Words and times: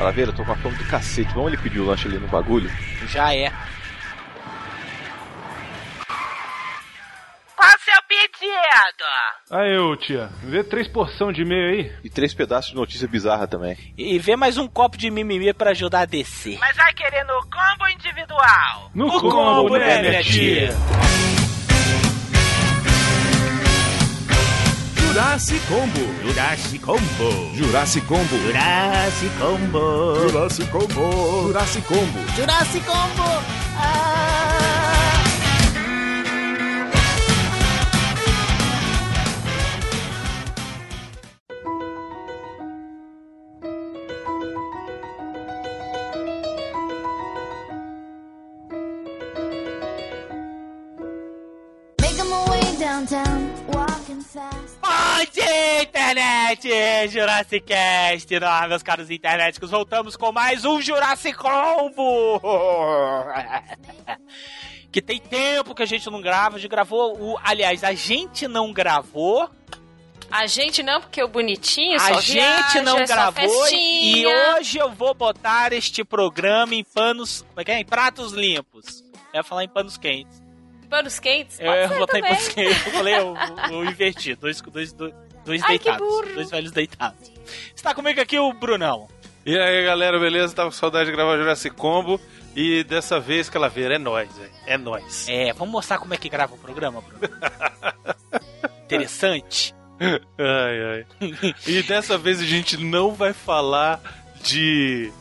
Calaveira, 0.00 0.30
eu 0.30 0.34
tô 0.34 0.42
com 0.46 0.52
a 0.52 0.56
fome 0.56 0.74
do 0.76 0.84
cacete. 0.86 1.30
Vamos 1.34 1.52
ele 1.52 1.60
pedir 1.60 1.78
o 1.78 1.84
lanche 1.84 2.08
ali 2.08 2.16
no 2.16 2.26
bagulho? 2.26 2.70
Já 3.08 3.34
é. 3.34 3.52
Qual 7.54 7.68
o 7.68 7.80
seu 7.84 8.02
pedido? 8.08 9.04
Aí, 9.50 9.76
ô 9.76 9.94
tia, 9.98 10.30
vê 10.42 10.64
três 10.64 10.88
porção 10.88 11.30
de 11.30 11.44
meio 11.44 11.68
aí. 11.68 11.92
E 12.02 12.08
três 12.08 12.32
pedaços 12.32 12.70
de 12.70 12.76
notícia 12.76 13.06
bizarra 13.06 13.46
também. 13.46 13.76
E 13.98 14.18
vê 14.18 14.36
mais 14.36 14.56
um 14.56 14.66
copo 14.66 14.96
de 14.96 15.10
mimimi 15.10 15.52
pra 15.52 15.72
ajudar 15.72 16.00
a 16.00 16.06
descer. 16.06 16.58
Mas 16.58 16.74
vai 16.78 16.94
querer 16.94 17.22
no 17.24 17.38
combo 17.42 17.86
individual? 17.92 18.90
No, 18.94 19.06
No 19.06 19.20
combo, 19.20 19.76
né, 19.76 20.00
minha 20.00 20.22
tia? 20.22 20.70
Jurassic 25.12 25.60
Combo. 25.66 26.06
Jurassic 26.22 26.80
Combo. 26.82 27.52
Jurassic 27.56 28.06
Combo. 28.06 28.36
Jurassic 28.46 29.32
Combo. 29.40 30.28
Jurassic 30.28 30.70
Combo. 30.70 31.48
Jurassic 31.48 31.84
Combo. 31.84 32.20
Jurassic 32.36 32.84
Combo. 32.86 33.42
Ah! 33.74 34.36
Way 52.48 52.76
downtown, 52.78 53.50
walking 53.68 54.20
fast. 54.20 54.69
Bom 55.20 55.26
dia, 55.32 55.82
internet! 55.82 56.66
Jurassic 57.10 57.66
Cast, 57.66 58.40
nós, 58.40 58.68
meus 58.70 58.82
caros 58.82 59.10
internéticos, 59.10 59.70
voltamos 59.70 60.16
com 60.16 60.32
mais 60.32 60.64
um 60.64 60.80
Jurassic 60.80 61.36
Combo! 61.36 62.40
Que 64.90 65.02
tem 65.02 65.20
tempo 65.20 65.74
que 65.74 65.82
a 65.82 65.86
gente 65.86 66.08
não 66.10 66.22
grava, 66.22 66.56
a 66.56 66.58
gente 66.58 66.70
gravou 66.70 67.16
o... 67.16 67.38
Aliás, 67.44 67.84
a 67.84 67.92
gente 67.92 68.48
não 68.48 68.72
gravou, 68.72 69.48
A 70.30 70.46
gente 70.46 70.82
não, 70.82 71.02
porque 71.02 71.22
o 71.22 71.28
bonitinho 71.28 71.96
a 71.96 72.14
só 72.14 72.20
gente 72.20 72.32
viaja, 72.32 72.82
não 72.82 72.98
é 72.98 73.06
gravou 73.06 73.68
e 73.70 74.26
hoje 74.26 74.78
eu 74.78 74.90
vou 74.90 75.12
botar 75.12 75.72
este 75.74 76.02
programa 76.02 76.74
em 76.74 76.82
panos... 76.82 77.44
É 77.58 77.72
é? 77.72 77.80
Em 77.80 77.84
pratos 77.84 78.32
limpos. 78.32 79.04
Eu 79.34 79.40
ia 79.40 79.44
falar 79.44 79.64
em 79.64 79.68
panos 79.68 79.98
quentes. 79.98 80.39
Panos 80.90 81.18
quentes? 81.20 81.58
Eu 81.60 81.66
Pode 81.66 81.88
ser 81.88 81.98
botar 81.98 82.18
em 82.18 82.22
também. 82.22 82.36
panos 82.36 82.48
quentes. 82.54 82.86
Eu 82.86 82.92
falei 82.92 83.18
o, 83.20 83.34
o 83.78 83.84
invertido. 83.88 84.40
Dois, 84.42 84.60
dois, 84.60 84.92
dois, 84.92 85.14
dois 85.46 85.62
Ai, 85.62 85.68
deitados. 85.78 86.08
Dois 86.34 86.50
velhos 86.50 86.72
deitados. 86.72 87.32
Está 87.74 87.94
comigo 87.94 88.20
aqui 88.20 88.38
o 88.38 88.52
Brunão. 88.52 89.08
E 89.46 89.56
aí, 89.58 89.84
galera, 89.84 90.18
beleza? 90.18 90.54
Tava 90.54 90.68
com 90.70 90.76
saudade 90.76 91.06
de 91.06 91.12
gravar 91.12 91.36
Jurassic 91.38 91.74
Combo. 91.76 92.20
E 92.54 92.82
dessa 92.84 93.20
vez, 93.20 93.48
Calaveira, 93.48 93.94
é 93.94 93.98
nóis, 93.98 94.36
velho. 94.36 94.50
É 94.66 94.76
nóis. 94.76 95.26
É, 95.28 95.52
vamos 95.52 95.72
mostrar 95.72 95.98
como 95.98 96.12
é 96.12 96.16
que 96.16 96.28
grava 96.28 96.54
o 96.54 96.58
programa, 96.58 97.00
Bruno? 97.00 97.34
Interessante. 98.84 99.72
Ai, 100.00 101.06
ai. 101.20 101.54
E 101.66 101.82
dessa 101.82 102.18
vez 102.18 102.40
a 102.40 102.44
gente 102.44 102.76
não 102.76 103.14
vai 103.14 103.32
falar 103.32 104.00
de 104.42 105.12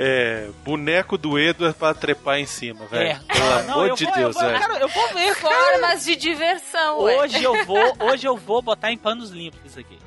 é, 0.00 0.48
boneco 0.64 1.18
do 1.18 1.36
Edward 1.36 1.76
pra 1.76 1.92
trepar 1.92 2.38
em 2.38 2.46
cima, 2.46 2.86
velho. 2.86 3.10
É. 3.10 3.34
Pelo 3.34 3.48
Não, 3.66 3.74
amor 3.74 3.88
eu 3.88 3.94
de 3.96 4.04
vou, 4.04 4.14
Deus, 4.14 4.36
eu 4.36 4.40
vou, 4.42 4.50
velho. 4.50 4.60
cara, 4.60 4.78
eu 4.78 4.88
vou 4.88 5.08
ver, 5.08 5.34
cara. 5.36 5.54
Formas 5.72 6.04
de 6.04 6.14
diversão, 6.14 7.00
ué. 7.00 7.16
Hoje 7.18 7.42
eu 7.42 7.64
vou, 7.64 7.96
hoje 8.00 8.26
eu 8.28 8.36
vou 8.36 8.62
botar 8.62 8.92
em 8.92 8.96
panos 8.96 9.30
limpos 9.30 9.60
isso 9.64 9.80
aqui. 9.80 9.98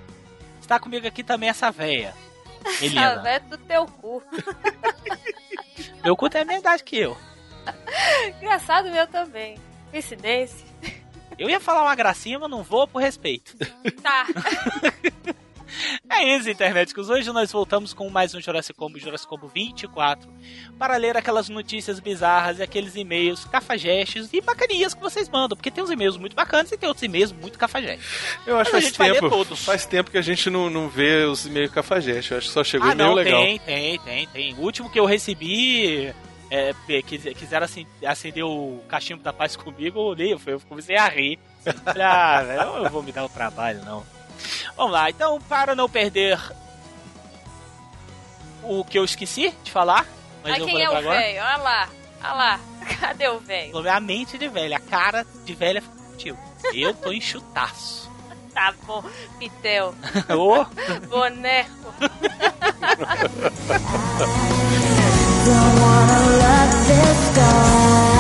Está 0.62 0.80
comigo 0.80 1.06
aqui 1.06 1.24
também 1.26 1.50
essa 1.50 1.70
véia. 1.70 2.14
Essa 2.64 2.86
Helena. 2.86 3.22
véia 3.22 3.40
do 3.42 3.58
teu 3.58 3.86
cu. 3.86 4.24
Meu 6.06 6.16
cu 6.16 6.30
tem 6.30 6.42
a 6.42 6.46
mesma 6.46 6.62
idade 6.62 6.84
que 6.84 6.98
eu. 6.98 7.18
Engraçado 8.42 8.90
meu 8.90 9.06
também. 9.08 9.58
Coincidência. 9.92 10.66
Eu 11.38 11.50
ia 11.50 11.60
falar 11.60 11.82
uma 11.84 11.96
gracinha, 11.96 12.40
mas 12.40 12.50
não 12.50 12.64
vou 12.64 12.88
por 12.88 13.00
respeito. 13.02 13.56
Tá. 14.02 14.26
É 16.10 16.24
isso, 16.36 16.50
internéticos. 16.50 17.10
Hoje 17.10 17.32
nós 17.32 17.52
voltamos 17.52 17.94
com 17.94 18.10
mais 18.10 18.34
um 18.36 18.42
Jurassic 18.42 18.78
Combo, 18.78 19.00
Jurassic 19.00 19.28
Combo 19.30 19.48
24, 19.48 20.30
para 20.78 20.98
ler 20.98 21.16
aquelas 21.18 21.50
notícias 21.50 22.00
bizarras 22.00 22.60
e 22.60 22.64
aqueles 22.64 22.96
e-mails 22.96 23.46
cafajestes 23.46 24.30
e 24.34 24.42
bacaninhas 24.42 24.94
que 24.94 25.02
vocês 25.02 25.30
mandam, 25.30 25.56
porque 25.56 25.72
tem 25.72 25.84
uns 25.84 25.90
e-mails 25.90 26.18
muito 26.18 26.36
bacanas 26.36 26.72
e 26.72 26.78
tem 26.78 26.88
outros 26.88 27.04
e-mails 27.04 27.32
muito 27.32 27.58
cafajestes. 27.58 28.06
Eu 28.46 28.58
acho 28.60 28.72
que 28.72 28.82
faz 28.82 28.92
tempo, 29.14 29.30
todos. 29.30 29.64
faz 29.66 29.86
tempo 29.86 30.12
que 30.12 30.18
a 30.18 30.22
gente 30.22 30.50
não, 30.50 30.70
não 30.70 30.90
vê 30.90 31.24
os 31.26 31.46
e-mails 31.46 31.72
cafajeste. 31.72 32.32
Eu 32.32 32.38
acho 32.38 32.48
que 32.48 32.54
só 32.54 32.64
chegou 32.64 32.88
Ah, 32.90 32.92
e-mail 32.94 33.10
não, 33.10 33.16
legal. 33.16 33.42
tem, 33.42 33.60
tem, 33.60 34.00
tem, 34.00 34.28
tem. 34.28 34.54
O 34.56 34.62
último 34.62 34.90
que 34.90 35.00
eu 35.00 35.06
recebi, 35.06 36.14
é, 36.50 36.74
quis- 37.06 37.24
quiseram 37.38 37.66
acen- 37.66 37.88
acender 38.06 38.44
o 38.44 38.82
cachimbo 38.88 39.24
da 39.24 39.32
paz 39.32 39.56
comigo, 39.56 39.98
eu 40.00 40.04
olhei, 40.04 40.34
eu 40.34 40.60
comecei 40.68 40.98
a 40.98 41.08
rir. 41.08 41.40
Falei, 41.84 42.04
ah, 42.04 42.44
eu 42.76 42.84
não 42.84 42.90
vou 42.90 43.02
me 43.04 43.12
dar 43.12 43.24
o 43.26 43.30
trabalho, 43.30 43.84
não. 43.86 44.04
Vamos 44.76 44.92
lá, 44.92 45.10
então, 45.10 45.40
para 45.42 45.76
não 45.76 45.90
perder 45.90 46.40
o 48.64 48.84
que 48.84 48.98
eu 48.98 49.04
esqueci 49.04 49.54
de 49.64 49.72
falar, 49.72 50.06
mas 50.44 50.54
Aí 50.54 50.60
eu 50.62 50.66
quem 50.66 50.76
vou 50.76 50.98
é 50.98 51.00
o 51.00 51.04
velho? 51.10 51.42
Olha 51.44 51.58
lá. 51.58 51.90
Olha 52.24 52.34
lá. 52.34 52.60
Cadê 53.00 53.28
o 53.28 53.40
velho? 53.40 53.82
Ver 53.82 53.90
a 53.90 54.00
mente 54.00 54.38
de 54.38 54.48
velha, 54.48 54.78
a 54.78 54.80
cara 54.80 55.26
de 55.46 55.54
velha 55.54 55.82
fica 55.82 55.96
contigo. 55.96 56.38
Eu 56.74 56.94
tô 56.94 57.12
enxutaço. 57.12 58.10
Tá 58.54 58.74
bom. 58.86 59.02
Pitel. 59.40 59.96
Ô, 60.28 60.66
Boneco. 61.08 61.94
Don't 65.46 65.80
wanna 65.80 66.20
love 66.38 66.74
this 66.86 67.32
guy. 67.34 68.11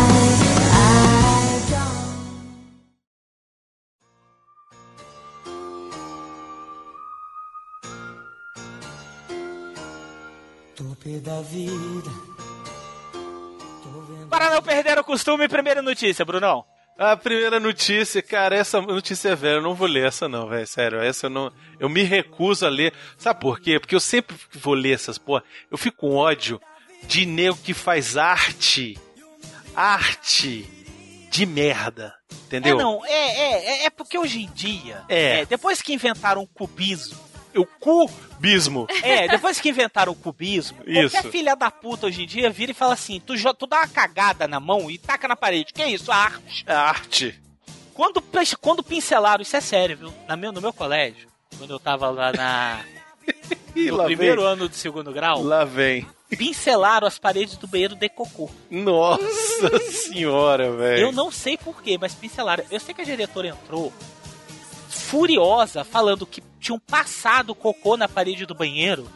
Para 14.29 14.49
não 14.49 14.61
perder 14.61 14.97
o 14.97 15.03
costume, 15.03 15.47
primeira 15.49 15.81
notícia, 15.81 16.23
Brunão. 16.23 16.63
A 16.97 17.17
primeira 17.17 17.59
notícia, 17.59 18.21
cara, 18.21 18.55
essa 18.55 18.79
notícia 18.79 19.29
é 19.29 19.35
velha, 19.35 19.55
eu 19.55 19.61
não 19.61 19.73
vou 19.73 19.87
ler 19.87 20.07
essa 20.07 20.29
não, 20.29 20.47
velho, 20.47 20.67
sério, 20.67 20.99
essa 21.01 21.25
eu 21.25 21.29
não, 21.29 21.51
eu 21.79 21.89
me 21.89 22.03
recuso 22.03 22.65
a 22.65 22.69
ler, 22.69 22.93
sabe 23.17 23.39
por 23.39 23.59
quê? 23.59 23.79
Porque 23.79 23.95
eu 23.95 23.99
sempre 23.99 24.35
vou 24.53 24.73
ler 24.73 24.93
essas 24.93 25.17
porra, 25.17 25.43
eu 25.71 25.77
fico 25.77 25.97
com 25.97 26.15
ódio 26.15 26.61
de 27.03 27.25
nego 27.25 27.57
que 27.57 27.73
faz 27.73 28.17
arte, 28.17 28.99
arte 29.75 30.69
de 31.31 31.45
merda, 31.45 32.13
entendeu? 32.45 32.79
É, 32.79 32.83
não, 32.83 33.05
é, 33.05 33.09
é, 33.11 33.65
é, 33.65 33.85
é 33.85 33.89
porque 33.89 34.17
hoje 34.17 34.43
em 34.43 34.51
dia, 34.51 35.03
É. 35.09 35.45
depois 35.45 35.81
que 35.81 35.93
inventaram 35.93 36.43
o 36.43 36.47
cubismo, 36.47 37.17
O 37.55 37.65
cubismo, 37.65 38.87
é, 39.03 39.27
depois 39.27 39.59
que 39.59 39.69
inventaram 39.69 40.13
o 40.13 40.15
cubismo, 40.15 40.77
Isso. 40.85 41.11
qualquer 41.11 41.29
filha 41.29 41.55
da 41.55 41.69
puta 41.69 42.07
hoje 42.07 42.23
em 42.23 42.25
dia 42.27 42.49
vira 42.49 42.71
e 42.71 42.75
fala 42.75 42.93
assim, 42.93 43.19
tu, 43.19 43.33
tu 43.55 43.67
dá 43.67 43.79
uma 43.79 43.87
cagada 43.87 44.47
na 44.47 44.59
mão 44.59 44.89
e 44.89 44.97
taca 44.97 45.27
na 45.27 45.35
parede, 45.35 45.73
que 45.73 45.83
isso, 45.83 46.11
arte. 46.11 46.63
é 46.65 46.73
arte. 46.73 47.39
Quando, 47.93 48.23
quando 48.59 48.81
pincelaram, 48.81 49.41
isso 49.41 49.55
é 49.55 49.61
sério, 49.61 49.97
viu, 49.97 50.13
na 50.27 50.35
meu, 50.37 50.51
no 50.51 50.61
meu 50.61 50.71
colégio, 50.71 51.27
quando 51.57 51.71
eu 51.71 51.79
tava 51.79 52.09
lá 52.09 52.31
na, 52.31 52.79
no 53.75 53.95
lá 53.97 54.05
primeiro 54.05 54.41
vem, 54.41 54.51
ano 54.51 54.69
de 54.69 54.75
segundo 54.77 55.11
grau, 55.11 55.43
lá 55.43 55.65
vem. 55.65 56.07
pincelaram 56.29 57.05
as 57.05 57.19
paredes 57.19 57.57
do 57.57 57.67
banheiro 57.67 57.95
de 57.95 58.07
cocô. 58.07 58.49
Nossa 58.69 59.77
senhora, 59.91 60.71
velho. 60.71 61.07
Eu 61.07 61.11
não 61.11 61.29
sei 61.29 61.57
porquê, 61.57 61.97
mas 61.99 62.15
pincelaram. 62.15 62.63
Eu 62.71 62.79
sei 62.79 62.95
que 62.95 63.01
a 63.01 63.05
diretora 63.05 63.49
entrou 63.49 63.91
furiosa, 64.91 65.83
falando 65.83 66.25
que 66.25 66.43
tinham 66.59 66.79
passado 66.79 67.55
cocô 67.55 67.97
na 67.97 68.07
parede 68.07 68.45
do 68.45 68.53
banheiro 68.53 69.09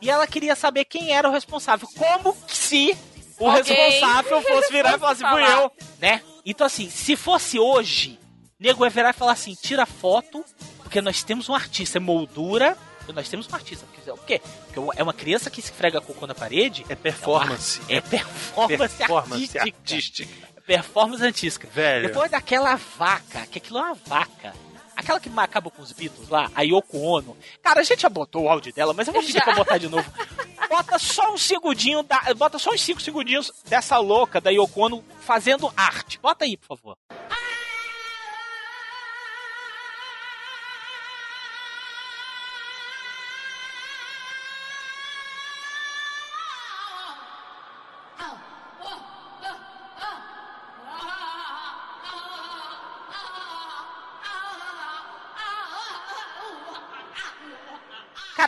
e 0.00 0.10
ela 0.10 0.26
queria 0.26 0.54
saber 0.54 0.84
quem 0.84 1.12
era 1.12 1.28
o 1.28 1.32
responsável. 1.32 1.88
Como 1.96 2.36
se 2.46 2.96
o 3.38 3.48
Alguém 3.48 3.74
responsável 3.74 4.42
fosse 4.42 4.72
virar 4.72 4.96
e 4.96 4.98
falar 4.98 5.12
assim, 5.12 5.28
fui 5.28 5.42
eu, 5.42 5.72
né? 6.00 6.22
Então, 6.44 6.66
assim, 6.66 6.88
se 6.88 7.16
fosse 7.16 7.58
hoje, 7.58 8.18
nego 8.58 8.84
ia 8.84 8.90
virar 8.90 9.10
e 9.10 9.12
falar 9.12 9.32
assim: 9.32 9.54
tira 9.54 9.86
foto, 9.86 10.44
porque 10.82 11.00
nós 11.00 11.22
temos 11.22 11.48
um 11.48 11.54
artista, 11.54 11.98
é 11.98 12.00
moldura. 12.00 12.76
Nós 13.14 13.28
temos 13.28 13.48
um 13.50 13.54
artista. 13.54 13.86
Porque, 13.86 14.10
o 14.10 14.18
quê? 14.18 14.40
Porque 14.66 15.00
é 15.00 15.02
uma 15.02 15.14
criança 15.14 15.48
que 15.48 15.62
se 15.62 15.72
frega 15.72 15.98
cocô 15.98 16.26
na 16.26 16.34
parede. 16.34 16.84
É 16.90 16.94
performance. 16.94 17.80
É 17.88 18.02
performance, 18.02 18.96
performance 18.96 19.58
artística. 19.58 19.64
artística. 19.64 20.60
Performance 20.66 21.24
artística. 21.24 21.68
Velho. 21.72 22.08
Depois 22.08 22.30
daquela 22.30 22.74
vaca, 22.76 23.46
que 23.46 23.56
aquilo 23.56 23.78
é 23.78 23.82
uma 23.82 23.94
vaca. 23.94 24.52
Aquela 24.98 25.20
que 25.20 25.30
acabou 25.36 25.70
com 25.70 25.80
os 25.80 25.92
Beatles 25.92 26.28
lá, 26.28 26.50
a 26.56 26.62
Yoko 26.62 26.98
Ono. 26.98 27.36
Cara, 27.62 27.80
a 27.80 27.84
gente 27.84 28.02
já 28.02 28.08
botou 28.08 28.42
o 28.42 28.48
áudio 28.48 28.74
dela, 28.74 28.92
mas 28.92 29.06
eu 29.06 29.12
vou 29.12 29.22
pedir 29.22 29.34
Já. 29.34 29.44
pra 29.44 29.54
botar 29.54 29.78
de 29.78 29.88
novo. 29.88 30.12
Bota 30.68 30.98
só 30.98 31.32
um 31.32 31.38
segundinho, 31.38 32.02
da, 32.02 32.20
bota 32.34 32.58
só 32.58 32.70
uns 32.72 32.80
5 32.82 33.00
segundinhos 33.00 33.52
dessa 33.68 33.96
louca 33.98 34.40
da 34.40 34.50
Yoko 34.50 34.80
Ono 34.80 35.04
fazendo 35.20 35.72
arte. 35.76 36.18
Bota 36.18 36.44
aí, 36.44 36.56
por 36.56 36.76
favor. 36.76 36.98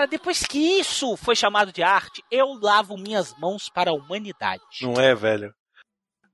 Cara, 0.01 0.09
depois 0.09 0.43
que 0.47 0.81
isso 0.81 1.15
foi 1.15 1.37
chamado 1.37 1.71
de 1.71 1.83
arte, 1.83 2.25
eu 2.31 2.59
lavo 2.59 2.97
minhas 2.97 3.35
mãos 3.39 3.69
para 3.69 3.91
a 3.91 3.93
humanidade. 3.93 4.63
Não 4.81 4.95
é, 4.95 5.15
velho? 5.15 5.53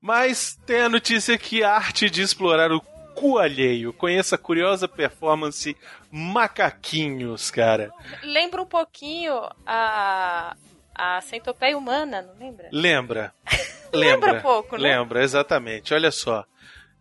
Mas 0.01 0.57
tem 0.65 0.83
a 0.83 0.89
notícia 0.89 1.37
que 1.37 1.65
a 1.65 1.73
arte 1.73 2.09
de 2.09 2.23
explorar 2.23 2.71
o 2.71 2.81
cu 3.17 3.39
alheio. 3.39 3.93
Conheça 3.93 4.37
a 4.37 4.39
curiosa 4.39 4.87
performance 4.87 5.77
Macaquinhos, 6.13 7.51
cara. 7.51 7.91
Lembra 8.23 8.63
um 8.63 8.67
pouquinho 8.67 9.35
a, 9.67 10.55
a 10.95 11.21
centopeia 11.23 11.77
humana, 11.77 12.23
não 12.23 12.39
lembra? 12.39 12.69
Lembra? 12.71 13.35
Lembra 13.93 14.35
um 14.35 14.43
pouco, 14.43 14.77
né? 14.77 14.97
Lembra, 14.97 15.25
exatamente. 15.25 15.93
Olha 15.93 16.12
só. 16.12 16.45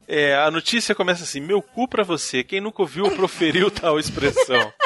É, 0.08 0.34
a 0.36 0.50
notícia 0.50 0.96
começa 0.96 1.24
assim: 1.24 1.42
Meu 1.42 1.62
cu 1.62 1.88
pra 1.88 2.04
você. 2.04 2.44
Quem 2.44 2.60
nunca 2.60 2.82
ouviu 2.82 3.06
ou 3.06 3.12
proferiu 3.12 3.70
tal 3.70 4.00
expressão? 4.00 4.74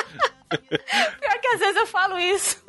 Pior 0.50 1.40
que 1.42 1.48
às 1.48 1.60
vezes 1.60 1.76
eu 1.76 1.88
falo 1.88 2.20
isso. 2.20 2.64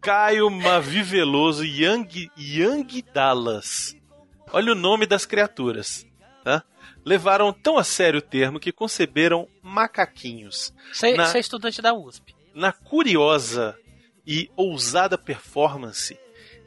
Caio 0.00 0.50
Maviveloso 0.50 1.64
Yang, 1.64 2.30
Yang 2.36 3.02
Dallas. 3.12 3.96
Olha 4.52 4.72
o 4.72 4.74
nome 4.74 5.06
das 5.06 5.24
criaturas, 5.24 6.06
tá? 6.44 6.62
Levaram 7.04 7.52
tão 7.52 7.78
a 7.78 7.84
sério 7.84 8.18
o 8.18 8.22
termo 8.22 8.60
que 8.60 8.70
conceberam 8.70 9.48
macaquinhos. 9.62 10.72
Você 10.92 11.08
é 11.08 11.40
estudante 11.40 11.82
da 11.82 11.94
USP. 11.94 12.34
Na 12.54 12.72
curiosa 12.72 13.76
e 14.26 14.50
ousada 14.56 15.18
performance, 15.18 16.18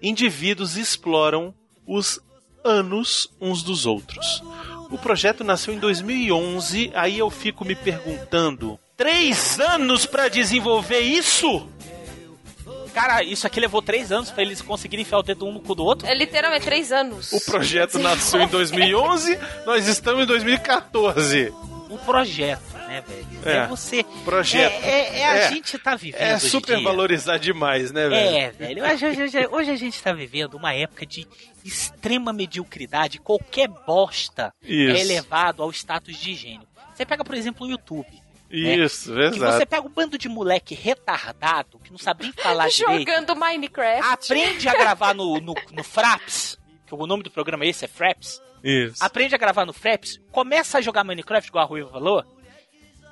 indivíduos 0.02 0.76
exploram 0.76 1.54
os 1.86 2.20
anos 2.64 3.34
uns 3.40 3.64
dos 3.64 3.86
outros. 3.86 4.44
O 4.90 4.98
projeto 4.98 5.44
nasceu 5.44 5.74
em 5.74 5.80
2011, 5.80 6.92
aí 6.94 7.18
eu 7.18 7.30
fico 7.30 7.66
me 7.66 7.76
perguntando: 7.76 8.80
três 8.98 9.60
anos 9.60 10.06
pra 10.06 10.28
desenvolver 10.28 11.00
isso? 11.00 11.70
Cara, 12.94 13.22
isso 13.24 13.46
aqui 13.46 13.60
levou 13.60 13.80
três 13.82 14.12
anos 14.12 14.32
pra 14.32 14.42
eles 14.42 14.60
conseguirem 14.62 15.04
enfiar 15.04 15.20
o 15.20 15.24
dedo 15.24 15.46
um 15.46 15.52
no 15.54 15.60
cu 15.60 15.76
do 15.76 15.86
outro. 15.86 16.08
É 16.08 16.16
literalmente 16.16 16.66
três 16.66 16.92
anos. 16.92 17.32
O 17.32 17.40
projeto 17.46 18.00
nasceu 18.00 18.42
em 18.42 18.48
2011, 18.48 19.38
nós 19.68 19.88
estamos 19.88 20.24
em 20.24 20.26
2014. 20.26 21.54
Um 21.92 21.98
projeto, 21.98 22.74
né, 22.88 23.02
velho? 23.08 23.28
É. 23.46 23.58
É, 23.58 23.68
você. 23.68 24.04
Projeto. 24.26 24.84
É, 24.84 24.90
é- 24.90 25.20
é 25.20 25.26
a 25.26 25.36
É. 25.36 25.50
gente 25.50 25.78
tá 25.78 25.96
vivendo. 25.96 26.22
É 26.22 26.40
super 26.40 26.82
valorizar 26.82 27.38
demais, 27.38 27.92
né, 27.92 28.10
velho? 28.10 28.36
É, 28.38 28.52
velho. 28.52 28.84
Hoje, 28.84 29.06
hoje- 29.06 29.24
hoje- 29.24 29.48
hoje 29.52 29.72
a 29.72 29.76
gente 29.76 30.02
tá 30.02 30.12
vivendo 30.12 30.56
uma 30.56 30.74
época 30.74 31.06
de 31.06 31.26
extrema 31.64 32.34
mediocridade. 32.34 33.20
Qualquer 33.20 33.68
bosta 33.70 34.52
Isso. 34.64 34.98
é 34.98 35.02
elevado 35.02 35.62
ao 35.62 35.70
status 35.72 36.18
de 36.18 36.34
gênio. 36.34 36.68
Você 36.96 37.06
pega, 37.06 37.24
por 37.24 37.36
exemplo, 37.36 37.66
o 37.68 37.70
YouTube. 37.70 38.08
Isso, 38.50 39.14
Que 39.14 39.20
exato. 39.22 39.58
você 39.58 39.66
pega 39.66 39.86
um 39.88 39.90
bando 39.92 40.18
de 40.18 40.30
moleque 40.30 40.74
retardado, 40.74 41.80
que 41.80 41.92
não 41.92 41.98
sabe 41.98 42.24
nem 42.24 42.34
falar 42.34 42.70
direito. 42.72 43.00
Jogando 43.00 43.36
Minecraft. 43.36 44.12
Aprende 44.14 44.70
a 44.70 44.74
gravar 44.74 45.14
no, 45.14 45.40
no, 45.42 45.54
no 45.72 45.84
Fraps, 45.84 46.58
que 46.86 46.96
o 46.96 47.06
nome 47.08 47.24
do 47.24 47.32
programa 47.32 47.66
é 47.66 47.70
esse, 47.70 47.86
é 47.86 47.88
Fraps. 47.88 48.42
Isso. 48.64 49.04
Aprende 49.04 49.36
a 49.36 49.38
gravar 49.38 49.66
no 49.66 49.74
Fraps, 49.74 50.20
começa 50.32 50.78
a 50.78 50.82
jogar 50.82 51.04
Minecraft, 51.04 51.50
igual 51.50 51.64
a 51.66 51.68
Rui 51.68 51.86
falou. 51.90 52.24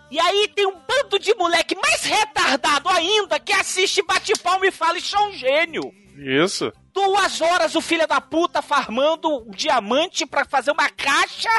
E 0.10 0.20
aí 0.20 0.48
tem 0.56 0.66
um 0.68 0.80
bando 0.88 1.20
de 1.20 1.34
moleque 1.36 1.76
mais 1.76 2.04
retardado 2.04 2.88
ainda 2.90 3.40
que 3.40 3.52
assiste 3.52 4.02
bate-palma 4.04 4.66
e 4.68 4.72
fala, 4.72 4.98
isso 4.98 5.16
é 5.16 5.28
um 5.28 5.32
gênio. 5.34 5.92
Isso. 6.18 6.72
Duas 6.94 7.42
horas 7.42 7.76
o 7.76 7.82
filho 7.82 8.08
da 8.08 8.22
puta 8.22 8.62
farmando 8.62 9.28
um 9.46 9.52
diamante 9.52 10.26
pra 10.26 10.46
fazer 10.46 10.72
uma 10.72 10.90
caixa. 10.90 11.50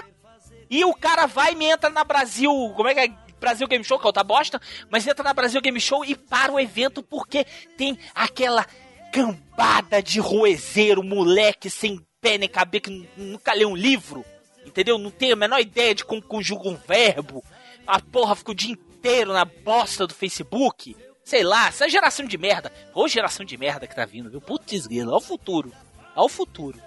E 0.70 0.84
o 0.84 0.94
cara 0.94 1.26
vai 1.26 1.52
e 1.52 1.56
me 1.56 1.66
entra 1.66 1.90
na 1.90 2.02
Brasil. 2.04 2.50
Como 2.74 2.88
é 2.88 2.94
que 2.94 3.00
é? 3.00 3.25
Brasil 3.40 3.66
Game 3.68 3.84
Show, 3.84 3.98
que 3.98 4.04
é 4.04 4.08
outra 4.08 4.24
bosta. 4.24 4.60
Mas 4.90 5.06
entra 5.06 5.22
na 5.24 5.32
Brasil 5.34 5.60
Game 5.60 5.80
Show 5.80 6.04
e 6.04 6.14
para 6.14 6.52
o 6.52 6.58
evento 6.60 7.02
porque 7.02 7.44
tem 7.76 7.98
aquela 8.14 8.66
cambada 9.12 10.02
de 10.02 10.20
roezeiro, 10.20 11.02
moleque 11.02 11.70
sem 11.70 12.00
pé 12.20 12.38
nem 12.38 12.48
cabeça, 12.48 12.82
que 12.82 12.90
nu- 12.90 13.06
nunca 13.16 13.52
leu 13.54 13.70
um 13.70 13.76
livro. 13.76 14.24
Entendeu? 14.64 14.98
Não 14.98 15.10
tem 15.10 15.32
a 15.32 15.36
menor 15.36 15.60
ideia 15.60 15.94
de 15.94 16.04
como 16.04 16.20
conjuga 16.20 16.68
um 16.68 16.76
verbo. 16.76 17.42
A 17.86 18.00
porra 18.00 18.34
fica 18.34 18.50
o 18.50 18.54
dia 18.54 18.72
inteiro 18.72 19.32
na 19.32 19.44
bosta 19.44 20.06
do 20.06 20.14
Facebook. 20.14 20.96
Sei 21.24 21.42
lá, 21.44 21.68
essa 21.68 21.88
geração 21.88 22.26
de 22.26 22.36
merda. 22.36 22.72
Ô 22.94 23.06
geração 23.08 23.44
de 23.46 23.56
merda 23.56 23.86
que 23.86 23.94
tá 23.94 24.04
vindo, 24.04 24.28
viu? 24.30 24.40
Putz 24.40 24.86
grilo, 24.86 25.12
é 25.12 25.16
o 25.16 25.20
futuro. 25.20 25.72
É 26.16 26.20
o 26.20 26.28
futuro. 26.28 26.80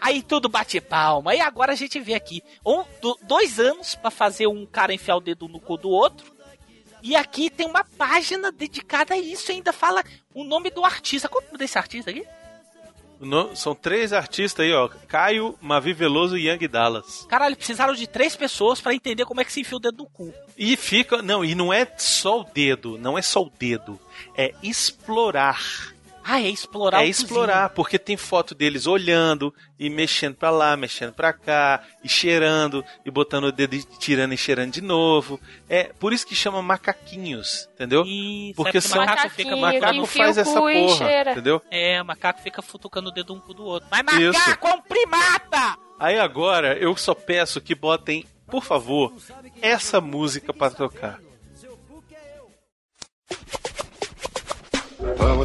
Aí 0.00 0.22
tudo 0.22 0.48
bate 0.48 0.80
palma. 0.80 1.34
E 1.34 1.40
agora 1.40 1.72
a 1.72 1.76
gente 1.76 1.98
vê 2.00 2.14
aqui 2.14 2.42
um, 2.64 2.82
do- 3.00 3.18
dois 3.22 3.58
anos 3.58 3.94
pra 3.94 4.10
fazer 4.10 4.46
um 4.46 4.64
cara 4.66 4.92
enfiar 4.94 5.16
o 5.16 5.20
dedo 5.20 5.48
no 5.48 5.58
cu 5.60 5.76
do 5.76 5.88
outro. 5.90 6.34
E 7.02 7.14
aqui 7.14 7.48
tem 7.50 7.66
uma 7.66 7.84
página 7.84 8.50
dedicada 8.50 9.14
a 9.14 9.18
isso. 9.18 9.52
Ainda 9.52 9.72
fala 9.72 10.02
o 10.34 10.42
nome 10.44 10.70
do 10.70 10.84
artista. 10.84 11.28
Qual 11.28 11.40
é 11.42 11.44
o 11.44 11.46
nome 11.48 11.58
desse 11.58 11.78
artista 11.78 12.10
aqui? 12.10 12.24
No- 13.18 13.56
são 13.56 13.74
três 13.74 14.12
artistas 14.12 14.66
aí, 14.66 14.72
ó. 14.74 14.88
Caio, 15.08 15.56
Mavi 15.60 15.92
Veloso 15.94 16.36
e 16.36 16.48
Young 16.50 16.68
Dallas. 16.68 17.24
Caralho, 17.28 17.56
precisaram 17.56 17.94
de 17.94 18.06
três 18.06 18.36
pessoas 18.36 18.78
pra 18.80 18.92
entender 18.94 19.24
como 19.24 19.40
é 19.40 19.44
que 19.44 19.52
se 19.52 19.60
enfia 19.60 19.76
o 19.78 19.80
dedo 19.80 19.98
no 20.04 20.10
cu. 20.10 20.34
E 20.58 20.76
fica. 20.76 21.22
Não, 21.22 21.42
e 21.44 21.54
não 21.54 21.72
é 21.72 21.90
só 21.96 22.40
o 22.40 22.44
dedo. 22.44 22.98
Não 22.98 23.16
é 23.16 23.22
só 23.22 23.42
o 23.42 23.50
dedo. 23.50 23.98
É 24.36 24.52
explorar. 24.62 25.94
Ah, 26.28 26.40
é 26.40 26.48
explorar 26.48 27.04
é 27.04 27.06
o 27.06 27.08
explorar, 27.08 27.68
porque 27.70 27.98
tem 28.00 28.16
foto 28.16 28.52
deles 28.52 28.86
olhando 28.88 29.54
e 29.78 29.88
mexendo 29.88 30.34
pra 30.34 30.50
lá, 30.50 30.76
mexendo 30.76 31.12
pra 31.12 31.32
cá, 31.32 31.82
e 32.02 32.08
cheirando, 32.08 32.84
e 33.04 33.10
botando 33.12 33.44
o 33.44 33.52
dedo 33.52 33.74
e 33.76 33.84
tirando 33.84 34.32
e 34.32 34.36
cheirando 34.36 34.72
de 34.72 34.80
novo. 34.80 35.40
É 35.68 35.84
por 35.84 36.12
isso 36.12 36.26
que 36.26 36.34
chama 36.34 36.60
macaquinhos, 36.60 37.68
entendeu? 37.74 38.02
Isso, 38.04 38.56
Porque 38.56 38.78
é 38.78 38.80
são- 38.80 38.98
macaco 39.04 39.30
fica 39.30 39.56
macaco. 39.56 40.06
Faz 40.06 40.36
o 40.36 40.40
essa 40.40 40.60
porra, 40.60 41.30
entendeu? 41.30 41.62
É, 41.70 42.02
macaco 42.02 42.40
fica 42.42 42.60
futucando 42.60 43.10
o 43.10 43.12
dedo 43.12 43.32
um 43.32 43.38
cu 43.38 43.54
do 43.54 43.64
outro. 43.64 43.88
Mas 43.90 44.20
Isso. 44.20 44.36
macaco 44.38 44.66
é 44.66 44.74
um 44.74 44.80
primata! 44.82 45.78
Aí 45.98 46.18
agora 46.18 46.76
eu 46.76 46.96
só 46.96 47.14
peço 47.14 47.60
que 47.60 47.74
botem, 47.74 48.26
por 48.48 48.64
favor, 48.64 49.14
essa 49.62 50.00
música 50.00 50.52
pra 50.52 50.70
tocar. 50.70 51.20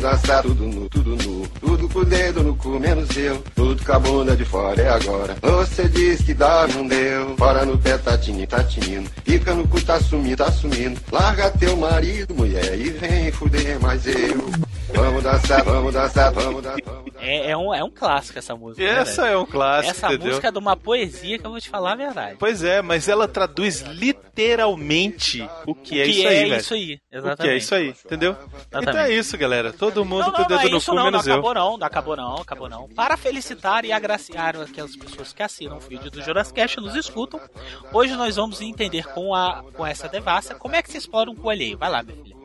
Dançar 0.01 0.41
tudo 0.41 0.65
nu, 0.65 0.89
tudo 0.89 1.15
nu. 1.15 1.48
Tudo 1.60 1.88
com 1.88 2.00
o 2.00 2.05
dedo 2.05 2.41
no 2.41 2.55
cu, 2.55 2.79
menos 2.79 3.15
eu. 3.15 3.38
Tudo 3.53 3.86
com 3.86 3.93
a 3.93 4.00
bunda 4.00 4.36
de 4.36 4.43
fora 4.43 4.81
é 4.81 4.89
agora. 4.89 5.38
Você 5.39 5.88
diz 5.88 6.24
que 6.24 6.34
dá, 6.34 6.67
não 6.74 6.88
deu. 6.88 7.38
Fora 7.38 7.63
no 7.63 7.77
pé, 7.77 8.00
tá 8.00 8.17
tinindo, 8.17 8.48
tá 8.48 8.63
tinindo. 8.63 9.08
Fica 9.24 9.53
no 9.53 9.67
cu, 9.67 9.79
tá 9.79 10.00
sumindo, 10.00 10.38
tá 10.38 10.51
sumindo. 10.51 11.00
Larga 11.12 11.51
teu 11.51 11.77
marido, 11.77 12.34
mulher, 12.34 12.79
e 12.79 12.89
vem 12.89 13.31
fuder 13.31 13.79
mais 13.79 14.08
eu. 14.08 14.50
Vamos 14.93 15.24
dançar, 15.24 15.63
vamos 15.63 15.93
dançar, 15.93 16.31
vamos 16.33 16.62
dançar. 16.63 16.77
Vamos 16.83 17.03
dançar. 17.13 17.21
É, 17.24 17.51
é 17.51 17.57
um, 17.57 17.74
é 17.74 17.83
um 17.83 17.91
clássico 17.91 18.39
essa 18.39 18.55
música. 18.55 18.83
Né, 18.83 19.00
essa 19.00 19.24
velho? 19.24 19.33
é 19.33 19.38
um 19.38 19.45
clássico, 19.45 19.91
Essa 19.91 20.07
entendeu? 20.07 20.27
música 20.29 20.48
é 20.48 20.51
de 20.51 20.57
uma 20.57 20.75
poesia 20.75 21.38
que 21.38 21.45
eu 21.45 21.51
vou 21.51 21.62
te 21.62 21.69
falar 21.69 21.91
a 21.91 21.95
verdade. 21.95 22.36
Pois 22.39 22.63
é, 22.63 22.81
mas 22.81 23.07
ela 23.07 23.27
traduz 23.27 23.81
literalmente 23.81 25.48
o 25.67 25.75
que 25.75 26.01
é 26.01 26.05
que 26.05 26.10
isso 26.12 26.25
é 26.25 26.29
aí, 26.29 26.50
velho. 26.50 26.62
isso 26.62 26.74
aí, 26.74 26.81
O 26.81 26.88
que 26.98 27.17
exatamente. 27.17 27.53
é 27.53 27.57
isso 27.57 27.75
aí, 27.75 27.89
entendeu? 28.05 28.31
Então 28.67 28.81
Exatamente. 28.81 29.12
é 29.12 29.15
isso, 29.15 29.38
galera. 29.38 29.71
Todo 29.71 30.03
mundo 30.03 30.25
Não, 30.25 30.31
com 30.31 30.38
o 30.38 30.41
não, 30.41 30.48
dedo 30.48 30.60
não 30.62 30.67
é 30.67 30.69
no 30.71 30.81
cu, 30.81 30.88
não, 30.88 30.95
não 30.95 31.03
menos 31.12 31.27
eu. 31.27 31.33
acabou 31.33 31.53
não, 31.53 31.77
não 31.77 31.88
acabou 31.88 32.15
não, 32.17 32.36
acabou 32.38 32.69
não. 32.69 32.89
Para 32.89 33.15
felicitar 33.17 33.86
e 33.86 33.91
agraciar 33.91 34.55
aquelas 34.60 34.95
pessoas 34.95 35.31
que 35.31 35.43
assinam 35.43 35.77
o 35.77 35.79
vídeo 35.79 36.10
do 36.10 36.21
Jurassic 36.24 36.60
e 36.60 36.81
nos 36.81 36.95
escutam, 36.95 37.39
hoje 37.93 38.15
nós 38.15 38.36
vamos 38.36 38.62
entender 38.62 39.05
com, 39.13 39.36
a, 39.36 39.63
com 39.74 39.86
essa 39.86 40.10
devassa 40.10 40.55
como 40.55 40.75
é 40.75 40.81
que 40.81 40.89
se 40.91 40.98
explora 40.98 41.29
um 41.29 41.36
coelheiro. 41.36 41.77
Vai 41.77 41.89
lá, 41.91 42.01
minha 42.01 42.17
filha. 42.17 42.40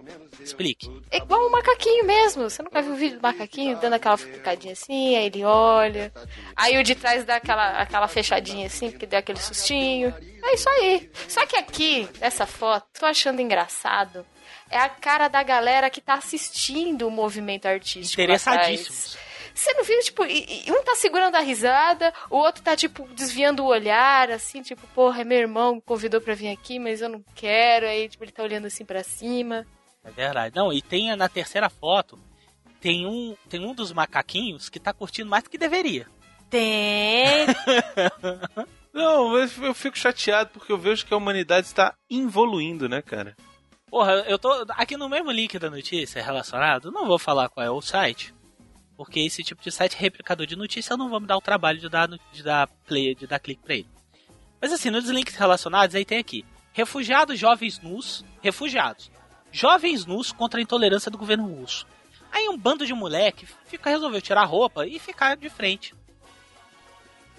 Explique. 0.47 0.89
É 1.11 1.17
igual 1.19 1.47
um 1.47 1.51
macaquinho 1.51 2.05
mesmo. 2.05 2.49
Você 2.49 2.63
nunca 2.63 2.81
viu 2.81 2.93
o 2.93 2.97
vídeo 2.97 3.19
do 3.19 3.23
macaquinho 3.23 3.77
dando 3.79 3.95
aquela 3.95 4.17
futucadinha 4.17 4.73
assim, 4.75 5.17
aí 5.17 5.27
ele 5.27 5.45
olha. 5.45 6.13
Aí 6.55 6.79
o 6.79 6.85
de 6.85 6.95
trás 6.95 7.25
dá 7.25 7.37
aquela, 7.37 7.81
aquela 7.81 8.07
fechadinha 8.09 8.67
assim, 8.67 8.91
porque 8.91 9.07
deu 9.07 9.19
aquele 9.19 9.41
sustinho. 9.41 10.15
É 10.45 10.55
isso 10.55 10.69
aí. 10.69 11.11
Só 11.29 11.45
que 11.47 11.57
aqui, 11.57 12.09
nessa 12.21 12.47
foto, 12.47 12.87
tô 12.99 13.07
achando 13.07 13.41
engraçado. 13.43 14.25
É 14.71 14.79
a 14.79 14.89
cara 14.89 15.27
da 15.29 15.43
galera 15.43 15.91
que 15.91 16.01
tá 16.01 16.15
assistindo 16.15 17.07
o 17.07 17.11
movimento 17.11 17.67
artístico. 17.67 18.21
Interessadíssimos. 18.23 19.17
Você 19.55 19.73
não 19.73 19.85
viu, 19.85 19.99
tipo, 20.01 20.23
e- 20.27 20.65
e 20.67 20.71
um 20.71 20.83
tá 20.85 20.95
segurando 20.97 21.35
a 21.37 21.41
risada, 21.41 22.13
o 22.29 22.37
outro 22.37 22.63
tá, 22.63 22.77
tipo, 22.77 23.09
desviando 23.15 23.63
o 23.65 23.67
olhar, 23.69 24.31
assim, 24.31 24.61
tipo, 24.61 24.87
porra, 24.89 25.23
é 25.23 25.25
meu 25.25 25.39
irmão, 25.39 25.77
me 25.77 25.81
convidou 25.81 26.21
pra 26.21 26.35
vir 26.35 26.51
aqui, 26.51 26.79
mas 26.79 27.01
eu 27.01 27.09
não 27.09 27.25
quero. 27.35 27.87
Aí, 27.87 28.07
tipo, 28.07 28.23
ele 28.23 28.33
tá 28.33 28.43
olhando 28.43 28.67
assim 28.67 28.85
pra 28.85 29.03
cima. 29.03 29.67
É 30.07 30.11
verdade. 30.11 30.55
Não, 30.55 30.73
e 30.73 30.81
tem 30.81 31.15
na 31.17 31.29
terceira 31.29 31.69
foto, 31.69 32.19
tem 32.81 33.05
um, 33.07 33.37
tem 33.49 33.61
um 33.67 33.75
dos 33.75 33.93
macaquinhos 33.93 34.69
que 34.69 34.79
tá 34.79 34.93
curtindo 34.93 35.29
mais 35.29 35.43
do 35.43 35.51
que 35.51 35.59
deveria. 35.59 36.07
Tem. 36.49 37.47
Não, 38.95 39.37
eu 39.37 39.49
eu 39.63 39.75
fico 39.75 39.99
chateado 39.99 40.51
porque 40.55 40.73
eu 40.73 40.79
vejo 40.79 41.05
que 41.05 41.13
a 41.13 41.17
humanidade 41.17 41.67
está 41.67 41.95
evoluindo, 42.09 42.89
né, 42.89 43.03
cara? 43.03 43.37
Porra, 43.91 44.25
eu 44.27 44.39
tô 44.39 44.51
aqui 44.71 44.97
no 44.97 45.09
mesmo 45.09 45.31
link 45.31 45.59
da 45.59 45.69
notícia 45.69 46.23
relacionado, 46.23 46.91
não 46.91 47.07
vou 47.07 47.19
falar 47.19 47.49
qual 47.49 47.65
é 47.67 47.71
o 47.71 47.83
site, 47.83 48.35
porque 48.97 49.21
esse 49.21 49.43
tipo 49.43 49.63
de 49.63 49.71
site 49.71 49.97
replicador 49.97 50.47
de 50.47 50.57
notícia 50.57 50.95
eu 50.95 50.97
não 50.97 51.11
vou 51.11 51.21
me 51.21 51.27
dar 51.27 51.37
o 51.37 51.43
trabalho 51.43 51.79
de 51.79 51.89
dar, 51.89 52.09
de 52.09 52.43
dar 52.43 52.69
play, 52.87 53.15
de 53.15 53.27
dar 53.27 53.39
clique 53.39 53.63
pra 53.63 53.75
ele. 53.75 53.89
Mas 54.61 54.73
assim, 54.73 54.91
nos 54.91 55.09
links 55.11 55.35
relacionados 55.37 55.95
aí 55.95 56.05
tem 56.05 56.19
aqui, 56.19 56.45
refugiados 56.73 57.39
jovens 57.39 57.79
nus, 57.81 58.25
refugiados, 58.43 59.11
Jovens 59.57 60.05
nus 60.05 60.33
contra 60.33 60.61
a 60.61 60.63
intolerância 60.63 61.11
do 61.11 61.17
governo 61.17 61.47
russo. 61.47 61.87
Aí 62.31 62.47
um 62.47 62.59
bando 62.59 62.85
de 62.85 62.93
moleque 62.93 63.47
fica, 63.65 63.89
resolveu 63.89 64.21
tirar 64.21 64.43
a 64.43 64.45
roupa 64.45 64.87
e 64.87 64.99
ficar 64.99 65.35
de 65.35 65.49
frente. 65.49 65.95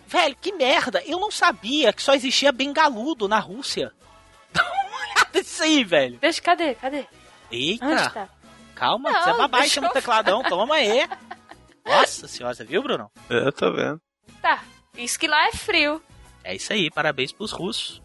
Velho, 0.08 0.36
que 0.36 0.52
merda! 0.52 1.04
Eu 1.06 1.20
não 1.20 1.30
sabia 1.30 1.94
que 1.94 2.02
só 2.02 2.16
existia 2.16 2.52
bengaludo 2.52 3.28
na 3.28 3.38
Rússia. 3.38 3.94
Dá 4.52 4.64
uma 4.64 4.98
olhada 5.00 5.30
nisso 5.40 5.62
aí, 5.62 5.84
velho. 5.84 6.18
Deixa, 6.18 6.42
cadê? 6.42 6.74
Cadê? 6.74 7.06
Eita, 7.52 8.10
tá? 8.10 8.30
calma, 8.74 9.12
Não, 9.12 9.24
você 9.24 9.30
é 9.30 9.38
babai, 9.38 9.62
deixa 9.62 9.76
chama 9.76 9.88
o 9.88 9.90
eu- 9.92 9.94
tecladão, 9.94 10.42
toma 10.44 10.74
aí. 10.76 11.08
Nossa 11.86 12.28
senhora, 12.28 12.56
você 12.56 12.64
viu, 12.64 12.82
Bruno? 12.82 13.12
É, 13.30 13.52
tô 13.52 13.72
vendo. 13.74 14.02
Tá. 14.42 14.64
Isso 14.98 15.20
que 15.20 15.28
lá 15.28 15.48
é 15.50 15.52
frio. 15.52 16.02
É 16.44 16.56
isso 16.56 16.74
aí, 16.74 16.90
parabéns 16.90 17.32
pros 17.32 17.52
russos. 17.52 18.02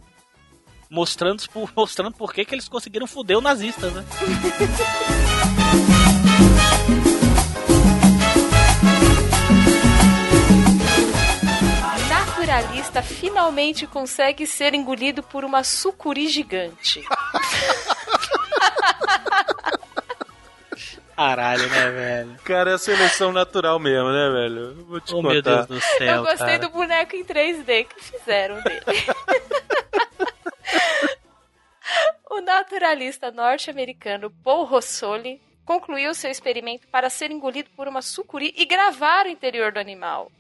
Mostrando, 0.97 1.49
por- 1.49 1.73
mostrando 1.75 2.13
por 2.15 2.35
que 2.35 2.45
que 2.45 2.55
eles 2.55 2.69
conseguiram 2.69 3.07
foder 3.07 3.39
o 3.39 3.41
nazista, 3.41 3.91
né? 3.91 4.05
Naturalista 12.09 13.03
finalmente 13.03 13.87
consegue 13.87 14.47
ser 14.47 14.75
engolido 14.75 15.23
por 15.23 15.45
uma 15.45 15.63
sucuri 15.65 16.29
gigante. 16.29 17.03
Caralho, 21.17 21.69
né, 21.69 21.91
velho? 21.91 22.37
Cara, 22.45 22.73
é 22.73 22.79
seleção 22.79 23.31
natural 23.33 23.79
mesmo, 23.79 24.11
né, 24.11 24.29
velho? 24.31 24.59
Eu 24.77 24.85
Vou 24.87 25.01
te 25.01 25.15
Oh, 25.15 25.23
meu 25.23 25.35
contar. 25.37 25.67
Deus 25.67 25.67
do 25.69 25.81
céu, 25.97 26.17
Eu 26.17 26.23
gostei 26.23 26.47
cara. 26.47 26.59
do 26.59 26.71
boneco 26.71 27.15
em 27.15 27.25
3D 27.25 27.87
que 27.87 28.03
fizeram 28.03 28.61
dele. 28.63 28.81
o 32.31 32.41
naturalista 32.41 33.31
norte-americano 33.31 34.31
Paul 34.43 34.65
Rossoli 34.65 35.41
concluiu 35.65 36.15
seu 36.15 36.31
experimento 36.31 36.89
para 36.89 37.11
ser 37.11 37.31
engolido 37.31 37.71
por 37.77 37.87
uma 37.87 38.03
sucuri 38.03 38.53
e 38.57 38.65
gravar 38.65 39.27
o 39.27 39.31
interior 39.31 39.73
do 39.73 39.79
animal. 39.79 40.31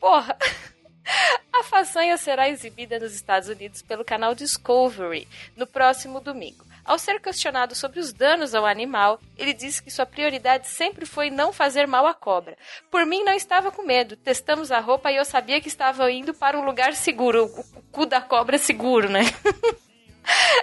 Porra! 0.00 0.36
A 1.52 1.64
façanha 1.64 2.16
será 2.16 2.48
exibida 2.48 2.98
nos 2.98 3.12
Estados 3.14 3.48
Unidos 3.48 3.82
pelo 3.82 4.04
canal 4.04 4.34
Discovery 4.34 5.28
no 5.56 5.66
próximo 5.66 6.20
domingo. 6.20 6.64
Ao 6.84 6.98
ser 6.98 7.20
questionado 7.20 7.74
sobre 7.74 8.00
os 8.00 8.12
danos 8.12 8.54
ao 8.54 8.66
animal, 8.66 9.20
ele 9.38 9.52
disse 9.52 9.82
que 9.82 9.90
sua 9.90 10.04
prioridade 10.04 10.68
sempre 10.68 11.06
foi 11.06 11.30
não 11.30 11.52
fazer 11.52 11.86
mal 11.86 12.06
à 12.06 12.14
cobra. 12.14 12.56
Por 12.90 13.06
mim, 13.06 13.22
não 13.22 13.32
estava 13.34 13.70
com 13.70 13.82
medo. 13.82 14.16
Testamos 14.16 14.72
a 14.72 14.80
roupa 14.80 15.10
e 15.10 15.16
eu 15.16 15.24
sabia 15.24 15.60
que 15.60 15.68
estava 15.68 16.10
indo 16.10 16.34
para 16.34 16.58
um 16.58 16.64
lugar 16.64 16.94
seguro. 16.94 17.44
O 17.44 17.82
cu 17.92 18.06
da 18.06 18.20
cobra 18.20 18.56
é 18.56 18.58
seguro, 18.58 19.08
né? 19.08 19.22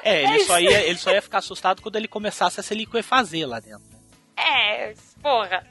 É, 0.04 0.24
ele, 0.24 0.42
É 0.42 0.46
só 0.46 0.60
ia, 0.60 0.82
ele 0.82 0.98
só 1.00 1.12
ia 1.12 1.22
ficar 1.22 1.38
assustado 1.38 1.82
quando 1.82 1.96
ele 1.96 2.08
começasse 2.08 2.60
a 2.60 2.64
se 2.64 2.76
liquefazer 2.76 3.48
lá 3.48 3.60
dentro. 3.60 3.99
É, 4.40 4.94
porra. 5.22 5.68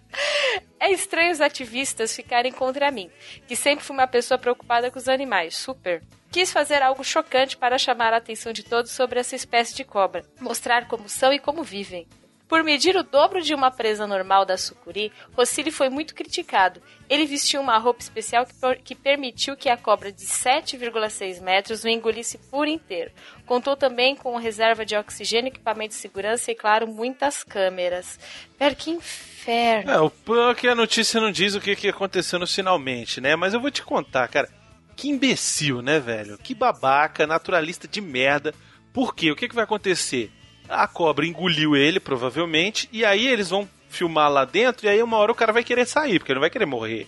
É 0.78 0.90
estranho 0.92 1.32
os 1.32 1.40
ativistas 1.40 2.14
ficarem 2.14 2.52
contra 2.52 2.90
mim, 2.90 3.10
que 3.46 3.56
sempre 3.56 3.84
fui 3.84 3.96
uma 3.96 4.06
pessoa 4.06 4.38
preocupada 4.38 4.90
com 4.90 4.98
os 4.98 5.08
animais. 5.08 5.56
Super. 5.56 6.02
Quis 6.30 6.52
fazer 6.52 6.82
algo 6.82 7.02
chocante 7.02 7.56
para 7.56 7.78
chamar 7.78 8.12
a 8.12 8.18
atenção 8.18 8.52
de 8.52 8.62
todos 8.62 8.92
sobre 8.92 9.18
essa 9.18 9.34
espécie 9.34 9.74
de 9.74 9.84
cobra, 9.84 10.22
mostrar 10.38 10.86
como 10.86 11.08
são 11.08 11.32
e 11.32 11.38
como 11.38 11.62
vivem. 11.62 12.06
Por 12.48 12.64
medir 12.64 12.96
o 12.96 13.02
dobro 13.02 13.42
de 13.42 13.54
uma 13.54 13.70
presa 13.70 14.06
normal 14.06 14.46
da 14.46 14.56
sucuri, 14.56 15.12
Rossili 15.36 15.70
foi 15.70 15.90
muito 15.90 16.14
criticado. 16.14 16.80
Ele 17.08 17.26
vestiu 17.26 17.60
uma 17.60 17.76
roupa 17.76 18.00
especial 18.00 18.46
que, 18.46 18.54
que 18.82 18.94
permitiu 18.94 19.54
que 19.54 19.68
a 19.68 19.76
cobra 19.76 20.10
de 20.10 20.24
7,6 20.24 21.42
metros 21.42 21.84
o 21.84 21.88
engolisse 21.88 22.38
por 22.50 22.66
inteiro. 22.66 23.10
Contou 23.44 23.76
também 23.76 24.16
com 24.16 24.34
reserva 24.38 24.84
de 24.84 24.96
oxigênio, 24.96 25.48
equipamento 25.48 25.94
de 25.94 26.00
segurança 26.00 26.50
e, 26.50 26.54
claro, 26.54 26.86
muitas 26.86 27.44
câmeras. 27.44 28.18
Pera, 28.58 28.74
que 28.74 28.90
inferno. 28.90 29.90
É, 29.90 30.00
o 30.00 30.08
pior 30.08 30.54
que 30.54 30.68
a 30.68 30.74
notícia 30.74 31.20
não 31.20 31.30
diz 31.30 31.54
o 31.54 31.60
que, 31.60 31.76
que 31.76 31.88
aconteceu 31.88 32.38
no 32.38 32.46
finalmente, 32.46 33.20
né? 33.20 33.36
Mas 33.36 33.52
eu 33.52 33.60
vou 33.60 33.70
te 33.70 33.82
contar, 33.82 34.26
cara. 34.28 34.48
Que 34.96 35.10
imbecil, 35.10 35.82
né, 35.82 36.00
velho? 36.00 36.38
Que 36.38 36.54
babaca, 36.54 37.26
naturalista 37.26 37.86
de 37.86 38.00
merda. 38.00 38.54
Por 38.92 39.14
quê? 39.14 39.30
O 39.30 39.36
que, 39.36 39.48
que 39.48 39.54
vai 39.54 39.64
acontecer? 39.64 40.32
A 40.68 40.86
cobra 40.86 41.26
engoliu 41.26 41.74
ele, 41.76 41.98
provavelmente, 41.98 42.88
e 42.92 43.04
aí 43.04 43.26
eles 43.26 43.50
vão 43.50 43.68
filmar 43.88 44.30
lá 44.30 44.44
dentro, 44.44 44.86
e 44.86 44.88
aí 44.88 45.02
uma 45.02 45.16
hora 45.16 45.32
o 45.32 45.34
cara 45.34 45.52
vai 45.52 45.64
querer 45.64 45.86
sair, 45.86 46.18
porque 46.18 46.32
ele 46.32 46.36
não 46.38 46.42
vai 46.42 46.50
querer 46.50 46.66
morrer. 46.66 47.06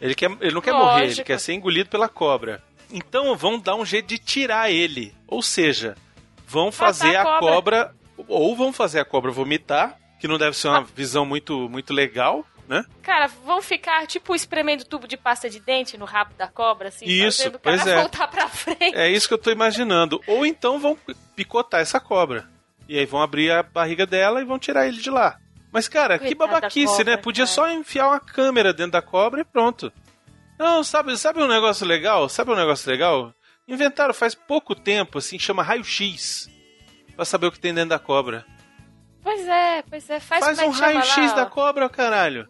Ele, 0.00 0.14
quer, 0.14 0.30
ele 0.40 0.54
não 0.54 0.60
quer 0.60 0.72
morrer, 0.72 1.00
ele 1.00 1.06
Lógico. 1.08 1.26
quer 1.26 1.38
ser 1.38 1.52
engolido 1.52 1.90
pela 1.90 2.08
cobra. 2.08 2.62
Então 2.90 3.36
vão 3.36 3.58
dar 3.58 3.74
um 3.76 3.84
jeito 3.84 4.06
de 4.06 4.18
tirar 4.18 4.70
ele. 4.70 5.14
Ou 5.26 5.42
seja, 5.42 5.94
vão 6.46 6.72
fazer 6.72 7.16
a 7.16 7.22
a 7.22 7.24
cobra. 7.24 7.50
cobra. 7.50 7.94
Ou 8.28 8.56
vão 8.56 8.72
fazer 8.72 9.00
a 9.00 9.04
cobra 9.04 9.30
vomitar, 9.30 9.96
que 10.18 10.26
não 10.28 10.38
deve 10.38 10.56
ser 10.56 10.68
uma 10.68 10.82
visão 10.82 11.24
muito, 11.24 11.68
muito 11.68 11.92
legal, 11.92 12.44
né? 12.68 12.84
Cara, 13.02 13.26
vão 13.26 13.60
ficar 13.62 14.06
tipo 14.06 14.34
espremendo 14.34 14.84
tubo 14.84 15.06
de 15.08 15.16
pasta 15.16 15.48
de 15.48 15.60
dente 15.60 15.96
no 15.96 16.04
rabo 16.04 16.34
da 16.36 16.46
cobra, 16.48 16.88
assim, 16.88 17.04
Isso, 17.06 17.38
fazendo 17.38 17.56
o 17.56 17.58
cara 17.58 17.76
pois 17.78 17.86
é. 17.86 17.96
voltar 18.00 18.28
pra 18.28 18.48
frente. 18.48 18.96
É 18.96 19.10
isso 19.10 19.28
que 19.28 19.34
eu 19.34 19.38
tô 19.38 19.50
imaginando. 19.50 20.20
Ou 20.26 20.44
então 20.44 20.78
vão 20.78 20.96
picotar 21.34 21.80
essa 21.80 22.00
cobra. 22.00 22.48
E 22.90 22.98
aí 22.98 23.06
vão 23.06 23.22
abrir 23.22 23.52
a 23.52 23.62
barriga 23.62 24.04
dela 24.04 24.40
e 24.40 24.44
vão 24.44 24.58
tirar 24.58 24.88
ele 24.88 24.96
de 24.96 25.08
lá. 25.10 25.38
Mas, 25.72 25.86
cara, 25.86 26.18
que 26.18 26.34
Coitada 26.34 26.46
da 26.46 26.54
babaquice, 26.56 26.86
cobra, 26.88 27.04
né? 27.04 27.16
Podia 27.16 27.44
cara. 27.44 27.54
só 27.54 27.70
enfiar 27.70 28.08
uma 28.08 28.18
câmera 28.18 28.72
dentro 28.72 28.90
da 28.90 29.00
cobra 29.00 29.42
e 29.42 29.44
pronto. 29.44 29.92
Não, 30.58 30.82
sabe, 30.82 31.16
sabe 31.16 31.40
um 31.40 31.46
negócio 31.46 31.86
legal? 31.86 32.28
Sabe 32.28 32.50
um 32.50 32.56
negócio 32.56 32.90
legal? 32.90 33.32
Inventaram 33.68 34.12
faz 34.12 34.34
pouco 34.34 34.74
tempo, 34.74 35.18
assim, 35.18 35.38
chama 35.38 35.62
raio-x. 35.62 36.50
Pra 37.14 37.24
saber 37.24 37.46
o 37.46 37.52
que 37.52 37.60
tem 37.60 37.72
dentro 37.72 37.90
da 37.90 37.98
cobra. 38.00 38.44
Pois 39.22 39.46
é, 39.46 39.82
pois 39.88 40.10
é. 40.10 40.18
Faz, 40.18 40.44
Faz 40.44 40.58
é 40.58 40.64
um 40.64 40.72
que 40.72 40.76
chama 40.78 40.92
raio-x 40.92 41.32
da 41.34 41.46
cobra, 41.46 41.88
caralho. 41.88 42.48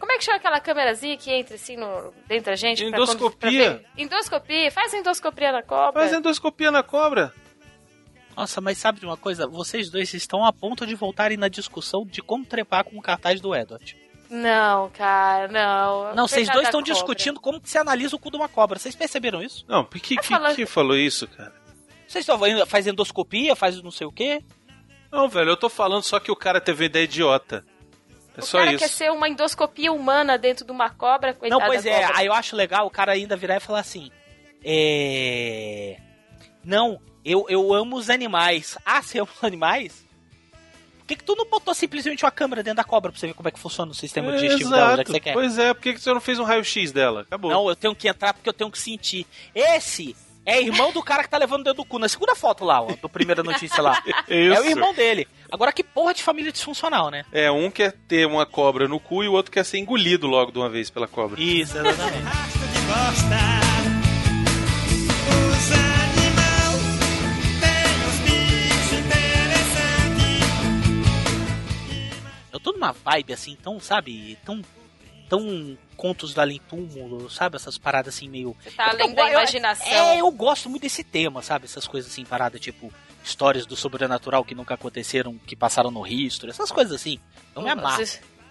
Como 0.00 0.10
é 0.10 0.18
que 0.18 0.24
chama 0.24 0.38
aquela 0.38 0.58
câmerazinha 0.58 1.16
que 1.16 1.30
entra 1.30 1.54
assim 1.54 1.76
no, 1.76 2.12
dentro 2.26 2.46
da 2.46 2.56
gente? 2.56 2.80
pra 2.80 2.98
Endoscopia. 2.98 3.20
quando- 3.30 3.38
pra 3.38 3.50
ver? 3.50 3.86
Endoscopia. 3.96 4.70
Faz 4.72 4.92
endoscopia 4.92 5.52
na 5.52 5.62
cobra. 5.62 6.00
Faz 6.02 6.12
endoscopia 6.12 6.72
na 6.72 6.82
cobra. 6.82 7.32
Nossa, 8.36 8.60
mas 8.60 8.76
sabe 8.78 9.00
de 9.00 9.06
uma 9.06 9.16
coisa? 9.16 9.46
Vocês 9.46 9.88
dois 9.90 10.12
estão 10.12 10.44
a 10.44 10.52
ponto 10.52 10.86
de 10.86 10.94
voltarem 10.94 11.36
na 11.38 11.48
discussão 11.48 12.04
de 12.04 12.20
como 12.20 12.44
trepar 12.44 12.84
com 12.84 12.98
o 12.98 13.02
cartaz 13.02 13.40
do 13.40 13.54
Edward. 13.54 13.96
Não, 14.28 14.90
cara, 14.90 15.48
não. 15.48 16.14
Não, 16.14 16.28
vocês 16.28 16.48
dois 16.50 16.66
estão 16.66 16.82
discutindo 16.82 17.40
como 17.40 17.60
que 17.60 17.70
se 17.70 17.78
analisa 17.78 18.14
o 18.14 18.18
cu 18.18 18.30
de 18.30 18.36
uma 18.36 18.48
cobra. 18.48 18.78
Vocês 18.78 18.94
perceberam 18.94 19.40
isso? 19.42 19.64
Não, 19.68 19.84
por 19.84 19.98
que, 20.00 20.16
Tá 20.16 20.20
que, 20.22 20.28
falando- 20.28 20.56
que 20.56 20.66
falou 20.66 20.96
isso, 20.96 21.26
cara? 21.28 21.54
Vocês 22.06 22.22
estão 22.22 22.36
vendo, 22.36 22.66
faz 22.66 22.86
endoscopia, 22.86 23.56
faz 23.56 23.80
não 23.82 23.90
sei 23.90 24.06
o 24.06 24.12
quê? 24.12 24.42
Não, 25.10 25.28
velho, 25.28 25.50
eu 25.50 25.56
tô 25.56 25.68
falando 25.68 26.02
só 26.02 26.18
que 26.20 26.30
o 26.30 26.36
cara 26.36 26.60
teve 26.60 26.82
uma 26.82 26.86
ideia 26.86 27.04
idiota. 27.04 27.64
É 28.36 28.40
O 28.40 28.44
só 28.44 28.58
cara 28.58 28.70
isso. 28.72 28.78
quer 28.80 28.88
ser 28.90 29.10
uma 29.12 29.28
endoscopia 29.28 29.90
humana 29.92 30.36
dentro 30.36 30.64
de 30.66 30.70
uma 30.72 30.90
cobra, 30.90 31.32
coitada 31.32 31.58
não, 31.60 31.66
pois 31.66 31.86
é, 31.86 32.02
cobra. 32.02 32.18
aí 32.18 32.26
eu 32.26 32.34
acho 32.34 32.54
legal 32.54 32.86
o 32.86 32.90
cara 32.90 33.12
ainda 33.12 33.34
virar 33.36 33.56
e 33.56 33.60
falar 33.60 33.80
assim: 33.80 34.10
É. 34.64 35.96
Não, 36.64 37.00
eu, 37.30 37.46
eu 37.48 37.72
amo 37.74 37.96
os 37.96 38.08
animais. 38.10 38.76
Ah, 38.86 39.02
você 39.02 39.18
ama 39.18 39.28
os 39.36 39.44
animais? 39.44 40.04
Por 40.98 41.06
que, 41.08 41.16
que 41.16 41.24
tu 41.24 41.36
não 41.36 41.46
botou 41.48 41.72
simplesmente 41.74 42.24
uma 42.24 42.30
câmera 42.32 42.62
dentro 42.64 42.78
da 42.78 42.84
cobra 42.84 43.12
pra 43.12 43.20
você 43.20 43.28
ver 43.28 43.34
como 43.34 43.48
é 43.48 43.52
que 43.52 43.60
funciona 43.60 43.92
o 43.92 43.94
sistema 43.94 44.32
É, 44.32 44.36
digestivo 44.36 44.70
dela, 44.70 44.80
já 44.80 44.92
exato. 44.94 45.04
que 45.04 45.10
você 45.12 45.20
quer? 45.20 45.32
Pois 45.34 45.56
é, 45.58 45.72
por 45.72 45.80
que 45.82 45.92
que 45.94 46.00
você 46.00 46.12
não 46.12 46.20
fez 46.20 46.38
um 46.40 46.42
raio-x 46.44 46.90
dela? 46.90 47.20
Acabou. 47.22 47.50
Não, 47.50 47.68
eu 47.68 47.76
tenho 47.76 47.94
que 47.94 48.08
entrar 48.08 48.34
porque 48.34 48.48
eu 48.48 48.52
tenho 48.52 48.70
que 48.70 48.78
sentir. 48.78 49.24
Esse 49.54 50.16
é 50.44 50.60
irmão 50.60 50.92
do 50.92 51.00
cara 51.04 51.22
que 51.22 51.28
tá 51.28 51.38
levando 51.38 51.62
dentro 51.62 51.82
do 51.82 51.84
cu. 51.84 51.98
Na 52.00 52.08
segunda 52.08 52.34
foto 52.34 52.64
lá, 52.64 52.80
ó, 52.82 52.88
do 53.00 53.08
primeira 53.08 53.42
notícia 53.44 53.80
lá. 53.82 54.02
Isso. 54.04 54.16
É 54.28 54.60
o 54.60 54.64
irmão 54.64 54.92
dele. 54.94 55.28
Agora 55.50 55.72
que 55.72 55.84
porra 55.84 56.12
de 56.12 56.24
família 56.24 56.50
disfuncional, 56.50 57.08
né? 57.08 57.24
É, 57.32 57.48
um 57.52 57.70
quer 57.70 57.92
ter 58.08 58.26
uma 58.26 58.44
cobra 58.44 58.88
no 58.88 58.98
cu 58.98 59.22
e 59.22 59.28
o 59.28 59.32
outro 59.32 59.52
quer 59.52 59.64
ser 59.64 59.78
engolido 59.78 60.26
logo 60.26 60.50
de 60.50 60.58
uma 60.58 60.68
vez 60.68 60.90
pela 60.90 61.06
cobra. 61.06 61.40
Isso, 61.40 61.78
exatamente. 61.78 63.65
Tô 72.66 72.72
numa 72.72 72.90
vibe 72.90 73.32
assim, 73.32 73.56
tão, 73.62 73.78
sabe, 73.78 74.36
tão. 74.44 74.60
tão 75.28 75.78
contos 75.96 76.34
do 76.34 76.40
além 76.40 76.58
túmulo, 76.68 77.30
sabe? 77.30 77.54
Essas 77.54 77.78
paradas 77.78 78.16
assim 78.16 78.28
meio. 78.28 78.56
Você 78.60 78.72
tá 78.72 78.90
além 78.90 79.08
eu- 79.10 79.14
da 79.14 79.22
eu- 79.22 79.28
imaginação. 79.30 79.86
É, 79.86 80.20
eu 80.20 80.28
gosto 80.32 80.68
muito 80.68 80.82
desse 80.82 81.04
tema, 81.04 81.42
sabe? 81.42 81.66
Essas 81.66 81.86
coisas 81.86 82.10
assim, 82.10 82.24
parada 82.24 82.58
tipo 82.58 82.92
histórias 83.22 83.66
do 83.66 83.76
sobrenatural 83.76 84.44
que 84.44 84.52
nunca 84.52 84.74
aconteceram, 84.74 85.38
que 85.38 85.54
passaram 85.54 85.92
no 85.92 86.04
history, 86.04 86.50
essas 86.50 86.72
coisas 86.72 86.92
assim. 86.92 87.20
Eu 87.54 87.62
me 87.62 87.70
amarro. 87.70 88.02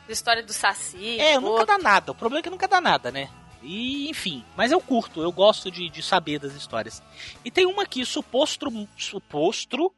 História 0.07 0.41
do 0.43 0.53
Saci. 0.53 1.19
É, 1.19 1.37
nunca 1.37 1.65
dá 1.65 1.77
nada. 1.77 2.13
O 2.13 2.15
problema 2.15 2.39
é 2.39 2.43
que 2.43 2.49
nunca 2.49 2.69
dá 2.69 2.79
nada, 2.79 3.11
né? 3.11 3.29
E, 3.61 4.09
enfim, 4.09 4.45
mas 4.55 4.71
eu 4.71 4.79
curto, 4.79 5.21
eu 5.21 5.31
gosto 5.31 5.69
de, 5.69 5.89
de 5.89 6.01
saber 6.01 6.39
das 6.39 6.53
histórias. 6.53 7.03
E 7.43 7.51
tem 7.51 7.65
uma 7.65 7.83
aqui, 7.83 8.05
suposto, 8.05 8.71
suposto 8.97 9.91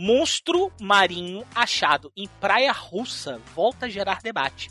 monstro 0.00 0.70
marinho 0.80 1.44
achado 1.52 2.12
em 2.16 2.28
praia 2.38 2.70
russa 2.70 3.40
volta 3.52 3.86
a 3.86 3.88
gerar 3.88 4.22
debate. 4.22 4.70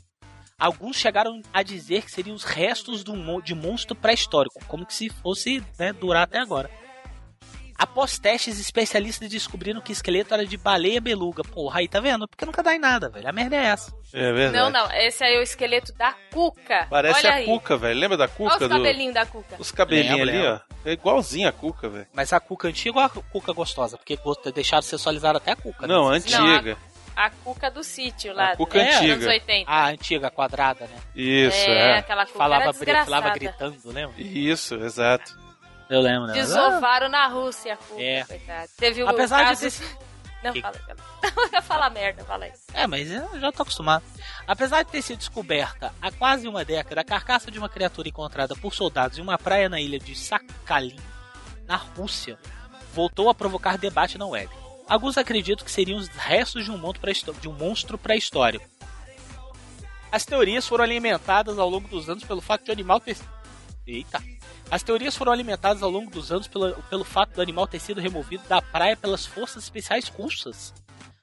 Alguns 0.57 0.95
chegaram 0.95 1.41
a 1.51 1.61
dizer 1.61 2.03
que 2.03 2.11
seriam 2.11 2.33
os 2.33 2.45
restos 2.45 3.03
de 3.43 3.53
monstro 3.53 3.93
pré-histórico, 3.93 4.63
como 4.67 4.85
que 4.85 4.93
se 4.93 5.09
fosse 5.09 5.61
né, 5.77 5.91
durar 5.91 6.23
até 6.23 6.39
agora. 6.39 6.71
Após 7.77 8.17
testes, 8.17 8.59
especialistas 8.59 9.29
descobriram 9.29 9.79
que 9.81 9.91
o 9.91 9.93
esqueleto 9.93 10.33
era 10.33 10.45
de 10.45 10.57
baleia 10.57 10.99
beluga. 10.99 11.43
Porra, 11.43 11.79
aí 11.79 11.87
tá 11.87 11.99
vendo? 11.99 12.27
Porque 12.27 12.43
nunca 12.45 12.63
dá 12.63 12.73
em 12.73 12.79
nada, 12.79 13.07
velho. 13.07 13.29
A 13.29 13.31
merda 13.31 13.55
é 13.55 13.65
essa. 13.65 13.93
É 14.11 14.31
verdade. 14.33 14.57
Não, 14.57 14.69
não. 14.71 14.91
Esse 14.93 15.23
aí 15.23 15.35
é 15.35 15.39
o 15.39 15.43
esqueleto 15.43 15.93
da 15.93 16.15
Cuca. 16.33 16.87
Parece 16.89 17.19
Olha 17.19 17.31
a 17.31 17.35
aí. 17.35 17.45
Cuca, 17.45 17.77
velho. 17.77 17.99
Lembra 17.99 18.17
da 18.17 18.27
Cuca? 18.27 18.55
Olha 18.55 18.63
os 18.63 18.69
do- 18.69 18.69
cabelinhos 18.69 19.13
da 19.13 19.25
Cuca. 19.27 19.55
Os 19.59 19.71
cabelinhos 19.71 20.21
ali, 20.27 20.47
ó. 20.47 20.59
É 20.85 20.93
igualzinho 20.93 21.47
a 21.47 21.51
Cuca, 21.51 21.87
velho. 21.87 22.07
Mas 22.13 22.33
a 22.33 22.39
cuca 22.39 22.67
antiga 22.67 22.97
ou 22.97 23.03
a 23.05 23.09
cuca 23.09 23.53
gostosa? 23.53 23.95
Porque 23.97 24.17
deixaram 24.53 24.81
sexualizar 24.81 25.35
até 25.35 25.51
a 25.51 25.55
cuca. 25.55 25.85
né? 25.85 25.93
Não, 25.93 26.07
antiga. 26.07 26.77
A 27.15 27.31
Cuca 27.31 27.71
do 27.71 27.83
sítio 27.83 28.31
lá. 28.31 28.51
A 28.51 28.55
Cuca 28.55 28.77
dos 28.83 28.95
antiga. 28.95 29.13
anos 29.13 29.25
80. 29.25 29.71
A 29.71 29.87
antiga, 29.87 30.29
quadrada, 30.29 30.85
né? 30.85 30.97
Isso, 31.15 31.57
é, 31.67 31.95
é. 31.95 31.97
aquela 31.97 32.25
Cuca 32.27 32.37
Falava, 32.37 32.73
falava 32.73 33.29
gritando, 33.31 33.75
lembra? 33.85 34.13
Isso, 34.21 34.75
exato. 34.75 35.35
Eu 35.89 36.01
lembro, 36.01 36.27
né? 36.27 36.33
Desovaram 36.33 37.07
na 37.09 37.27
Rússia 37.27 37.73
a 37.73 37.77
Cuca, 37.77 38.01
É. 38.01 38.23
coitado. 38.25 38.69
Teve 38.77 39.03
o 39.03 39.07
Apesar 39.09 39.39
de 39.43 39.49
caso... 39.49 39.61
ter 39.61 39.69
sido- 39.71 40.07
Não, 40.43 40.53
Que- 40.53 40.61
fala, 40.61 40.75
fala. 40.77 41.61
fala 41.63 41.89
merda, 41.89 42.23
fala 42.23 42.45
aí. 42.45 42.53
É, 42.73 42.85
mas 42.85 43.09
eu 43.09 43.39
já 43.39 43.51
tô 43.51 43.63
acostumado. 43.63 44.03
Apesar 44.45 44.83
de 44.83 44.91
ter 44.91 45.01
sido 45.01 45.17
descoberta 45.17 45.91
há 46.01 46.11
quase 46.11 46.47
uma 46.47 46.63
década, 46.63 47.01
a 47.01 47.03
carcaça 47.03 47.49
de 47.49 47.57
uma 47.57 47.67
criatura 47.67 48.07
encontrada 48.07 48.55
por 48.55 48.73
soldados 48.73 49.17
em 49.17 49.21
uma 49.21 49.37
praia 49.37 49.67
na 49.67 49.81
ilha 49.81 49.97
de 49.99 50.15
Sakhalin, 50.15 50.95
na 51.65 51.75
Rússia, 51.75 52.37
voltou 52.93 53.29
a 53.29 53.33
provocar 53.33 53.77
debate 53.77 54.17
na 54.17 54.27
web. 54.27 54.49
Alguns 54.87 55.17
acreditam 55.17 55.65
que 55.65 55.71
seriam 55.71 55.97
os 55.97 56.07
restos 56.07 56.63
de 56.65 56.71
um 56.71 56.79
de 57.41 57.47
um 57.49 57.53
monstro 57.53 57.97
pré-histórico. 57.97 58.65
As 60.11 60.23
teorias 60.23 60.67
foram 60.67 60.83
alimentadas 60.83 61.57
ao 61.59 61.67
longo 61.69 61.87
dos 61.87 62.09
anos 62.09 62.23
pelo 62.23 62.41
fato 62.41 62.63
de 62.63 62.69
o 62.69 62.73
animal 62.73 62.99
ter. 62.99 63.17
Eita! 63.85 64.21
As 64.69 64.83
teorias 64.83 65.15
foram 65.15 65.31
alimentadas 65.31 65.81
ao 65.81 65.89
longo 65.89 66.11
dos 66.11 66.31
anos 66.31 66.47
pelo, 66.47 66.73
pelo 66.83 67.03
fato 67.05 67.33
do 67.35 67.41
animal 67.41 67.67
ter 67.67 67.79
sido 67.79 68.01
removido 68.01 68.43
da 68.47 68.61
praia 68.61 68.97
pelas 68.97 69.25
forças 69.25 69.63
especiais 69.63 70.07
russas. 70.09 70.73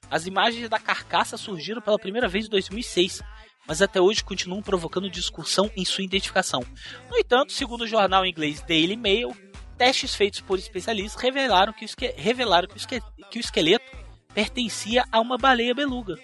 As 0.09 0.25
imagens 0.25 0.67
da 0.69 0.79
carcaça 0.79 1.37
surgiram 1.37 1.81
pela 1.81 1.99
primeira 1.99 2.27
vez 2.27 2.45
em 2.45 2.49
2006, 2.49 3.21
mas 3.67 3.81
até 3.81 4.01
hoje 4.01 4.23
continuam 4.23 4.61
provocando 4.63 5.09
discussão 5.09 5.69
em 5.75 5.85
sua 5.85 6.03
identificação. 6.03 6.63
No 7.09 7.17
entanto, 7.17 7.51
segundo 7.53 7.81
o 7.81 7.87
jornal 7.87 8.25
inglês 8.25 8.61
Daily 8.61 8.95
Mail, 8.97 9.35
testes 9.77 10.15
feitos 10.15 10.39
por 10.41 10.57
especialistas 10.57 11.21
revelaram 11.21 11.73
que 11.73 11.83
o, 11.83 11.87
esque- 11.87 12.13
revelaram 12.17 12.67
que 12.67 12.75
o, 12.75 12.77
esque- 12.77 13.01
que 13.29 13.37
o 13.37 13.41
esqueleto 13.41 13.85
pertencia 14.33 15.05
a 15.11 15.19
uma 15.19 15.37
baleia 15.37 15.73
beluga. 15.73 16.15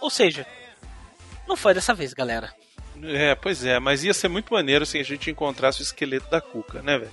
Ou 0.00 0.10
seja, 0.10 0.44
não 1.46 1.56
foi 1.56 1.72
dessa 1.74 1.94
vez, 1.94 2.12
galera. 2.12 2.52
É, 3.02 3.34
pois 3.34 3.64
é, 3.64 3.78
mas 3.78 4.04
ia 4.04 4.14
ser 4.14 4.28
muito 4.28 4.52
maneiro 4.52 4.86
se 4.86 4.98
a 4.98 5.02
gente 5.02 5.30
encontrasse 5.30 5.80
o 5.80 5.82
esqueleto 5.82 6.30
da 6.30 6.40
Cuca, 6.40 6.80
né, 6.82 6.98
velho? 6.98 7.10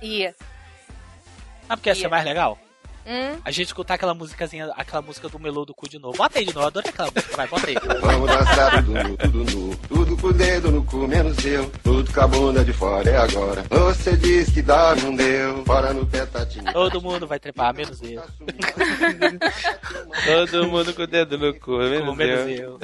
Ia. 0.00 0.34
Sabe 1.66 1.80
o 1.80 1.82
que 1.82 1.88
ia 1.90 1.94
ser 1.94 2.02
Ia. 2.02 2.08
mais 2.08 2.24
legal? 2.24 2.58
Hum? 3.08 3.38
A 3.44 3.50
gente 3.50 3.68
escutar 3.68 3.94
aquela 3.94 4.12
musicazinha, 4.12 4.70
aquela 4.76 5.00
música 5.00 5.28
do 5.30 5.38
Melô 5.38 5.64
do 5.64 5.74
Cu 5.74 5.88
de 5.88 5.98
novo. 5.98 6.18
Bota 6.18 6.38
aí 6.38 6.44
de 6.44 6.52
novo, 6.54 6.64
eu 6.64 6.68
adorei 6.68 6.90
aquela 6.90 7.10
música. 7.10 7.34
Vai, 7.36 7.46
bota 7.48 7.66
aí. 7.66 7.74
Vamos 8.02 8.28
dançar 8.30 8.84
tudo 8.84 8.92
nu, 9.02 9.16
tudo 9.16 9.44
nu, 9.56 9.76
tudo 9.88 10.16
com 10.18 10.26
o 10.26 10.32
dedo 10.34 10.70
no 10.70 10.84
cu, 10.84 11.08
menos 11.08 11.42
eu. 11.44 11.70
Tudo 11.82 12.12
com 12.12 12.20
a 12.20 12.26
bunda 12.26 12.62
de 12.64 12.72
fora 12.74 13.08
é 13.08 13.16
agora. 13.16 13.64
Você 13.70 14.14
diz 14.16 14.50
que 14.50 14.60
dá, 14.60 14.94
não 14.96 15.14
deu. 15.16 15.64
Fora 15.64 15.94
no 15.94 16.04
pé, 16.06 16.26
tá 16.26 16.40
tatinho. 16.40 16.70
Todo 16.72 17.00
mundo 17.00 17.26
vai 17.26 17.38
trepar, 17.40 17.74
menos 17.74 18.00
eu. 18.02 18.22
Todo 20.26 20.66
mundo 20.68 20.92
com 20.94 21.02
o 21.02 21.06
dedo 21.06 21.38
no 21.38 21.54
cu, 21.58 21.78
menos 21.78 22.16
menos 22.16 22.58
eu. 22.58 22.78
eu. 22.78 22.80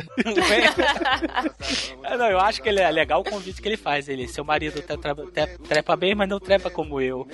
Não, 2.18 2.30
eu 2.30 2.38
acho 2.38 2.62
que 2.62 2.68
ele 2.68 2.80
é 2.80 2.90
legal 2.90 3.20
o 3.20 3.24
convite 3.24 3.60
que 3.60 3.68
ele 3.68 3.76
faz. 3.76 4.08
Ele, 4.08 4.26
seu 4.28 4.44
marido 4.44 4.80
te- 4.80 4.96
tre- 4.96 5.14
te- 5.32 5.58
trepa 5.68 5.96
bem, 5.96 6.14
mas 6.14 6.28
não 6.28 6.38
trepa 6.40 6.70
como 6.70 7.00
eu. 7.00 7.26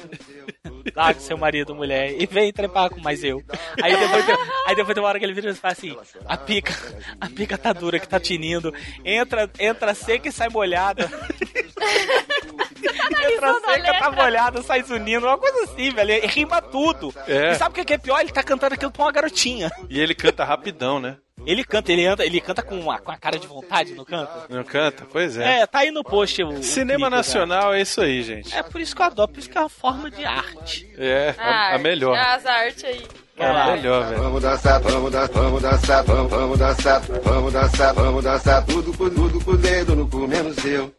Larga 0.97 1.21
seu 1.21 1.37
marido, 1.37 1.75
mulher, 1.75 2.15
e 2.21 2.27
vem 2.27 2.53
trepar 2.53 2.80
mais 3.03 3.23
eu. 3.25 3.43
Aí 3.83 3.97
depois, 3.97 4.25
tem- 4.27 4.37
aí 4.67 4.75
depois 4.77 4.95
tem 4.95 5.03
uma 5.03 5.09
hora 5.09 5.19
que 5.19 5.25
ele 5.25 5.33
vira 5.35 5.51
e 5.51 5.55
fala 5.55 5.73
assim: 5.73 5.97
a 6.27 6.37
pica, 6.37 6.75
a 7.21 7.29
pica 7.29 7.59
tá 7.59 7.73
dura 7.73 7.99
que 7.99 8.09
tá 8.09 8.19
tinindo. 8.21 8.73
Entra, 9.05 9.51
entra 9.59 9.95
seca 9.95 10.29
e 10.29 10.33
sai 10.33 10.49
molhada. 10.49 11.11
entra 12.89 13.07
Analisando 13.07 13.67
a 13.67 13.75
seca, 13.75 13.87
tá 13.87 14.09
letra. 14.09 14.11
molhada, 14.13 14.63
sai 14.63 14.83
zunindo. 14.83 15.27
Uma 15.27 15.39
coisa 15.39 15.65
assim, 15.65 15.91
velho. 15.93 16.11
E 16.13 16.27
rima 16.27 16.61
tudo. 16.63 17.13
É. 17.27 17.53
E 17.53 17.55
sabe 17.57 17.73
o 17.73 17.75
que 17.75 17.85
que 17.85 17.95
é 17.95 17.99
pior? 17.99 18.21
Ele 18.21 18.31
tá 18.33 18.43
cantando 18.43 18.75
aquilo 18.75 18.91
pra 18.91 19.05
uma 19.05 19.13
garotinha. 19.13 19.71
E 19.89 20.01
ele 20.01 20.15
canta 20.15 20.45
rapidão, 20.45 20.99
né? 21.01 21.17
Ele 21.47 21.65
canta, 21.65 21.91
ele 21.91 22.05
anda, 22.07 22.23
ele 22.25 22.39
canta 22.39 22.63
com 22.63 22.91
a, 22.91 22.99
com 22.99 23.11
a 23.11 23.17
cara 23.17 23.39
de 23.39 23.47
vontade 23.47 23.95
no 23.95 24.05
canto. 24.05 24.31
Não 24.51 24.63
canta? 24.63 25.07
Pois 25.11 25.39
é. 25.39 25.61
É, 25.61 25.67
tá 25.67 25.79
aí 25.79 25.91
no 25.91 26.05
post 26.05 26.43
o. 26.43 26.49
o 26.49 26.63
Cinema 26.63 27.07
clipe, 27.07 27.17
nacional 27.17 27.73
é 27.73 27.81
isso 27.81 27.99
aí, 28.03 28.23
gente. 28.23 28.51
né? 28.53 28.59
É 28.59 28.63
por 28.63 28.79
isso 28.79 28.95
que 28.95 29.01
eu 29.01 29.07
adoro, 29.07 29.33
por 29.33 29.39
isso 29.39 29.49
que 29.49 29.57
é 29.57 29.61
uma 29.63 29.69
forma 29.71 30.11
de 30.11 30.23
arte. 30.23 30.93
É, 30.99 31.35
a, 31.39 31.43
a 31.43 31.57
Arte, 31.73 31.83
melhor. 31.83 32.15
As 32.19 32.45
artes 32.45 32.85
aí. 32.85 33.07
É 33.39 33.47
a 33.47 33.73
melhor, 33.75 34.05
velho. 34.07 34.23
Vamos 34.23 34.43
dançar, 34.43 34.81
vamos 34.83 35.11
dançar, 35.11 35.29
vamos 35.33 35.63
dançar, 35.63 36.05
vamos, 36.05 36.31
vamos 36.31 36.59
dançar, 36.59 37.01
vamos 37.01 37.53
dançar, 37.55 37.95
vamos 37.95 38.23
dançar, 38.25 38.67
tudo 38.67 38.93
com 38.99 39.09
tudo 39.09 39.43
com 39.43 39.51
o 39.53 39.57
dedo 39.57 39.97
no 39.97 40.07
cu, 40.07 40.29
menos 40.29 40.63
eu. 40.67 40.93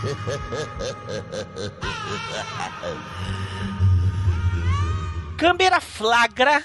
Câmera 5.36 5.80
flagra. 5.80 6.64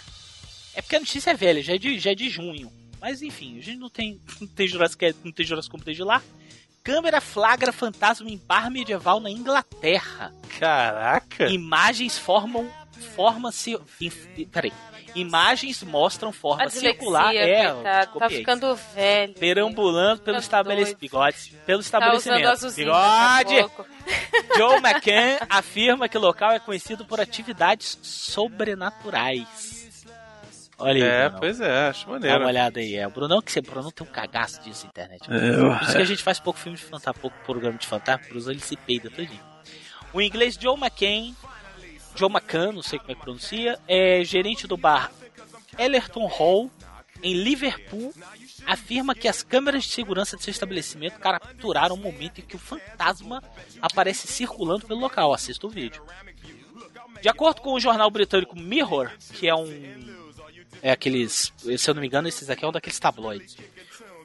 É 0.73 0.81
porque 0.81 0.95
a 0.95 0.99
notícia 0.99 1.31
é 1.31 1.33
velha, 1.33 1.61
já 1.61 1.75
é 1.75 1.77
de, 1.77 1.99
já 1.99 2.11
é 2.11 2.15
de 2.15 2.29
junho. 2.29 2.71
Mas 2.99 3.21
enfim, 3.21 3.57
a 3.57 3.61
gente 3.61 3.77
não 3.77 3.89
tem, 3.89 4.19
não 4.39 4.47
tem 4.47 4.67
Jurassic, 4.67 5.15
não 5.23 5.31
tem 5.31 5.45
Jurassic 5.45 5.73
World 5.73 5.85
desde 5.85 6.03
lá. 6.03 6.21
Câmera 6.83 7.21
flagra 7.21 7.71
fantasma 7.71 8.29
em 8.29 8.37
bar 8.37 8.69
medieval 8.69 9.19
na 9.19 9.31
Inglaterra. 9.31 10.33
Caraca! 10.59 11.49
Imagens 11.49 12.17
formam. 12.17 12.69
Forma-se. 13.15 13.77
Peraí. 14.51 14.71
Imagens 15.15 15.81
mostram 15.83 16.31
forma 16.33 16.63
A 16.63 16.65
dislexia, 16.65 16.91
circular. 16.91 17.33
É, 17.35 17.71
coitado, 17.71 18.19
tá 18.19 18.29
ficando 18.29 18.75
velho. 18.93 19.33
Perambulando 19.35 20.21
pelo 20.21 20.37
estabelecimento. 20.37 20.99
doido. 20.99 20.99
Bigode. 20.99 21.53
Pelo 21.65 21.79
Tá 21.79 21.85
estabelecimento. 21.85 22.43
daqui 22.43 22.75
Bigode! 22.75 23.55
Joe 24.57 24.77
McCann 24.77 25.37
afirma 25.49 26.07
que 26.09 26.17
o 26.17 26.21
local 26.21 26.51
é 26.51 26.59
conhecido 26.59 27.05
por 27.05 27.19
atividades 27.21 27.97
sobrenaturais. 28.01 29.75
Olha 30.77 30.93
aí, 31.05 31.09
É, 31.09 31.23
Brunão. 31.29 31.39
pois 31.39 31.61
é, 31.61 31.87
acho 31.87 32.05
Dá 32.05 32.11
uma 32.11 32.19
maneiro. 32.19 32.45
olhada 32.45 32.79
aí. 32.81 32.95
É, 32.97 33.07
o 33.07 33.09
Brunão 33.09 33.41
que 33.41 33.49
você, 33.51 33.61
Brunão 33.61 33.91
tem 33.91 34.05
um 34.05 34.09
cagaço 34.11 34.61
disso 34.61 34.83
na 34.83 34.89
internet. 34.89 35.23
É, 35.31 35.77
Por 35.77 35.83
isso 35.83 35.95
que 35.95 36.01
a 36.01 36.05
gente 36.05 36.21
faz 36.23 36.39
pouco 36.39 36.59
filme 36.59 36.77
de 36.77 36.83
fantasma, 36.83 37.13
pouco 37.13 37.37
programa 37.45 37.77
de 37.77 37.87
fantasma, 37.87 38.27
por 38.27 38.35
isso 38.35 38.51
ele 38.51 38.59
se 38.59 38.75
peida 38.75 39.09
todinho. 39.09 39.39
O 40.13 40.21
inglês 40.21 40.57
Joe 40.59 40.77
McCain, 40.77 41.33
Joe 42.15 42.29
McCann, 42.29 42.71
não 42.71 42.81
sei 42.81 42.99
como 42.99 43.11
é 43.11 43.15
que 43.15 43.21
pronuncia, 43.21 43.79
é 43.87 44.23
gerente 44.23 44.65
do 44.67 44.77
bar 44.77 45.11
Ellerton 45.77 46.25
Hall, 46.25 46.71
em 47.21 47.33
Liverpool, 47.33 48.13
afirma 48.65 49.15
que 49.15 49.27
as 49.27 49.41
câmeras 49.41 49.83
de 49.83 49.91
segurança 49.91 50.37
de 50.37 50.43
seu 50.43 50.51
estabelecimento 50.51 51.19
capturaram 51.19 51.95
o 51.95 51.97
momento 51.97 52.39
em 52.39 52.43
que 52.43 52.55
o 52.55 52.59
fantasma 52.59 53.43
aparece 53.81 54.27
circulando 54.27 54.85
pelo 54.85 54.99
local. 54.99 55.33
Assista 55.33 55.65
o 55.65 55.69
vídeo. 55.69 56.03
De 57.21 57.29
acordo 57.29 57.61
com 57.61 57.73
o 57.73 57.79
jornal 57.79 58.09
britânico 58.11 58.57
Mirror, 58.57 59.11
que 59.33 59.47
é 59.47 59.55
um. 59.55 59.67
É 60.81 60.91
aqueles. 60.91 61.51
Se 61.77 61.89
eu 61.89 61.95
não 61.95 62.01
me 62.01 62.07
engano, 62.07 62.27
esses 62.27 62.49
aqui 62.49 62.63
é 62.63 62.67
um 62.67 62.71
daqueles 62.71 62.99
tabloides. 62.99 63.57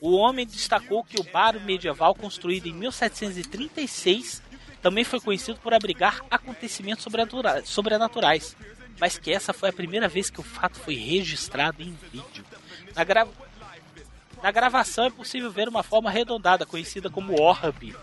O 0.01 0.17
homem 0.17 0.47
destacou 0.47 1.05
que 1.05 1.21
o 1.21 1.25
bar 1.25 1.59
medieval, 1.61 2.15
construído 2.15 2.67
em 2.67 2.73
1736, 2.73 4.43
também 4.83 5.05
foi 5.05 5.21
conhecido 5.21 5.59
por 5.61 5.73
abrigar 5.75 6.21
acontecimentos 6.31 7.03
sobrenatura- 7.05 7.63
sobrenaturais, 7.65 8.57
mas 8.99 9.19
que 9.19 9.33
essa 9.33 9.53
foi 9.53 9.69
a 9.69 9.73
primeira 9.73 10.09
vez 10.09 10.31
que 10.31 10.41
o 10.41 10.43
fato 10.45 10.79
foi 10.79 10.95
registrado 10.95 11.83
em 11.83 11.97
vídeo. 12.13 12.45
Na, 12.95 13.05
gra- 13.05 13.29
Na 14.43 14.51
gravação 14.51 15.05
é 15.05 15.11
possível 15.11 15.51
ver 15.51 15.69
uma 15.69 15.83
forma 15.83 16.09
arredondada, 16.09 16.65
conhecida 16.65 17.11
como 17.11 17.39
orbe, 17.41 17.95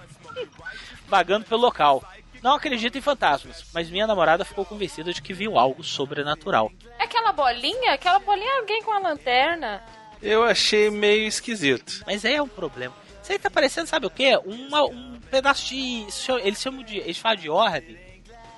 vagando 1.08 1.46
pelo 1.46 1.62
local. 1.62 2.04
Não 2.44 2.54
acredito 2.54 2.98
em 2.98 3.02
fantasmas, 3.02 3.66
mas 3.74 3.90
minha 3.90 4.06
namorada 4.06 4.46
ficou 4.46 4.64
convencida 4.64 5.12
de 5.12 5.22
que 5.22 5.34
viu 5.34 5.58
algo 5.58 5.84
sobrenatural. 5.84 6.72
É 7.00 7.04
aquela 7.06 7.32
bolinha? 7.32 7.94
Aquela 7.94 8.20
bolinha 8.20 8.48
é 8.52 8.60
alguém 8.60 8.84
com 8.84 8.92
a 8.94 9.00
lanterna. 9.00 9.82
Eu 10.22 10.44
achei 10.44 10.90
meio 10.92 11.28
esquisito. 11.28 12.04
Mas 12.06 12.24
aí 12.24 12.36
é 12.36 12.42
um 12.42 12.48
problema. 12.48 12.94
Isso 13.24 13.32
aí 13.32 13.40
tá 13.40 13.50
parecendo, 13.50 13.88
sabe 13.88 14.06
o 14.06 14.10
quê? 14.12 14.40
Uma- 14.46 14.86
um 14.86 15.17
pedaço 15.28 15.68
de. 15.68 16.06
Eles 16.44 16.62
chamam 16.62 16.84
de. 16.84 16.98
Eles 16.98 17.18
falam 17.18 17.38
de 17.38 17.50
orbe, 17.50 18.00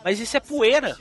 mas 0.04 0.20
isso 0.20 0.36
é 0.38 0.40
poeira. 0.40 0.98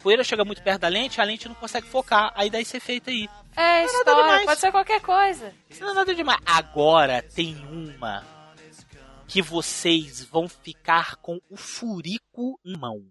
Poeira 0.00 0.22
chega 0.22 0.44
muito 0.44 0.62
perto 0.62 0.82
da 0.82 0.88
lente, 0.88 1.20
a 1.20 1.24
lente 1.24 1.48
não 1.48 1.54
consegue 1.54 1.86
focar. 1.86 2.32
Aí 2.34 2.50
dá 2.50 2.60
esse 2.60 2.76
efeito 2.76 3.08
aí. 3.08 3.28
É 3.56 3.62
Não 3.62 3.80
é 3.80 3.84
história, 3.84 4.44
pode 4.44 4.60
ser 4.60 4.70
qualquer 4.70 5.00
coisa. 5.00 5.52
Isso 5.70 5.82
não 5.82 5.92
é 5.92 5.94
nada 5.94 6.14
demais. 6.14 6.38
Agora 6.44 7.22
tem 7.22 7.56
uma 7.70 8.22
que 9.26 9.40
vocês 9.40 10.22
vão 10.24 10.48
ficar 10.48 11.16
com 11.16 11.40
o 11.48 11.56
furico 11.56 12.60
em 12.64 12.76
mão. 12.76 13.02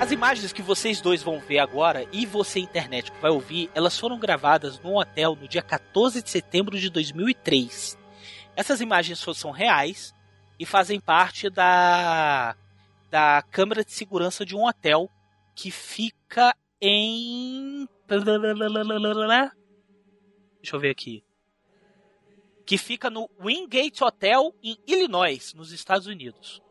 As 0.00 0.12
imagens 0.12 0.52
que 0.52 0.62
vocês 0.62 1.00
dois 1.00 1.20
vão 1.20 1.40
ver 1.40 1.58
agora 1.58 2.06
e 2.12 2.24
você, 2.24 2.60
internet, 2.60 3.10
que 3.10 3.20
vai 3.20 3.32
ouvir, 3.32 3.68
elas 3.74 3.98
foram 3.98 4.20
gravadas 4.20 4.78
num 4.78 4.96
hotel 4.96 5.34
no 5.34 5.48
dia 5.48 5.62
14 5.62 6.22
de 6.22 6.30
setembro 6.30 6.78
de 6.78 6.88
2003. 6.88 7.98
Essas 8.54 8.80
imagens 8.80 9.18
são 9.18 9.50
reais 9.50 10.14
e 10.60 10.64
fazem 10.64 11.00
parte 11.00 11.50
da, 11.50 12.56
da 13.10 13.42
câmera 13.50 13.84
de 13.84 13.92
segurança 13.92 14.46
de 14.46 14.54
um 14.54 14.64
hotel 14.64 15.10
que 15.56 15.72
fica 15.72 16.54
em. 16.80 17.88
Deixa 20.62 20.76
eu 20.76 20.80
ver 20.80 20.90
aqui. 20.90 21.24
Que 22.64 22.78
fica 22.78 23.10
no 23.10 23.28
Wingate 23.40 24.04
Hotel 24.04 24.54
em 24.62 24.78
Illinois, 24.86 25.52
nos 25.52 25.72
Estados 25.72 26.06
Unidos. 26.06 26.62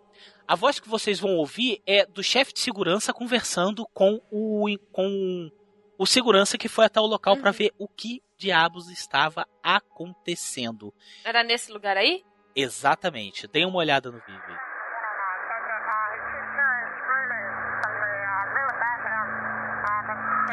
A 0.48 0.56
voz 0.56 0.80
que 0.80 0.90
vocês 0.90 1.20
vão 1.20 1.38
ouvir 1.38 1.82
é 1.88 2.06
do 2.06 2.22
chefe 2.22 2.54
de 2.54 2.60
segurança 2.60 3.14
conversando 3.14 3.86
com 3.94 4.22
o, 4.30 4.66
com 4.92 5.50
o 5.98 6.06
segurança 6.06 6.58
que 6.58 6.68
foi 6.68 6.86
até 6.86 7.00
o 7.00 7.06
local 7.06 7.38
para 7.38 7.52
ver 7.52 7.72
o 7.78 7.88
que 7.88 8.22
diabos 8.38 8.90
estava 8.90 9.48
acontecendo. 9.64 10.94
Era 11.24 11.44
nesse 11.44 11.72
lugar 11.72 11.96
aí? 11.96 12.24
Exatamente. 12.56 13.48
Dê 13.48 13.66
uma 13.66 13.78
olhada 13.78 14.12
no 14.12 14.20
vídeo. 14.20 14.74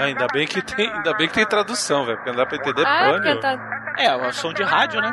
ainda 0.04 0.26
bem 0.32 0.46
que 0.46 0.62
tem, 0.62 0.90
ainda 0.90 1.14
bem 1.14 1.28
que 1.28 1.34
tem 1.34 1.46
tradução, 1.46 2.04
velho, 2.04 2.16
porque 2.16 2.30
não 2.30 2.36
dá 2.38 2.46
pra 2.46 2.56
entender 2.56 2.86
ah, 2.86 3.04
porra 3.04 3.12
porque 3.12 3.28
nenhuma. 3.28 3.42
tá... 3.42 3.94
É, 3.98 4.16
o 4.16 4.32
som 4.32 4.52
de 4.52 4.62
rádio, 4.62 5.00
né? 5.00 5.12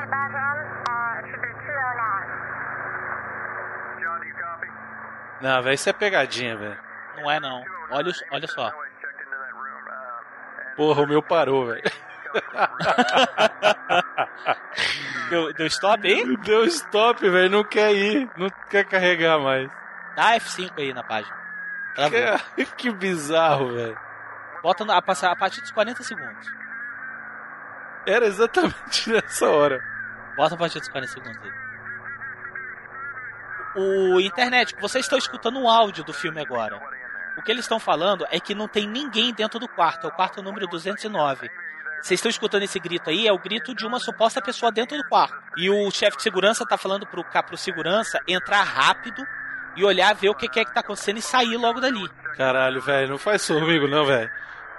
Não, 5.41 5.61
velho, 5.61 5.75
isso 5.75 5.89
é 5.89 5.93
pegadinha, 5.93 6.55
velho. 6.57 6.77
Não 7.17 7.31
é 7.31 7.39
não. 7.39 7.63
Olha, 7.91 8.11
olha 8.31 8.47
só. 8.47 8.71
Porra, 10.75 11.01
o 11.01 11.07
meu 11.07 11.23
parou, 11.23 11.67
velho. 11.67 11.83
Deu, 15.29 15.53
deu 15.53 15.67
stop 15.67 16.07
aí? 16.07 16.37
Deu 16.37 16.65
stop, 16.65 17.29
velho, 17.29 17.49
não 17.49 17.63
quer 17.63 17.93
ir, 17.93 18.29
não 18.37 18.49
quer 18.69 18.85
carregar 18.85 19.39
mais. 19.39 19.69
Dá 20.15 20.35
F5 20.37 20.71
aí 20.77 20.93
na 20.93 21.03
página. 21.03 21.35
Que, 22.55 22.65
que 22.77 22.91
bizarro, 22.91 23.73
velho. 23.73 23.97
Bota 24.61 24.85
a, 24.85 24.97
a 24.97 25.35
partir 25.35 25.61
dos 25.61 25.71
40 25.71 26.03
segundos. 26.03 26.47
Era 28.05 28.25
exatamente 28.25 29.09
nessa 29.11 29.49
hora. 29.49 29.83
Bota 30.35 30.55
a 30.55 30.57
partir 30.57 30.79
dos 30.79 30.89
40 30.89 31.11
segundos 31.11 31.41
aí. 31.43 31.66
O 33.77 34.19
internet, 34.19 34.73
que 34.73 34.81
vocês 34.81 35.05
estão 35.05 35.17
escutando 35.17 35.61
o 35.61 35.69
áudio 35.69 36.03
do 36.03 36.11
filme 36.11 36.41
agora. 36.41 36.81
O 37.37 37.43
que 37.43 37.51
eles 37.51 37.65
estão 37.65 37.79
falando 37.79 38.25
é 38.31 38.39
que 38.39 38.55
não 38.55 38.67
tem 38.67 38.87
ninguém 38.87 39.31
dentro 39.31 39.59
do 39.59 39.67
quarto. 39.67 40.07
É 40.07 40.09
o 40.09 40.13
quarto 40.13 40.41
número 40.41 40.65
209. 40.65 41.47
Vocês 42.01 42.17
estão 42.17 42.29
escutando 42.29 42.63
esse 42.63 42.79
grito 42.79 43.09
aí? 43.09 43.27
É 43.27 43.31
o 43.31 43.37
grito 43.37 43.75
de 43.75 43.85
uma 43.85 43.99
suposta 43.99 44.41
pessoa 44.41 44.71
dentro 44.71 44.97
do 44.97 45.07
quarto. 45.07 45.37
E 45.55 45.69
o 45.69 45.91
chefe 45.91 46.17
de 46.17 46.23
segurança 46.23 46.65
tá 46.65 46.77
falando 46.77 47.05
pro, 47.05 47.23
pro 47.23 47.57
segurança 47.57 48.19
entrar 48.27 48.63
rápido 48.63 49.23
e 49.75 49.85
olhar, 49.85 50.15
ver 50.15 50.29
o 50.29 50.35
que 50.35 50.47
é 50.59 50.65
que 50.65 50.73
tá 50.73 50.79
acontecendo 50.79 51.17
e 51.17 51.21
sair 51.21 51.55
logo 51.57 51.79
dali. 51.79 52.09
Caralho, 52.35 52.81
velho, 52.81 53.09
não 53.09 53.17
faz 53.19 53.43
isso 53.43 53.53
comigo 53.53 53.87
não, 53.87 54.05
velho. 54.05 54.29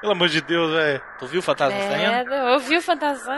Pelo 0.01 0.13
amor 0.13 0.29
de 0.29 0.41
Deus, 0.41 0.73
velho. 0.73 1.03
Tu 1.21 1.27
viu 1.27 1.39
o 1.39 1.43
fantasma 1.43 1.79
saindo? 1.83 2.11
Merda, 2.11 2.35
eu 2.35 2.59
vi 2.59 2.77
o 2.77 2.83
fantasma. 2.83 3.37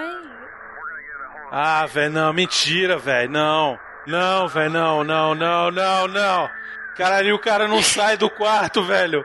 Ah, 1.52 1.84
velho, 1.86 2.12
não, 2.12 2.32
mentira, 2.32 2.96
velho, 2.96 3.30
não. 3.30 3.78
Não, 4.10 4.48
velho, 4.48 4.70
não, 4.70 5.04
não, 5.04 5.34
não, 5.34 5.70
não, 5.70 6.08
não. 6.08 6.50
Caralho, 6.96 7.34
o 7.36 7.38
cara 7.38 7.68
não 7.68 7.80
sai 7.80 8.16
do 8.16 8.28
quarto, 8.28 8.82
velho. 8.82 9.24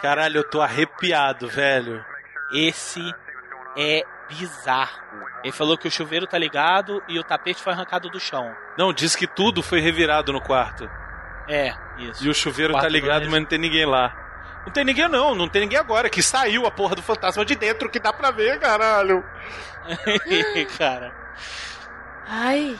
Caralho, 0.00 0.38
eu 0.38 0.44
tô 0.44 0.62
arrepiado, 0.62 1.48
velho. 1.48 2.04
Esse 2.52 3.00
é 3.76 4.04
bizarro. 4.28 5.00
Ele 5.42 5.52
falou 5.52 5.76
que 5.76 5.88
o 5.88 5.90
chuveiro 5.90 6.26
tá 6.26 6.38
ligado 6.38 7.02
e 7.08 7.18
o 7.18 7.24
tapete 7.24 7.62
foi 7.62 7.72
arrancado 7.72 8.08
do 8.08 8.20
chão. 8.20 8.54
Não, 8.78 8.92
diz 8.92 9.16
que 9.16 9.26
tudo 9.26 9.62
foi 9.62 9.80
revirado 9.80 10.32
no 10.32 10.40
quarto. 10.40 10.88
É, 11.48 11.74
isso. 11.98 12.24
E 12.24 12.28
o 12.28 12.34
chuveiro 12.34 12.72
Quarto 12.72 12.84
tá 12.84 12.88
ligado, 12.88 13.24
do 13.24 13.30
mas 13.30 13.40
não 13.40 13.46
tem 13.46 13.58
ninguém 13.58 13.84
lá. 13.84 14.14
Não 14.64 14.72
tem 14.72 14.84
ninguém 14.84 15.08
não, 15.08 15.34
não 15.34 15.48
tem 15.48 15.62
ninguém 15.62 15.78
agora, 15.78 16.10
que 16.10 16.22
saiu 16.22 16.66
a 16.66 16.70
porra 16.70 16.96
do 16.96 17.02
fantasma 17.02 17.44
de 17.44 17.54
dentro, 17.54 17.88
que 17.88 18.00
dá 18.00 18.12
pra 18.12 18.30
ver, 18.30 18.58
caralho. 18.58 19.24
Cara. 20.78 21.14
Ai, 22.26 22.76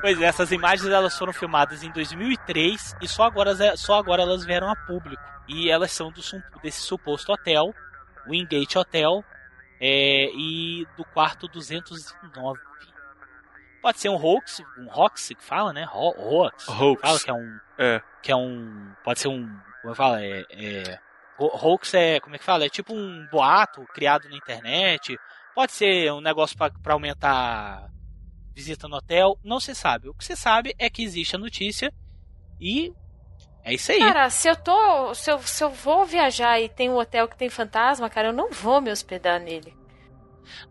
Pois 0.00 0.20
é, 0.20 0.24
essas 0.24 0.50
imagens 0.50 0.88
elas 0.90 1.16
foram 1.16 1.32
filmadas 1.32 1.82
em 1.82 1.90
2003 1.92 2.96
e 3.00 3.06
só 3.06 3.22
agora, 3.24 3.54
só 3.76 3.98
agora 3.98 4.22
elas 4.22 4.44
vieram 4.44 4.68
a 4.68 4.74
público. 4.74 5.22
E 5.48 5.70
elas 5.70 5.92
são 5.92 6.10
do, 6.10 6.20
desse 6.62 6.80
suposto 6.80 7.32
hotel, 7.32 7.72
Wingate 8.26 8.78
Hotel, 8.78 9.24
é, 9.80 10.28
e 10.34 10.86
do 10.96 11.04
quarto 11.04 11.46
209. 11.48 12.60
Pode 13.80 13.98
ser 14.00 14.08
um 14.08 14.16
hoax, 14.16 14.60
um 14.78 14.88
hoax 14.88 15.28
que 15.28 15.44
fala, 15.44 15.72
né? 15.72 15.86
Ho 15.92 16.14
hoax. 16.16 16.68
Hoax. 16.68 17.00
Fala 17.02 17.20
que 17.20 17.30
é 17.30 17.34
um. 17.34 17.58
É. 17.78 18.02
Que 18.22 18.32
é 18.32 18.36
um. 18.36 18.92
Pode 19.04 19.18
ser 19.20 19.28
um. 19.28 19.46
Como 19.82 19.88
é 19.88 19.90
que 19.90 19.96
fala? 19.96 20.22
É, 20.24 20.44
é, 20.50 20.98
ho- 21.38 21.56
hoax 21.66 21.94
é. 21.94 22.20
Como 22.20 22.34
é 22.36 22.38
que 22.38 22.44
fala? 22.44 22.64
É 22.64 22.68
tipo 22.68 22.94
um 22.94 23.26
boato 23.30 23.84
criado 23.92 24.28
na 24.28 24.36
internet. 24.36 25.18
Pode 25.54 25.72
ser 25.72 26.12
um 26.12 26.20
negócio 26.20 26.56
pra 26.56 26.70
pra 26.70 26.94
aumentar 26.94 27.90
visita 28.54 28.88
no 28.88 28.96
hotel. 28.96 29.38
Não 29.44 29.60
se 29.60 29.74
sabe. 29.74 30.08
O 30.08 30.14
que 30.14 30.24
se 30.24 30.36
sabe 30.36 30.74
é 30.78 30.88
que 30.90 31.02
existe 31.02 31.36
a 31.36 31.38
notícia 31.38 31.92
e. 32.60 32.92
É 33.64 33.72
isso 33.74 33.92
aí. 33.92 33.98
cara, 34.00 34.28
se 34.28 34.48
eu 34.48 34.56
tô. 34.56 35.14
Se 35.14 35.30
eu, 35.30 35.38
se 35.42 35.62
eu 35.62 35.70
vou 35.70 36.04
viajar 36.04 36.60
e 36.60 36.68
tem 36.68 36.90
um 36.90 36.96
hotel 36.96 37.28
que 37.28 37.36
tem 37.36 37.48
fantasma, 37.48 38.10
cara, 38.10 38.28
eu 38.28 38.32
não 38.32 38.50
vou 38.50 38.80
me 38.80 38.90
hospedar 38.90 39.40
nele. 39.40 39.76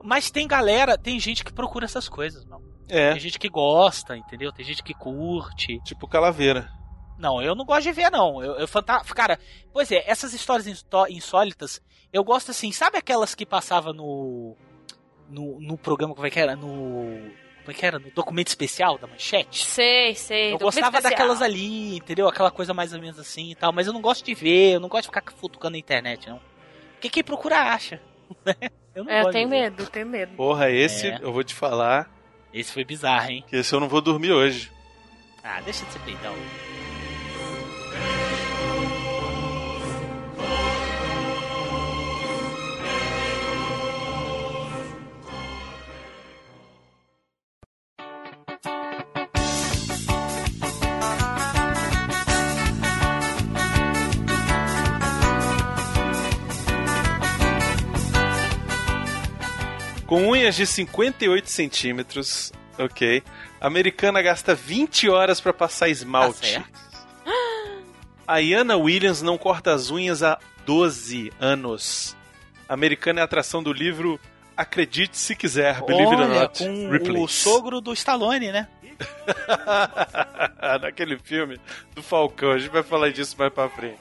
Mas 0.04 0.30
tem 0.30 0.48
galera, 0.48 0.98
tem 0.98 1.20
gente 1.20 1.44
que 1.44 1.54
procura 1.54 1.86
essas 1.86 2.10
coisas, 2.10 2.46
não. 2.46 2.62
É, 2.90 3.12
Tem 3.12 3.22
gente 3.22 3.40
que 3.40 3.48
gosta, 3.48 4.18
entendeu? 4.18 4.52
Tem 4.52 4.66
gente 4.66 4.84
que 4.84 4.94
curte. 4.94 5.80
tipo 5.84 6.06
calaveira. 6.10 6.70
Não, 7.18 7.42
eu 7.42 7.56
não 7.56 7.64
gosto 7.64 7.84
de 7.84 7.94
ver, 7.94 8.12
não. 8.12 8.44
Eu, 8.44 8.56
eu 8.56 8.68
fanta... 8.68 9.00
Cara, 9.16 9.40
pois 9.72 9.90
é, 9.92 10.04
essas 10.10 10.34
histórias 10.34 10.84
insólitas, 11.10 11.82
eu 12.12 12.22
gosto 12.22 12.52
assim, 12.52 12.72
sabe 12.74 12.98
aquelas 12.98 13.34
que 13.34 13.46
passava 13.46 13.94
no. 13.94 14.58
No, 15.32 15.60
no 15.60 15.78
programa, 15.78 16.14
como 16.14 16.28
é 16.28 16.30
que 16.30 16.40
era? 16.40 16.56
No. 16.56 17.32
Como 17.64 17.70
é 17.70 17.74
que 17.74 17.86
era? 17.86 18.00
No 18.00 18.10
documento 18.12 18.48
especial 18.48 18.98
da 18.98 19.06
manchete? 19.08 19.66
Sei, 19.66 20.16
sei. 20.16 20.54
Eu 20.54 20.58
gostava 20.60 20.98
especial. 20.98 21.12
daquelas 21.12 21.42
ali, 21.42 21.98
entendeu? 21.98 22.28
Aquela 22.28 22.50
coisa 22.52 22.74
mais 22.74 22.92
ou 22.94 23.00
menos 23.00 23.20
assim 23.20 23.52
e 23.52 23.56
tal, 23.56 23.72
mas 23.72 23.86
eu 23.88 23.94
não 23.94 24.02
gosto 24.02 24.26
de 24.26 24.34
ver, 24.34 24.74
eu 24.74 24.80
não 24.80 24.90
gosto 24.90 25.04
de 25.04 25.16
ficar 25.16 25.32
futucando 25.34 25.74
na 25.74 25.78
internet, 25.78 26.28
não. 26.28 26.40
Porque 26.94 27.10
quem 27.10 27.24
procura 27.24 27.58
acha. 27.74 28.02
né? 28.46 28.56
eu 28.96 29.04
não 29.04 29.12
É, 29.12 29.22
eu 29.22 29.30
tenho 29.32 29.48
medo, 29.50 29.88
tenho 29.90 30.08
medo. 30.08 30.34
Porra, 30.36 30.70
esse, 30.72 31.08
É. 31.08 31.20
eu 31.22 31.32
vou 31.32 31.44
te 31.44 31.54
falar, 31.54 32.10
Esse 32.54 32.74
foi 32.74 32.84
bizarro, 32.84 33.30
hein? 33.30 33.44
que 33.48 33.56
esse 33.58 33.74
eu 33.74 33.80
não 33.80 33.88
vou 33.88 34.02
dormir 34.02 34.32
hoje. 34.32 34.72
Ah, 35.44 35.62
deixa 35.62 35.86
de 35.86 35.92
ser 35.94 36.00
peidão. 36.00 36.36
Com 60.12 60.28
unhas 60.28 60.58
de 60.58 60.68
58 60.68 61.50
centímetros, 61.50 62.52
ok. 62.78 63.24
A 63.62 63.68
americana 63.68 64.22
gasta 64.22 64.54
20 64.54 65.08
horas 65.08 65.40
pra 65.40 65.54
passar 65.54 65.88
esmalte. 65.88 66.56
Tá 66.60 66.66
a 68.28 68.40
Iana 68.40 68.76
Williams 68.76 69.22
não 69.22 69.38
corta 69.38 69.74
as 69.74 69.90
unhas 69.90 70.22
há 70.22 70.38
12 70.66 71.32
anos. 71.40 72.14
A 72.68 72.74
americana 72.74 73.20
é 73.20 73.22
a 73.22 73.24
atração 73.24 73.64
do 73.64 73.72
livro 73.72 74.20
Acredite 74.58 75.18
se 75.18 75.34
quiser, 75.34 75.82
Believe 75.86 76.12
it 76.12 76.22
or 76.22 76.30
Olha, 76.30 76.42
not. 76.42 76.60
com 76.60 77.24
o 77.24 77.28
sogro 77.30 77.80
do 77.80 77.94
Stallone, 77.94 78.52
né? 78.52 78.68
Naquele 80.82 81.18
filme 81.20 81.58
do 81.96 82.04
Falcão, 82.04 82.52
a 82.52 82.60
gente 82.60 82.70
vai 82.70 82.84
falar 82.84 83.14
disso 83.14 83.38
mais 83.40 83.54
pra 83.54 83.70
frente. 83.70 83.96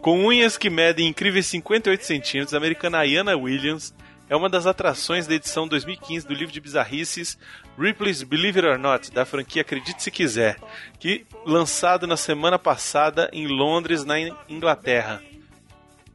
Com 0.00 0.26
unhas 0.26 0.58
que 0.58 0.68
medem 0.68 1.06
incríveis 1.06 1.46
58 1.46 2.04
centímetros, 2.04 2.52
a 2.52 2.56
americana 2.56 3.06
Iana 3.06 3.36
Williams 3.36 3.94
é 4.30 4.36
uma 4.36 4.48
das 4.48 4.64
atrações 4.64 5.26
da 5.26 5.34
edição 5.34 5.66
2015 5.66 6.24
do 6.24 6.32
livro 6.32 6.54
de 6.54 6.60
bizarrices 6.60 7.36
Ripley's 7.76 8.22
Believe 8.22 8.60
It 8.60 8.68
or 8.68 8.78
Not, 8.78 9.10
da 9.10 9.26
franquia 9.26 9.62
Acredite 9.62 10.00
Se 10.00 10.08
Quiser, 10.08 10.56
que 11.00 11.26
lançado 11.44 12.06
na 12.06 12.16
semana 12.16 12.56
passada 12.56 13.28
em 13.32 13.48
Londres, 13.48 14.04
na 14.04 14.20
Inglaterra. 14.48 15.20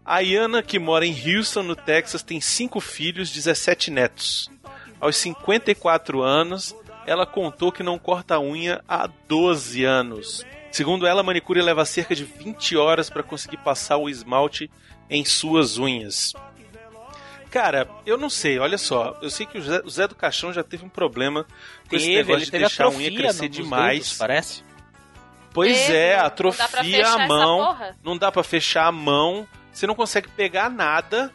A 0.06 0.21
Iana, 0.21 0.63
que 0.63 0.80
mora 0.80 1.06
em 1.06 1.13
Houston, 1.13 1.63
no 1.63 1.75
Texas, 1.75 2.23
tem 2.23 2.39
cinco 2.39 2.80
filhos, 2.80 3.32
17 3.32 3.91
netos. 3.91 4.49
Aos 4.97 5.17
54 5.17 6.21
anos, 6.21 6.73
ela 7.06 7.25
contou 7.25 7.69
que 7.69 7.84
não 7.84 7.99
corta 7.99 8.36
a 8.36 8.39
unha 8.39 8.82
há 8.88 9.10
12 9.28 9.84
anos. 9.84 10.45
Segundo 10.71 11.06
ela, 11.06 11.19
a 11.19 11.23
manicure 11.23 11.62
leva 11.62 11.84
cerca 11.84 12.15
de 12.15 12.23
20 12.23 12.78
horas 12.78 13.10
para 13.10 13.23
conseguir 13.23 13.58
passar 13.58 13.97
o 13.97 14.08
esmalte 14.08 14.71
em 15.10 15.25
suas 15.25 15.78
unhas. 15.78 16.34
Cara, 17.51 17.88
eu 18.05 18.17
não 18.17 18.29
sei, 18.29 18.60
olha 18.60 18.77
só. 18.77 19.17
Eu 19.21 19.29
sei 19.29 19.45
que 19.45 19.58
o 19.58 19.62
Zé, 19.62 19.81
o 19.86 19.89
Zé 19.89 20.08
do 20.08 20.15
Caixão 20.15 20.51
já 20.51 20.63
teve 20.63 20.86
um 20.86 20.89
problema 20.89 21.45
com 21.89 21.95
esse 21.95 22.05
Teve, 22.05 22.17
negócio 22.17 22.36
ele 22.38 22.45
de 22.45 22.51
teve 22.51 22.63
deixar 22.65 22.86
a 22.86 22.89
unha 22.89 23.12
crescer 23.12 23.49
demais. 23.49 23.99
dedos, 23.99 24.17
parece. 24.17 24.63
Pois 25.53 25.77
Teve, 25.86 25.93
é, 25.97 26.19
atrofia 26.19 27.08
a 27.08 27.27
mão, 27.27 27.77
não 28.03 28.17
dá 28.17 28.29
pra 28.29 28.43
fechar 28.43 28.88
a 28.88 28.91
mão, 28.91 29.47
você 29.71 29.88
não 29.88 29.95
consegue 29.95 30.27
pegar 30.27 30.69
nada, 30.69 31.31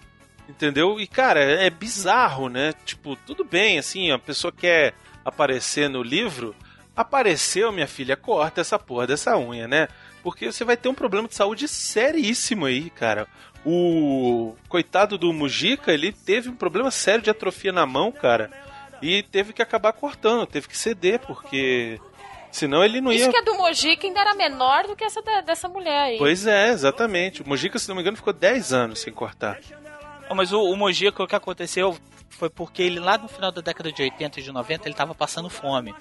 entendeu? 0.47 1.01
E 1.01 1.07
cara, 1.07 1.41
é 1.41 1.71
bizarro, 1.71 2.51
né? 2.51 2.75
Tipo, 2.85 3.17
tudo 3.17 3.45
bem, 3.45 3.79
assim, 3.79 4.11
a 4.11 4.19
pessoa 4.19 4.53
quer 4.53 4.93
aparecer 5.25 5.89
no 5.89 6.03
livro, 6.03 6.55
apareceu, 6.95 7.73
minha 7.73 7.87
filha, 7.87 8.15
corta 8.15 8.61
essa 8.61 8.79
porra 8.79 9.07
dessa 9.07 9.39
unha, 9.39 9.67
né? 9.67 9.89
Porque 10.23 10.53
você 10.53 10.65
vai 10.65 10.77
ter 10.77 10.91
um 10.91 10.95
problema 10.95 11.27
de 11.27 11.35
saúde 11.35 11.67
seríssimo 11.67 12.67
aí, 12.67 12.91
cara. 12.91 13.27
O 13.65 14.55
coitado 14.69 15.19
do 15.19 15.33
Mujica, 15.33 15.93
ele 15.93 16.13
teve 16.13 16.49
um 16.49 16.55
problema 16.57 16.91
sério 16.91 17.23
de 17.23 17.31
atrofia 17.31 17.73
na 17.73 17.85
mão, 17.87 18.11
cara. 18.11 18.51
E 19.03 19.23
teve 19.23 19.53
que 19.53 19.63
acabar 19.63 19.93
cortando, 19.93 20.47
teve 20.47 20.69
que 20.69 20.77
ceder, 20.77 21.21
porque 21.21 22.01
senão 22.51 22.85
ele 22.85 23.01
não 23.01 23.13
ia 23.13 23.21
Isso 23.21 23.31
que 23.31 23.37
é 23.37 23.43
do 23.43 23.55
Mojica 23.57 24.07
ainda 24.07 24.21
era 24.21 24.35
menor 24.35 24.87
do 24.87 24.97
que 24.97 25.05
essa 25.05 25.23
da- 25.23 25.41
dessa 25.41 25.69
mulher 25.69 25.99
aí. 26.03 26.19
Pois 26.19 26.47
é, 26.47 26.69
exatamente. 26.69 27.43
O 27.43 27.49
Mojica, 27.49 27.79
se 27.79 27.89
não 27.89 27.95
me 27.97 28.03
engano, 28.03 28.17
ficou 28.17 28.33
10 28.33 28.73
anos 28.73 29.01
sem 29.01 29.13
cortar. 29.13 29.59
Não, 30.29 30.37
Mas 30.37 30.53
o, 30.53 30.63
o 30.63 30.77
Mojica, 30.77 31.23
o 31.23 31.27
que 31.27 31.35
aconteceu 31.37 31.97
foi 32.29 32.49
porque 32.51 32.83
ele 32.83 32.99
lá 33.01 33.19
no 33.19 33.29
final 33.29 33.51
da 33.53 33.61
década 33.61 33.91
de 33.93 34.03
80 34.03 34.41
e 34.41 34.43
de 34.43 34.53
90 34.53 34.89
ele 34.89 34.95
tava 34.95 35.15
passando 35.15 35.51
fome. 35.51 35.95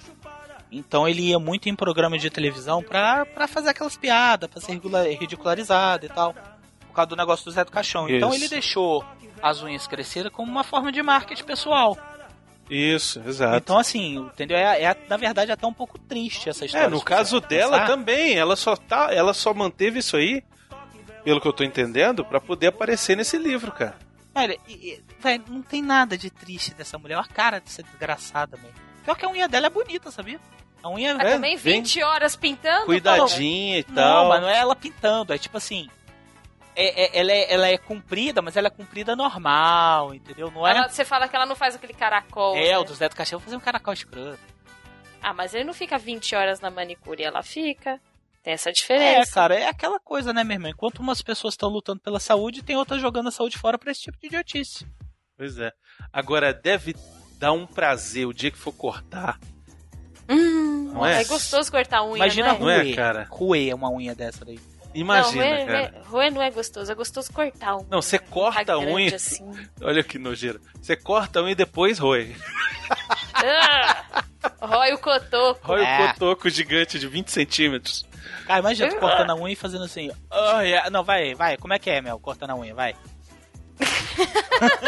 Então 0.72 1.08
ele 1.08 1.22
ia 1.28 1.38
muito 1.38 1.68
em 1.68 1.74
programa 1.74 2.16
de 2.18 2.30
televisão 2.30 2.82
pra, 2.82 3.26
pra 3.26 3.48
fazer 3.48 3.70
aquelas 3.70 3.96
piadas, 3.96 4.48
pra 4.48 4.60
ser 4.60 4.78
ridicularizado 5.18 6.06
e 6.06 6.08
tal. 6.08 6.34
Por 6.90 6.96
causa 6.96 7.08
do 7.10 7.16
negócio 7.16 7.44
do 7.44 7.50
Zé 7.52 7.64
do 7.64 7.70
Caixão. 7.72 8.08
Então 8.08 8.28
Isso. 8.30 8.38
ele 8.38 8.48
deixou 8.48 9.04
as 9.42 9.62
unhas 9.62 9.86
crescerem 9.86 10.30
como 10.30 10.50
uma 10.50 10.62
forma 10.64 10.92
de 10.92 11.02
marketing 11.02 11.44
pessoal. 11.44 11.96
Isso, 12.68 13.20
exato. 13.26 13.56
Então, 13.56 13.78
assim, 13.78 14.16
entendeu? 14.16 14.56
É, 14.56 14.82
é, 14.84 14.96
na 15.08 15.16
verdade 15.16 15.50
até 15.50 15.66
um 15.66 15.72
pouco 15.72 15.98
triste 15.98 16.48
essa 16.48 16.64
história. 16.64 16.86
é, 16.86 16.88
no 16.88 17.00
caso 17.02 17.40
dela 17.40 17.80
pensar. 17.80 17.86
também, 17.92 18.36
ela 18.38 18.54
só 18.54 18.76
tá, 18.76 19.12
ela 19.12 19.34
só 19.34 19.52
manteve 19.52 19.98
isso 19.98 20.16
aí, 20.16 20.44
pelo 21.24 21.40
que 21.40 21.48
eu 21.48 21.52
tô 21.52 21.64
entendendo, 21.64 22.24
pra 22.24 22.40
poder 22.40 22.68
aparecer 22.68 23.16
nesse 23.16 23.36
livro, 23.38 23.72
cara. 23.72 23.96
Olha, 24.34 24.56
e- 24.68 24.72
e, 24.72 25.02
véi, 25.18 25.40
não 25.48 25.62
tem 25.62 25.82
nada 25.82 26.16
de 26.16 26.30
triste 26.30 26.72
dessa 26.72 26.96
mulher. 26.96 27.16
Olha 27.16 27.24
a 27.24 27.28
cara 27.34 27.58
dessa 27.60 27.82
desgraçada, 27.82 28.56
mesmo. 28.56 28.72
Pior 29.04 29.16
que 29.16 29.24
a 29.26 29.28
unha 29.28 29.48
dela 29.48 29.66
é 29.66 29.70
bonita, 29.70 30.10
sabia? 30.12 30.38
A 30.82 30.88
unha 30.88 31.14
Mas 31.14 31.26
É, 31.26 31.32
também 31.32 31.58
bem 31.58 31.82
20 31.82 32.02
horas 32.04 32.36
pintando? 32.36 32.86
Cuidadinha 32.86 33.80
e 33.80 33.86
Não, 33.88 33.94
tal. 33.96 34.28
mas 34.28 34.40
não 34.42 34.48
é 34.48 34.56
ela 34.58 34.76
pintando. 34.76 35.32
É 35.32 35.38
tipo 35.38 35.56
assim. 35.56 35.88
É- 36.76 37.04
é- 37.04 37.18
ela, 37.20 37.32
é, 37.32 37.52
ela 37.52 37.68
é 37.68 37.78
comprida, 37.78 38.40
mas 38.42 38.56
ela 38.56 38.68
é 38.68 38.70
comprida 38.70 39.14
normal, 39.16 40.14
entendeu? 40.14 40.50
Não 40.50 40.66
é. 40.66 40.70
Ela- 40.76 40.88
você 40.88 41.04
fala 41.04 41.28
que 41.28 41.36
ela 41.36 41.46
não 41.46 41.56
faz 41.56 41.74
aquele 41.74 41.92
caracol. 41.94 42.56
é, 42.56 42.70
né? 42.70 42.78
o 42.78 42.84
do 42.84 42.94
Zé 42.94 43.08
do 43.08 43.16
Caixão 43.16 43.40
fazer 43.40 43.56
um 43.56 43.60
caracol 43.60 43.92
escroto. 43.94 44.38
Ah, 45.22 45.34
mas 45.34 45.52
ele 45.54 45.64
não 45.64 45.74
fica 45.74 45.98
20 45.98 46.34
horas 46.34 46.60
na 46.60 46.70
manicure, 46.70 47.22
ela 47.22 47.42
fica. 47.42 48.00
Tem 48.42 48.54
essa 48.54 48.70
É, 48.70 48.72
diferença. 48.72 49.32
cara, 49.34 49.54
é 49.54 49.68
aquela 49.68 50.00
coisa, 50.00 50.32
né, 50.32 50.42
meu 50.42 50.54
irmão? 50.54 50.70
Enquanto 50.70 51.00
umas 51.00 51.20
pessoas 51.20 51.52
estão 51.52 51.68
lutando 51.68 52.00
pela 52.00 52.18
saúde, 52.18 52.62
tem 52.62 52.74
outras 52.74 52.98
jogando 53.00 53.28
a 53.28 53.30
saúde 53.30 53.58
fora 53.58 53.78
pra 53.78 53.90
esse 53.92 54.00
tipo 54.00 54.18
de 54.18 54.28
idiotice. 54.28 54.86
Pois 55.36 55.58
é. 55.58 55.70
Agora, 56.10 56.54
deve 56.54 56.96
dar 57.38 57.52
um 57.52 57.66
prazer 57.66 58.26
o 58.26 58.32
dia 58.32 58.50
que 58.50 58.56
for 58.56 58.72
cortar. 58.72 59.38
Hum, 60.28 60.92
Não 60.94 61.04
é? 61.04 61.20
é 61.20 61.24
gostoso 61.24 61.70
cortar 61.70 62.02
unha, 62.02 62.16
Imagina 62.16 62.54
não 62.54 62.70
é? 62.70 62.82
Não 62.84 62.90
é, 62.90 62.94
cara? 62.94 63.26
Roer 63.30 63.74
uma 63.74 63.90
unha 63.90 64.14
dessa 64.14 64.44
daí. 64.44 64.58
Imagina, 64.94 65.44
não, 65.44 65.50
roer, 65.52 65.66
cara. 65.66 65.78
roer- 65.78 66.06
roer 66.10 66.32
não 66.32 66.42
é 66.42 66.50
gostoso, 66.50 66.90
é 66.90 66.94
gostoso 66.94 67.32
cortar 67.32 67.76
unha. 67.76 67.86
Não, 67.90 68.02
você 68.02 68.18
corta 68.18 68.72
a 68.72 68.78
unha. 68.78 69.14
assim. 69.16 69.44
Olha 69.82 70.02
que 70.02 70.18
nojeira. 70.18 70.58
Você 70.80 70.96
corta 70.96 71.38
a 71.38 71.42
unha 71.42 71.52
e 71.52 71.54
depois 71.54 71.98
roe. 71.98 72.34
Ah, 73.34 74.24
rói 74.60 74.92
o 74.92 74.98
cotoco. 74.98 75.60
Roe 75.66 75.82
É. 75.84 76.04
o 76.04 76.08
cotoco 76.14 76.48
gigante 76.50 76.98
de 76.98 77.06
20 77.08 77.30
centímetros. 77.30 78.04
Cara, 78.46 78.60
imagina 78.60 78.88
tu 78.90 78.96
cortando 78.96 79.30
a 79.30 79.34
unha 79.34 79.52
e 79.52 79.56
fazendo 79.56 79.84
assim. 79.84 80.10
"Oh, 80.30 80.60
yeah." 80.60 80.90
Não, 80.90 81.04
vai, 81.04 81.34
vai. 81.34 81.56
Como 81.56 81.72
é 81.72 81.78
que 81.78 81.88
é, 81.90 82.00
Mel? 82.00 82.18
Cortando 82.18 82.50
a 82.50 82.56
unha, 82.56 82.74
vai. 82.74 82.94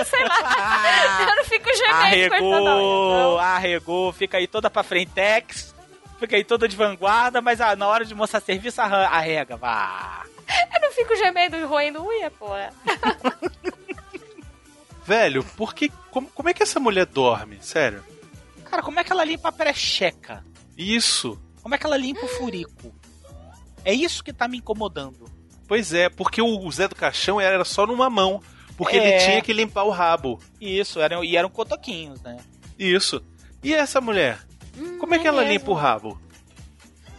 Sei 0.04 0.24
lá. 0.24 1.26
Eu 1.30 1.36
não 1.36 1.44
fico 1.44 1.68
gemendo 1.74 2.30
cortando 2.30 2.68
a 2.68 2.76
unha. 2.76 2.82
Arregou, 2.82 3.38
arregou, 3.38 4.12
fica 4.12 4.36
aí 4.38 4.46
toda 4.46 4.68
pra 4.68 4.82
frentex, 4.82 5.74
fica 6.22 6.36
aí 6.36 6.44
toda 6.44 6.66
de 6.68 6.76
vanguarda, 6.76 7.40
mas 7.42 7.60
ah, 7.60 7.76
na 7.76 7.86
hora 7.86 8.04
de 8.04 8.14
mostrar 8.14 8.40
serviço, 8.40 8.80
arrega, 8.80 9.56
vá. 9.56 10.24
Eu 10.74 10.80
não 10.80 10.92
fico 10.92 11.14
gemendo 11.16 11.56
e 11.56 11.64
roendo 11.64 12.04
unha, 12.06 12.30
porra. 12.30 12.72
Velho, 15.04 15.42
por 15.56 15.74
que. 15.74 15.90
Como, 16.10 16.28
como 16.28 16.48
é 16.48 16.54
que 16.54 16.62
essa 16.62 16.78
mulher 16.78 17.06
dorme? 17.06 17.58
Sério? 17.60 18.04
Cara, 18.64 18.82
como 18.82 19.00
é 19.00 19.04
que 19.04 19.12
ela 19.12 19.24
limpa 19.24 19.48
a 19.48 19.52
precheca? 19.52 20.44
Isso. 20.76 21.40
Como 21.62 21.74
é 21.74 21.78
que 21.78 21.86
ela 21.86 21.96
limpa 21.96 22.24
o 22.24 22.28
furico? 22.28 22.94
É 23.84 23.92
isso 23.92 24.22
que 24.22 24.32
tá 24.32 24.46
me 24.46 24.58
incomodando. 24.58 25.30
Pois 25.66 25.92
é, 25.92 26.08
porque 26.08 26.40
o 26.40 26.70
Zé 26.70 26.86
do 26.88 26.94
Caixão 26.94 27.40
era 27.40 27.64
só 27.64 27.86
numa 27.86 28.08
mão. 28.08 28.40
Porque 28.76 28.96
É. 28.96 29.08
ele 29.16 29.24
tinha 29.24 29.42
que 29.42 29.52
limpar 29.52 29.84
o 29.84 29.90
rabo. 29.90 30.40
Isso, 30.60 31.00
eram, 31.00 31.24
e 31.24 31.36
eram 31.36 31.50
cotoquinhos, 31.50 32.20
né? 32.22 32.36
Isso. 32.78 33.22
E 33.62 33.74
essa 33.74 34.00
mulher? 34.00 34.38
Como 34.98 35.14
é 35.14 35.18
que 35.18 35.26
é 35.26 35.28
ela 35.28 35.42
mesmo. 35.42 35.52
limpa 35.58 35.70
o 35.70 35.74
rabo? 35.74 36.20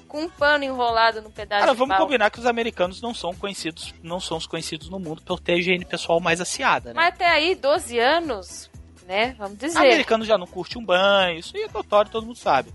Com 0.07 0.23
um 0.23 0.29
pano 0.29 0.63
enrolado 0.63 1.21
no 1.21 1.31
pedaço 1.31 1.61
Cara, 1.61 1.71
de 1.71 1.77
vamos 1.77 1.95
pau. 1.95 2.05
combinar 2.05 2.29
que 2.29 2.39
os 2.39 2.45
americanos 2.45 3.01
não 3.01 3.13
são 3.15 3.33
conhecidos, 3.33 3.93
não 4.03 4.19
são 4.19 4.37
os 4.37 4.45
conhecidos 4.45 4.89
no 4.89 4.99
mundo 4.99 5.21
por 5.23 5.39
ter 5.39 5.53
a 5.53 5.57
higiene 5.57 5.85
pessoal 5.85 6.19
mais 6.19 6.39
aciada, 6.39 6.89
né? 6.89 6.95
Mas 6.95 7.13
até 7.15 7.27
aí, 7.27 7.55
12 7.55 7.97
anos, 7.99 8.69
né? 9.07 9.35
Vamos 9.39 9.57
dizer. 9.57 9.77
Americano 9.77 10.23
já 10.23 10.37
não 10.37 10.45
curte 10.45 10.77
um 10.77 10.85
banho, 10.85 11.39
isso 11.39 11.55
aí 11.57 11.63
é 11.63 11.67
notório, 11.73 12.11
todo 12.11 12.25
mundo 12.27 12.37
sabe. 12.37 12.71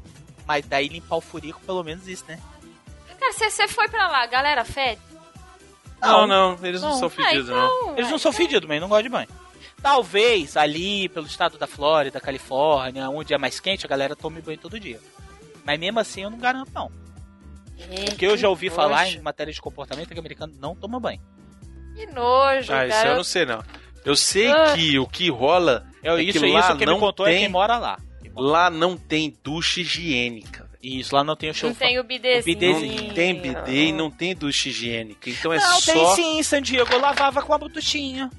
Mas 0.47 0.67
daí 0.67 0.89
limpar 0.89 1.17
o 1.17 1.21
furico, 1.21 1.61
pelo 1.61 1.85
menos 1.85 2.09
isso, 2.09 2.25
né? 2.27 2.41
Cara, 3.21 3.33
você 3.33 3.69
foi 3.69 3.89
pra 3.89 4.09
lá, 4.09 4.27
galera 4.27 4.65
fede? 4.65 5.01
Não, 6.01 6.27
não, 6.27 6.57
eles 6.63 6.81
não, 6.81 6.91
Não. 6.91 6.99
são 6.99 7.11
fedidos, 7.11 7.51
ah, 7.51 7.53
não. 7.55 7.67
então, 7.83 7.93
Eles 7.99 8.09
não 8.09 8.17
ah, 8.17 8.19
são 8.21 8.31
então- 8.31 8.33
fedidos, 8.33 8.69
mas 8.69 8.81
não 8.81 8.89
gostam 8.89 9.03
de 9.03 9.09
banho. 9.09 9.29
Talvez 9.83 10.57
ali 10.57 11.09
pelo 11.09 11.27
estado 11.27 11.57
da 11.57 11.67
Flórida, 11.67 12.21
Califórnia, 12.21 13.09
onde 13.09 13.33
é 13.33 13.39
mais 13.39 13.61
quente, 13.61 13.87
a 13.87 13.89
galera 13.89 14.17
tome 14.17 14.41
banho 14.41 14.59
todo 14.59 14.79
dia. 14.79 15.01
Mas 15.65 15.79
mesmo 15.79 16.01
assim 16.01 16.23
eu 16.23 16.31
não 16.31 16.39
garanto, 16.39 16.71
não. 16.75 16.91
É, 17.91 18.07
Porque 18.07 18.27
eu 18.27 18.37
já 18.37 18.49
ouvi 18.49 18.69
que 18.69 18.75
falar 18.75 19.05
nojo. 19.05 19.19
em 19.19 19.23
matéria 19.23 19.53
de 19.53 19.61
comportamento 19.61 20.09
que 20.09 20.15
o 20.17 20.19
americano 20.19 20.53
não 20.61 20.75
toma 20.75 20.99
banho. 20.99 21.21
Que 21.95 22.07
nojo, 22.07 22.73
Ah, 22.73 22.87
isso 22.87 22.97
cara. 22.97 23.09
eu 23.11 23.17
não 23.17 23.25
sei, 23.25 23.47
não. 23.47 23.63
Eu 24.05 24.17
sei 24.17 24.51
Ah. 24.51 24.75
que 24.75 24.99
o 24.99 25.07
que 25.07 25.31
rola 25.31 25.87
É, 26.03 26.09
é 26.11 26.23
isso, 26.23 26.41
que 26.41 26.47
lá 26.53 26.61
isso 26.61 26.77
quem 26.77 26.87
não 26.87 26.95
me 26.95 27.01
contou 27.01 27.27
tem, 27.27 27.37
é 27.37 27.39
quem 27.41 27.49
mora 27.49 27.79
lá. 27.79 27.99
Quem 28.21 28.31
mora- 28.33 28.47
Lá 28.47 28.71
não 28.71 28.97
tem 28.97 29.37
ducha 29.45 29.81
higiênica. 29.81 30.69
Isso, 30.83 31.15
lá 31.15 31.23
não 31.25 31.35
tem 31.37 31.51
o 31.51 31.55
show. 31.55 31.69
Não 31.71 31.77
tem 31.77 31.99
o 31.99 32.05
bidezinho. 32.05 32.57
O 32.57 32.61
bidezinho. 32.61 33.03
Não 33.09 33.15
tem 33.15 33.35
bidê 33.35 33.85
e 33.89 33.93
não 33.93 34.11
tem 34.11 34.35
ducha 34.35 34.69
higiênica. 34.69 35.29
Então 35.29 35.53
é 35.53 35.59
Não, 35.59 35.81
só. 35.81 35.93
tem 35.93 36.15
sim, 36.15 36.43
San 36.43 36.63
Diego. 36.63 36.93
Eu 36.93 37.01
lavava 37.01 37.43
com 37.43 37.53
a 37.53 37.59
butuchinha. 37.59 38.31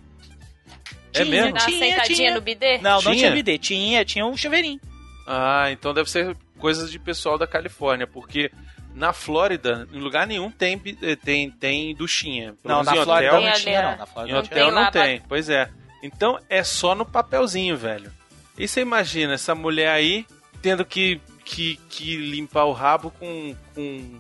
É 1.13 1.25
mesmo? 1.25 1.53
Dá 1.53 1.59
uma 1.65 1.69
sentadinha 1.69 2.33
no 2.33 2.41
bidê? 2.41 2.77
Não, 2.79 2.93
não 2.93 3.01
Tinha? 3.01 3.15
tinha 3.15 3.31
bidê. 3.31 3.57
Tinha, 3.57 4.05
tinha 4.05 4.25
um 4.25 4.37
chuveirinho. 4.37 4.79
Ah, 5.27 5.71
então 5.71 5.93
deve 5.93 6.09
ser 6.09 6.35
coisas 6.57 6.91
de 6.91 6.99
pessoal 6.99 7.37
da 7.37 7.47
Califórnia, 7.47 8.07
porque 8.07 8.51
na 8.93 9.13
Flórida, 9.13 9.87
em 9.93 9.99
lugar 9.99 10.27
nenhum 10.27 10.51
tem, 10.51 10.81
eh, 11.01 11.15
tem, 11.15 11.51
tem 11.51 11.95
duchinha. 11.95 12.55
Pelo 12.61 12.75
Não, 12.75 12.83
na 12.83 12.91
Flórida 12.91 13.13
hotel, 13.13 13.33
não 13.33 13.51
Tem 13.51 13.61
tinha, 13.61 13.81
não. 13.81 13.97
Na 13.97 14.05
Flórida 14.05 14.31
Em 14.31 14.33
não 14.33 14.41
Não 14.41 14.45
hotel 14.45 14.65
tem 14.65 14.75
não 14.75 14.81
lá, 14.81 14.91
tem, 14.91 15.21
pois 15.27 15.49
é. 15.49 15.69
Então 16.01 16.39
é 16.49 16.63
só 16.63 16.95
no 16.95 17.05
papelzinho, 17.05 17.77
velho. 17.77 18.11
E 18.57 18.67
você 18.67 18.81
imagina 18.81 19.33
essa 19.33 19.55
mulher 19.55 19.89
aí 19.89 20.25
tendo 20.61 20.83
que, 20.83 21.21
que, 21.45 21.79
que 21.89 22.17
limpar 22.17 22.65
o 22.65 22.73
rabo 22.73 23.11
com, 23.11 23.55
com, 23.73 24.19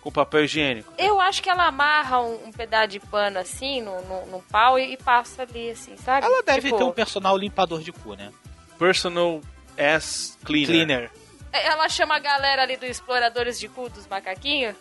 com 0.00 0.10
papel 0.10 0.44
higiênico. 0.44 0.92
Eu 0.98 1.20
acho 1.20 1.42
que 1.42 1.50
ela 1.50 1.66
amarra 1.66 2.20
um, 2.20 2.46
um 2.46 2.52
pedaço 2.52 2.88
de 2.88 3.00
pano 3.00 3.38
assim 3.38 3.82
no, 3.82 4.00
no, 4.02 4.26
no 4.26 4.42
pau 4.42 4.78
e, 4.78 4.92
e 4.92 4.96
passa 4.96 5.42
ali, 5.42 5.70
assim, 5.70 5.96
sabe? 5.96 6.26
Ela 6.26 6.42
deve 6.42 6.62
Tipo, 6.62 6.76
ter 6.78 6.84
um 6.84 6.92
personal 6.92 7.36
limpador 7.36 7.80
de 7.80 7.92
cu, 7.92 8.14
né? 8.14 8.32
Personal 8.78 9.40
ass 9.76 10.38
cleaner. 10.44 10.68
Cleaner. 10.86 11.10
Ela 11.50 11.88
chama 11.88 12.16
a 12.16 12.18
galera 12.18 12.62
ali 12.62 12.76
do 12.76 12.84
Exploradores 12.84 13.58
de 13.58 13.68
Cu 13.68 13.88
dos 13.88 14.06
Macaquinhos. 14.06 14.76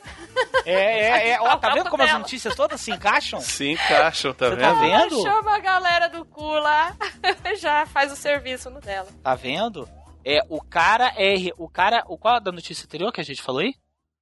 É, 0.66 0.74
é, 0.74 1.30
é. 1.32 1.42
Ó, 1.42 1.56
tá 1.58 1.74
vendo 1.74 1.90
como 1.90 2.04
as 2.04 2.10
dela. 2.10 2.20
notícias 2.20 2.54
todas 2.56 2.82
se 2.82 2.92
encaixam? 2.92 3.40
Se 3.40 3.70
encaixam, 3.72 4.34
tá 4.34 4.50
Você 4.50 4.56
vendo? 4.58 4.62
tá 4.62 4.74
vendo? 4.74 5.22
Chama 5.22 5.56
a 5.56 5.60
galera 5.60 6.10
do 6.10 6.26
cu 6.26 6.44
lá. 6.46 6.94
Já 7.58 7.86
faz 7.86 8.12
o 8.12 8.18
serviço 8.18 8.70
no 8.70 8.82
dela. 8.82 9.08
Tá 9.24 9.34
vendo? 9.34 9.88
É, 10.26 10.42
o 10.50 10.62
cara 10.62 11.14
é. 11.16 11.36
O 11.58 11.70
cara. 11.70 12.04
O 12.08 12.18
qual 12.18 12.40
da 12.42 12.52
notícia 12.52 12.84
anterior 12.84 13.14
que 13.14 13.22
a 13.22 13.24
gente 13.24 13.42
falou 13.42 13.62
aí? 13.62 13.74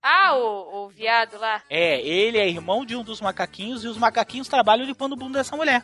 Ah, 0.07 0.35
o, 0.35 0.83
o 0.85 0.89
viado 0.89 1.39
lá. 1.39 1.63
É, 1.67 1.99
ele 1.99 2.37
é 2.37 2.47
irmão 2.47 2.85
de 2.85 2.95
um 2.95 3.03
dos 3.03 3.19
macaquinhos 3.19 3.83
e 3.83 3.87
os 3.87 3.97
macaquinhos 3.97 4.47
trabalham 4.47 4.85
limpando 4.85 5.13
o 5.13 5.15
bunda 5.15 5.39
dessa 5.39 5.57
mulher. 5.57 5.83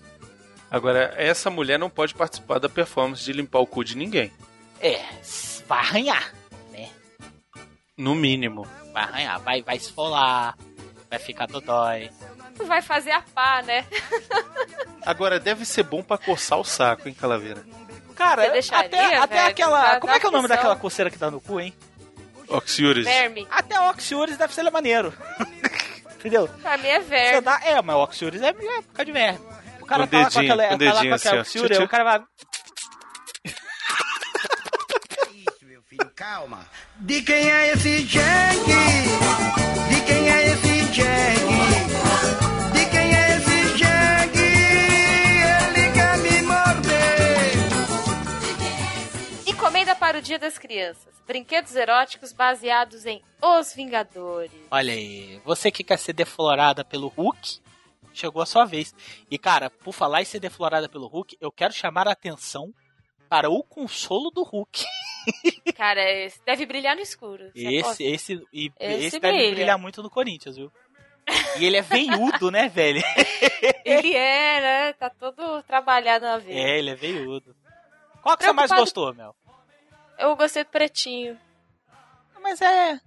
Agora, 0.70 1.12
essa 1.18 1.50
mulher 1.50 1.80
não 1.80 1.90
pode 1.90 2.14
participar 2.14 2.60
da 2.60 2.70
performance 2.70 3.24
de 3.24 3.34
limpar 3.34 3.60
o 3.60 3.66
cu 3.66 3.84
de 3.84 3.98
ninguém. 3.98 4.32
É, 4.80 5.02
vai 5.68 5.80
arranhar. 5.80 6.34
No 7.98 8.14
mínimo. 8.16 8.68
Vai 8.94 9.04
arranhar, 9.04 9.40
vai, 9.42 9.62
vai 9.64 9.78
esfolar, 9.78 10.56
vai 11.10 11.20
ficar 11.20 11.48
dodói. 11.48 12.10
Tu 12.56 12.66
vai 12.66 12.82
fazer 12.82 13.12
a 13.12 13.22
pá, 13.22 13.62
né? 13.64 13.86
Agora, 15.06 15.40
deve 15.40 15.66
ser 15.66 15.84
bom 15.84 16.04
pra 16.04 16.18
coçar 16.18 16.60
o 16.60 16.64
saco, 16.64 17.08
hein, 17.08 17.14
Calaveira? 17.14 17.66
Cara, 18.16 18.50
deixaria, 18.50 18.88
até, 18.88 19.18
até 19.18 19.46
aquela. 19.46 20.00
Como 20.00 20.14
é 20.14 20.20
que 20.20 20.26
é 20.26 20.30
o 20.30 20.32
nome 20.32 20.48
daquela 20.48 20.76
coceira 20.76 21.10
que 21.10 21.18
dá 21.18 21.32
no 21.32 21.42
cu, 21.42 21.60
hein? 21.60 21.74
Oxiures. 22.58 23.06
Verme. 23.06 23.48
Até 23.50 23.80
o 23.80 23.90
Oxiures 23.90 24.38
deve 24.38 24.54
ser 24.54 24.70
maneiro. 24.70 25.14
Entendeu? 26.20 26.48
Pra 26.62 26.78
mim 26.78 26.88
é 26.88 27.00
Você 27.02 27.10
verme. 27.10 27.42
dá, 27.42 27.60
é, 27.64 27.82
mas 27.82 27.96
o 27.96 28.00
Oxiures 28.04 28.42
é, 28.42 28.50
é 28.50 28.54
por 28.54 28.64
causa 28.94 29.06
de 29.06 29.12
verme. 29.12 29.40
O 29.82 29.86
cara 29.86 30.04
Com 30.04 30.10
tá 30.12 30.18
lá 30.20 30.24
com 30.26 30.30
dedinho, 30.40 30.54
aquela, 30.54 30.64
com 30.64 30.70
tá 30.70 30.70
lá 30.70 30.70
com 30.72 30.78
dedinho 30.78 31.14
assim, 31.16 31.28
aquela. 31.28 31.42
Oxiures, 31.42 31.70
Tchutchu. 31.72 31.84
o 31.86 31.90
cara 31.90 32.04
vai. 32.04 32.22
Isso, 35.34 35.66
meu 35.66 35.82
filho, 35.84 36.12
calma. 36.16 36.66
De 37.00 37.22
quem 37.24 37.50
é 37.52 37.74
esse 37.74 38.06
jegue? 38.06 38.74
De 39.90 40.02
quem 40.06 40.30
é 40.30 40.48
esse 40.52 40.94
jegue? 40.94 41.62
De 42.74 42.86
quem 42.86 43.16
é 43.16 43.38
esse 43.38 43.78
jegue? 43.78 44.40
Ele 45.80 45.92
quer 45.94 46.18
me 46.20 46.42
morder. 46.44 47.52
Encomenda 49.48 49.96
para 49.96 50.20
o 50.20 50.22
Dia 50.22 50.38
das 50.40 50.58
Crianças. 50.58 51.12
Brinquedos 51.32 51.78
eróticos 51.78 52.34
baseados 52.34 53.06
em 53.06 53.22
Os 53.42 53.74
Vingadores. 53.74 54.52
Olha 54.70 54.92
aí, 54.92 55.40
você 55.46 55.72
que 55.72 55.82
quer 55.82 55.98
ser 55.98 56.12
deflorada 56.12 56.84
pelo 56.84 57.08
Hulk, 57.08 57.62
chegou 58.14 58.42
a 58.42 58.46
sua 58.46 58.66
vez. 58.66 58.94
E 59.30 59.38
cara, 59.38 59.70
por 59.70 59.94
falar 59.94 60.22
em 60.22 60.26
ser 60.26 60.42
deflorada 60.42 60.90
pelo 60.90 61.08
Hulk, 61.08 61.38
eu 61.40 61.50
quero 61.50 61.72
chamar 61.72 62.06
a 62.06 62.12
atenção 62.12 62.74
para 63.30 63.50
o 63.50 63.64
consolo 63.64 64.30
do 64.30 64.44
Hulk. 64.44 64.84
Cara, 65.74 66.04
esse 66.04 66.38
deve 66.46 66.66
brilhar 66.66 66.98
no 66.98 67.02
escuro. 67.02 67.50
Você 67.56 67.76
Esse, 67.76 68.04
esse, 68.04 68.48
e, 68.52 68.70
Esse 68.78 69.06
esse, 69.06 69.20
deve 69.22 69.38
brilha. 69.38 69.56
brilhar 69.56 69.78
muito 69.80 70.04
no 70.04 70.10
Corinthians, 70.10 70.58
viu? 70.58 70.70
E 71.58 71.66
ele 71.66 71.78
é 71.78 71.82
veiudo, 71.82 72.52
né, 72.52 72.68
velho? 72.68 73.02
Ele 73.86 74.14
é, 74.14 74.60
né? 74.60 74.94
Tá 74.94 75.10
todo 75.10 75.64
trabalhado 75.64 76.26
na 76.26 76.38
veia. 76.40 76.60
É, 76.60 76.78
ele 76.78 76.90
é 76.90 76.96
veiudo. 76.96 77.56
Qual 78.22 78.38
que 78.38 78.44
você 78.44 78.52
mais 78.52 78.70
gostou, 78.72 79.14
Mel? 79.14 79.36
Eu 80.22 80.36
gostei 80.36 80.64
do 80.64 80.70
pretinho. 80.70 81.38
Mas 82.42 82.62
é. 82.62 83.00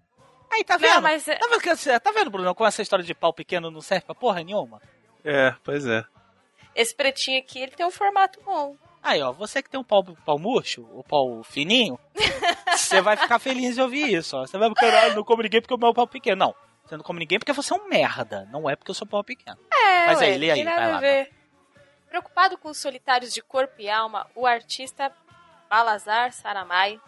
Aí, 0.52 0.62
tá 0.64 0.76
vendo? 0.76 0.94
Não, 0.94 1.00
mas 1.02 1.26
é- 1.26 1.36
Tá 1.36 1.46
vendo, 1.48 1.60
que- 1.60 2.00
tá 2.00 2.12
vendo, 2.12 2.30
Bruno, 2.30 2.54
como 2.54 2.68
essa 2.68 2.82
história 2.82 3.04
de 3.04 3.14
pau 3.14 3.32
pequeno 3.32 3.70
não 3.70 3.80
serve 3.80 4.04
pra 4.06 4.14
porra 4.14 4.42
nenhuma? 4.44 4.80
É, 5.24 5.54
pois 5.64 5.86
é. 5.86 6.04
esse 6.74 6.94
pretinho 6.94 7.38
aqui, 7.38 7.60
ele 7.60 7.72
tem 7.72 7.86
um 7.86 7.90
formato 7.90 8.40
bom. 8.44 8.76
Aí, 9.02 9.22
ó, 9.22 9.32
você 9.32 9.62
que 9.62 9.68
tem 9.70 9.78
um 9.78 9.84
pau, 9.84 10.02
pau 10.24 10.38
murcho, 10.38 10.82
o 10.92 11.02
pau 11.04 11.42
fininho, 11.44 11.98
você 12.76 13.00
vai 13.00 13.16
ficar 13.16 13.38
feliz 13.38 13.74
de 13.74 13.80
ouvir 13.82 14.12
isso, 14.12 14.36
ó. 14.36 14.46
Você 14.46 14.56
vai 14.58 14.68
ficar, 14.70 14.86
ah, 15.04 15.14
não 15.14 15.22
como 15.24 15.42
ninguém 15.42 15.60
porque 15.60 15.74
o 15.74 15.78
meu 15.78 15.92
pau 15.94 16.06
pequeno. 16.06 16.36
Não, 16.36 16.54
você 16.84 16.96
não 16.96 17.04
come 17.04 17.20
ninguém 17.20 17.38
porque 17.38 17.52
você 17.52 17.72
é 17.72 17.76
um 17.76 17.88
merda, 17.88 18.48
não 18.50 18.68
é 18.68 18.74
porque 18.76 18.90
eu 18.90 18.94
sou 18.94 19.06
pau 19.06 19.22
pequeno. 19.22 19.58
É, 19.72 20.06
Mas 20.06 20.20
ué, 20.20 20.26
aí, 20.26 20.38
lê 20.38 20.50
aí, 20.50 20.64
vai 20.64 20.90
lá, 20.92 20.98
ver. 20.98 21.30
Preocupado 22.08 22.56
com 22.58 22.68
os 22.70 22.78
solitários 22.78 23.32
de 23.34 23.42
corpo 23.42 23.74
e 23.80 23.88
alma, 23.90 24.26
o 24.34 24.46
artista 24.46 25.12
Balazar 25.74 26.32
Saramai, 26.32 27.00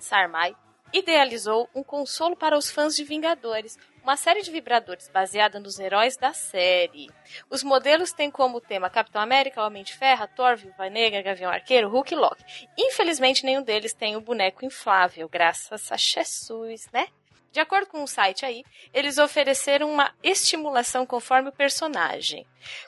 Sarmai 0.00 0.56
idealizou 0.92 1.70
um 1.72 1.84
consolo 1.84 2.34
para 2.34 2.58
os 2.58 2.68
fãs 2.68 2.96
de 2.96 3.04
Vingadores, 3.04 3.78
uma 4.02 4.16
série 4.16 4.42
de 4.42 4.50
vibradores 4.50 5.08
baseada 5.08 5.60
nos 5.60 5.78
heróis 5.78 6.16
da 6.16 6.32
série. 6.32 7.08
Os 7.48 7.62
modelos 7.62 8.12
têm 8.12 8.32
como 8.32 8.60
tema 8.60 8.90
Capitão 8.90 9.22
América, 9.22 9.64
Homem 9.64 9.84
de 9.84 9.96
Ferro, 9.96 10.26
Thor, 10.34 10.56
Viúva 10.56 10.90
Negra, 10.90 11.22
Gavião 11.22 11.52
Arqueiro, 11.52 11.88
Hulk 11.88 12.12
e 12.12 12.16
Loki. 12.16 12.44
Infelizmente, 12.76 13.44
nenhum 13.44 13.62
deles 13.62 13.94
tem 13.94 14.16
o 14.16 14.20
boneco 14.20 14.64
inflável, 14.64 15.28
graças 15.28 15.92
a 15.92 15.96
Jesus, 15.96 16.88
né? 16.92 17.06
De 17.52 17.60
acordo 17.60 17.86
com 17.86 18.02
o 18.02 18.06
site 18.08 18.44
aí, 18.44 18.62
eles 18.92 19.18
ofereceram 19.18 19.90
uma 19.90 20.12
estimulação 20.22 21.06
conforme 21.06 21.48
o 21.48 21.52
personagem. 21.52 22.46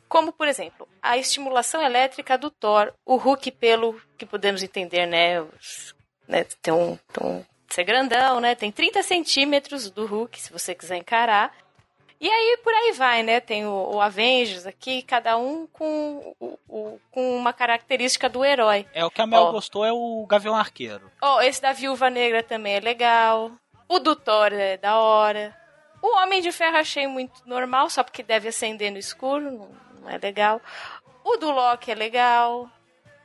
Como, 0.08 0.32
por 0.32 0.46
exemplo, 0.46 0.86
a 1.02 1.16
estimulação 1.16 1.82
elétrica 1.82 2.36
do 2.36 2.50
Thor, 2.50 2.92
o 3.04 3.16
Hulk, 3.16 3.50
pelo 3.52 4.00
que 4.18 4.26
podemos 4.26 4.62
entender, 4.62 5.06
né? 5.06 5.40
os- 5.40 5.94
né, 6.28 6.44
tem 6.62 6.72
um, 6.74 6.96
tem 7.12 7.26
um- 7.26 7.44
ser 7.68 7.84
grandão, 7.84 8.38
né? 8.40 8.54
Tem 8.54 8.70
30 8.70 9.02
centímetros 9.02 9.90
do 9.90 10.04
Hulk, 10.06 10.40
se 10.40 10.52
você 10.52 10.74
quiser 10.74 10.96
encarar. 10.96 11.52
E 12.20 12.28
aí, 12.28 12.58
por 12.62 12.72
aí 12.74 12.92
vai, 12.92 13.22
né? 13.22 13.40
Tem 13.40 13.64
o, 13.64 13.92
o 13.94 14.00
Avengers 14.00 14.66
aqui, 14.66 15.00
cada 15.02 15.38
um 15.38 15.66
com, 15.68 16.34
o- 16.38 16.58
o- 16.68 17.00
com 17.10 17.34
uma 17.36 17.52
característica 17.52 18.28
do 18.28 18.44
herói. 18.44 18.86
É, 18.92 19.02
o 19.04 19.10
que 19.10 19.22
a 19.22 19.26
Mel 19.26 19.50
gostou 19.52 19.84
é 19.86 19.92
o 19.92 20.26
Gavião 20.28 20.54
Arqueiro. 20.54 21.10
Ó, 21.22 21.40
esse 21.40 21.62
da 21.62 21.72
Viúva 21.72 22.10
Negra 22.10 22.42
também 22.42 22.74
é 22.76 22.80
legal. 22.80 23.50
O 23.90 23.98
do 23.98 24.14
Thor 24.14 24.52
é 24.52 24.76
da 24.76 25.00
hora. 25.00 25.52
O 26.00 26.16
Homem 26.22 26.40
de 26.40 26.52
Ferro 26.52 26.76
achei 26.76 27.08
muito 27.08 27.42
normal, 27.44 27.90
só 27.90 28.04
porque 28.04 28.22
deve 28.22 28.46
acender 28.46 28.92
no 28.92 28.98
escuro, 28.98 29.50
não, 29.50 30.08
é 30.08 30.16
legal. 30.16 30.60
O 31.24 31.36
do 31.36 31.50
Loki 31.50 31.90
é 31.90 31.94
legal. 31.96 32.70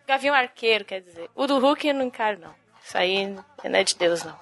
Gavião 0.07 0.33
Arqueiro, 0.33 0.83
quer 0.83 1.01
dizer. 1.01 1.29
O 1.35 1.45
do 1.45 1.59
Hulk 1.59 1.87
eu 1.87 1.93
não 1.93 2.05
encaro, 2.05 2.39
não. 2.39 2.55
Isso 2.83 2.97
aí 2.97 3.27
não 3.27 3.43
é 3.63 3.83
de 3.83 3.95
Deus, 3.95 4.23
não. 4.23 4.35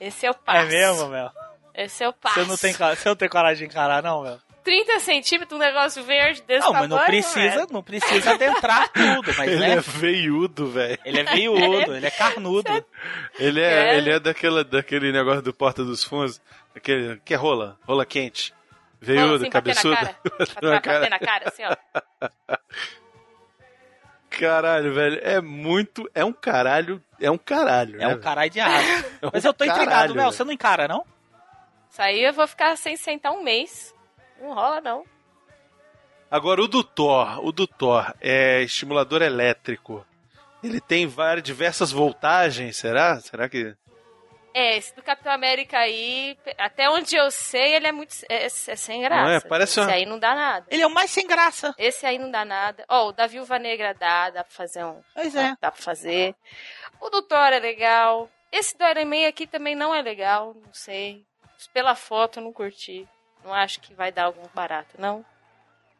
Esse 0.00 0.24
é 0.24 0.30
o 0.30 0.34
passo. 0.34 0.60
É 0.60 0.64
mesmo, 0.64 1.08
Mel? 1.08 1.30
Esse 1.74 2.04
é 2.04 2.08
o 2.08 2.12
passo. 2.14 2.36
Você 2.36 2.46
não, 2.46 2.56
tem, 2.56 2.72
você 2.72 3.08
não 3.10 3.16
tem 3.16 3.28
coragem 3.28 3.68
de 3.68 3.70
encarar, 3.70 4.02
não, 4.02 4.22
Mel? 4.22 4.38
30 4.64 5.00
centímetros, 5.00 5.56
um 5.56 5.60
negócio 5.60 6.02
verde 6.04 6.42
desse 6.42 6.64
Não, 6.66 6.72
mas 6.72 6.82
tamanho, 6.82 7.00
não 7.00 7.06
precisa, 7.06 7.40
velho. 7.56 7.66
não 7.70 7.82
precisa 7.82 8.30
adentrar 8.32 8.88
tudo, 8.90 9.34
mas 9.38 9.48
Ele 9.50 9.58
né? 9.58 9.72
é 9.74 9.80
veiudo, 9.80 10.66
velho. 10.70 10.98
Ele 11.04 11.20
é 11.20 11.24
veiudo, 11.24 11.94
ele 11.96 12.06
é 12.06 12.10
carnudo. 12.10 12.84
Ele 13.38 13.60
é, 13.60 13.94
É. 13.94 13.98
ele 13.98 14.10
é 14.10 14.20
daquela, 14.20 14.62
daquele 14.64 15.12
negócio 15.12 15.42
do 15.42 15.52
Porta 15.54 15.82
dos 15.84 16.04
Fundos, 16.04 16.40
aquele 16.74 17.20
que 17.24 17.34
é 17.34 17.36
rola, 17.36 17.78
rola 17.86 18.04
quente. 18.04 18.52
Veiudo, 19.00 19.36
assim, 19.36 19.50
bater 19.50 19.74
na 19.74 19.82
cabeçudo. 19.82 19.96
cara. 19.96 20.16
Bater 20.60 21.10
na 21.10 21.18
cara. 21.18 21.48
assim, 21.48 21.62
ó. 21.64 22.56
Caralho, 24.28 24.94
velho, 24.94 25.20
é 25.22 25.40
muito, 25.40 26.08
é 26.14 26.24
um 26.24 26.32
caralho, 26.32 27.02
é 27.20 27.30
um 27.30 27.36
caralho, 27.36 27.96
É 27.96 28.06
né, 28.06 28.14
um 28.14 28.20
caralho 28.20 28.50
de 28.50 28.60
asa. 28.60 29.04
É 29.20 29.26
um 29.26 29.30
Mas 29.32 29.44
eu 29.44 29.52
tô 29.52 29.64
intrigado, 29.64 29.88
caralho, 29.90 30.14
Mel, 30.14 30.24
velho. 30.24 30.32
você 30.36 30.44
não 30.44 30.52
encara, 30.52 30.86
não? 30.86 31.04
Isso 31.90 32.00
aí 32.00 32.22
eu 32.24 32.32
vou 32.32 32.46
ficar 32.46 32.76
sem 32.76 32.96
sentar 32.96 33.32
um 33.32 33.42
mês. 33.42 33.92
Não 34.40 34.54
rola, 34.54 34.80
não. 34.80 35.04
Agora, 36.30 36.62
o 36.62 36.68
do 36.68 36.84
Thor, 36.84 37.44
o 37.44 37.50
do 37.52 37.66
Thor 37.66 38.14
é 38.20 38.62
estimulador 38.62 39.20
elétrico. 39.22 40.06
Ele 40.62 40.80
tem 40.80 41.06
várias, 41.06 41.42
diversas 41.42 41.90
voltagens, 41.90 42.76
será? 42.76 43.18
Será 43.20 43.48
que... 43.48 43.74
É, 44.52 44.76
esse 44.76 44.94
do 44.96 45.02
Capitão 45.02 45.32
América 45.32 45.78
aí, 45.78 46.36
até 46.58 46.90
onde 46.90 47.14
eu 47.14 47.30
sei, 47.30 47.74
ele 47.76 47.86
é 47.86 47.92
muito. 47.92 48.12
É, 48.28 48.46
é 48.46 48.48
sem 48.48 49.00
graça. 49.00 49.22
Não 49.22 49.30
é? 49.30 49.40
Parece 49.40 49.78
Esse 49.78 49.80
uma- 49.88 49.92
aí 49.92 50.04
não 50.04 50.18
dá 50.18 50.34
nada. 50.34 50.66
Ele 50.68 50.82
é 50.82 50.86
o 50.86 50.90
mais 50.90 51.10
sem 51.12 51.24
graça. 51.24 51.72
Esse 51.78 52.04
aí 52.04 52.18
não 52.18 52.30
dá 52.32 52.44
nada. 52.44 52.84
Ó, 52.88 53.08
o 53.08 53.12
da 53.12 53.28
Viúva 53.28 53.60
Negra 53.60 53.94
dá, 53.94 54.28
dá 54.30 54.42
pra 54.42 54.52
fazer 54.52 54.84
um. 54.84 55.00
Pois 55.14 55.36
é. 55.36 55.54
Dá 55.60 55.70
pra 55.70 55.80
fazer. 55.80 56.34
O 57.00 57.08
do 57.10 57.22
Thor 57.22 57.52
é 57.52 57.60
legal. 57.60 58.28
Esse 58.50 58.76
do 58.76 58.84
Iron 58.84 59.04
Man 59.04 59.28
aqui 59.28 59.46
também 59.46 59.76
não 59.76 59.94
é 59.94 60.02
legal, 60.02 60.52
não 60.54 60.74
sei. 60.74 61.24
Pela 61.72 61.94
foto 61.94 62.40
eu 62.40 62.44
não 62.44 62.52
curti. 62.52 63.08
Não 63.44 63.54
acho 63.54 63.80
que 63.80 63.94
vai 63.94 64.12
dar 64.12 64.24
algum 64.24 64.46
barato, 64.54 64.94
não. 64.98 65.24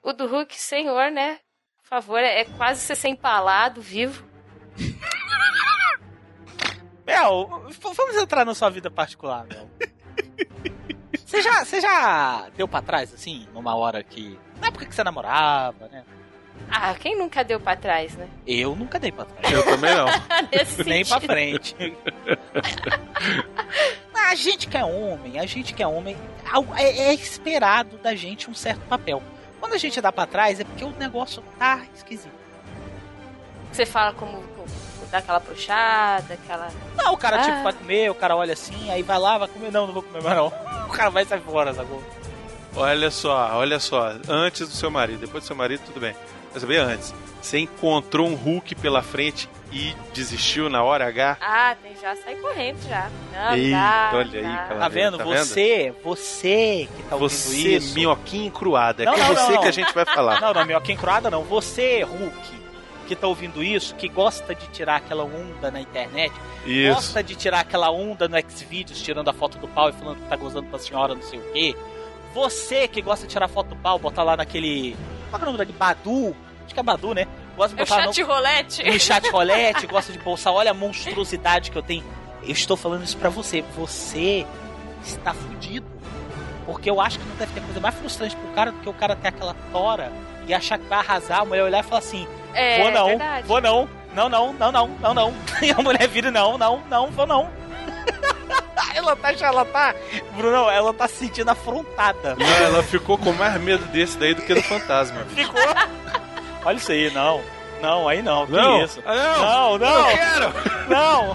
O 0.03 0.13
do 0.13 0.27
Hulk, 0.27 0.55
senhor, 0.59 1.11
né? 1.11 1.39
Por 1.83 1.89
favor, 1.89 2.19
é, 2.21 2.41
é 2.41 2.45
quase 2.45 2.81
ser 2.95 3.09
empalado, 3.09 3.81
vivo. 3.81 4.25
Mel, 7.07 7.65
v- 7.69 7.95
vamos 7.95 8.17
entrar 8.17 8.45
na 8.45 8.55
sua 8.55 8.71
vida 8.71 8.91
particular, 8.91 9.47
Mel. 9.47 9.69
Você 11.27 11.43
já, 11.43 11.65
você 11.65 11.81
já 11.81 12.49
deu 12.57 12.67
pra 12.67 12.83
trás, 12.83 13.15
assim, 13.15 13.47
numa 13.55 13.77
hora 13.77 14.03
que. 14.03 14.37
Na 14.61 14.67
época 14.67 14.85
que 14.85 14.93
você 14.93 15.05
namorava, 15.05 15.87
né? 15.87 16.05
Ah, 16.69 16.93
quem 16.95 17.17
nunca 17.17 17.45
deu 17.45 17.61
pra 17.61 17.77
trás, 17.77 18.17
né? 18.17 18.29
Eu 18.45 18.75
nunca 18.75 18.99
dei 18.99 19.13
pra 19.13 19.25
trás. 19.25 19.53
Eu 19.55 19.65
também 19.65 19.95
não. 19.95 20.07
Nesse 20.53 20.83
Nem 20.83 21.05
pra 21.05 21.21
sentido. 21.21 21.31
frente. 21.33 21.77
A 24.29 24.35
gente 24.35 24.67
que 24.69 24.77
é 24.77 24.85
homem, 24.85 25.39
a 25.39 25.47
gente 25.47 25.73
que 25.73 25.83
é 25.83 25.87
homem, 25.87 26.17
é, 26.77 27.09
é 27.09 27.15
esperado 27.15 27.97
da 27.99 28.15
gente 28.15 28.51
um 28.51 28.55
certo 28.55 28.81
papel. 28.89 29.23
Quando 29.59 29.75
a 29.75 29.79
gente 29.79 30.01
dá 30.01 30.11
pra 30.13 30.27
trás 30.27 30.61
é 30.61 30.65
porque 30.65 30.85
o 30.85 30.91
negócio 30.91 31.43
tá 31.59 31.83
esquisito. 31.95 32.33
Você 33.73 33.87
fala 33.87 34.13
como, 34.15 34.33
como 34.43 34.67
dá 35.11 35.19
aquela 35.19 35.41
puxada, 35.41 36.35
aquela. 36.35 36.71
Não, 36.97 37.13
o 37.13 37.17
cara 37.17 37.41
Ah. 37.41 37.45
tipo 37.45 37.63
vai 37.63 37.73
comer, 37.73 38.11
o 38.11 38.15
cara 38.15 38.37
olha 38.37 38.53
assim, 38.53 38.91
aí 38.91 39.03
vai 39.03 39.19
lá, 39.19 39.39
vai 39.39 39.49
comer, 39.49 39.71
não, 39.71 39.87
não 39.87 39.95
vou 39.95 40.03
comer 40.03 40.23
mais 40.23 40.37
não. 40.37 40.53
O 40.91 40.93
cara 40.93 41.09
vai 41.11 41.25
sair 41.25 41.41
fora, 41.43 41.73
sacou? 41.73 42.03
Olha 42.75 43.11
só, 43.13 43.51
olha 43.57 43.79
só. 43.79 44.13
Antes 44.29 44.69
do 44.69 44.75
seu 44.75 44.91
marido, 44.91 45.21
depois 45.21 45.45
do 45.45 45.47
seu 45.47 45.55
marido, 45.55 45.83
tudo 45.87 46.01
bem. 46.01 46.17
Mas 46.53 46.63
saber 46.63 46.79
antes. 46.79 47.15
Você 47.41 47.59
encontrou 47.61 48.27
um 48.29 48.35
Hulk 48.35 48.75
pela 48.75 49.01
frente 49.03 49.49
e 49.73 49.95
desistiu 50.13 50.69
na 50.69 50.83
hora 50.83 51.07
H? 51.07 51.37
Ah, 51.41 51.77
tem 51.83 51.95
já 52.01 52.17
sai 52.17 52.35
correndo 52.37 52.79
já. 52.89 53.09
Não, 53.33 53.55
Eita, 53.57 53.77
dá, 53.77 54.11
olha 54.15 54.41
aí, 54.41 54.43
dá. 54.47 54.57
cara. 54.65 54.81
Tá 54.81 54.89
vendo? 54.89 55.19
Tá 55.19 55.25
vendo? 55.25 55.37
você, 55.45 55.95
você 56.03 56.89
que 56.97 57.03
tá 57.05 57.17
ouvindo 57.17 57.29
Você, 57.31 57.77
isso. 57.77 57.95
minhoquinha 57.95 58.47
encruada. 58.49 59.03
É 59.03 59.07
Não, 59.07 59.13
com 59.15 59.19
não, 59.21 59.27
você 59.29 59.43
não, 59.43 59.49
que 59.53 59.57
a 59.57 59.65
não. 59.67 59.73
gente 59.73 59.95
vai 59.95 60.05
falar. 60.05 60.41
Não, 60.41 60.53
não, 60.53 60.65
minhoquinha 60.67 60.95
encruada 60.97 61.31
não. 61.31 61.45
Você, 61.45 62.03
Hulk, 62.03 62.61
que 63.07 63.15
tá 63.17 63.27
ouvindo 63.27 63.63
isso, 63.63 63.95
que 63.95 64.09
gosta 64.09 64.55
de 64.55 64.67
tirar 64.69 64.97
aquela 64.97 65.25
onda 65.25 65.71
na 65.71 65.81
internet, 65.81 66.33
Isso. 66.65 66.95
gosta 66.95 67.23
de 67.23 67.35
tirar 67.35 67.61
aquela 67.61 67.91
onda 67.91 68.29
no 68.29 68.37
Xvideos, 68.39 69.03
tirando 69.03 69.29
a 69.29 69.33
foto 69.33 69.59
do 69.59 69.67
pau 69.67 69.89
e 69.89 69.93
falando 69.93 70.17
que 70.23 70.29
tá 70.29 70.37
gozando 70.37 70.69
pra 70.69 70.79
senhora, 70.79 71.15
não 71.15 71.23
sei 71.23 71.41
o 71.41 71.53
quê. 71.53 71.75
Você 72.33 72.87
que 72.87 73.03
gosta 73.03 73.27
de 73.27 73.33
tirar 73.33 73.49
foto 73.49 73.69
do 73.71 73.77
pau, 73.77 73.99
botar 73.99 74.23
lá 74.23 74.37
naquele. 74.37 74.97
Qual 75.31 75.41
é 75.41 75.43
o 75.43 75.47
nome 75.47 75.59
daquele? 75.59 75.77
Badu? 75.77 76.37
Acho 76.65 76.73
que 76.75 76.79
é 76.79 76.83
Badu, 76.85 77.13
né? 77.13 77.27
Gosta 77.61 77.77
de 77.77 77.83
É 77.83 77.85
o 77.85 77.87
botar 77.87 78.03
chat 78.05 78.23
rolete. 78.23 78.83
no, 78.85 78.93
no 78.95 79.01
chat 79.01 79.29
rolete, 79.31 79.87
gosta 79.87 80.13
de 80.15 80.19
bolsar. 80.19 80.51
Olha 80.55 80.71
a 80.71 80.75
monstruosidade 80.75 81.71
que 81.71 81.77
eu 81.77 81.83
tenho. 81.83 82.03
Eu 82.43 82.53
estou 82.53 82.75
falando 82.75 83.05
isso 83.05 83.19
pra 83.19 83.29
você. 83.29 83.63
Você 83.77 84.47
está 85.05 85.35
fudido. 85.35 85.87
Porque 86.65 86.89
eu 86.89 86.99
acho 87.03 87.19
que 87.19 87.25
não 87.27 87.37
deve 87.37 87.53
ter 87.53 87.61
coisa 87.61 87.79
mais 87.79 87.95
frustrante 87.97 88.35
pro 88.35 88.49
cara 88.53 88.73
do 88.73 88.79
que 88.79 88.89
o 88.89 88.95
cara 88.95 89.15
ter 89.15 89.29
aquela 89.29 89.55
tora 89.71 90.11
e 90.47 90.55
achar 90.55 90.79
que 90.79 90.87
vai 90.87 91.01
arrasar, 91.01 91.41
a 91.41 91.45
mulher 91.45 91.65
olhar 91.65 91.81
e 91.81 91.83
falar 91.83 91.99
assim: 91.99 92.27
É, 92.55 92.83
vou 92.83 92.91
não, 92.93 93.07
verdade. 93.09 93.47
vou 93.47 93.61
não, 93.61 93.89
não, 94.15 94.29
não, 94.31 94.53
não, 94.55 94.73
não, 94.73 94.89
não, 94.89 95.15
não. 95.15 95.35
E 95.61 95.71
a 95.71 95.83
mulher 95.83 96.09
vira: 96.09 96.31
não, 96.31 96.57
não, 96.57 96.83
não, 96.89 97.11
vou 97.11 97.27
não. 97.27 97.51
ela 98.95 99.15
tá, 99.17 99.33
ela 99.33 99.65
tá, 99.67 99.95
Bruno, 100.35 100.71
ela 100.71 100.95
tá 100.95 101.07
se 101.07 101.17
sentindo 101.17 101.51
afrontada. 101.51 102.37
Não, 102.37 102.47
ela 102.47 102.83
ficou 102.83 103.19
com 103.19 103.33
mais 103.33 103.61
medo 103.61 103.85
desse 103.87 104.17
daí 104.17 104.33
do 104.33 104.41
que 104.41 104.55
do 104.55 104.63
fantasma. 104.63 105.27
Ficou. 105.35 105.61
Olha 106.65 106.77
isso 106.77 106.93
aí, 106.93 107.11
não. 107.13 107.41
Não, 107.81 108.09
aí 108.09 108.23
não. 108.23 108.47
Que 108.47 108.53
Não. 108.53 108.83
isso? 108.85 109.03
Ah, 109.07 109.15
não. 109.39 109.79
Não, 109.79 109.79
não. 109.79 110.11
Eu 110.11 110.17
quero. 110.17 110.53
Não. 110.91 111.35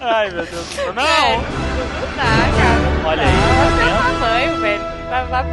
Ai, 0.00 0.30
meu 0.30 0.44
Deus 0.46 0.50
do 0.66 0.74
céu. 0.74 0.92
Não. 0.94 1.02
É, 1.04 1.36
não 1.36 2.16
dá, 2.16 2.24
cara. 2.56 3.08
Olha 3.08 3.22
aí, 3.22 3.28
tá 3.28 3.60
Olha 3.60 3.70
vendo? 3.76 3.98
o 3.98 4.02
tamanho, 4.20 4.60
velho. 4.60 4.82
Vai, 5.10 5.24
vai... 5.26 5.44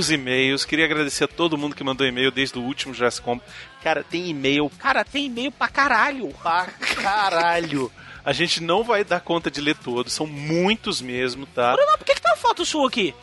muitos 0.00 0.10
e-mails. 0.10 0.64
Queria 0.64 0.84
agradecer 0.86 1.24
a 1.24 1.28
todo 1.28 1.58
mundo 1.58 1.74
que 1.76 1.84
mandou 1.84 2.06
e-mail 2.06 2.30
desde 2.30 2.58
o 2.58 2.62
último 2.62 2.94
Jurassic 2.94 3.22
Combo. 3.24 3.42
Cara, 3.82 4.02
tem 4.02 4.28
e-mail 4.28 4.70
Cara, 4.78 5.04
tem 5.04 5.26
e-mail 5.26 5.52
pra 5.52 5.68
caralho. 5.68 6.28
pra 6.42 6.66
caralho. 7.02 7.90
A 8.24 8.32
gente 8.32 8.62
não 8.62 8.82
vai 8.84 9.02
dar 9.04 9.20
conta 9.20 9.50
de 9.50 9.60
ler 9.60 9.76
todos, 9.76 10.12
são 10.12 10.26
muitos 10.26 11.00
mesmo, 11.00 11.46
tá? 11.46 11.74
Bruno, 11.74 11.96
por 11.98 12.04
que, 12.04 12.14
que 12.14 12.20
tem 12.22 12.30
uma 12.30 12.36
foto 12.36 12.64
sua 12.66 12.86
aqui? 12.88 13.14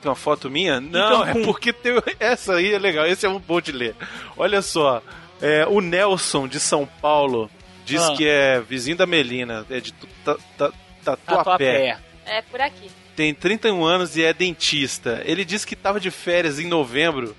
Tem 0.00 0.08
uma 0.10 0.16
foto 0.16 0.48
minha? 0.50 0.80
Não, 0.80 1.22
é 1.24 1.26
Cancún. 1.26 1.44
porque 1.44 1.72
tem... 1.72 1.92
essa 2.18 2.54
aí 2.54 2.72
é 2.72 2.78
legal, 2.78 3.06
esse 3.06 3.26
é 3.26 3.28
um 3.28 3.38
bom 3.38 3.60
de 3.60 3.70
ler. 3.72 3.94
Olha 4.36 4.62
só, 4.62 5.02
é, 5.42 5.66
o 5.66 5.80
Nelson 5.82 6.48
de 6.48 6.58
São 6.58 6.86
Paulo 7.02 7.50
diz 7.84 8.00
Ah. 8.02 8.14
que 8.16 8.26
é 8.26 8.60
vizinho 8.60 8.96
da 8.96 9.06
Melina, 9.06 9.66
é 9.70 9.78
de 9.80 9.92
tu- 9.92 10.08
ta- 10.24 10.36
ta- 10.56 10.72
Tatuapé. 11.04 11.16
Tatuapé. 11.34 11.98
É 12.26 12.42
por 12.42 12.60
aqui. 12.60 12.90
Tem 13.20 13.34
31 13.34 13.84
anos 13.84 14.16
e 14.16 14.24
é 14.24 14.32
dentista. 14.32 15.20
Ele 15.26 15.44
disse 15.44 15.66
que 15.66 15.76
tava 15.76 16.00
de 16.00 16.10
férias 16.10 16.58
em 16.58 16.66
novembro 16.66 17.36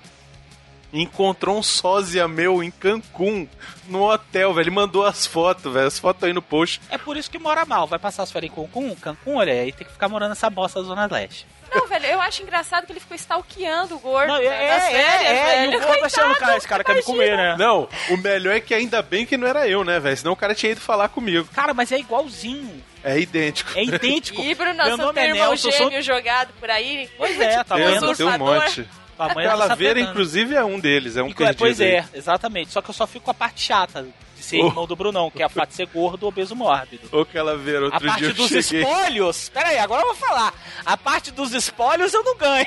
e 0.94 1.02
encontrou 1.02 1.58
um 1.58 1.64
sósia 1.64 2.28
meu 2.28 2.62
em 2.62 2.70
Cancún, 2.70 3.48
no 3.88 4.04
hotel, 4.04 4.54
velho. 4.54 4.66
Ele 4.66 4.76
mandou 4.76 5.04
as 5.04 5.26
fotos, 5.26 5.74
velho. 5.74 5.88
As 5.88 5.98
fotos 5.98 6.24
aí 6.24 6.34
no 6.34 6.42
post. 6.42 6.80
É 6.88 7.00
por 7.00 7.18
isso 7.18 7.32
que 7.32 7.40
mora 7.40 7.66
mal. 7.66 7.88
Vai 7.88 7.98
passar 7.98 8.22
as 8.22 8.32
férias 8.32 8.52
em 8.52 8.56
Cancún, 8.56 8.94
Cancún, 8.94 9.38
olha 9.38 9.54
aí, 9.54 9.72
tem 9.72 9.88
que 9.88 9.92
ficar 9.92 10.08
morando 10.08 10.30
nessa 10.30 10.52
bosta 10.52 10.80
da 10.80 10.88
Zona 10.88 11.08
Leste. 11.12 11.48
Não, 11.74 11.88
velho, 11.88 12.06
eu 12.06 12.22
acho 12.22 12.44
engraçado 12.44 12.86
que 12.86 12.92
ele 12.92 13.00
ficou 13.00 13.16
stalkeando 13.16 13.96
o 13.96 14.00
gordo 14.00 14.28
Não, 14.28 14.38
é, 14.38 14.78
nas 14.78 14.84
é, 14.84 14.92
férias, 14.92 15.32
é, 15.32 15.46
velho. 15.46 15.74
e 15.74 15.78
o 15.78 15.82
gordo 15.82 16.06
achando, 16.06 16.36
cara, 16.36 16.58
esse 16.58 16.68
cara 16.68 16.84
quer 16.84 16.96
me 16.96 17.02
comer, 17.02 17.36
né? 17.36 17.56
Não, 17.58 17.90
o 18.12 18.18
melhor 18.18 18.56
é 18.56 18.60
que 18.60 18.76
ainda 18.76 19.02
bem 19.02 19.26
que 19.26 19.36
não 19.36 19.48
era 19.48 19.68
eu, 19.68 19.84
né, 19.84 20.00
velho? 20.00 20.16
Senão 20.16 20.34
o 20.34 20.36
cara 20.36 20.54
tinha 20.54 20.74
ido 20.74 20.82
falar 20.82 21.10
comigo. 21.10 21.50
Cara, 21.52 21.74
mas 21.74 21.92
é 21.92 21.98
igualzinho. 21.98 22.84
É 23.04 23.20
idêntico. 23.20 23.72
É 23.76 23.84
idêntico. 23.84 24.42
Ih, 24.42 24.54
Bruno, 24.56 24.76
Meu 24.76 24.86
você 24.98 25.02
nome 25.02 25.14
tem 25.14 25.24
é 25.24 25.28
irmão 25.30 25.48
Nelson, 25.50 25.72
sou- 25.72 25.90
gêmeo 25.90 26.02
jogado 26.04 26.54
por 26.60 26.70
aí? 26.70 27.10
Pois 27.18 27.40
é, 27.40 27.64
tá 27.64 27.76
Tem, 27.76 27.86
vendo? 27.86 28.16
tem 28.16 28.26
um 28.26 28.38
monte. 28.38 28.88
Ela 29.20 29.34
tá 29.36 29.44
Calaveira, 29.44 30.00
inclusive, 30.00 30.56
é 30.56 30.64
um 30.64 30.80
deles. 30.80 31.16
É 31.18 31.22
um 31.24 31.28
E, 31.30 31.34
perdido. 31.34 31.58
pois 31.60 31.80
aí. 31.82 31.88
é, 31.98 32.06
exatamente. 32.14 32.72
Só 32.72 32.82
que 32.82 32.90
eu 32.90 32.94
só 32.94 33.06
fico 33.06 33.26
com 33.26 33.32
a 33.32 33.36
parte 33.36 33.62
chata 33.62 34.04
de 34.36 34.44
ser 34.44 34.62
Oh. 34.64 34.68
irmão 34.68 34.88
do 34.88 34.96
Brunão, 34.96 35.30
que 35.30 35.44
é 35.44 35.46
a 35.46 35.50
parte 35.50 35.70
de 35.70 35.76
ser 35.76 35.86
gordo, 35.88 36.26
obeso 36.28 36.56
mórbido. 36.56 37.08
Ô, 37.12 37.24
Calaveira, 37.26 37.86
outro 37.86 37.98
A 37.98 38.02
parte 38.02 38.20
dia 38.20 38.30
eu 38.30 38.34
dos 38.34 38.48
cheguei... 38.50 38.82
espólios. 38.82 39.50
Pera 39.50 39.68
aí, 39.70 39.78
agora 39.78 40.02
eu 40.02 40.08
vou 40.08 40.16
falar. 40.16 40.54
A 40.84 40.98
parte 40.98 41.30
dos 41.32 41.54
espólios 41.54 42.14
eu 42.14 42.24
não 42.24 42.36
ganho. 42.36 42.66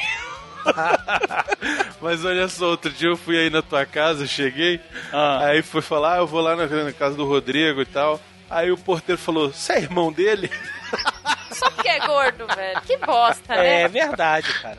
Mas 2.00 2.24
olha 2.24 2.48
só, 2.48 2.66
outro 2.70 2.90
dia 2.90 3.08
eu 3.08 3.16
fui 3.16 3.36
aí 3.38 3.50
na 3.50 3.62
tua 3.62 3.84
casa, 3.84 4.26
cheguei, 4.26 4.80
Ah. 5.12 5.46
aí 5.46 5.62
foi 5.62 5.82
falar, 5.82 6.14
ah, 6.14 6.18
eu 6.18 6.26
vou 6.26 6.40
lá 6.40 6.54
na, 6.56 6.66
na 6.66 6.92
casa 6.92 7.16
do 7.16 7.24
Rodrigo 7.26 7.82
e 7.82 7.86
tal. 7.86 8.20
Aí 8.50 8.70
o 8.70 8.76
porteiro 8.78 9.20
falou, 9.20 9.52
você 9.52 9.74
é 9.74 9.78
irmão 9.80 10.12
dele? 10.12 10.50
Só 11.52 11.70
porque 11.70 11.88
é 11.88 11.98
gordo, 12.06 12.46
velho. 12.54 12.80
Que 12.82 12.96
bosta, 12.98 13.54
É 13.54 13.82
né? 13.82 13.88
verdade, 13.88 14.52
cara. 14.60 14.78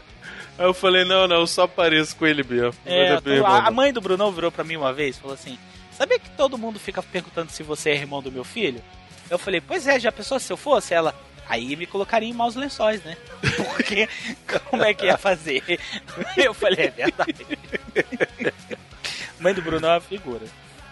Aí 0.58 0.66
eu 0.66 0.74
falei, 0.74 1.04
não, 1.04 1.28
não, 1.28 1.38
eu 1.42 1.48
só 1.48 1.68
pareço 1.68 2.16
com 2.16 2.26
ele 2.26 2.44
mesmo. 2.44 2.74
É, 2.86 3.14
irmão, 3.26 3.46
a, 3.52 3.68
a 3.68 3.72
mãe 3.72 3.92
do 3.92 4.00
Brunão 4.00 4.32
virou 4.32 4.52
pra 4.52 4.64
mim 4.64 4.78
uma 4.78 4.94
vez 4.94 5.18
e 5.18 5.20
falou 5.20 5.34
assim: 5.34 5.58
Sabia 5.92 6.18
que 6.18 6.30
todo 6.30 6.58
mundo 6.58 6.80
fica 6.80 7.04
perguntando 7.04 7.52
se 7.52 7.62
você 7.64 7.90
é 7.90 7.96
irmão 7.96 8.22
do 8.22 8.32
meu 8.32 8.44
filho? 8.46 8.82
Eu 9.30 9.38
falei, 9.38 9.60
pois 9.60 9.86
é, 9.88 10.00
já 10.00 10.12
pensou 10.12 10.40
se 10.40 10.52
eu 10.52 10.58
fosse? 10.58 10.94
Ela. 10.94 11.14
Aí 11.48 11.76
me 11.76 11.86
colocaria 11.86 12.28
em 12.30 12.34
maus 12.34 12.56
lençóis, 12.56 13.04
né? 13.04 13.16
Porque 13.76 14.08
como 14.70 14.84
é 14.84 14.94
que 14.94 15.06
ia 15.06 15.18
fazer? 15.18 15.62
Eu 16.36 16.54
falei, 16.56 16.86
é 16.88 16.90
verdade. 16.90 17.46
Mãe 19.40 19.54
do 19.54 19.62
Brunão 19.62 19.90
é 19.90 19.94
uma 19.96 20.02
figura. 20.02 20.46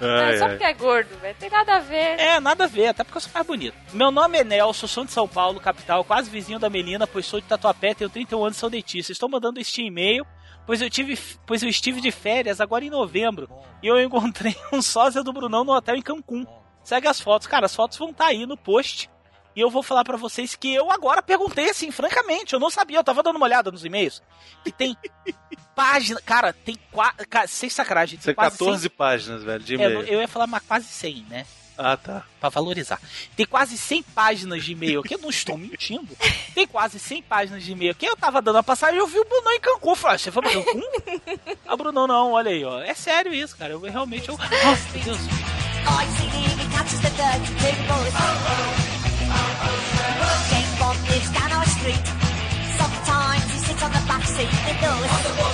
Ai, 0.03 0.33
É, 0.35 0.37
só 0.37 0.45
ai. 0.45 0.49
porque 0.51 0.63
é 0.63 0.73
gordo, 0.73 1.17
velho. 1.19 1.35
Tem 1.39 1.49
nada 1.49 1.75
a 1.75 1.79
ver. 1.79 2.19
É, 2.19 2.39
nada 2.39 2.63
a 2.65 2.67
ver, 2.67 2.87
até 2.87 3.03
porque 3.03 3.17
eu 3.17 3.21
sou 3.21 3.31
mais 3.33 3.45
bonito. 3.45 3.75
Meu 3.93 4.11
nome 4.11 4.37
é 4.37 4.43
Nelson, 4.43 4.87
sou 4.87 5.05
de 5.05 5.11
São 5.11 5.27
Paulo, 5.27 5.59
capital, 5.59 6.03
quase 6.03 6.29
vizinho 6.29 6.59
da 6.59 6.69
Melina, 6.69 7.05
pois 7.07 7.25
sou 7.25 7.39
de 7.41 7.47
Tatuapé, 7.47 7.93
tenho 7.93 8.09
31 8.09 8.43
anos 8.45 8.57
e 8.57 8.59
sou 8.59 8.69
dentista. 8.69 9.11
Estou 9.11 9.29
mandando 9.29 9.59
este 9.59 9.81
e-mail, 9.81 10.25
pois 10.65 10.81
eu, 10.81 10.89
tive, 10.89 11.17
pois 11.45 11.63
eu 11.63 11.69
estive 11.69 11.99
de 12.01 12.11
férias 12.11 12.59
agora 12.61 12.83
em 12.85 12.89
novembro 12.89 13.49
e 13.81 13.87
eu 13.87 14.01
encontrei 14.01 14.55
um 14.71 14.81
sósia 14.81 15.23
do 15.23 15.33
Brunão 15.33 15.63
no 15.63 15.71
hotel 15.73 15.95
em 15.95 16.01
Cancún. 16.01 16.45
Segue 16.83 17.07
as 17.07 17.19
fotos, 17.21 17.47
cara, 17.47 17.65
as 17.65 17.75
fotos 17.75 17.97
vão 17.97 18.09
estar 18.09 18.25
aí 18.27 18.45
no 18.45 18.57
post. 18.57 19.09
E 19.55 19.61
eu 19.61 19.69
vou 19.69 19.83
falar 19.83 20.03
pra 20.03 20.17
vocês 20.17 20.55
que 20.55 20.73
eu 20.73 20.89
agora 20.91 21.21
perguntei 21.21 21.69
assim, 21.69 21.91
francamente, 21.91 22.53
eu 22.53 22.59
não 22.59 22.71
sabia, 22.71 22.97
eu 22.97 23.03
tava 23.03 23.21
dando 23.21 23.35
uma 23.35 23.45
olhada 23.45 23.69
nos 23.71 23.85
e-mails. 23.85 24.19
Que 24.63 24.71
tem 24.71 24.97
página, 25.75 26.21
cara, 26.21 26.53
tem 26.53 26.77
quase, 26.91 27.15
sem 27.47 27.69
sacanagem, 27.69 28.19
tem 28.19 28.31
é 28.31 28.35
quase 28.35 28.57
14 28.57 28.89
páginas, 28.89 29.43
velho, 29.43 29.63
de 29.63 29.77
100, 29.77 29.85
é, 29.85 29.89
e-mail. 29.89 30.07
eu 30.07 30.21
ia 30.21 30.27
falar 30.27 30.47
mas 30.47 30.63
quase 30.63 30.87
100, 30.87 31.25
né? 31.29 31.45
Ah, 31.75 31.97
tá. 31.97 32.23
Pra 32.39 32.49
valorizar. 32.49 33.01
Tem 33.35 33.47
quase 33.47 33.77
100 33.77 34.03
páginas 34.03 34.63
de 34.63 34.73
e-mail 34.73 34.99
aqui, 34.99 35.15
eu 35.15 35.19
não 35.19 35.29
estou 35.29 35.57
mentindo. 35.57 36.15
Tem 36.53 36.67
quase 36.67 36.99
100 36.99 37.23
páginas 37.23 37.63
de 37.63 37.71
e-mail 37.71 37.91
aqui. 37.91 38.05
Eu 38.05 38.15
tava 38.15 38.43
dando 38.43 38.59
a 38.59 38.63
passagem 38.63 38.95
e 38.95 38.99
eu 38.99 39.07
vi 39.07 39.17
o 39.17 39.25
Brunão 39.25 39.51
em 39.53 39.59
Cancún. 39.59 39.89
Eu 39.89 39.95
Falei, 39.95 40.15
ah, 40.15 40.19
você 40.19 40.31
foi 40.31 40.43
pra 40.43 40.51
Cancún? 40.51 40.81
A 41.65 41.75
Brunão 41.77 42.05
não, 42.05 42.33
olha 42.33 42.51
aí, 42.51 42.63
ó. 42.63 42.79
É 42.79 42.93
sério 42.93 43.33
isso, 43.33 43.57
cara. 43.57 43.73
Eu 43.73 43.79
realmente. 43.79 44.29
Eu... 44.29 44.37
Nossa, 44.37 44.89
meu 44.93 45.03
Deus. 45.03 45.19
The. 51.83 51.91
Sometimes 52.77 53.83
on 53.83 53.91
the 53.91 54.03
back 54.07 54.23
seat 54.23 54.47
and 54.47 54.79
does. 54.79 55.52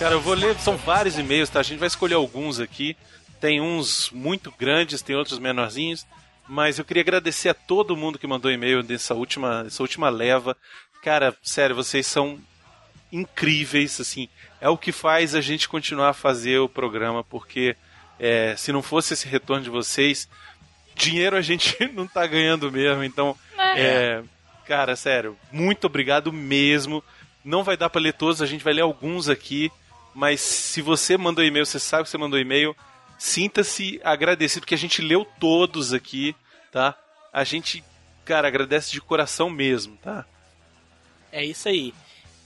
Cara, 0.00 0.14
eu 0.14 0.20
vou 0.22 0.32
ler, 0.32 0.58
são 0.58 0.78
vários 0.78 1.18
e-mails, 1.18 1.50
tá? 1.50 1.60
A 1.60 1.62
gente 1.62 1.78
vai 1.78 1.86
escolher 1.86 2.14
alguns 2.14 2.58
aqui. 2.58 2.96
Tem 3.38 3.60
uns 3.60 4.10
muito 4.10 4.50
grandes, 4.50 5.02
tem 5.02 5.14
outros 5.14 5.38
menorzinhos. 5.38 6.06
Mas 6.48 6.78
eu 6.78 6.86
queria 6.86 7.02
agradecer 7.02 7.50
a 7.50 7.54
todo 7.54 7.94
mundo 7.94 8.18
que 8.18 8.26
mandou 8.26 8.50
e-mail 8.50 8.82
dessa 8.82 9.12
última, 9.12 9.64
dessa 9.64 9.82
última 9.82 10.08
leva. 10.08 10.56
Cara, 11.02 11.36
sério, 11.42 11.76
vocês 11.76 12.06
são 12.06 12.40
incríveis, 13.12 14.00
assim. 14.00 14.26
É 14.58 14.70
o 14.70 14.78
que 14.78 14.90
faz 14.90 15.34
a 15.34 15.42
gente 15.42 15.68
continuar 15.68 16.08
a 16.08 16.14
fazer 16.14 16.58
o 16.60 16.68
programa, 16.68 17.22
porque 17.22 17.76
é, 18.18 18.54
se 18.56 18.72
não 18.72 18.80
fosse 18.80 19.12
esse 19.12 19.28
retorno 19.28 19.64
de 19.64 19.70
vocês, 19.70 20.26
dinheiro 20.94 21.36
a 21.36 21.42
gente 21.42 21.76
não 21.92 22.06
tá 22.06 22.26
ganhando 22.26 22.72
mesmo. 22.72 23.04
Então, 23.04 23.36
é, 23.76 24.22
cara, 24.64 24.96
sério, 24.96 25.36
muito 25.52 25.88
obrigado 25.88 26.32
mesmo. 26.32 27.04
Não 27.44 27.62
vai 27.62 27.76
dar 27.76 27.90
pra 27.90 28.00
ler 28.00 28.14
todos, 28.14 28.40
a 28.40 28.46
gente 28.46 28.64
vai 28.64 28.72
ler 28.72 28.80
alguns 28.80 29.28
aqui. 29.28 29.70
Mas 30.14 30.40
se 30.40 30.82
você 30.82 31.16
mandou 31.16 31.44
e-mail, 31.44 31.64
você 31.64 31.78
sabe 31.78 32.04
que 32.04 32.10
você 32.10 32.18
mandou 32.18 32.38
e-mail, 32.38 32.74
sinta-se 33.18 34.00
agradecido, 34.02 34.62
porque 34.62 34.74
a 34.74 34.78
gente 34.78 35.00
leu 35.00 35.26
todos 35.38 35.92
aqui, 35.92 36.34
tá? 36.72 36.96
a 37.32 37.44
gente, 37.44 37.84
cara, 38.24 38.48
agradece 38.48 38.92
de 38.92 39.00
coração 39.00 39.48
mesmo, 39.48 39.96
tá? 39.96 40.26
É 41.32 41.44
isso 41.44 41.68
aí. 41.68 41.94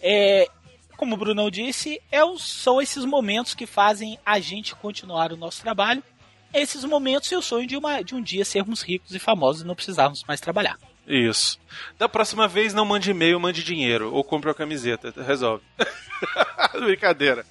É, 0.01 0.49
como 0.97 1.15
o 1.15 1.19
Brunão 1.19 1.51
disse, 1.51 2.01
é 2.13 2.21
são 2.39 2.81
esses 2.81 3.05
momentos 3.05 3.55
que 3.55 3.67
fazem 3.67 4.19
a 4.25 4.39
gente 4.39 4.75
continuar 4.75 5.33
o 5.33 5.37
nosso 5.37 5.63
trabalho. 5.63 6.03
Esses 6.53 6.85
momentos 6.85 7.31
e 7.33 7.37
o 7.37 7.43
sonho 7.43 7.67
de, 7.67 7.77
uma, 7.77 8.03
de 8.03 8.15
um 8.15 8.23
dia 8.23 8.45
sermos 8.45 8.83
ricos 8.83 9.15
e 9.15 9.19
famosos 9.19 9.63
e 9.63 9.67
não 9.67 9.75
precisarmos 9.75 10.23
mais 10.25 10.41
trabalhar. 10.41 10.79
Isso. 11.07 11.59
Da 11.99 12.09
próxima 12.09 12.49
vez, 12.49 12.73
não 12.73 12.85
mande 12.85 13.11
e-mail, 13.11 13.39
mande 13.39 13.63
dinheiro. 13.63 14.13
Ou 14.13 14.25
compre 14.25 14.49
uma 14.49 14.55
camiseta. 14.55 15.13
Resolve. 15.23 15.63
Brincadeira. 16.81 17.45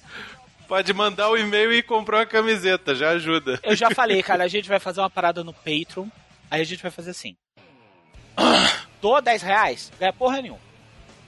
Pode 0.66 0.92
mandar 0.92 1.28
o 1.30 1.36
e-mail 1.36 1.72
e 1.72 1.82
comprar 1.82 2.18
uma 2.18 2.26
camiseta, 2.26 2.94
já 2.94 3.10
ajuda. 3.10 3.60
Eu 3.62 3.76
já 3.76 3.90
falei, 3.90 4.22
cara, 4.22 4.44
a 4.44 4.48
gente 4.48 4.68
vai 4.68 4.80
fazer 4.80 5.00
uma 5.00 5.10
parada 5.10 5.44
no 5.44 5.52
Patreon. 5.52 6.08
Aí 6.50 6.60
a 6.60 6.64
gente 6.64 6.82
vai 6.82 6.90
fazer 6.90 7.10
assim. 7.10 7.36
Doa 9.00 9.20
10 9.20 9.42
reais, 9.42 9.92
ganha 9.98 10.12
porra 10.12 10.40
nenhuma. 10.40 10.60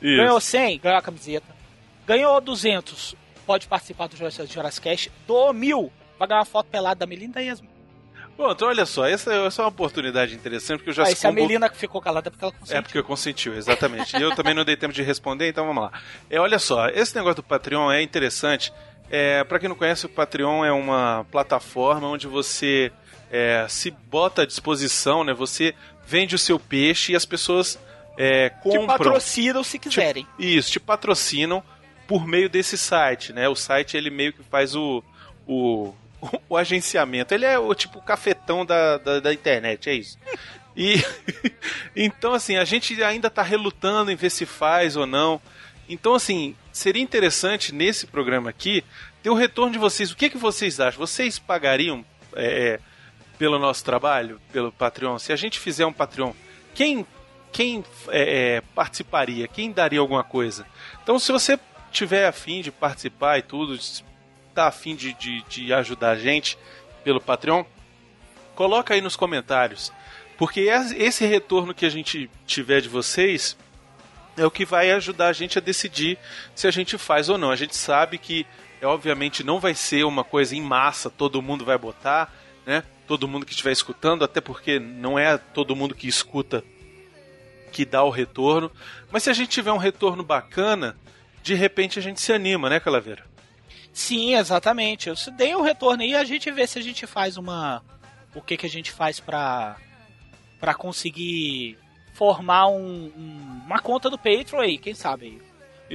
Ganhou 0.00 0.40
100, 0.40 0.78
ganhou 0.78 0.98
a 0.98 1.02
camiseta. 1.02 1.54
Ganhou 2.06 2.40
200, 2.40 3.14
pode 3.46 3.66
participar 3.66 4.08
do 4.08 4.16
Jurassic 4.16 4.80
Cast. 4.82 5.12
Doou 5.26 5.52
mil, 5.52 5.92
vai 6.18 6.28
ganhar 6.28 6.40
uma 6.40 6.46
foto 6.46 6.68
pelada 6.68 7.00
da 7.00 7.06
Melinda 7.06 7.42
e 7.42 7.46
Yasmin. 7.46 7.75
Bom, 8.36 8.50
então 8.52 8.68
olha 8.68 8.84
só, 8.84 9.06
essa, 9.06 9.32
essa 9.32 9.62
é 9.62 9.64
uma 9.64 9.70
oportunidade 9.70 10.34
interessante, 10.34 10.78
porque 10.78 10.90
eu 10.90 10.94
já 10.94 11.04
Aí 11.04 11.16
se 11.16 11.26
a 11.26 11.32
Melina 11.32 11.70
que 11.70 11.76
ficou 11.76 12.00
calada 12.02 12.28
é 12.28 12.30
porque 12.30 12.44
ela 12.44 12.52
conseguiu. 12.52 12.78
É 12.78 12.82
porque 12.82 13.02
consentiu, 13.02 13.54
exatamente. 13.54 14.14
E 14.16 14.20
eu 14.20 14.34
também 14.34 14.52
não 14.52 14.64
dei 14.64 14.76
tempo 14.76 14.92
de 14.92 15.02
responder, 15.02 15.48
então 15.48 15.66
vamos 15.66 15.84
lá. 15.84 15.92
É, 16.28 16.38
olha 16.38 16.58
só, 16.58 16.88
esse 16.88 17.14
negócio 17.14 17.36
do 17.36 17.42
Patreon 17.42 17.90
é 17.90 18.02
interessante. 18.02 18.72
É, 19.10 19.42
para 19.44 19.58
quem 19.58 19.68
não 19.68 19.76
conhece, 19.76 20.04
o 20.04 20.08
Patreon 20.08 20.64
é 20.64 20.72
uma 20.72 21.24
plataforma 21.30 22.08
onde 22.08 22.26
você 22.26 22.92
é, 23.30 23.64
se 23.68 23.90
bota 23.90 24.42
à 24.42 24.46
disposição, 24.46 25.24
né? 25.24 25.32
Você 25.32 25.74
vende 26.06 26.34
o 26.34 26.38
seu 26.38 26.58
peixe 26.58 27.12
e 27.12 27.16
as 27.16 27.24
pessoas 27.24 27.78
é, 28.18 28.50
Te 28.50 28.56
compram. 28.62 28.86
patrocinam 28.86 29.64
se 29.64 29.78
quiserem. 29.78 30.26
Isso, 30.38 30.70
te 30.72 30.80
patrocinam 30.80 31.62
por 32.06 32.26
meio 32.26 32.48
desse 32.48 32.76
site, 32.76 33.32
né? 33.32 33.48
O 33.48 33.56
site 33.56 33.96
ele 33.96 34.10
meio 34.10 34.32
que 34.32 34.42
faz 34.42 34.74
o, 34.74 35.02
o, 35.46 35.94
o 36.48 36.56
agenciamento. 36.56 37.34
Ele 37.34 37.44
é 37.44 37.58
o 37.58 37.74
tipo 37.74 38.00
cafetão 38.02 38.64
da, 38.64 38.98
da, 38.98 39.20
da 39.20 39.32
internet, 39.32 39.88
é 39.88 39.94
isso. 39.94 40.18
E 40.78 41.02
então 41.96 42.34
assim, 42.34 42.56
a 42.58 42.64
gente 42.66 43.02
ainda 43.02 43.30
tá 43.30 43.40
relutando 43.40 44.10
em 44.10 44.14
ver 44.14 44.28
se 44.28 44.44
faz 44.44 44.94
ou 44.94 45.06
não. 45.06 45.40
Então 45.88 46.14
assim, 46.14 46.54
seria 46.70 47.02
interessante 47.02 47.74
nesse 47.74 48.06
programa 48.06 48.50
aqui 48.50 48.84
ter 49.22 49.30
o 49.30 49.34
retorno 49.34 49.72
de 49.72 49.78
vocês. 49.78 50.10
O 50.10 50.16
que 50.16 50.28
que 50.28 50.36
vocês 50.36 50.78
acham? 50.78 50.98
Vocês 50.98 51.38
pagariam 51.38 52.04
é, 52.34 52.78
pelo 53.38 53.58
nosso 53.58 53.82
trabalho, 53.86 54.38
pelo 54.52 54.70
Patreon? 54.70 55.18
Se 55.18 55.32
a 55.32 55.36
gente 55.36 55.58
fizer 55.58 55.86
um 55.86 55.94
Patreon, 55.94 56.34
quem 56.74 57.06
quem 57.56 57.82
é, 58.08 58.56
é, 58.56 58.60
participaria? 58.74 59.48
Quem 59.48 59.72
daria 59.72 59.98
alguma 59.98 60.22
coisa? 60.22 60.66
Então, 61.02 61.18
se 61.18 61.32
você 61.32 61.58
tiver 61.90 62.26
afim 62.26 62.60
de 62.60 62.70
participar 62.70 63.38
e 63.38 63.42
tudo, 63.42 63.78
tá 64.56 64.68
afim 64.68 64.96
de, 64.96 65.12
de, 65.14 65.42
de 65.42 65.72
ajudar 65.72 66.10
a 66.10 66.16
gente 66.16 66.58
pelo 67.04 67.20
Patreon, 67.20 67.64
coloca 68.54 68.94
aí 68.94 69.00
nos 69.00 69.14
comentários. 69.14 69.92
Porque 70.36 70.68
esse 70.98 71.24
retorno 71.24 71.74
que 71.74 71.86
a 71.86 71.90
gente 71.90 72.30
tiver 72.46 72.80
de 72.80 72.88
vocês 72.88 73.56
é 74.36 74.44
o 74.44 74.50
que 74.50 74.64
vai 74.64 74.90
ajudar 74.90 75.28
a 75.28 75.32
gente 75.32 75.56
a 75.56 75.60
decidir 75.62 76.18
se 76.54 76.66
a 76.66 76.70
gente 76.70 76.98
faz 76.98 77.28
ou 77.28 77.38
não. 77.38 77.50
A 77.50 77.56
gente 77.56 77.74
sabe 77.74 78.18
que, 78.18 78.46
é, 78.80 78.86
obviamente, 78.86 79.44
não 79.44 79.58
vai 79.58 79.74
ser 79.74 80.04
uma 80.04 80.24
coisa 80.24 80.54
em 80.54 80.60
massa, 80.60 81.08
todo 81.08 81.40
mundo 81.40 81.64
vai 81.64 81.78
botar, 81.78 82.32
né? 82.66 82.82
Todo 83.06 83.28
mundo 83.28 83.46
que 83.46 83.52
estiver 83.52 83.72
escutando, 83.72 84.24
até 84.24 84.40
porque 84.40 84.78
não 84.78 85.18
é 85.18 85.38
todo 85.38 85.76
mundo 85.76 85.94
que 85.94 86.08
escuta 86.08 86.62
que 87.72 87.84
dá 87.84 88.02
o 88.02 88.10
retorno. 88.10 88.70
Mas 89.10 89.22
se 89.22 89.30
a 89.30 89.32
gente 89.32 89.48
tiver 89.48 89.72
um 89.72 89.78
retorno 89.78 90.22
bacana, 90.22 90.96
de 91.42 91.54
repente 91.54 91.98
a 91.98 92.02
gente 92.02 92.20
se 92.20 92.32
anima, 92.32 92.68
né, 92.68 92.80
Calaveira? 92.80 93.24
Sim, 93.96 94.34
exatamente. 94.34 95.08
Eu 95.08 95.14
dei 95.38 95.54
o 95.54 95.62
retorno 95.62 96.02
aí 96.02 96.10
e 96.10 96.14
a 96.14 96.22
gente 96.22 96.50
vê 96.50 96.66
se 96.66 96.78
a 96.78 96.82
gente 96.82 97.06
faz 97.06 97.38
uma. 97.38 97.82
O 98.34 98.42
que, 98.42 98.54
que 98.58 98.66
a 98.66 98.68
gente 98.68 98.92
faz 98.92 99.18
pra, 99.18 99.76
pra 100.60 100.74
conseguir 100.74 101.78
formar 102.12 102.66
um, 102.68 103.10
um- 103.16 103.62
uma 103.64 103.78
conta 103.78 104.10
do 104.10 104.18
Patreon 104.18 104.60
aí, 104.60 104.76
quem 104.76 104.92
sabe 104.94 105.24
aí. 105.26 105.42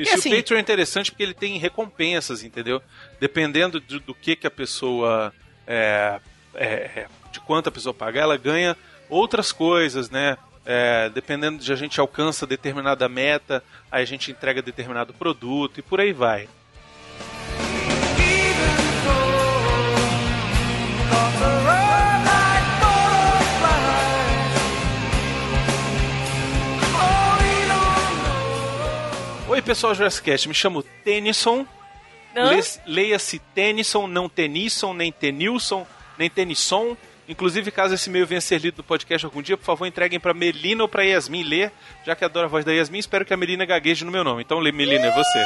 Isso, 0.02 0.12
E 0.12 0.16
e 0.16 0.18
assim- 0.18 0.34
o 0.34 0.36
Patreon 0.36 0.58
é 0.58 0.62
interessante 0.62 1.12
porque 1.12 1.22
ele 1.22 1.36
tem 1.36 1.60
recompensas, 1.60 2.44
entendeu? 2.44 2.82
Dependendo 3.20 3.80
do, 3.80 4.00
do 4.00 4.16
que, 4.16 4.36
que 4.36 4.48
a 4.48 4.52
pessoa. 4.52 5.32
é, 5.68 6.20
é, 6.56 6.66
é, 6.66 7.08
de 7.32 7.40
quanto 7.40 7.70
a 7.70 7.72
pessoa 7.72 7.94
pagar, 7.94 8.22
ela 8.24 8.36
ganha 8.38 8.76
outras 9.10 9.52
coisas, 9.52 10.10
né? 10.10 10.38
É, 10.66 11.08
dependendo 11.10 11.60
de 11.64 11.72
a 11.72 11.76
gente 11.76 12.00
alcança 12.00 12.48
determinada 12.48 13.08
meta, 13.08 13.64
aí 13.92 14.02
a 14.02 14.06
gente 14.06 14.32
entrega 14.32 14.60
determinado 14.62 15.14
produto 15.14 15.78
e 15.80 15.84
por 15.84 16.00
aí 16.02 16.12
vai. 16.14 16.50
Oi, 29.48 29.62
pessoal 29.62 29.94
Jurassic 29.94 30.24
Cast, 30.24 30.48
me 30.48 30.54
chamo 30.54 30.82
Tennyson. 31.04 31.66
Leia-se 32.86 33.38
Tennyson, 33.54 34.08
não 34.08 34.30
Tenisson, 34.30 34.94
nem 34.94 35.12
Tenilson, 35.12 35.86
nem 36.18 36.30
Tenisson. 36.30 36.96
Inclusive, 37.28 37.70
caso 37.70 37.94
esse 37.94 38.10
e-mail 38.10 38.26
venha 38.26 38.40
a 38.40 38.42
ser 38.42 38.60
lido 38.60 38.78
no 38.78 38.84
podcast 38.84 39.26
algum 39.26 39.42
dia, 39.42 39.56
por 39.58 39.64
favor, 39.66 39.86
entreguem 39.86 40.20
pra 40.20 40.34
Melina 40.34 40.84
ou 40.84 40.90
pra 40.90 41.04
Yasmin 41.04 41.44
ler, 41.44 41.72
já 42.06 42.16
que 42.16 42.26
adoro 42.26 42.46
a 42.48 42.50
voz 42.50 42.66
da 42.66 42.72
Yasmin, 42.72 43.00
espero 43.00 43.24
que 43.26 43.34
a 43.34 43.38
Melina 43.38 43.66
gagueje 43.66 44.04
no 44.04 44.12
meu 44.12 44.24
nome. 44.24 44.42
Então, 44.42 44.60
lê, 44.60 44.72
Melina, 44.72 45.08
é 45.08 45.12
você. 45.12 45.46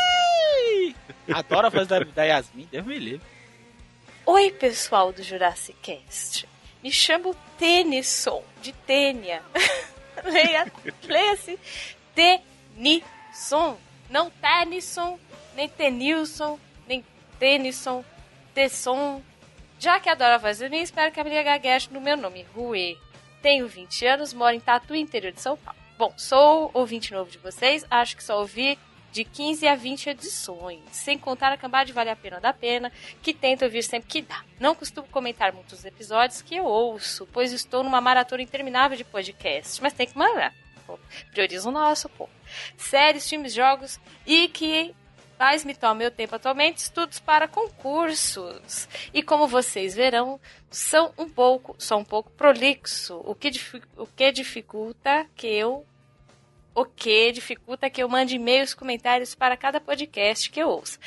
Adoro 1.33 1.67
a 1.67 1.69
voz 1.69 1.87
da, 1.87 1.99
da 1.99 2.23
Yasmin, 2.23 2.67
Deus 2.71 2.85
me 2.85 2.97
livre. 2.97 3.34
Oi, 4.25 4.51
pessoal 4.51 5.11
do 5.11 5.21
Jurassic 5.23 5.77
Cast. 5.81 6.47
Me 6.83 6.91
chamo 6.91 7.35
Tennyson, 7.57 8.43
de 8.61 8.71
Tênia. 8.73 9.41
Leia- 10.23 10.71
Leia-se 11.03 11.59
Tennyson, 12.15 13.77
não 14.09 14.29
Tennyson, 14.31 15.19
nem 15.55 15.67
Tenilson, 15.69 16.59
nem 16.87 17.03
Tennyson, 17.39 18.03
Tesson. 18.53 19.21
Já 19.79 19.99
que 19.99 20.09
adoro 20.09 20.35
a 20.35 20.37
voz 20.37 20.59
do 20.59 20.69
Ninho, 20.69 20.83
espero 20.83 21.11
que 21.11 21.19
a 21.19 21.43
gagueje 21.43 21.89
no 21.91 21.99
meu 22.01 22.15
nome, 22.17 22.45
Rue. 22.55 22.97
Tenho 23.41 23.67
20 23.67 24.05
anos, 24.07 24.33
moro 24.33 24.55
em 24.55 24.59
Tatu, 24.59 24.95
interior 24.95 25.31
de 25.33 25.41
São 25.41 25.57
Paulo. 25.57 25.79
Bom, 25.97 26.13
sou 26.17 26.71
ouvinte 26.73 27.13
novo 27.13 27.29
de 27.29 27.37
vocês, 27.37 27.85
acho 27.91 28.17
que 28.17 28.23
só 28.23 28.39
ouvi 28.39 28.77
de 29.15 29.23
15 29.23 29.65
a 29.65 29.75
20 29.75 30.09
edições, 30.09 30.81
sem 30.91 31.17
contar 31.17 31.49
a 31.53 31.55
cambada 31.55 31.85
de 31.85 31.93
Vale 31.93 32.09
a 32.09 32.17
Pena 32.17 32.37
da 32.41 32.51
Pena, 32.51 32.91
que 33.21 33.33
tento 33.33 33.63
ouvir 33.63 33.81
sempre 33.81 34.09
que 34.09 34.21
dá. 34.21 34.43
Não 34.59 34.75
costumo 34.75 35.07
comentar 35.07 35.53
muitos 35.53 35.85
episódios 35.85 36.41
que 36.41 36.57
eu 36.57 36.65
ouço, 36.65 37.25
pois 37.31 37.53
estou 37.53 37.81
numa 37.81 38.01
maratona 38.01 38.43
interminável 38.43 38.97
de 38.97 39.05
podcast, 39.05 39.81
mas 39.81 39.93
tem 39.93 40.05
que 40.05 40.17
mandar. 40.17 40.53
Pô, 40.85 40.99
Prioriza 41.31 41.69
o 41.69 41.71
nosso, 41.71 42.09
pô. 42.09 42.27
Séries, 42.75 43.29
filmes, 43.29 43.53
jogos 43.53 44.01
e 44.27 44.49
que 44.49 44.93
mais 45.39 45.63
me 45.63 45.73
toma 45.73 45.95
meu 45.95 46.11
tempo 46.11 46.35
atualmente, 46.35 46.79
estudos 46.79 47.17
para 47.17 47.47
concursos. 47.47 48.89
E 49.13 49.23
como 49.23 49.47
vocês 49.47 49.95
verão, 49.95 50.41
são 50.69 51.13
um 51.17 51.29
pouco, 51.29 51.73
sou 51.79 51.99
um 51.99 52.05
pouco 52.05 52.29
prolixo, 52.31 53.21
o 53.23 53.33
que, 53.33 53.49
o 53.95 54.05
que 54.07 54.29
dificulta 54.33 55.25
que 55.37 55.47
eu 55.47 55.85
o 56.75 56.83
que 56.83 57.31
dificulta 57.31 57.89
que 57.89 58.03
eu 58.03 58.09
mande 58.09 58.35
e-mails 58.35 58.73
comentários 58.73 59.33
para 59.33 59.55
cada 59.55 59.79
podcast 59.79 60.51
que 60.51 60.59
eu 60.59 60.67
ouço. 60.67 60.99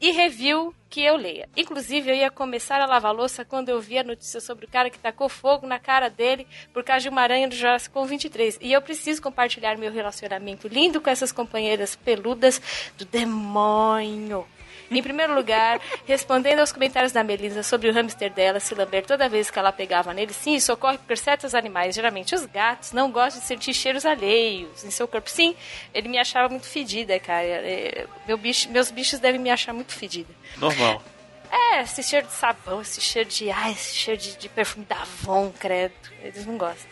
E 0.00 0.10
review 0.10 0.74
que 0.90 1.00
eu 1.00 1.16
leia. 1.16 1.48
Inclusive, 1.56 2.10
eu 2.10 2.14
ia 2.14 2.30
começar 2.30 2.80
a 2.80 2.86
lavar 2.86 3.14
louça 3.14 3.44
quando 3.44 3.68
eu 3.68 3.80
vi 3.80 3.98
a 3.98 4.04
notícia 4.04 4.40
sobre 4.40 4.66
o 4.66 4.68
cara 4.68 4.90
que 4.90 4.98
tacou 4.98 5.28
fogo 5.28 5.66
na 5.66 5.78
cara 5.78 6.10
dele 6.10 6.46
por 6.74 6.82
causa 6.82 7.04
de 7.04 7.08
uma 7.08 7.22
aranha 7.22 7.48
do 7.48 7.54
Jurassic 7.54 7.96
World 7.96 8.10
23. 8.10 8.58
E 8.60 8.72
eu 8.72 8.82
preciso 8.82 9.22
compartilhar 9.22 9.78
meu 9.78 9.92
relacionamento 9.92 10.66
lindo 10.66 11.00
com 11.00 11.08
essas 11.08 11.30
companheiras 11.30 11.94
peludas 11.94 12.60
do 12.98 13.04
demônio. 13.04 14.44
Em 14.92 15.02
primeiro 15.02 15.34
lugar, 15.34 15.80
respondendo 16.06 16.60
aos 16.60 16.72
comentários 16.72 17.12
da 17.12 17.24
Melissa 17.24 17.62
sobre 17.62 17.88
o 17.88 17.92
hamster 17.92 18.32
dela 18.32 18.60
se 18.60 18.74
lamber 18.74 19.04
toda 19.06 19.28
vez 19.28 19.50
que 19.50 19.58
ela 19.58 19.72
pegava 19.72 20.12
nele, 20.12 20.32
sim, 20.32 20.54
isso 20.54 20.72
ocorre 20.72 20.98
porque 20.98 21.16
certos 21.16 21.54
animais, 21.54 21.94
geralmente 21.94 22.34
os 22.34 22.44
gatos, 22.46 22.92
não 22.92 23.10
gostam 23.10 23.40
de 23.40 23.46
sentir 23.46 23.72
cheiros 23.74 24.04
alheios 24.06 24.84
em 24.84 24.90
seu 24.90 25.08
corpo. 25.08 25.28
Sim, 25.30 25.56
ele 25.94 26.08
me 26.08 26.18
achava 26.18 26.48
muito 26.48 26.66
fedida, 26.66 27.18
cara. 27.18 27.42
É, 27.44 28.06
meu 28.26 28.36
bicho- 28.36 28.70
meus 28.70 28.90
bichos 28.90 29.18
devem 29.18 29.40
me 29.40 29.50
achar 29.50 29.72
muito 29.72 29.92
fedida. 29.92 30.32
Normal. 30.56 31.02
É, 31.50 31.82
esse 31.82 32.02
cheiro 32.02 32.26
de 32.26 32.32
sabão, 32.32 32.80
esse 32.80 33.00
cheiro 33.00 33.28
de. 33.28 33.50
Ai, 33.50 33.72
esse 33.72 33.94
cheiro 33.94 34.18
de, 34.20 34.36
de 34.38 34.48
perfume 34.48 34.86
da 34.86 34.96
Avon, 35.02 35.52
credo. 35.58 35.92
Eles 36.22 36.46
não 36.46 36.56
gostam. 36.56 36.90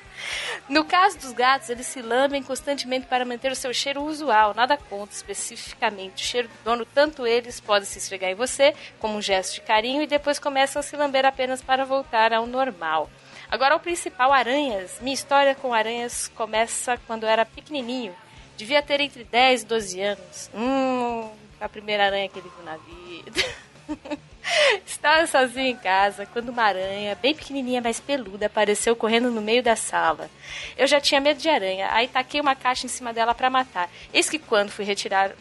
No 0.69 0.85
caso 0.85 1.19
dos 1.19 1.33
gatos, 1.33 1.69
eles 1.69 1.87
se 1.87 2.01
lambem 2.01 2.43
constantemente 2.43 3.07
para 3.07 3.25
manter 3.25 3.51
o 3.51 3.57
seu 3.57 3.75
cheiro 3.75 4.03
usual, 4.03 4.55
nada 4.55 4.77
contra 4.77 5.15
especificamente 5.15 6.23
o 6.23 6.27
cheiro 6.27 6.49
do 6.49 6.65
dono, 6.65 6.87
tanto 6.87 7.27
eles 7.27 7.61
podem 7.61 7.87
se 7.87 7.99
esfregar 7.99 8.31
em 8.31 8.35
você 8.35 8.75
como 8.99 9.17
um 9.17 9.23
gesto 9.23 9.55
de 9.55 9.61
carinho 9.63 10.03
e 10.03 10.07
depois 10.07 10.39
começam 10.39 10.81
a 10.81 10.83
se 10.83 10.97
lamber 10.97 11.25
apenas 11.25 11.61
para 11.61 11.85
voltar 11.85 12.33
ao 12.33 12.47
normal. 12.47 13.11
Agora, 13.51 13.75
o 13.75 13.81
principal, 13.81 14.33
aranhas. 14.33 14.99
Minha 15.01 15.15
história 15.15 15.57
com 15.57 15.75
aranhas 15.75 16.29
começa 16.37 16.97
quando 17.07 17.25
eu 17.25 17.29
era 17.29 17.45
pequenininho. 17.45 18.15
Devia 18.57 18.81
ter 18.81 19.01
entre 19.01 19.25
10 19.25 19.63
e 19.63 19.67
12 19.67 20.01
anos. 20.01 20.51
Hum, 20.55 21.29
a 21.61 21.69
primeira 21.69 22.07
aranha 22.07 22.29
que 22.29 22.39
ele 22.39 22.49
viu 22.49 22.65
na 22.65 22.77
vida. 22.77 24.21
Estava 24.87 25.27
sozinho 25.27 25.67
em 25.69 25.77
casa 25.77 26.27
quando 26.27 26.49
uma 26.51 26.63
aranha, 26.63 27.15
bem 27.21 27.35
pequenininha, 27.35 27.81
mas 27.83 28.01
peluda, 28.01 28.47
apareceu 28.47 28.95
correndo 28.97 29.31
no 29.31 29.41
meio 29.41 29.63
da 29.63 29.77
sala. 29.77 30.31
Eu 30.77 30.87
já 30.87 31.01
tinha 31.01 31.21
medo 31.21 31.39
de 31.41 31.49
aranha, 31.49 31.89
aí 31.93 32.09
taquei 32.09 32.41
uma 32.41 32.55
caixa 32.55 32.87
em 32.87 32.89
cima 32.89 33.13
dela 33.13 33.35
para 33.35 33.51
matar. 33.51 33.89
Eis 34.13 34.29
que 34.29 34.39
quando 34.39 34.71
fui 34.71 34.85
retirar 34.85 35.33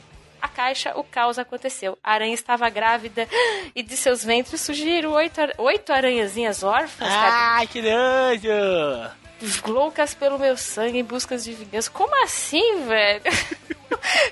a 0.41 0.47
caixa, 0.47 0.93
o 0.97 1.03
caos 1.03 1.37
aconteceu. 1.37 1.97
A 2.03 2.13
aranha 2.13 2.33
estava 2.33 2.69
grávida 2.69 3.27
e 3.75 3.83
de 3.83 3.97
seus 3.97 4.23
ventres 4.23 4.61
surgiram 4.61 5.11
oito, 5.11 5.39
ar- 5.41 5.53
oito 5.57 5.91
aranhazinhas 5.91 6.63
órfãs, 6.63 7.09
cara 7.09 7.57
Ai, 7.57 7.67
que 7.67 7.81
nojo! 7.81 9.11
Loucas 9.65 10.13
pelo 10.13 10.37
meu 10.39 10.55
sangue 10.57 10.99
em 10.99 11.03
busca 11.03 11.37
de 11.37 11.53
vingança. 11.53 11.89
Como 11.91 12.23
assim, 12.23 12.85
velho? 12.87 13.21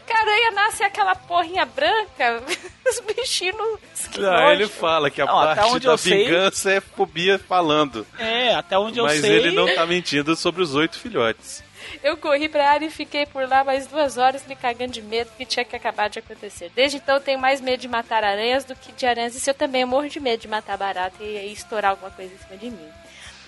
Que 0.05 0.13
a 0.13 0.19
aranha 0.19 0.51
nasce 0.51 0.83
aquela 0.83 1.15
porrinha 1.15 1.65
branca, 1.65 2.41
os 2.87 2.99
bichinhos. 3.01 3.79
Não, 4.17 4.51
ele 4.51 4.67
fala 4.67 5.09
que 5.09 5.21
a 5.21 5.25
Não, 5.25 5.33
parte 5.33 5.65
onde 5.65 5.85
da 5.85 5.93
eu 5.93 5.97
sei- 5.97 6.25
vingança 6.25 6.71
é 6.71 6.79
fobia 6.81 7.39
falando. 7.39 8.05
É, 8.19 8.53
até 8.53 8.77
onde 8.77 8.99
eu 8.99 9.05
Mas 9.05 9.19
sei. 9.21 9.31
ele 9.31 9.51
não 9.51 9.73
tá 9.73 9.85
mentindo 9.85 10.35
sobre 10.35 10.61
os 10.61 10.75
oito 10.75 10.97
filhotes. 10.99 11.63
Eu 12.03 12.17
corri 12.17 12.47
pra 12.49 12.69
área 12.69 12.85
e 12.85 12.89
fiquei 12.91 13.25
por 13.25 13.47
lá 13.47 13.63
mais 13.63 13.87
duas 13.87 14.17
horas 14.17 14.45
me 14.45 14.55
cagando 14.55 14.91
de 14.91 15.01
medo 15.01 15.31
que 15.37 15.45
tinha 15.45 15.63
que 15.65 15.75
acabar 15.75 16.09
de 16.09 16.19
acontecer. 16.19 16.69
Desde 16.75 16.97
então 16.97 17.15
eu 17.15 17.21
tenho 17.21 17.39
mais 17.39 17.59
medo 17.61 17.79
de 17.81 17.87
matar 17.87 18.23
aranhas 18.23 18.63
do 18.65 18.75
que 18.75 18.91
de 18.91 19.05
aranhas. 19.05 19.35
E 19.35 19.39
se 19.39 19.49
eu 19.49 19.53
também 19.53 19.85
morro 19.85 20.07
de 20.09 20.19
medo 20.19 20.41
de 20.41 20.47
matar 20.47 20.77
barata 20.77 21.15
e 21.23 21.37
aí 21.37 21.51
estourar 21.51 21.91
alguma 21.91 22.11
coisa 22.11 22.31
em 22.33 22.37
cima 22.37 22.57
de 22.57 22.69
mim. 22.69 22.89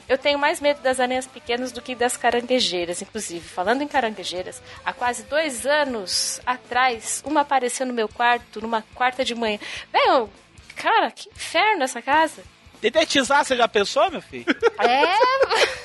Eu 0.10 0.18
tenho 0.18 0.40
mais 0.40 0.60
medo 0.60 0.82
das 0.82 1.00
aranhas 1.00 1.28
pequenas 1.28 1.72
do 1.72 1.82
que 1.82 1.94
das 1.94 2.18
caranguejeiras. 2.18 3.02
Inclusive, 3.02 3.48
falando 3.48 3.84
em 3.84 3.88
caranguejeiras, 3.88 4.62
há 4.84 4.92
quase 4.92 5.22
dois 5.24 5.66
anos 5.68 6.42
atrás, 6.46 7.22
uma 7.26 7.42
apareceu 7.42 7.86
no 7.86 7.94
meu 7.94 8.10
quarto, 8.10 8.60
numa 8.60 8.82
quarta 8.96 9.24
de 9.24 9.36
manhã. 9.36 9.60
Velho, 9.94 10.28
cara, 10.76 11.12
que 11.12 11.30
inferno 11.30 11.84
essa 11.84 12.02
casa. 12.02 12.44
Dedetizar, 12.82 13.44
você 13.46 13.56
já 13.58 13.68
pensou, 13.68 14.10
meu 14.10 14.22
filho? 14.22 14.46
É. 14.80 15.06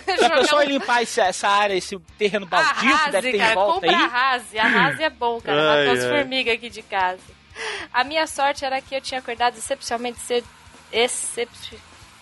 Já 0.06 0.16
jogar 0.28 0.36
pensou 0.36 0.58
um- 0.58 0.62
em 0.62 0.66
limpar 0.68 1.02
esse- 1.02 1.20
essa 1.20 1.48
área, 1.48 1.74
esse 1.74 1.98
terreno 2.16 2.46
baldio 2.46 2.96
que 3.04 3.10
deve 3.10 3.32
ter 3.32 3.38
cara, 3.38 3.50
em 3.50 3.54
volta 3.54 3.72
compra 3.74 3.90
aí? 3.90 3.94
arrase. 4.04 4.58
Arrase 4.58 5.02
é 5.02 5.10
bom, 5.10 5.40
cara. 5.40 5.72
Ai, 5.72 5.86
Matou 5.88 5.92
as 6.00 6.04
formigas 6.08 6.54
aqui 6.54 6.70
de 6.70 6.82
casa. 6.82 7.18
A 7.92 8.04
minha 8.04 8.26
sorte 8.28 8.64
era 8.64 8.80
que 8.80 8.94
eu 8.94 9.00
tinha 9.00 9.18
acordado 9.18 9.56
excepcionalmente 9.58 10.20
cedo. 10.20 10.46
Excep... 10.92 11.50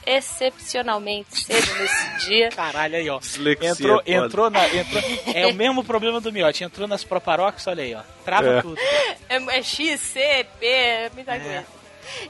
Excepcionalmente 0.07 1.45
cedo 1.45 1.75
nesse 1.79 2.27
dia. 2.27 2.49
Caralho, 2.51 2.97
aí, 2.97 3.09
ó. 3.09 3.19
Dislexia, 3.19 3.71
Entrou, 3.71 3.99
foda. 3.99 4.11
entrou 4.11 4.51
na. 4.51 4.69
Entrou, 4.69 5.03
é 5.35 5.47
o 5.47 5.55
mesmo 5.55 5.85
problema 5.85 6.21
do 6.21 6.33
miote. 6.33 6.65
Entrou 6.65 6.89
nas 6.89 7.05
proparox, 7.05 7.67
olha 7.67 7.83
aí, 7.85 7.95
ó. 7.95 8.03
Trava 8.25 8.49
É. 8.59 8.63
tudo. 8.63 8.79
É, 9.29 9.37
é 9.59 9.63
X, 9.63 10.01
C, 10.01 10.47
P, 10.59 10.67
é 10.67 11.11
muita 11.15 11.39
coisa. 11.39 11.67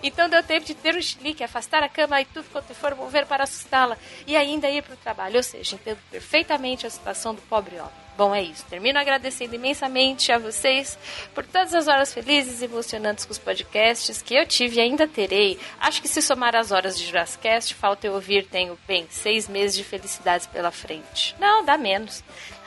Então 0.02 0.28
deu 0.28 0.42
tempo 0.42 0.66
de 0.66 0.74
ter 0.74 0.94
um 0.94 1.00
chilique, 1.02 1.42
afastar 1.42 1.82
a 1.82 1.88
cama 1.88 2.20
e 2.20 2.24
tudo 2.26 2.44
quanto 2.52 2.74
for 2.74 2.94
mover 2.94 3.26
para 3.26 3.44
assustá-la 3.44 3.96
e 4.26 4.36
ainda 4.36 4.68
ir 4.68 4.82
para 4.82 4.94
o 4.94 4.96
trabalho. 4.98 5.36
Ou 5.36 5.42
seja, 5.42 5.74
entendo 5.76 5.98
perfeitamente 6.10 6.86
a 6.86 6.90
situação 6.90 7.34
do 7.34 7.40
pobre 7.42 7.76
homem. 7.76 8.01
Bom, 8.16 8.34
é 8.34 8.42
isso. 8.42 8.64
Termino 8.66 8.98
agradecendo 8.98 9.54
imensamente 9.54 10.30
a 10.30 10.38
vocês 10.38 10.98
por 11.34 11.46
todas 11.46 11.74
as 11.74 11.88
horas 11.88 12.12
felizes 12.12 12.60
e 12.60 12.66
emocionantes 12.66 13.24
com 13.24 13.32
os 13.32 13.38
podcasts 13.38 14.20
que 14.20 14.34
eu 14.34 14.46
tive 14.46 14.76
e 14.76 14.80
ainda 14.80 15.08
terei. 15.08 15.58
Acho 15.80 16.02
que 16.02 16.08
se 16.08 16.20
somar 16.20 16.54
as 16.54 16.70
horas 16.70 16.98
de 16.98 17.06
Jurassicast, 17.06 17.74
falta 17.74 18.06
eu 18.06 18.12
ouvir, 18.12 18.46
tenho, 18.46 18.78
bem, 18.86 19.06
seis 19.10 19.48
meses 19.48 19.76
de 19.76 19.84
felicidades 19.84 20.46
pela 20.46 20.70
frente. 20.70 21.34
Não, 21.38 21.64
dá 21.64 21.78
menos. 21.78 22.22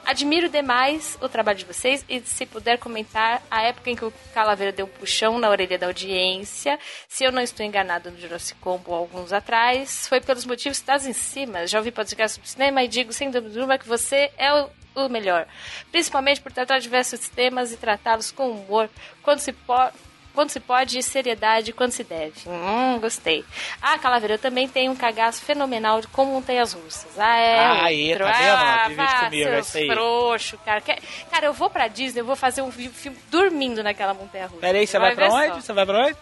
Admiro 0.06 0.48
demais 0.48 1.18
o 1.20 1.28
trabalho 1.28 1.58
de 1.58 1.66
vocês 1.66 2.06
e 2.08 2.22
se 2.22 2.46
puder 2.46 2.78
comentar 2.78 3.42
a 3.50 3.64
época 3.64 3.90
em 3.90 3.96
que 3.96 4.06
o 4.06 4.14
Calaveira 4.36 4.72
deu 4.72 4.86
um 4.86 4.90
puxão 4.90 5.40
na 5.40 5.50
orelha 5.50 5.80
da 5.80 5.88
audiência, 5.88 6.78
se 7.08 7.24
eu 7.24 7.32
não 7.32 7.42
estou 7.42 7.66
enganado 7.66 8.12
no 8.12 8.20
Jurassic 8.20 8.60
Combo 8.60 8.94
alguns 8.94 9.34
atrás, 9.34 10.08
foi 10.08 10.22
pelos 10.22 10.46
motivos 10.46 10.78
citados 10.78 11.08
em 11.08 11.14
cima. 11.14 11.66
Já 11.66 11.80
ouvi 11.80 11.92
podcast 11.92 12.36
sobre 12.36 12.50
cinema 12.50 12.84
e 12.84 12.88
digo 12.88 13.12
sem 13.12 13.32
dúvida 13.32 13.80
que 13.80 13.88
você 13.88 14.32
é 14.38 14.54
o, 14.54 14.70
o 14.96 15.10
melhor. 15.10 15.46
Principalmente 15.92 16.42
por 16.42 16.52
tratar 16.52 16.80
diversos 16.80 17.28
temas 17.30 17.72
e 17.72 17.78
tratá-los 17.78 18.32
com 18.32 18.50
humor, 18.52 18.90
quando 19.22 19.40
se 19.40 19.52
pode 19.52 19.94
quando 20.34 20.50
se 20.50 20.60
pode 20.60 21.00
e 21.00 21.02
seriedade 21.02 21.72
quando 21.72 21.92
se 21.94 22.04
deve. 22.04 22.34
Hum, 22.46 23.00
gostei. 23.00 23.46
Ah, 23.82 23.98
Calaveira, 23.98 24.34
eu 24.34 24.38
também 24.38 24.68
tenho 24.68 24.92
um 24.92 24.96
cagaço 24.96 25.42
fenomenal 25.42 26.02
de 26.02 26.08
como 26.08 26.34
montanhas 26.34 26.74
russas. 26.74 27.18
Ah, 27.18 27.38
é. 27.38 27.60
Ah, 27.66 27.84
aí, 27.86 28.18
tá 28.18 28.26
vendo? 28.26 28.58
Ah, 28.58 28.86
Divide 28.90 29.16
comigo, 29.24 29.50
é 29.50 29.60
isso 29.62 29.78
aí. 29.78 29.88
frouxo, 29.88 30.58
cara. 30.66 30.82
Cara, 30.82 31.46
eu 31.46 31.54
vou 31.54 31.70
pra 31.70 31.88
Disney, 31.88 32.20
eu 32.20 32.26
vou 32.26 32.36
fazer 32.36 32.62
um 32.62 32.70
filme 32.70 33.18
dormindo 33.32 33.82
naquela 33.82 34.14
montanha 34.14 34.48
russa. 34.48 34.60
Pera 34.60 34.78
aí, 34.78 34.86
você 34.86 35.00
vai 35.00 35.16
pra 35.16 35.28
ver 35.30 35.34
onde? 35.34 35.48
só. 35.54 35.62
Você 35.62 35.72
vai 35.72 35.86
pra 35.86 36.06
onde? 36.06 36.18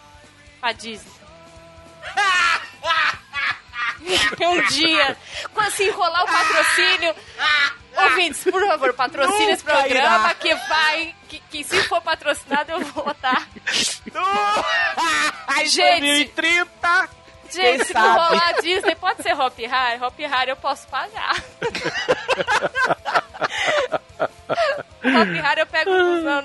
Pra 0.60 0.70
Disney. 0.70 1.12
um 4.46 4.62
dia, 4.66 5.16
quando 5.52 5.70
se 5.70 5.84
enrolar 5.84 6.22
o 6.22 6.26
patrocínio. 6.26 7.14
Ouvintes, 7.96 8.42
por 8.44 8.66
favor, 8.66 8.92
patrocine 8.92 9.52
esse 9.52 9.62
programa 9.64 10.26
irá. 10.26 10.34
que 10.34 10.54
vai. 10.54 11.14
Que, 11.28 11.38
que 11.50 11.64
se 11.64 11.80
for 11.84 12.00
patrocinado, 12.00 12.72
eu 12.72 12.80
vou 12.80 13.04
botar. 13.04 13.46
Ai, 15.46 15.66
Gente. 15.66 16.00
2030! 16.00 17.08
Gente, 17.50 17.84
se 17.84 17.94
não 17.94 18.12
rolar 18.12 18.48
a 18.48 18.60
Disney, 18.60 18.96
pode 18.96 19.22
ser 19.22 19.38
Hop 19.38 19.56
Hard? 19.60 20.02
Hop 20.02 20.20
Hard 20.20 20.48
eu 20.48 20.56
posso 20.56 20.88
pagar. 20.88 21.36
Hop 25.04 25.40
Hard 25.42 25.58
eu 25.58 25.66
pego 25.66 25.90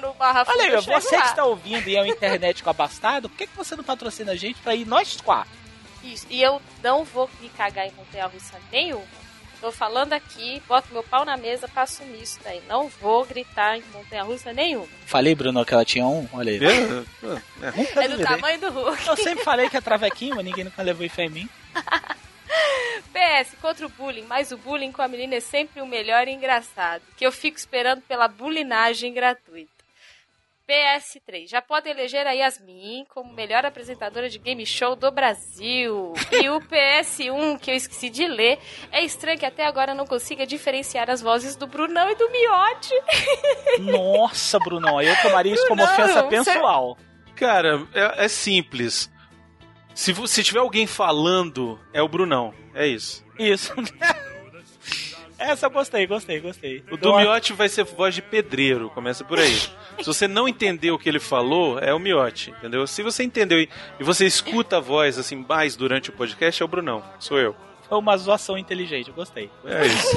no 0.01 0.14
Barra 0.14 0.43
Olha 0.47 0.78
aí, 0.78 0.82
você 0.82 1.20
que 1.20 1.26
está 1.26 1.45
ouvindo 1.45 1.88
e 1.88 1.95
é 1.95 2.01
o 2.03 2.05
internet 2.05 2.62
com 2.62 2.70
abastado, 2.70 3.28
por 3.28 3.38
que, 3.38 3.47
que 3.47 3.57
você 3.57 3.76
não 3.76 3.84
patrocina 3.84 4.34
a 4.34 4.36
gente 4.36 4.62
pra 4.62 4.76
ir 4.76 4.86
nós 4.86 5.18
quatro? 5.20 5.59
Isso, 6.03 6.25
E 6.29 6.41
eu 6.41 6.61
não 6.83 7.03
vou 7.03 7.29
me 7.41 7.49
cagar 7.49 7.87
em 7.87 7.91
montanha 7.91 8.27
russa 8.27 8.59
nenhuma. 8.71 9.05
Tô 9.61 9.73
falando 9.73 10.13
aqui, 10.13 10.61
boto 10.69 10.87
meu 10.93 11.03
pau 11.03 11.25
na 11.25 11.35
mesa 11.35 11.67
pra 11.67 11.83
assumir 11.83 12.21
isso 12.21 12.39
daí. 12.43 12.61
Não 12.67 12.87
vou 12.87 13.25
gritar 13.25 13.77
em 13.77 13.83
montanha 13.93 14.23
russa 14.23 14.53
nenhuma. 14.53 14.87
Falei, 15.05 15.35
Bruno, 15.35 15.65
que 15.65 15.73
ela 15.73 15.83
tinha 15.83 16.05
um? 16.05 16.27
Olha 16.31 16.53
aí. 16.53 16.59
É, 16.63 17.71
Nunca 17.75 18.03
É 18.03 18.07
do 18.07 18.23
tamanho 18.23 18.59
do 18.61 18.69
Hulk. 18.69 19.07
Eu 19.07 19.17
sempre 19.17 19.43
falei 19.43 19.69
que 19.69 19.75
é 19.75 19.81
travequinho, 19.81 20.37
mas 20.37 20.45
ninguém 20.45 20.63
nunca 20.63 20.81
levou 20.81 21.09
fé 21.09 21.25
em 21.25 21.29
mim. 21.29 21.49
PS, 23.11 23.55
contra 23.61 23.85
o 23.85 23.89
bullying, 23.89 24.25
mas 24.27 24.51
o 24.51 24.57
bullying 24.57 24.91
com 24.91 25.01
a 25.01 25.07
menina 25.07 25.35
é 25.35 25.39
sempre 25.39 25.81
o 25.81 25.85
melhor 25.85 26.27
e 26.27 26.31
engraçado. 26.31 27.01
Que 27.17 27.25
eu 27.25 27.31
fico 27.31 27.57
esperando 27.57 28.01
pela 28.01 28.27
bulinagem 28.27 29.13
gratuita. 29.13 29.78
PS3, 30.70 31.47
já 31.49 31.61
pode 31.63 31.89
eleger 31.89 32.28
a 32.28 32.32
Yasmin 32.32 33.03
como 33.09 33.34
melhor 33.34 33.65
apresentadora 33.65 34.30
de 34.30 34.38
game 34.38 34.63
show 34.67 34.95
do 34.95 35.09
Brasil. 35.09 36.13
E 36.32 36.47
o 36.49 36.61
PS1, 36.61 37.57
que 37.59 37.72
eu 37.72 37.76
esqueci 37.76 38.07
de 38.09 38.28
ler, 38.28 38.59
é 38.91 39.03
estranho 39.03 39.39
que 39.39 39.45
até 39.45 39.65
agora 39.65 39.93
eu 39.93 39.95
não 39.95 40.05
consiga 40.05 40.45
diferenciar 40.45 41.09
as 41.09 41.22
vozes 41.22 41.55
do 41.55 41.65
Brunão 41.65 42.11
e 42.11 42.15
do 42.15 42.30
Miote. 42.30 42.93
Nossa, 43.82 44.59
Brunão, 44.59 45.01
eu 45.01 45.15
tomaria 45.24 45.53
isso 45.53 45.67
como 45.67 45.84
ofensa 45.84 46.22
você- 46.22 46.30
pessoal. 46.30 46.95
Cara, 47.36 47.88
é, 47.93 48.26
é 48.26 48.28
simples. 48.28 49.09
Se, 49.95 50.13
se 50.28 50.43
tiver 50.43 50.59
alguém 50.59 50.86
falando, 50.86 51.80
é 51.91 52.01
o 52.01 52.07
Brunão. 52.07 52.53
É 52.76 52.86
isso. 52.86 53.26
Isso. 53.39 53.74
Essa 55.39 55.67
eu 55.67 55.72
gostei, 55.72 56.05
gostei, 56.05 56.39
gostei. 56.41 56.84
O 56.91 56.97
do 56.97 57.15
Miote 57.15 57.53
vai 57.53 57.70
ser 57.70 57.86
voz 57.86 58.13
de 58.13 58.22
pedreiro, 58.22 58.89
começa 58.89 59.24
por 59.24 59.39
aí. 59.39 59.57
Se 59.99 60.05
você 60.05 60.27
não 60.27 60.47
entendeu 60.47 60.95
o 60.95 60.99
que 60.99 61.07
ele 61.09 61.19
falou, 61.19 61.77
é 61.79 61.93
o 61.93 61.99
Miote, 61.99 62.51
entendeu? 62.51 62.85
Se 62.87 63.03
você 63.03 63.23
entendeu 63.23 63.59
e, 63.59 63.69
e 63.99 64.03
você 64.03 64.25
escuta 64.25 64.77
a 64.77 64.79
voz 64.79 65.17
assim 65.17 65.45
mais 65.47 65.75
durante 65.75 66.09
o 66.09 66.13
podcast, 66.13 66.61
é 66.61 66.65
o 66.65 66.67
Brunão, 66.67 67.03
sou 67.19 67.37
eu. 67.37 67.55
Foi 67.87 67.97
uma 67.97 68.15
zoação 68.17 68.57
inteligente, 68.57 69.09
eu 69.09 69.15
gostei. 69.15 69.49
É 69.65 69.85
isso. 69.87 70.15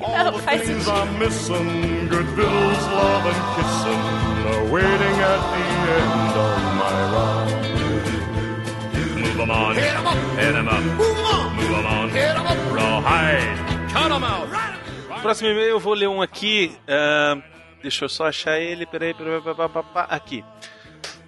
Não, 0.00 0.38
faz 0.40 0.60
things 0.62 0.84
sentido. 0.84 1.04
I'm 1.04 1.18
missing, 1.18 2.08
good 2.08 2.26
bills, 2.36 2.86
love 2.92 3.28
and 3.28 3.40
kissing, 3.56 4.00
are 4.46 4.64
waiting 4.70 5.20
at 5.22 5.40
the 5.50 5.62
end 5.96 6.36
of 6.38 6.60
my 6.76 6.92
ride. 7.14 7.78
Move 9.18 9.40
'em 9.40 9.50
on, 9.50 9.72
hit 9.74 9.84
'em 9.84 10.06
up, 10.06 10.18
hit 10.36 10.54
'em 10.54 10.68
up, 10.68 10.82
move 11.56 11.72
'em 11.72 11.86
on, 11.86 12.08
hit 12.08 12.36
'em 12.36 12.40
up, 12.40 12.60
rawhide, 12.74 13.58
cut 13.92 14.10
'em 14.12 14.24
out. 14.24 15.22
Próximo 15.22 15.48
e-mail 15.50 15.68
eu 15.70 15.80
vou 15.80 15.94
ler 15.94 16.08
um 16.08 16.20
aqui. 16.22 16.76
ah, 16.86 17.38
deixa 17.82 18.04
eu 18.04 18.08
só 18.08 18.26
achar 18.26 18.58
ele. 18.60 18.86
Peraí, 18.86 19.14
peraí, 19.14 19.40
pá, 19.40 19.68
pá, 19.82 20.02
aqui. 20.10 20.44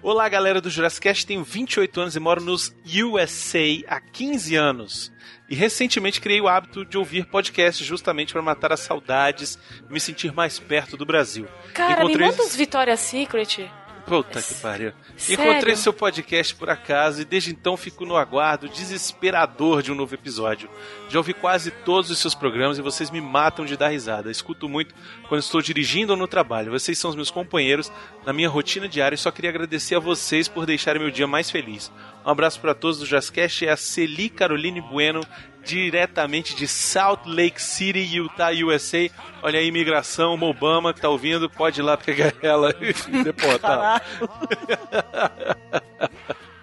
Olá, 0.03 0.27
galera 0.27 0.59
do 0.59 0.69
Jurassic 0.69 1.03
Cast. 1.03 1.27
Tenho 1.27 1.43
28 1.43 2.01
anos 2.01 2.15
e 2.15 2.19
moro 2.19 2.41
nos 2.41 2.75
USA 2.85 3.83
há 3.87 4.01
15 4.01 4.55
anos. 4.55 5.11
E 5.47 5.55
recentemente 5.55 6.19
criei 6.19 6.41
o 6.41 6.47
hábito 6.47 6.83
de 6.83 6.97
ouvir 6.97 7.25
podcasts 7.25 7.85
justamente 7.85 8.33
para 8.33 8.41
matar 8.41 8.71
as 8.71 8.79
saudades 8.79 9.59
me 9.89 9.99
sentir 9.99 10.33
mais 10.33 10.57
perto 10.57 10.97
do 10.97 11.05
Brasil. 11.05 11.47
Cara, 11.73 12.03
me 12.03 12.13
Encontrei 12.13 12.27
manda 12.27 12.41
uns 12.41 12.55
Victoria's 12.55 13.01
Secret. 13.01 13.69
Puta 14.05 14.41
que 14.41 14.53
pariu. 14.55 14.93
Sério? 15.15 15.43
Encontrei 15.43 15.75
seu 15.75 15.93
podcast 15.93 16.55
por 16.55 16.69
acaso 16.69 17.21
e 17.21 17.25
desde 17.25 17.51
então 17.51 17.77
fico 17.77 18.05
no 18.05 18.15
aguardo 18.15 18.67
desesperador 18.67 19.81
de 19.81 19.91
um 19.91 19.95
novo 19.95 20.13
episódio. 20.15 20.69
Já 21.09 21.19
ouvi 21.19 21.33
quase 21.33 21.71
todos 21.71 22.09
os 22.09 22.19
seus 22.19 22.35
programas 22.35 22.77
e 22.77 22.81
vocês 22.81 23.09
me 23.09 23.21
matam 23.21 23.65
de 23.65 23.77
dar 23.77 23.89
risada. 23.89 24.31
Escuto 24.31 24.67
muito 24.67 24.93
quando 25.27 25.41
estou 25.41 25.61
dirigindo 25.61 26.13
ou 26.13 26.17
no 26.17 26.27
trabalho. 26.27 26.71
Vocês 26.71 26.97
são 26.97 27.09
os 27.09 27.15
meus 27.15 27.31
companheiros 27.31 27.91
na 28.25 28.33
minha 28.33 28.49
rotina 28.49 28.87
diária 28.87 29.15
e 29.15 29.17
só 29.17 29.31
queria 29.31 29.49
agradecer 29.49 29.95
a 29.95 29.99
vocês 29.99 30.47
por 30.47 30.65
deixarem 30.65 31.01
meu 31.01 31.11
dia 31.11 31.27
mais 31.27 31.49
feliz. 31.49 31.91
Um 32.25 32.29
abraço 32.29 32.59
para 32.59 32.75
todos 32.75 32.99
do 32.99 33.05
Jazzcast. 33.05 33.65
É 33.65 33.71
a 33.71 33.77
Celi 33.77 34.29
Caroline 34.29 34.81
Bueno, 34.81 35.21
diretamente 35.63 36.55
de 36.55 36.67
Salt 36.67 37.25
Lake 37.25 37.61
City, 37.61 37.99
Utah, 37.99 38.51
USA. 38.51 39.09
Olha 39.41 39.59
aí, 39.59 39.67
imigração, 39.67 40.33
uma 40.33 40.47
Obama 40.47 40.93
que 40.93 41.01
tá 41.01 41.09
ouvindo, 41.09 41.49
pode 41.49 41.81
ir 41.81 41.83
lá 41.83 41.97
pegar 41.97 42.33
ela 42.41 42.73
e 42.79 42.93
deportar. 43.23 44.01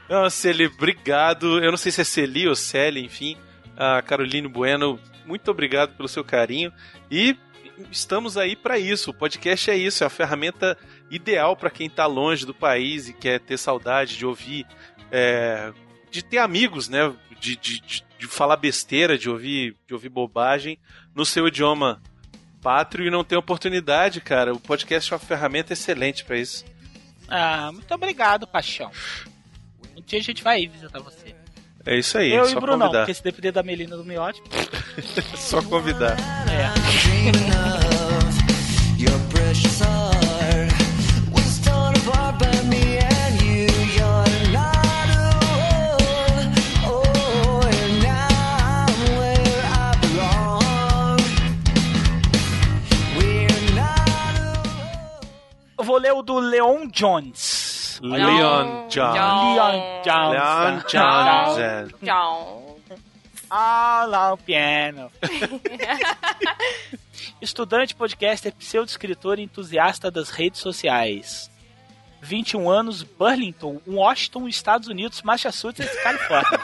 Não, 0.09 0.29
Celi, 0.31 0.67
obrigado. 0.67 1.63
Eu 1.63 1.71
não 1.71 1.77
sei 1.77 1.93
se 1.93 2.01
é 2.01 2.05
Celi 2.05 2.49
ou 2.49 2.55
Celi, 2.55 3.05
enfim. 3.05 3.37
A 3.77 4.01
Caroline 4.01 4.49
Bueno, 4.49 4.99
muito 5.27 5.51
obrigado 5.51 5.95
pelo 5.95 6.09
seu 6.09 6.25
carinho. 6.25 6.73
E 7.11 7.37
estamos 7.91 8.39
aí 8.39 8.57
para 8.57 8.79
isso. 8.79 9.11
O 9.11 9.15
podcast 9.15 9.71
é 9.71 9.77
isso, 9.77 10.03
é 10.03 10.07
a 10.07 10.11
ferramenta 10.11 10.79
ideal 11.11 11.55
para 11.55 11.71
quem 11.71 11.91
tá 11.91 12.07
longe 12.07 12.47
do 12.47 12.55
país 12.55 13.09
e 13.09 13.13
quer 13.13 13.41
ter 13.41 13.59
saudade 13.59 14.17
de 14.17 14.25
ouvir, 14.25 14.67
é, 15.11 15.73
de 16.11 16.23
ter 16.23 16.39
amigos, 16.39 16.89
né? 16.89 17.13
De, 17.39 17.57
de, 17.57 17.81
de, 17.81 18.05
de 18.19 18.27
falar 18.27 18.57
besteira, 18.57 19.17
de 19.17 19.31
ouvir, 19.31 19.77
de 19.87 19.95
ouvir 19.95 20.09
bobagem 20.09 20.79
no 21.15 21.25
seu 21.25 21.47
idioma 21.49 22.03
pátrio 22.61 23.07
e 23.07 23.11
não 23.11 23.23
ter 23.23 23.37
oportunidade, 23.37 24.21
cara. 24.21 24.53
O 24.53 24.61
podcast 24.61 25.13
é 25.13 25.17
uma 25.17 25.21
ferramenta 25.21 25.73
excelente 25.73 26.25
para 26.25 26.37
isso. 26.37 26.65
Ah, 27.29 27.71
muito 27.73 27.93
obrigado, 27.95 28.47
paixão. 28.47 28.91
Um 29.97 30.03
dia 30.03 30.19
a 30.19 30.23
gente 30.23 30.43
vai 30.43 30.67
visitar 30.67 31.01
você. 31.01 31.35
É 31.87 31.97
isso 31.97 32.19
aí, 32.19 32.33
Eu 32.33 32.45
só 32.47 32.53
e 32.53 32.57
o 32.57 32.61
Brunão, 32.61 32.87
convidar. 32.87 32.99
porque 33.01 33.15
se 33.15 33.23
depender 33.23 33.53
da 33.53 33.63
Melina 33.63 33.97
do 33.97 34.05
Miote. 34.05 34.43
só 35.37 35.63
convidar. 35.63 36.17
É. 36.51 36.69
vou 55.89 55.97
ler 55.97 56.13
o 56.13 56.21
do 56.21 56.39
Leon 56.39 56.87
Jones. 56.89 57.99
Leon 58.03 58.89
Jones. 58.91 59.15
Leon 59.15 60.03
Jones. 60.05 60.35
Leon 60.35 60.83
Jones. 60.87 61.95
Tchau. 62.05 62.79
Ah, 63.49 64.05
lá 64.07 64.35
o 64.35 64.37
piano. 64.37 65.11
Estudante, 67.41 67.95
podcaster, 67.95 68.55
pseudo-escritor 68.55 69.39
e 69.39 69.45
entusiasta 69.45 70.11
das 70.11 70.29
redes 70.29 70.61
sociais. 70.61 71.51
21 72.21 72.69
anos, 72.69 73.03
Burlington, 73.03 73.81
Washington, 73.87 74.47
Estados 74.47 74.89
Unidos, 74.89 75.23
Massachusetts, 75.23 76.03
Califórnia. 76.03 76.61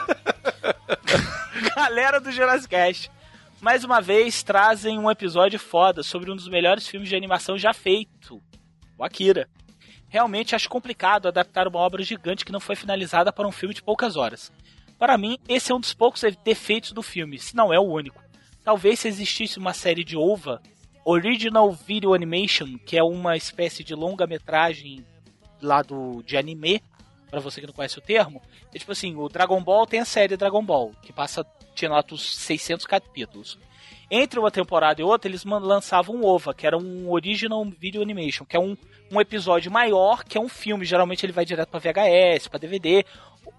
Galera 1.75 2.21
do 2.21 2.31
Jurassic 2.31 2.69
Cast. 2.69 3.11
Mais 3.59 3.83
uma 3.83 4.01
vez 4.01 4.43
trazem 4.43 4.99
um 4.99 5.09
episódio 5.09 5.57
foda 5.57 6.03
sobre 6.03 6.31
um 6.31 6.35
dos 6.35 6.47
melhores 6.47 6.87
filmes 6.87 7.09
de 7.09 7.15
animação 7.15 7.57
já 7.57 7.73
feito, 7.73 8.39
o 8.97 9.03
Akira. 9.03 9.47
Realmente 10.07 10.55
acho 10.55 10.69
complicado 10.69 11.27
adaptar 11.27 11.67
uma 11.67 11.79
obra 11.79 12.03
gigante 12.03 12.45
que 12.45 12.51
não 12.51 12.59
foi 12.59 12.75
finalizada 12.75 13.33
para 13.33 13.47
um 13.47 13.51
filme 13.51 13.73
de 13.73 13.83
poucas 13.83 14.15
horas. 14.15 14.51
Para 14.97 15.17
mim, 15.17 15.37
esse 15.47 15.71
é 15.71 15.75
um 15.75 15.79
dos 15.79 15.93
poucos 15.93 16.23
defeitos 16.43 16.91
do 16.91 17.01
filme, 17.01 17.37
se 17.37 17.55
não 17.55 17.73
é 17.73 17.79
o 17.79 17.83
único. 17.83 18.23
Talvez 18.63 18.99
se 18.99 19.07
existisse 19.07 19.59
uma 19.59 19.73
série 19.73 20.03
de 20.03 20.15
OVA, 20.15 20.61
Original 21.03 21.71
Video 21.71 22.13
Animation, 22.13 22.77
que 22.85 22.97
é 22.97 23.03
uma 23.03 23.35
espécie 23.35 23.83
de 23.83 23.93
longa-metragem 23.93 25.05
lá 25.61 25.81
do, 25.81 26.23
de 26.23 26.37
anime, 26.37 26.81
para 27.29 27.39
você 27.39 27.61
que 27.61 27.67
não 27.67 27.73
conhece 27.73 27.97
o 27.97 28.01
termo, 28.01 28.41
é 28.73 28.77
tipo 28.77 28.91
assim, 28.91 29.15
o 29.15 29.27
Dragon 29.27 29.61
Ball 29.61 29.85
tem 29.85 29.99
a 29.99 30.05
série 30.05 30.37
Dragon 30.37 30.63
Ball, 30.63 30.91
que 31.01 31.11
passa, 31.11 31.45
tinha 31.73 31.91
lá 31.91 32.03
os 32.11 32.37
600 32.37 32.85
capítulos. 32.85 33.57
Entre 34.09 34.39
uma 34.39 34.51
temporada 34.51 35.01
e 35.01 35.03
outra, 35.03 35.29
eles 35.29 35.43
lançavam 35.43 36.15
um 36.15 36.25
OVA, 36.25 36.53
que 36.53 36.67
era 36.67 36.77
um 36.77 37.09
Original 37.09 37.65
Video 37.65 38.01
Animation, 38.01 38.45
que 38.45 38.55
é 38.55 38.59
um, 38.59 38.77
um 39.11 39.19
episódio 39.19 39.71
maior, 39.71 40.23
que 40.23 40.37
é 40.37 40.41
um 40.41 40.47
filme. 40.47 40.85
Geralmente 40.85 41.25
ele 41.25 41.33
vai 41.33 41.43
direto 41.43 41.69
para 41.69 41.79
VHS, 41.79 42.47
para 42.47 42.59
DVD, 42.59 43.03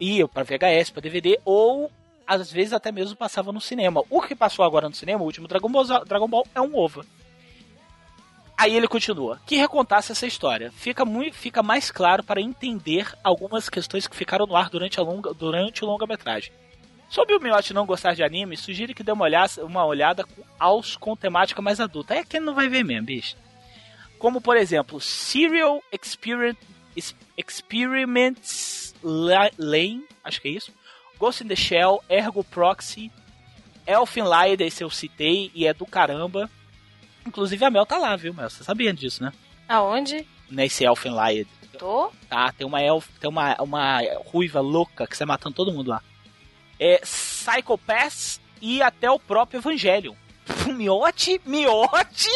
ia 0.01 0.29
para 0.29 0.45
VHS, 0.45 0.91
para 0.91 1.03
DVD, 1.03 1.41
ou 1.45 1.91
às 2.27 2.51
vezes 2.53 2.73
até 2.73 2.93
mesmo 2.93 3.17
passava 3.17 3.53
no 3.53 3.61
cinema. 3.61 4.03
O 4.09 4.21
que 4.23 4.37
passou 4.37 4.65
agora 4.65 4.89
no 4.89 4.95
cinema, 4.95 5.23
o 5.23 5.27
último 5.27 5.49
Dragon 5.49 5.69
Ball, 5.69 5.85
Dragon 6.05 6.29
Ball 6.29 6.47
é 6.55 6.61
um 6.61 6.77
OVA. 6.77 7.05
Aí 8.57 8.75
ele 8.75 8.89
continua. 8.89 9.39
Que 9.47 9.57
recontasse 9.57 10.13
essa 10.13 10.27
história. 10.27 10.73
Fica, 10.73 11.05
muito, 11.05 11.37
fica 11.37 11.63
mais 11.63 11.91
claro 11.91 12.23
para 12.25 12.41
entender 12.41 13.13
algumas 13.23 13.69
questões 13.69 14.07
que 14.07 14.17
ficaram 14.17 14.47
no 14.47 14.57
ar 14.57 14.71
durante 14.71 14.99
a 14.99 15.03
longa, 15.03 15.35
durante 15.35 15.85
o 15.85 15.87
longa-metragem. 15.87 16.51
Sobre 17.09 17.35
o 17.37 17.41
Miotti 17.41 17.75
não 17.75 17.87
gostar 17.87 18.15
de 18.15 18.23
anime, 18.23 18.57
sugiro 18.57 18.95
que 18.95 19.03
dê 19.05 19.13
uma 19.13 19.25
olhada, 19.25 19.65
uma 19.65 19.85
olhada 19.85 20.25
com- 20.25 20.43
aos 20.59 20.97
com 20.97 21.15
temática 21.15 21.61
mais 21.63 21.81
adulta. 21.81 22.15
É 22.15 22.25
que 22.25 22.41
não 22.41 22.55
vai 22.55 22.69
ver 22.69 22.83
mesmo, 22.85 23.07
bicho. 23.07 23.37
Como, 24.19 24.41
por 24.41 24.57
exemplo, 24.57 24.99
Serial 25.01 25.83
Experiment, 25.93 26.57
Ex- 26.97 27.15
Experiments 27.37 28.95
La- 29.03 29.51
Lane, 29.59 30.05
acho 30.25 30.41
que 30.41 30.49
é 30.49 30.53
isso. 30.53 30.73
Ghost 31.19 31.45
in 31.45 31.49
the 31.49 31.57
Shell, 31.57 32.03
Ergo 32.09 32.43
Proxy, 32.43 33.13
Elfen 33.87 34.25
Lied, 34.25 34.63
esse 34.63 34.83
eu 34.83 34.91
citei 34.91 35.51
e 35.55 35.67
é 35.67 35.73
do 35.75 35.87
caramba. 35.87 36.51
Inclusive 37.27 37.65
a 37.65 37.71
Mel 37.71 37.87
tá 37.87 37.99
lá, 37.99 38.15
viu, 38.17 38.33
Mel? 38.33 38.49
Você 38.49 38.63
sabia 38.63 38.93
disso, 38.93 39.23
né? 39.23 39.33
Aonde? 39.69 40.27
Nesse 40.51 40.85
Elfen 40.85 41.13
Lied. 41.13 41.49
Tô? 41.79 42.11
Tá, 42.29 42.53
tem 42.53 42.67
uma 42.67 42.81
elf, 42.81 43.07
tem 43.21 43.29
uma, 43.29 43.55
uma 43.61 44.01
ruiva 44.27 44.61
louca 44.61 45.07
que 45.07 45.17
sai 45.17 45.27
matando 45.27 45.55
todo 45.57 45.73
mundo 45.73 45.89
lá. 45.89 46.03
É 46.79 46.99
Psycho 46.99 47.77
Pass 47.77 48.41
e 48.63 48.81
até 48.81 49.11
o 49.11 49.19
próprio 49.19 49.59
Evangelion. 49.59 50.15
Miote, 50.75 51.41
Miote, 51.45 52.31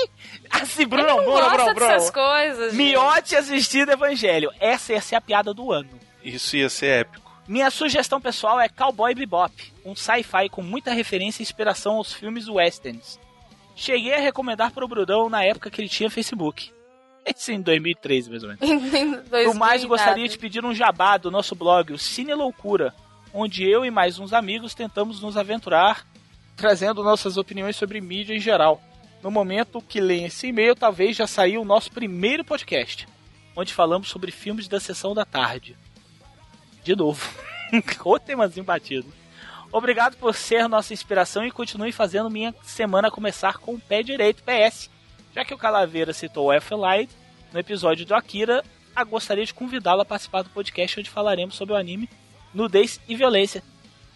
assim, 0.51 0.87
Bruno, 0.87 1.07
Bruno, 1.15 1.25
gosta 1.25 1.51
Bruno, 1.51 1.75
Bruno. 1.75 1.93
dessas 1.93 2.11
coisas. 2.11 2.75
Miote 2.75 3.37
assistindo 3.37 3.93
Evangelho. 3.93 4.51
Essa 4.59 4.93
ia 4.93 5.01
ser 5.01 5.15
a 5.15 5.21
piada 5.21 5.55
do 5.55 5.73
ano. 5.73 5.89
Isso 6.23 6.57
ia 6.57 6.69
ser 6.69 7.01
épico. 7.03 7.31
Minha 7.49 7.71
sugestão 7.71 8.21
pessoal 8.21 8.61
é 8.61 8.69
Cowboy 8.69 9.15
Bebop, 9.15 9.73
um 9.85 9.97
sci-fi 9.97 10.49
com 10.51 10.63
muita 10.63 10.93
referência 10.93 11.43
e 11.43 11.45
inspiração 11.45 11.97
aos 11.97 12.13
filmes 12.13 12.49
westerns. 12.49 13.19
Cheguei 13.81 14.13
a 14.13 14.21
recomendar 14.21 14.73
pro 14.73 14.87
Brudão 14.87 15.31
na 15.31 15.43
época 15.43 15.71
que 15.71 15.81
ele 15.81 15.89
tinha 15.89 16.11
Facebook. 16.11 16.71
Esse 17.25 17.55
em 17.55 17.63
2013, 17.63 18.29
mais 18.29 18.43
ou 18.43 18.51
menos. 18.51 19.25
Do 19.47 19.55
mais, 19.55 19.83
gostaria 19.87 20.29
de 20.29 20.37
pedir 20.37 20.63
um 20.67 20.75
jabá 20.75 21.17
do 21.17 21.31
nosso 21.31 21.55
blog, 21.55 21.95
o 21.95 21.99
Cine 21.99 22.35
Loucura, 22.35 22.95
onde 23.33 23.67
eu 23.67 23.83
e 23.83 23.91
mais 23.91 24.19
uns 24.19 24.35
amigos 24.35 24.75
tentamos 24.75 25.23
nos 25.23 25.35
aventurar, 25.35 26.07
trazendo 26.55 27.03
nossas 27.03 27.39
opiniões 27.39 27.75
sobre 27.75 28.03
mídia 28.03 28.35
em 28.35 28.39
geral. 28.39 28.83
No 29.23 29.31
momento 29.31 29.81
que 29.81 29.99
leem 29.99 30.27
esse 30.27 30.49
e-mail, 30.49 30.77
talvez 30.77 31.17
já 31.17 31.27
saiu 31.27 31.63
o 31.63 31.65
nosso 31.65 31.91
primeiro 31.91 32.45
podcast, 32.45 33.09
onde 33.57 33.73
falamos 33.73 34.11
sobre 34.11 34.31
filmes 34.31 34.69
da 34.69 34.79
sessão 34.79 35.15
da 35.15 35.25
tarde. 35.25 35.75
De 36.85 36.95
novo. 36.95 37.27
Outro 38.05 38.27
temazinho 38.27 38.65
batido. 38.65 39.11
Obrigado 39.73 40.17
por 40.17 40.35
ser 40.35 40.69
nossa 40.69 40.93
inspiração 40.93 41.45
e 41.45 41.51
continue 41.51 41.93
fazendo 41.93 42.31
minha 42.31 42.55
semana 42.63 43.11
começar 43.11 43.59
com 43.59 43.75
o 43.75 43.81
pé 43.81 44.03
direito. 44.03 44.43
PS. 44.43 44.91
Já 45.33 45.45
que 45.45 45.55
o 45.55 45.59
Calaveira 45.59 46.13
citou 46.13 46.47
o 46.47 46.53
F-Light 46.53 47.11
no 47.53 47.61
episódio 47.61 48.05
do 48.05 48.15
Akira, 48.15 48.65
a 48.95 49.05
gostaria 49.05 49.47
de 49.47 49.55
convidá-lo 49.55 50.03
a 50.03 50.05
participar 50.05 50.43
do 50.43 50.51
podcast 50.51 50.99
onde 50.99 51.11
falaremos 51.11 51.55
sobre 51.55 51.75
o 51.75 51.77
anime 51.77 52.11
Nudez 52.53 53.01
e 53.09 53.15
Violência. 53.15 53.63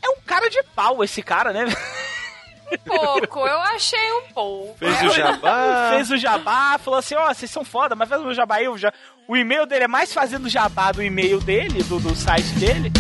É 0.03 0.09
um 0.09 0.17
cara 0.27 0.51
de 0.51 0.61
pau 0.75 1.03
esse 1.05 1.23
cara, 1.23 1.53
né? 1.53 1.67
Um 2.73 2.79
pouco, 2.79 3.47
eu 3.47 3.61
achei 3.61 4.13
um 4.13 4.33
pouco. 4.33 4.79
Fez 4.79 5.03
o 5.03 5.11
jabá. 5.11 5.91
Fez 5.95 6.11
o 6.11 6.17
jabá, 6.17 6.79
falou 6.79 6.99
assim, 6.99 7.15
ó, 7.15 7.33
vocês 7.33 7.51
são 7.51 7.65
foda, 7.65 7.95
mas 7.95 8.09
faz 8.09 8.21
o 8.21 8.25
meu 8.25 8.35
jabá 8.35 8.57
aí. 8.57 8.67
O, 8.67 8.77
ja... 8.77 8.93
o 9.29 9.37
e-mail 9.37 9.67
dele 9.67 9.85
é 9.85 9.89
mais 9.89 10.13
fazendo 10.13 10.49
jabá 10.49 10.91
do 10.91 11.03
e-mail 11.03 11.41
dele, 11.41 11.83
do, 11.85 12.01
do 12.01 12.17
site 12.17 12.53
dele. 12.55 12.91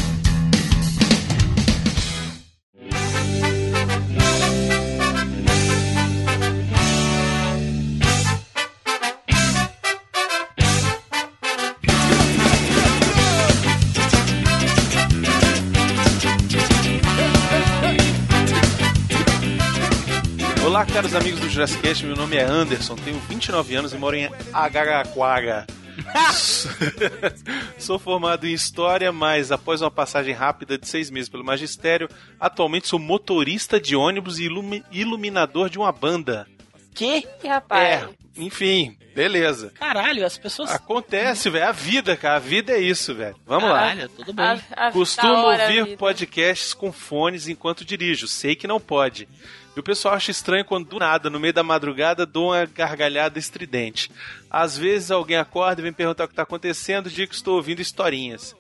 Caros 20.94 21.14
amigos 21.14 21.40
do 21.40 21.48
Jurassic 21.48 21.82
Cast, 21.82 22.06
meu 22.06 22.14
nome 22.16 22.36
é 22.36 22.42
Anderson, 22.44 22.94
tenho 22.94 23.18
29 23.28 23.74
anos 23.74 23.92
e 23.92 23.96
moro 23.98 24.14
em 24.14 24.30
Agaraquara. 24.52 25.66
sou 27.78 27.98
formado 27.98 28.46
em 28.46 28.52
História, 28.52 29.10
mas 29.12 29.50
após 29.50 29.80
uma 29.82 29.90
passagem 29.90 30.32
rápida 30.32 30.78
de 30.78 30.86
seis 30.88 31.10
meses 31.10 31.28
pelo 31.28 31.44
magistério, 31.44 32.08
atualmente 32.38 32.86
sou 32.86 32.98
motorista 33.00 33.80
de 33.80 33.96
ônibus 33.96 34.38
e 34.38 34.44
ilumi- 34.44 34.84
iluminador 34.92 35.68
de 35.68 35.78
uma 35.78 35.90
banda. 35.90 36.46
Que? 36.94 37.26
Rapaz. 37.44 37.82
É, 38.04 38.08
enfim, 38.36 38.96
beleza. 39.16 39.72
Caralho, 39.74 40.24
as 40.24 40.38
pessoas. 40.38 40.70
Acontece, 40.70 41.50
velho. 41.50 41.66
A 41.68 41.72
vida, 41.72 42.16
cara. 42.16 42.36
A 42.36 42.40
vida 42.40 42.72
é 42.72 42.80
isso, 42.80 43.12
velho. 43.14 43.34
Vamos 43.44 43.68
lá. 43.68 43.80
Caralho, 43.80 44.08
tudo 44.10 44.32
bem. 44.32 44.44
A- 44.44 44.60
a- 44.88 44.92
Costumo 44.92 45.32
da 45.32 45.42
hora, 45.42 45.64
ouvir 45.64 45.96
podcasts 45.96 46.72
com 46.72 46.92
fones 46.92 47.48
enquanto 47.48 47.84
dirijo. 47.84 48.28
Sei 48.28 48.54
que 48.54 48.68
não 48.68 48.78
pode. 48.80 49.28
E 49.76 49.80
o 49.80 49.82
pessoal 49.82 50.14
acha 50.14 50.30
estranho 50.30 50.64
quando 50.64 50.88
do 50.88 50.98
nada, 50.98 51.28
no 51.28 51.40
meio 51.40 51.52
da 51.52 51.62
madrugada, 51.62 52.24
dou 52.24 52.50
uma 52.50 52.64
gargalhada 52.64 53.38
estridente. 53.38 54.10
Às 54.48 54.78
vezes 54.78 55.10
alguém 55.10 55.36
acorda 55.36 55.80
e 55.80 55.82
vem 55.82 55.92
perguntar 55.92 56.24
o 56.24 56.28
que 56.28 56.32
está 56.32 56.44
acontecendo, 56.44 57.10
digo 57.10 57.30
que 57.30 57.34
estou 57.34 57.56
ouvindo 57.56 57.82
historinhas. 57.82 58.54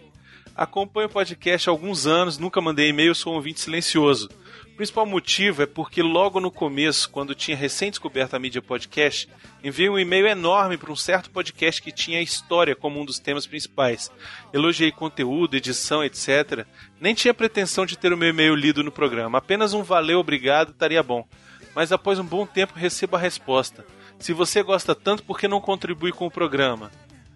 Acompanho 0.56 1.08
o 1.08 1.12
podcast 1.12 1.68
há 1.68 1.72
alguns 1.72 2.06
anos, 2.06 2.38
nunca 2.38 2.60
mandei 2.60 2.88
e-mail, 2.88 3.14
sou 3.14 3.32
um 3.32 3.36
ouvinte 3.36 3.60
silencioso. 3.60 4.28
O 4.74 4.76
principal 4.76 5.06
motivo 5.06 5.62
é 5.62 5.66
porque 5.66 6.02
logo 6.02 6.40
no 6.40 6.50
começo, 6.50 7.08
quando 7.08 7.32
tinha 7.32 7.56
recém 7.56 7.90
descoberto 7.90 8.34
a 8.34 8.40
mídia 8.40 8.60
podcast, 8.60 9.28
enviei 9.62 9.88
um 9.88 9.96
e-mail 9.96 10.26
enorme 10.26 10.76
para 10.76 10.90
um 10.90 10.96
certo 10.96 11.30
podcast 11.30 11.80
que 11.80 11.92
tinha 11.92 12.18
a 12.18 12.22
história 12.22 12.74
como 12.74 13.00
um 13.00 13.04
dos 13.04 13.20
temas 13.20 13.46
principais. 13.46 14.10
Elogiei 14.52 14.90
conteúdo, 14.90 15.54
edição, 15.54 16.02
etc. 16.02 16.66
Nem 17.00 17.14
tinha 17.14 17.32
pretensão 17.32 17.86
de 17.86 17.96
ter 17.96 18.12
o 18.12 18.16
meu 18.16 18.30
e-mail 18.30 18.56
lido 18.56 18.82
no 18.82 18.90
programa, 18.90 19.38
apenas 19.38 19.74
um 19.74 19.84
valeu, 19.84 20.18
obrigado, 20.18 20.72
estaria 20.72 21.04
bom. 21.04 21.24
Mas 21.72 21.92
após 21.92 22.18
um 22.18 22.24
bom 22.24 22.44
tempo 22.44 22.74
recebo 22.74 23.14
a 23.14 23.20
resposta. 23.20 23.86
Se 24.18 24.32
você 24.32 24.60
gosta 24.60 24.92
tanto, 24.92 25.22
por 25.22 25.38
que 25.38 25.46
não 25.46 25.60
contribui 25.60 26.10
com 26.10 26.26
o 26.26 26.32
programa? 26.32 26.90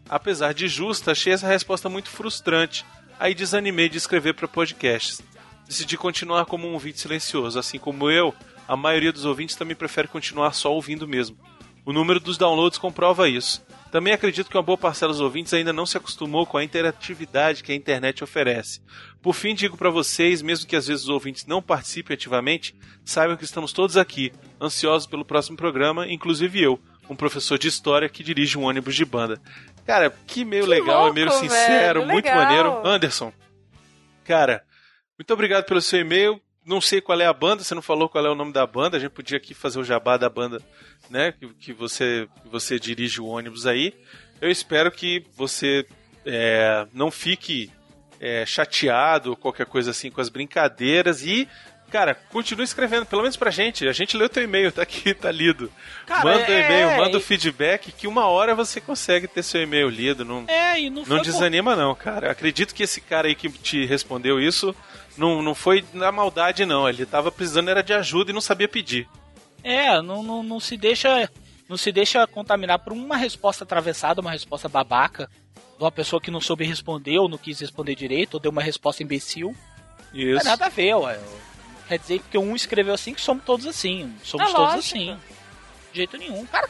Apesar 0.08 0.52
de 0.52 0.66
justa, 0.66 1.12
achei 1.12 1.34
essa 1.34 1.46
resposta 1.46 1.88
muito 1.88 2.10
frustrante. 2.10 2.84
Aí 3.16 3.32
desanimei 3.32 3.88
de 3.88 3.98
escrever 3.98 4.34
para 4.34 4.48
podcasts. 4.48 5.22
Decidi 5.68 5.98
continuar 5.98 6.46
como 6.46 6.66
um 6.66 6.72
ouvinte 6.72 6.98
silencioso. 6.98 7.58
Assim 7.58 7.78
como 7.78 8.10
eu, 8.10 8.34
a 8.66 8.74
maioria 8.74 9.12
dos 9.12 9.26
ouvintes 9.26 9.54
também 9.54 9.76
prefere 9.76 10.08
continuar 10.08 10.54
só 10.54 10.72
ouvindo 10.72 11.06
mesmo. 11.06 11.36
O 11.84 11.92
número 11.92 12.18
dos 12.18 12.38
downloads 12.38 12.78
comprova 12.78 13.28
isso. 13.28 13.64
Também 13.90 14.12
acredito 14.12 14.50
que 14.50 14.56
uma 14.56 14.62
boa 14.62 14.76
parcela 14.76 15.12
dos 15.12 15.20
ouvintes 15.20 15.54
ainda 15.54 15.72
não 15.72 15.86
se 15.86 15.96
acostumou 15.96 16.44
com 16.44 16.58
a 16.58 16.64
interatividade 16.64 17.62
que 17.62 17.72
a 17.72 17.74
internet 17.74 18.22
oferece. 18.24 18.80
Por 19.22 19.34
fim, 19.34 19.54
digo 19.54 19.76
para 19.76 19.88
vocês, 19.90 20.42
mesmo 20.42 20.66
que 20.66 20.76
às 20.76 20.86
vezes 20.86 21.04
os 21.04 21.08
ouvintes 21.10 21.46
não 21.46 21.62
participem 21.62 22.14
ativamente, 22.14 22.74
saibam 23.04 23.36
que 23.36 23.44
estamos 23.44 23.72
todos 23.72 23.96
aqui, 23.96 24.32
ansiosos 24.60 25.06
pelo 25.06 25.24
próximo 25.24 25.56
programa, 25.56 26.06
inclusive 26.06 26.62
eu, 26.62 26.78
um 27.08 27.16
professor 27.16 27.58
de 27.58 27.68
história 27.68 28.08
que 28.08 28.22
dirige 28.22 28.58
um 28.58 28.64
ônibus 28.64 28.94
de 28.94 29.06
banda. 29.06 29.40
Cara, 29.86 30.14
que 30.26 30.44
meio 30.44 30.64
Que 30.64 30.70
legal, 30.70 31.04
louco, 31.04 31.18
e-mail 31.18 31.30
sincero, 31.32 32.00
velho, 32.00 32.12
muito 32.12 32.26
legal. 32.26 32.44
maneiro. 32.44 32.86
Anderson, 32.86 33.32
cara, 34.24 34.62
muito 35.18 35.32
obrigado 35.34 35.64
pelo 35.64 35.80
seu 35.80 36.00
e-mail. 36.00 36.40
Não 36.64 36.80
sei 36.80 37.00
qual 37.00 37.18
é 37.20 37.26
a 37.26 37.32
banda, 37.32 37.64
você 37.64 37.74
não 37.74 37.80
falou 37.82 38.08
qual 38.10 38.24
é 38.26 38.30
o 38.30 38.34
nome 38.34 38.52
da 38.52 38.66
banda. 38.66 38.96
A 38.96 39.00
gente 39.00 39.10
podia 39.12 39.38
aqui 39.38 39.54
fazer 39.54 39.78
o 39.80 39.84
jabá 39.84 40.16
da 40.18 40.28
banda, 40.28 40.60
né? 41.08 41.32
Que, 41.32 41.48
que 41.54 41.72
você, 41.72 42.28
você 42.44 42.78
dirige 42.78 43.20
o 43.20 43.26
ônibus 43.26 43.66
aí. 43.66 43.94
Eu 44.40 44.50
espero 44.50 44.90
que 44.92 45.24
você 45.34 45.86
é, 46.26 46.86
não 46.92 47.10
fique 47.10 47.72
é, 48.20 48.44
chateado 48.44 49.30
ou 49.30 49.36
qualquer 49.36 49.64
coisa 49.66 49.90
assim 49.92 50.10
com 50.10 50.20
as 50.20 50.28
brincadeiras 50.28 51.24
e. 51.24 51.48
Cara, 51.90 52.14
continue 52.14 52.64
escrevendo, 52.64 53.06
pelo 53.06 53.22
menos 53.22 53.38
pra 53.38 53.50
gente. 53.50 53.88
A 53.88 53.92
gente 53.92 54.14
leu 54.14 54.28
teu 54.28 54.42
e-mail, 54.44 54.70
tá 54.70 54.82
aqui, 54.82 55.14
tá 55.14 55.32
lido. 55.32 55.72
Cara, 56.04 56.22
manda 56.22 56.50
o 56.50 56.52
é, 56.52 56.60
e-mail, 56.66 56.98
manda 56.98 57.16
o 57.16 57.20
feedback, 57.20 57.90
que 57.92 58.06
uma 58.06 58.26
hora 58.26 58.54
você 58.54 58.78
consegue 58.78 59.26
ter 59.26 59.42
seu 59.42 59.62
e-mail 59.62 59.88
lido. 59.88 60.22
Não, 60.22 60.44
É, 60.48 60.78
e 60.78 60.90
não 60.90 60.96
não 60.96 61.16
por- 61.16 61.22
desanima, 61.22 61.74
não, 61.74 61.94
cara. 61.94 62.30
Acredito 62.30 62.74
que 62.74 62.82
esse 62.82 63.00
cara 63.00 63.26
aí 63.28 63.34
que 63.34 63.48
te 63.48 63.86
respondeu 63.86 64.38
isso 64.38 64.76
não, 65.18 65.42
não 65.42 65.54
foi 65.54 65.84
na 65.92 66.10
maldade, 66.10 66.64
não. 66.64 66.88
Ele 66.88 67.04
tava 67.04 67.30
precisando 67.30 67.68
era 67.68 67.82
de 67.82 67.92
ajuda 67.92 68.30
e 68.30 68.34
não 68.34 68.40
sabia 68.40 68.68
pedir. 68.68 69.06
É, 69.62 70.00
não, 70.00 70.22
não, 70.22 70.42
não 70.42 70.60
se 70.60 70.76
deixa. 70.76 71.30
Não 71.68 71.76
se 71.76 71.92
deixa 71.92 72.26
contaminar 72.26 72.78
por 72.78 72.94
uma 72.94 73.16
resposta 73.16 73.64
atravessada, 73.64 74.20
uma 74.22 74.30
resposta 74.30 74.68
babaca. 74.68 75.28
De 75.76 75.84
uma 75.84 75.92
pessoa 75.92 76.20
que 76.20 76.30
não 76.30 76.40
soube 76.40 76.64
responder 76.64 77.18
ou 77.18 77.28
não 77.28 77.38
quis 77.38 77.60
responder 77.60 77.94
direito, 77.94 78.34
ou 78.34 78.40
deu 78.40 78.50
uma 78.50 78.62
resposta 78.62 79.02
imbecil. 79.02 79.54
Não 80.12 80.20
Isso. 80.20 80.40
é 80.40 80.44
nada 80.44 80.66
a 80.66 80.68
ver, 80.68 80.94
ué. 80.94 81.20
Quer 81.86 81.98
dizer 81.98 82.20
que 82.30 82.36
um 82.38 82.56
escreveu 82.56 82.94
assim 82.94 83.14
que 83.14 83.20
somos 83.20 83.44
todos 83.44 83.66
assim. 83.66 84.12
Somos 84.24 84.48
É 84.48 84.52
todos 84.52 84.74
lógico. 84.74 84.96
assim. 84.98 85.16
De 85.92 85.96
jeito 85.98 86.16
nenhum. 86.16 86.44
Cara, 86.46 86.68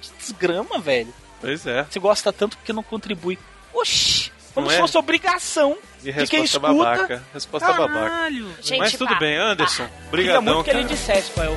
que 0.00 0.10
desgrama, 0.18 0.78
velho. 0.80 1.14
Pois 1.40 1.66
é. 1.66 1.84
Você 1.84 1.98
gosta 2.00 2.32
tanto 2.32 2.56
porque 2.56 2.72
não 2.72 2.82
contribui. 2.82 3.38
Oxi! 3.72 4.32
Como 4.54 4.70
se 4.70 4.76
é? 4.76 4.78
fosse 4.78 4.96
obrigação 4.96 5.76
E 6.02 6.12
de 6.12 6.26
quem 6.28 6.40
resposta 6.42 6.42
escuta. 6.58 6.60
babaca. 6.84 7.24
Resposta 7.34 7.72
babaca. 7.72 8.08
Caralho. 8.10 8.54
Gente, 8.62 8.78
Mas 8.78 8.92
tudo 8.92 9.08
pá, 9.08 9.14
bem, 9.18 9.36
Anderson. 9.36 9.84
Queria 9.86 10.06
Obrigadão, 10.08 10.42
muito 10.54 10.64
que 10.64 10.70
ele 10.70 10.82
cara. 10.82 10.94
dissesse 10.94 11.30
qual 11.32 11.46
é 11.46 11.50
o. 11.50 11.54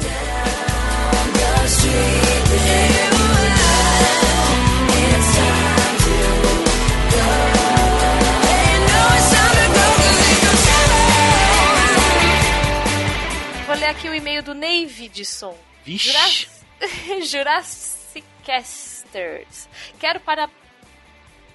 Vou 13.66 13.76
ler 13.76 13.86
aqui 13.90 14.08
o 14.08 14.14
e-mail 14.16 14.42
do 14.42 14.54
Neividson. 14.54 15.58
Vixe. 15.84 16.48
Jurassic 17.26 18.24
Casters. 18.46 19.68
Quero 20.00 20.20
para. 20.22 20.50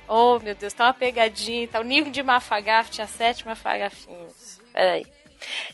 Oh, 0.09 0.39
meu 0.41 0.55
Deus, 0.55 0.73
tá 0.73 0.87
uma 0.87 0.95
pegadinha. 0.95 1.69
Tá 1.69 1.81
o 1.81 1.85
nível 1.85 2.13
de 2.13 2.23
Mafagaf, 2.23 2.91
tinha 2.91 3.07
sete 3.07 3.47
Mafagafinhos. 3.47 4.61
Peraí. 4.73 5.07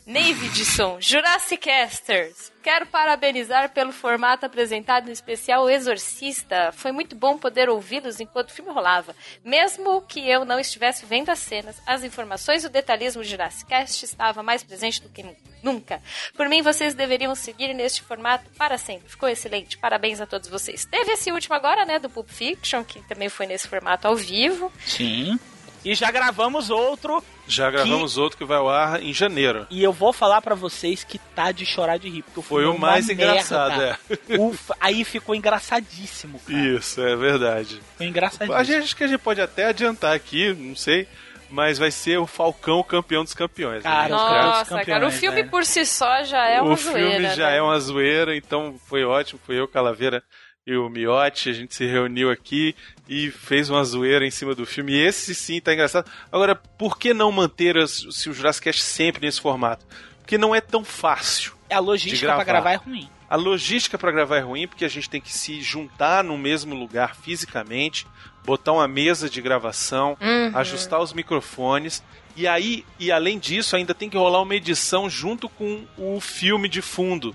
Neividson, 0.06 0.98
Jurassic 1.00 1.68
Casters. 1.68 2.52
Quero 2.62 2.86
parabenizar 2.86 3.70
pelo 3.70 3.92
formato 3.92 4.44
apresentado 4.44 5.06
no 5.06 5.12
especial 5.12 5.70
Exorcista. 5.70 6.70
Foi 6.72 6.92
muito 6.92 7.16
bom 7.16 7.38
poder 7.38 7.68
ouvi-los 7.68 8.20
enquanto 8.20 8.50
o 8.50 8.52
filme 8.52 8.70
rolava. 8.70 9.14
Mesmo 9.44 10.02
que 10.02 10.28
eu 10.28 10.44
não 10.44 10.58
estivesse 10.58 11.06
vendo 11.06 11.30
as 11.30 11.38
cenas, 11.38 11.80
as 11.86 12.04
informações 12.04 12.64
e 12.64 12.66
o 12.66 12.70
detalhismo 12.70 13.22
de 13.22 13.30
Jurassic 13.30 13.68
Cast 13.68 14.04
estava 14.04 14.42
mais 14.42 14.62
presente 14.62 15.02
do 15.02 15.08
que 15.08 15.24
nunca. 15.62 16.02
Por 16.36 16.48
mim, 16.48 16.62
vocês 16.62 16.94
deveriam 16.94 17.34
seguir 17.34 17.72
neste 17.74 18.02
formato 18.02 18.50
para 18.58 18.76
sempre. 18.76 19.08
Ficou 19.08 19.28
excelente. 19.28 19.78
Parabéns 19.78 20.20
a 20.20 20.26
todos 20.26 20.48
vocês. 20.48 20.84
Teve 20.84 21.12
esse 21.12 21.32
último 21.32 21.54
agora, 21.54 21.84
né, 21.84 21.98
do 21.98 22.10
Pulp 22.10 22.28
Fiction, 22.28 22.84
que 22.84 23.00
também 23.08 23.28
foi 23.28 23.46
nesse 23.46 23.68
formato 23.68 24.06
ao 24.06 24.16
vivo. 24.16 24.72
Sim. 24.84 25.38
E 25.84 25.94
já 25.94 26.10
gravamos 26.10 26.70
outro. 26.70 27.22
Já 27.48 27.70
gravamos 27.70 28.16
outro 28.18 28.36
que 28.38 28.44
vai 28.44 28.58
ao 28.58 28.68
ar 28.68 29.02
em 29.02 29.12
janeiro. 29.12 29.66
E 29.70 29.82
eu 29.82 29.92
vou 29.92 30.12
falar 30.12 30.40
pra 30.42 30.54
vocês 30.54 31.02
que 31.02 31.18
tá 31.18 31.50
de 31.50 31.64
chorar 31.64 31.96
de 31.98 32.08
rir. 32.08 32.22
Porque 32.22 32.42
Foi 32.48 32.64
o 32.66 32.78
mais 32.78 33.06
merda. 33.06 33.22
engraçado, 33.24 33.82
é. 33.82 33.96
Ufa, 34.38 34.76
aí 34.78 35.02
ficou 35.04 35.34
engraçadíssimo, 35.34 36.38
cara. 36.46 36.58
Isso, 36.58 37.00
é 37.00 37.16
verdade. 37.16 37.80
Foi 37.96 38.06
engraçadíssimo. 38.06 38.54
A 38.54 38.62
gente, 38.62 38.84
acho 38.84 38.96
que 38.96 39.04
a 39.04 39.06
gente 39.08 39.20
pode 39.20 39.40
até 39.40 39.66
adiantar 39.66 40.14
aqui, 40.14 40.52
não 40.54 40.76
sei, 40.76 41.08
mas 41.50 41.78
vai 41.78 41.90
ser 41.90 42.18
o 42.18 42.26
Falcão 42.26 42.82
campeão 42.82 43.24
dos 43.24 43.34
campeões. 43.34 43.82
né? 43.84 43.90
Cara, 43.90 44.08
caras- 44.08 44.44
Nossa, 44.46 44.64
cara, 44.64 44.82
o 44.82 44.84
campeões, 44.86 45.14
filme 45.18 45.42
né? 45.42 45.48
por 45.48 45.64
si 45.64 45.86
só 45.86 46.22
já 46.24 46.46
é 46.46 46.60
uma 46.60 46.72
o 46.72 46.76
zoeira. 46.76 47.10
filme 47.10 47.34
já 47.34 47.48
né? 47.50 47.56
é 47.56 47.62
uma 47.62 47.78
zoeira, 47.80 48.36
então 48.36 48.78
foi 48.86 49.04
ótimo. 49.04 49.40
Foi 49.44 49.58
eu, 49.58 49.66
Calaveira 49.66 50.22
e 50.70 50.76
o 50.76 50.88
Miotti. 50.88 51.48
A 51.48 51.52
gente 51.52 51.74
se 51.74 51.86
reuniu 51.86 52.30
aqui 52.30 52.74
e 53.08 53.30
fez 53.30 53.70
uma 53.70 53.82
zoeira 53.82 54.26
em 54.26 54.30
cima 54.30 54.54
do 54.54 54.66
filme. 54.66 54.92
E 54.92 55.00
esse 55.00 55.34
sim 55.34 55.60
tá 55.60 55.72
engraçado. 55.72 56.10
Agora, 56.30 56.54
por 56.54 56.98
que 56.98 57.14
não 57.14 57.32
manter 57.32 57.76
as- 57.78 58.06
se 58.10 58.28
o 58.28 58.34
Jurassic 58.34 58.64
Cast 58.64 58.82
sempre 58.82 59.24
nesse 59.24 59.40
formato? 59.40 59.86
Porque 60.20 60.36
não 60.36 60.54
é 60.54 60.60
tão 60.60 60.84
fácil. 60.84 61.54
É 61.70 61.74
a 61.74 61.80
logística 61.80 62.26
gravar. 62.26 62.44
pra 62.44 62.52
gravar 62.52 62.72
é 62.72 62.76
ruim. 62.76 63.08
A 63.30 63.36
logística 63.36 63.98
para 63.98 64.10
gravar 64.12 64.36
é 64.36 64.40
ruim 64.40 64.66
porque 64.68 64.84
a 64.84 64.88
gente 64.88 65.08
tem 65.08 65.20
que 65.20 65.32
se 65.32 65.60
juntar 65.62 66.22
no 66.24 66.36
mesmo 66.38 66.74
lugar 66.74 67.14
fisicamente, 67.16 68.06
botar 68.44 68.72
uma 68.72 68.88
mesa 68.88 69.28
de 69.28 69.40
gravação, 69.42 70.16
Uhum. 70.20 70.50
ajustar 70.56 71.00
os 71.00 71.12
microfones. 71.12 72.02
E 72.36 72.46
aí, 72.46 72.84
e 72.98 73.10
além 73.10 73.38
disso, 73.38 73.74
ainda 73.76 73.92
tem 73.94 74.08
que 74.08 74.16
rolar 74.16 74.40
uma 74.42 74.54
edição 74.54 75.10
junto 75.10 75.48
com 75.48 75.84
o 75.98 76.20
filme 76.20 76.68
de 76.68 76.80
fundo. 76.80 77.34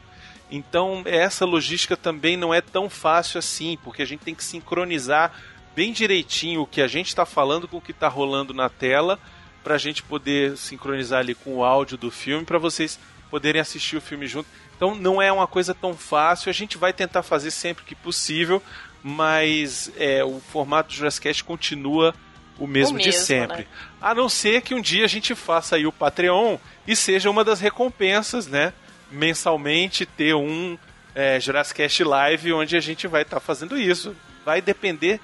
Então, 0.56 1.02
essa 1.08 1.46
logística 1.46 1.98
também 1.98 2.38
não 2.38 2.54
é 2.54 2.62
tão 2.62 2.88
fácil 2.88 3.40
assim, 3.40 3.76
porque 3.84 4.04
a 4.04 4.06
gente 4.06 4.20
tem 4.20 4.36
que 4.36 4.44
sincronizar 4.44 5.34
bem 5.76 5.92
direitinho 5.92 6.62
o 6.62 6.68
que 6.68 6.80
a 6.80 6.86
gente 6.88 7.08
está 7.08 7.26
falando 7.26 7.68
com 7.68 7.78
o 7.78 7.82
que 7.82 7.90
está 7.90 8.08
rolando 8.08 8.54
na 8.54 8.70
tela, 8.70 9.18
para 9.64 9.74
a 9.74 9.80
gente 9.80 10.04
poder 10.04 10.56
sincronizar 10.56 11.22
ali 11.22 11.34
com 11.34 11.56
o 11.56 11.64
áudio 11.64 11.98
do 11.98 12.12
filme, 12.12 12.46
para 12.46 12.60
vocês 12.60 13.00
poderem 13.32 13.60
assistir 13.60 13.98
o 13.98 14.02
filme 14.02 14.28
junto. 14.28 14.48
Então, 14.76 14.94
não 14.94 15.20
é 15.20 15.32
uma 15.32 15.48
coisa 15.48 15.74
tão 15.74 15.96
fácil. 15.96 16.52
A 16.52 16.54
gente 16.54 16.78
vai 16.78 16.94
tentar 16.94 17.24
fazer 17.24 17.50
sempre 17.50 17.84
que 17.84 17.96
possível, 17.96 18.62
mas 19.02 19.92
é, 19.98 20.24
o 20.24 20.40
formato 20.40 20.90
do 20.90 20.94
Jurassic 20.94 21.44
continua 21.44 22.14
o 22.60 22.68
mesmo, 22.68 22.98
O 22.98 23.00
de 23.00 23.08
mesmo, 23.08 23.26
sempre. 23.26 23.58
né? 23.58 23.68
A 24.00 24.14
não 24.14 24.30
ser 24.30 24.62
que 24.62 24.76
um 24.76 24.82
dia 24.82 25.04
a 25.04 25.08
gente 25.08 25.34
faça 25.34 25.78
aí 25.78 25.88
o 25.88 25.92
Patreon 25.92 26.60
e 26.86 26.96
seja 26.96 27.28
uma 27.28 27.44
das 27.44 27.60
recompensas, 27.60 28.46
né? 28.46 28.72
Mensalmente 29.14 30.06
ter 30.06 30.34
um 30.34 30.78
é, 31.16 31.40
Jurassic 31.40 31.78
Cast 31.78 32.04
Live 32.04 32.54
onde 32.54 32.76
a 32.76 32.80
gente 32.80 33.08
vai 33.08 33.22
estar 33.22 33.40
fazendo 33.40 33.78
isso. 33.78 34.16
Vai 34.44 34.62
depender 34.62 35.20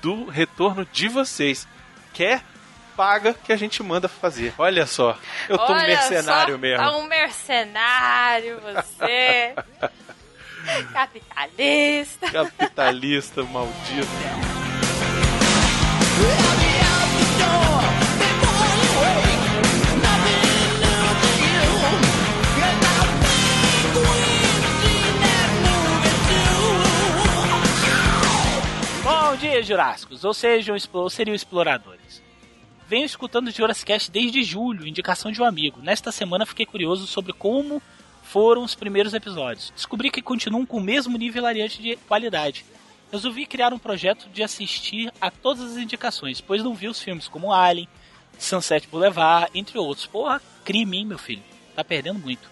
do 0.00 0.26
retorno 0.26 0.86
de 0.92 1.08
vocês. 1.08 1.66
Quer? 2.12 2.42
Paga 2.96 3.32
que 3.32 3.52
a 3.52 3.56
gente 3.56 3.82
manda 3.82 4.08
fazer. 4.08 4.52
Olha 4.58 4.86
só, 4.86 5.18
eu 5.48 5.56
tô 5.56 5.72
um 5.72 5.76
Olha 5.76 5.86
mercenário 5.86 6.54
só, 6.54 6.60
mesmo. 6.60 6.84
Tá 6.84 6.96
um 6.96 7.06
mercenário, 7.06 8.60
você. 8.60 9.54
Capitalista. 10.92 12.30
Capitalista 12.30 13.42
maldito. 13.44 14.06
Jurássicos, 29.70 30.24
ou 30.24 30.34
sejam, 30.34 30.76
ou 30.92 31.08
seriam 31.08 31.34
exploradores. 31.34 32.20
Venho 32.88 33.06
escutando 33.06 33.46
o 33.46 33.50
Jurassic 33.52 33.86
Cast 33.86 34.10
desde 34.10 34.42
julho, 34.42 34.84
indicação 34.84 35.30
de 35.30 35.40
um 35.40 35.44
amigo. 35.44 35.80
Nesta 35.80 36.10
semana 36.10 36.44
fiquei 36.44 36.66
curioso 36.66 37.06
sobre 37.06 37.32
como 37.32 37.80
foram 38.24 38.64
os 38.64 38.74
primeiros 38.74 39.14
episódios. 39.14 39.72
Descobri 39.72 40.10
que 40.10 40.20
continuam 40.20 40.66
com 40.66 40.78
o 40.78 40.82
mesmo 40.82 41.16
nível 41.16 41.40
hilariante 41.40 41.80
de 41.80 41.94
qualidade. 42.08 42.64
Resolvi 43.12 43.46
criar 43.46 43.72
um 43.72 43.78
projeto 43.78 44.28
de 44.30 44.42
assistir 44.42 45.12
a 45.20 45.30
todas 45.30 45.72
as 45.72 45.76
indicações, 45.76 46.40
pois 46.40 46.64
não 46.64 46.74
vi 46.74 46.88
os 46.88 47.00
filmes 47.00 47.28
como 47.28 47.52
Alien, 47.52 47.88
Sunset 48.38 48.88
Boulevard, 48.88 49.50
entre 49.54 49.78
outros. 49.78 50.06
Porra, 50.06 50.42
crime, 50.64 50.98
hein, 50.98 51.06
meu 51.06 51.18
filho? 51.18 51.42
Tá 51.76 51.84
perdendo 51.84 52.18
muito. 52.18 52.50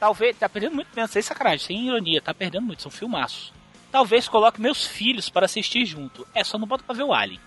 Talvez, 0.00 0.34
tá 0.38 0.48
perdendo 0.48 0.76
muito 0.76 0.88
mesmo, 0.96 1.12
sem 1.12 1.20
sacanagem, 1.20 1.66
sem 1.66 1.86
ironia, 1.86 2.22
tá 2.22 2.32
perdendo 2.32 2.64
muito, 2.64 2.80
são 2.80 2.90
filmaços. 2.90 3.52
Talvez 3.92 4.26
coloque 4.26 4.60
meus 4.60 4.86
filhos 4.86 5.28
para 5.28 5.44
assistir 5.44 5.84
junto. 5.84 6.26
É, 6.34 6.42
só 6.42 6.58
não 6.58 6.66
bota 6.66 6.82
pra 6.82 6.96
ver 6.96 7.02
o 7.04 7.12
Alien. 7.12 7.38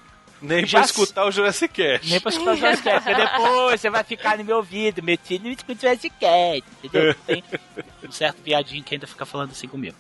Nem 0.41 0.65
Já 0.65 0.79
pra 0.79 0.85
escutar 0.85 1.25
o 1.25 1.31
Jurassic 1.31 1.73
Cast. 1.73 2.07
Nem 2.07 2.19
pra 2.19 2.29
escutar 2.29 2.51
o 2.51 2.55
Jurassic 2.55 2.83
Cast, 2.83 3.03
porque 3.03 3.21
depois 3.21 3.81
você 3.81 3.89
vai 3.89 4.03
ficar 4.03 4.37
no 4.37 4.43
meu 4.43 4.57
ouvido, 4.57 5.01
meu 5.01 5.17
filho 5.17 5.45
não 5.45 5.51
escuta 5.51 5.73
o 5.73 5.81
Jurassic 5.81 6.15
Cast, 6.19 6.63
entendeu? 6.83 7.15
Tem 7.25 7.43
um 8.07 8.11
certo 8.11 8.43
viadinho 8.43 8.83
que 8.83 8.93
ainda 8.93 9.07
fica 9.07 9.25
falando 9.25 9.51
assim 9.51 9.67
comigo. 9.67 9.95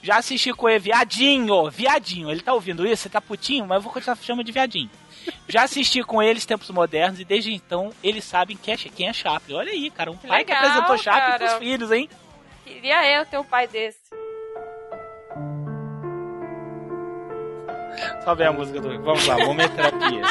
Já 0.00 0.18
assisti 0.18 0.52
com 0.52 0.68
ele, 0.68 0.78
viadinho, 0.78 1.70
viadinho, 1.70 2.30
ele 2.30 2.40
tá 2.40 2.54
ouvindo 2.54 2.86
isso, 2.86 3.02
você 3.02 3.08
tá 3.08 3.20
putinho, 3.20 3.66
mas 3.66 3.76
eu 3.76 3.82
vou 3.82 3.92
continuar 3.92 4.16
chamando 4.16 4.46
de 4.46 4.52
viadinho. 4.52 4.90
Já 5.48 5.64
assisti 5.64 6.02
com 6.02 6.22
eles 6.22 6.46
tempos 6.46 6.70
modernos 6.70 7.18
e 7.18 7.24
desde 7.24 7.52
então 7.52 7.92
eles 8.02 8.24
sabem 8.24 8.56
quem 8.56 8.74
é, 8.74 8.76
quem 8.76 9.08
é 9.08 9.12
Chaplin. 9.12 9.54
Olha 9.54 9.72
aí, 9.72 9.90
cara, 9.90 10.10
um 10.10 10.16
pai 10.16 10.44
que 10.44 10.52
legal, 10.52 10.68
apresentou 10.68 10.98
Chaplin 10.98 11.32
cara. 11.32 11.38
pros 11.38 11.58
filhos, 11.58 11.90
hein? 11.90 12.08
Queria 12.64 13.18
eu 13.18 13.26
ter 13.26 13.38
um 13.38 13.44
pai 13.44 13.66
desse. 13.66 13.98
Só 18.24 18.34
ver 18.34 18.46
a 18.46 18.52
música 18.52 18.80
do. 18.80 19.02
Vamos 19.02 19.26
lá, 19.26 19.38
momento 19.38 19.74
terapia. 19.74 20.22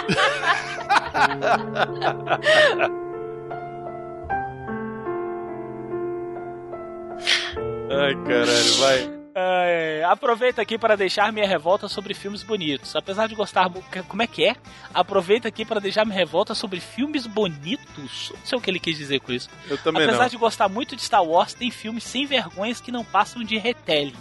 Ai, 7.91 8.15
caralho, 8.25 8.73
vai. 8.79 9.19
É, 9.35 10.03
aproveito 10.05 10.59
aqui 10.59 10.77
para 10.77 10.97
deixar 10.97 11.31
minha 11.31 11.47
revolta 11.47 11.87
sobre 11.87 12.13
filmes 12.13 12.43
bonitos. 12.43 12.95
Apesar 12.95 13.27
de 13.27 13.35
gostar. 13.35 13.69
Como 14.07 14.21
é 14.21 14.27
que 14.27 14.45
é? 14.45 14.55
Aproveito 14.93 15.47
aqui 15.47 15.63
para 15.63 15.79
deixar 15.79 16.05
minha 16.05 16.17
revolta 16.17 16.53
sobre 16.53 16.79
filmes 16.79 17.25
bonitos. 17.25 18.31
Não 18.35 18.45
sei 18.45 18.57
o 18.57 18.61
que 18.61 18.69
ele 18.69 18.79
quis 18.79 18.97
dizer 18.97 19.19
com 19.19 19.31
isso. 19.31 19.49
Eu 19.69 19.77
também 19.77 20.03
Apesar 20.03 20.23
não. 20.23 20.29
de 20.29 20.37
gostar 20.37 20.67
muito 20.67 20.95
de 20.95 21.01
Star 21.03 21.23
Wars, 21.23 21.53
tem 21.53 21.71
filmes 21.71 22.03
sem 22.03 22.25
vergonhas 22.25 22.81
que 22.81 22.91
não 22.91 23.03
passam 23.05 23.43
de 23.43 23.57
retelling. 23.57 24.15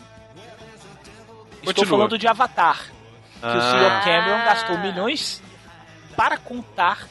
Estou 1.63 1.85
falando 1.87 2.17
de 2.17 2.27
Avatar. 2.27 2.81
Que 3.41 3.47
o 3.47 3.51
Ah. 3.51 4.01
Sr. 4.01 4.05
Cameron 4.05 4.45
gastou 4.45 4.79
milhões 4.79 5.43
para 6.17 6.37
contar 6.37 7.07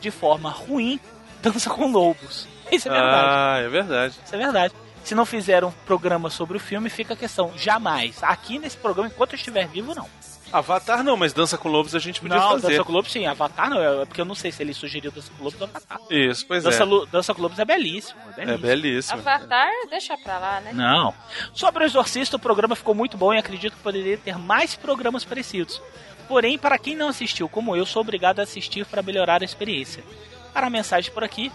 de 0.00 0.10
forma 0.10 0.50
ruim 0.50 1.00
Dança 1.42 1.68
com 1.70 1.86
Lobos. 1.90 2.46
Isso 2.70 2.88
é 2.88 2.92
verdade. 2.92 3.26
Ah, 3.28 3.58
é 3.58 3.68
verdade. 3.68 4.14
Isso 4.24 4.34
é 4.34 4.38
verdade. 4.38 4.74
Se 5.02 5.14
não 5.14 5.26
fizeram 5.26 5.68
um 5.68 5.72
programa 5.84 6.30
sobre 6.30 6.56
o 6.56 6.60
filme, 6.60 6.88
fica 6.88 7.14
a 7.14 7.16
questão. 7.16 7.52
Jamais. 7.56 8.22
Aqui 8.22 8.58
nesse 8.58 8.76
programa, 8.76 9.08
enquanto 9.12 9.32
eu 9.32 9.36
estiver 9.36 9.66
vivo, 9.66 9.94
não. 9.94 10.08
Avatar 10.52 11.02
não, 11.02 11.16
mas 11.16 11.32
Dança 11.32 11.56
com 11.56 11.68
Lobos 11.68 11.94
a 11.94 11.98
gente 11.98 12.20
podia 12.20 12.36
não, 12.36 12.50
fazer. 12.52 12.68
Dança 12.68 12.84
com 12.84 12.92
Lobos 12.92 13.10
sim. 13.12 13.26
Avatar 13.26 13.70
não. 13.70 14.02
É 14.02 14.04
porque 14.04 14.20
eu 14.20 14.24
não 14.24 14.34
sei 14.34 14.52
se 14.52 14.62
ele 14.62 14.74
sugeriu 14.74 15.10
Dança 15.10 15.30
com 15.36 15.44
Lobos 15.44 15.60
ou 15.60 15.66
Avatar. 15.66 15.98
Isso, 16.10 16.46
pois 16.46 16.62
Dança, 16.64 16.82
é. 16.82 16.84
Lu- 16.86 17.06
Dança 17.06 17.34
com 17.34 17.42
Lobos 17.42 17.58
é 17.58 17.64
belíssimo. 17.64 18.20
É 18.36 18.42
É 18.42 18.44
belíssimo. 18.44 18.66
belíssimo. 18.66 19.18
Avatar, 19.20 19.70
deixa 19.88 20.16
pra 20.18 20.38
lá, 20.38 20.60
né? 20.60 20.72
Não. 20.72 21.14
Sobre 21.54 21.84
o 21.84 21.86
Exorcista, 21.86 22.36
o 22.36 22.38
programa 22.40 22.76
ficou 22.76 22.94
muito 22.94 23.16
bom 23.16 23.32
e 23.32 23.38
acredito 23.38 23.74
que 23.76 23.82
poderia 23.82 24.18
ter 24.18 24.38
mais 24.38 24.74
programas 24.76 25.24
parecidos. 25.24 25.80
Porém, 26.28 26.56
para 26.58 26.78
quem 26.78 26.94
não 26.96 27.08
assistiu, 27.08 27.48
como 27.48 27.74
eu, 27.76 27.84
sou 27.84 28.00
obrigado 28.02 28.40
a 28.40 28.42
assistir 28.44 28.86
para 28.86 29.02
melhorar 29.02 29.42
a 29.42 29.44
experiência. 29.44 30.04
Para 30.52 30.66
a 30.66 30.70
mensagem 30.70 31.10
por 31.12 31.24
aqui, 31.24 31.50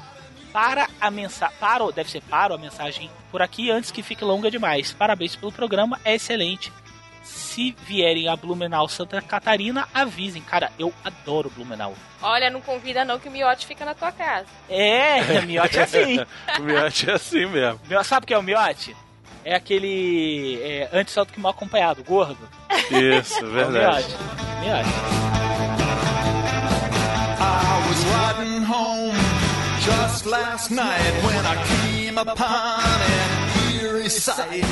para 0.51 0.87
a 0.99 1.11
mensagem, 1.11 1.55
para, 1.59 1.83
o- 1.83 1.91
deve 1.91 2.09
ser 2.09 2.21
para 2.23 2.55
a 2.55 2.57
mensagem 2.57 3.09
por 3.31 3.41
aqui 3.41 3.69
antes 3.71 3.91
que 3.91 4.01
fique 4.03 4.23
longa 4.23 4.49
demais. 4.51 4.91
Parabéns 4.93 5.35
pelo 5.35 5.51
programa, 5.51 5.99
é 6.03 6.15
excelente. 6.15 6.71
Se 7.27 7.75
vierem 7.85 8.27
a 8.29 8.35
Blumenau 8.35 8.87
Santa 8.87 9.21
Catarina, 9.21 9.87
avisem. 9.93 10.41
Cara, 10.41 10.71
eu 10.77 10.93
adoro 11.03 11.49
Blumenau. 11.49 11.93
Olha, 12.21 12.49
não 12.49 12.61
convida 12.61 13.03
não 13.03 13.19
que 13.19 13.27
o 13.27 13.31
miote 13.31 13.65
fica 13.65 13.83
na 13.83 13.93
tua 13.95 14.11
casa. 14.11 14.45
É, 14.69 15.41
miote 15.41 15.77
é 15.79 15.83
assim. 15.83 16.19
o 16.59 16.63
miote 16.63 17.09
é 17.09 17.13
assim 17.13 17.45
mesmo. 17.47 17.79
Sabe 18.03 18.23
o 18.23 18.27
que 18.27 18.33
é 18.33 18.37
o 18.37 18.43
miote? 18.43 18.95
É 19.43 19.55
aquele 19.55 20.59
é, 20.61 20.89
antes 20.93 21.15
do 21.15 21.25
que 21.25 21.39
mal 21.39 21.51
acompanhado, 21.51 22.03
gordo. 22.03 22.37
Isso, 22.91 23.39
É 23.43 23.43
o 23.43 23.51
verdade. 23.51 24.07
miote. 24.07 24.17
Miote. 24.61 24.89
I 27.39 27.87
was 27.87 28.03
riding 28.05 28.63
home 28.63 29.15
just 29.81 30.25
last 30.25 30.69
night 30.71 31.11
when 31.23 31.45
I 31.45 31.55
came 31.65 32.17
upon 32.17 32.81
an 32.81 33.73
eerie 33.81 34.09
sight. 34.09 34.65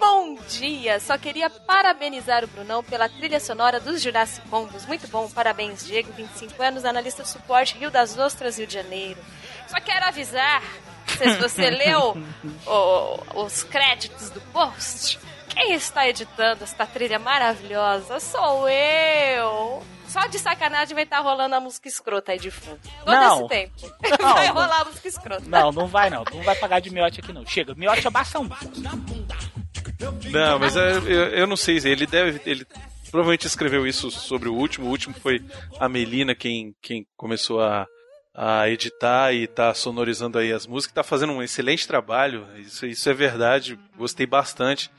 Bom 0.00 0.34
dia! 0.48 0.98
Só 0.98 1.18
queria 1.18 1.50
parabenizar 1.50 2.42
o 2.42 2.46
Brunão 2.48 2.82
pela 2.82 3.06
trilha 3.08 3.38
sonora 3.38 3.78
dos 3.78 4.00
Jurassic 4.02 4.48
Combos. 4.48 4.86
Muito 4.86 5.06
bom, 5.08 5.28
parabéns, 5.30 5.84
Diego, 5.86 6.10
25 6.12 6.60
anos, 6.62 6.84
analista 6.86 7.22
de 7.22 7.28
suporte 7.28 7.76
Rio 7.76 7.90
das 7.90 8.16
Ostras, 8.18 8.56
Rio 8.58 8.66
de 8.66 8.72
Janeiro. 8.74 9.20
Só 9.68 9.78
quero 9.78 10.06
avisar, 10.06 10.62
não 10.62 11.16
sei 11.18 11.28
se 11.30 11.36
você 11.38 11.68
leu 11.70 12.16
o- 12.66 13.42
os 13.44 13.62
créditos 13.62 14.30
do 14.30 14.40
post, 14.40 15.20
quem 15.50 15.74
está 15.74 16.08
editando 16.08 16.64
esta 16.64 16.86
trilha 16.86 17.18
maravilhosa 17.18 18.18
sou 18.20 18.68
eu! 18.68 19.82
Só 20.08 20.26
de 20.26 20.38
sacanagem 20.40 20.94
vai 20.94 21.04
estar 21.04 21.20
rolando 21.20 21.54
a 21.54 21.60
música 21.60 21.86
escrota 21.86 22.32
aí 22.32 22.38
de 22.38 22.50
fundo. 22.50 22.80
Todo 23.04 23.12
Não. 23.14 23.38
esse 23.40 23.48
tempo. 23.48 23.72
Não, 24.20 24.34
vai 24.34 24.48
rolar 24.48 24.80
a 24.80 24.84
música 24.86 25.06
escrota. 25.08 25.44
Não, 25.46 25.70
não 25.70 25.86
vai 25.86 26.10
não. 26.10 26.24
Tu 26.24 26.34
não 26.36 26.42
vai 26.42 26.56
pagar 26.56 26.80
de 26.80 26.90
miote 26.90 27.20
aqui 27.20 27.32
não. 27.32 27.46
Chega, 27.46 27.74
miote 27.76 28.04
é 28.04 28.10
bação. 28.10 28.48
Não, 30.30 30.58
mas 30.58 30.76
é- 30.76 30.96
eu, 30.98 31.28
eu 31.28 31.46
não 31.46 31.56
sei, 31.56 31.78
ele 31.84 32.06
deve. 32.06 32.40
Ele 32.46 32.66
provavelmente 33.10 33.46
escreveu 33.46 33.86
isso 33.86 34.10
sobre 34.10 34.48
o 34.48 34.54
último. 34.54 34.86
O 34.86 34.90
último 34.90 35.14
foi 35.14 35.42
a 35.78 35.88
Melina 35.88 36.34
quem, 36.34 36.74
quem 36.80 37.06
começou 37.16 37.60
a, 37.60 37.86
a 38.34 38.68
editar 38.68 39.32
e 39.34 39.46
tá 39.46 39.74
sonorizando 39.74 40.38
aí 40.38 40.52
as 40.52 40.66
músicas. 40.66 40.94
Tá 40.94 41.02
fazendo 41.02 41.32
um 41.32 41.42
excelente 41.42 41.86
trabalho, 41.86 42.46
isso, 42.58 42.86
isso 42.86 43.08
é 43.10 43.14
verdade, 43.14 43.78
gostei 43.96 44.26
bastante. 44.26 44.90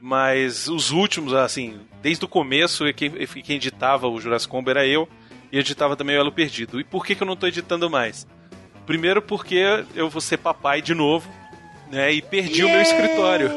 Mas 0.00 0.68
os 0.68 0.90
últimos, 0.90 1.32
assim, 1.32 1.80
desde 2.02 2.24
o 2.24 2.28
começo, 2.28 2.84
quem, 2.94 3.10
quem 3.10 3.56
editava 3.56 4.06
o 4.06 4.20
Jurassic 4.20 4.50
Combo 4.50 4.70
era 4.70 4.86
eu 4.86 5.08
e 5.50 5.58
editava 5.58 5.96
também 5.96 6.16
o 6.16 6.20
Elo 6.20 6.30
Perdido. 6.32 6.78
E 6.78 6.84
por 6.84 7.04
que, 7.04 7.14
que 7.14 7.22
eu 7.22 7.26
não 7.26 7.34
tô 7.36 7.46
editando 7.46 7.90
mais? 7.90 8.26
Primeiro 8.84 9.20
porque 9.20 9.58
eu 9.94 10.08
vou 10.08 10.20
ser 10.20 10.36
papai 10.36 10.80
de 10.80 10.94
novo, 10.94 11.28
né? 11.90 12.12
E 12.12 12.22
perdi 12.22 12.64
o 12.64 12.68
meu 12.68 12.80
escritório. 12.80 13.50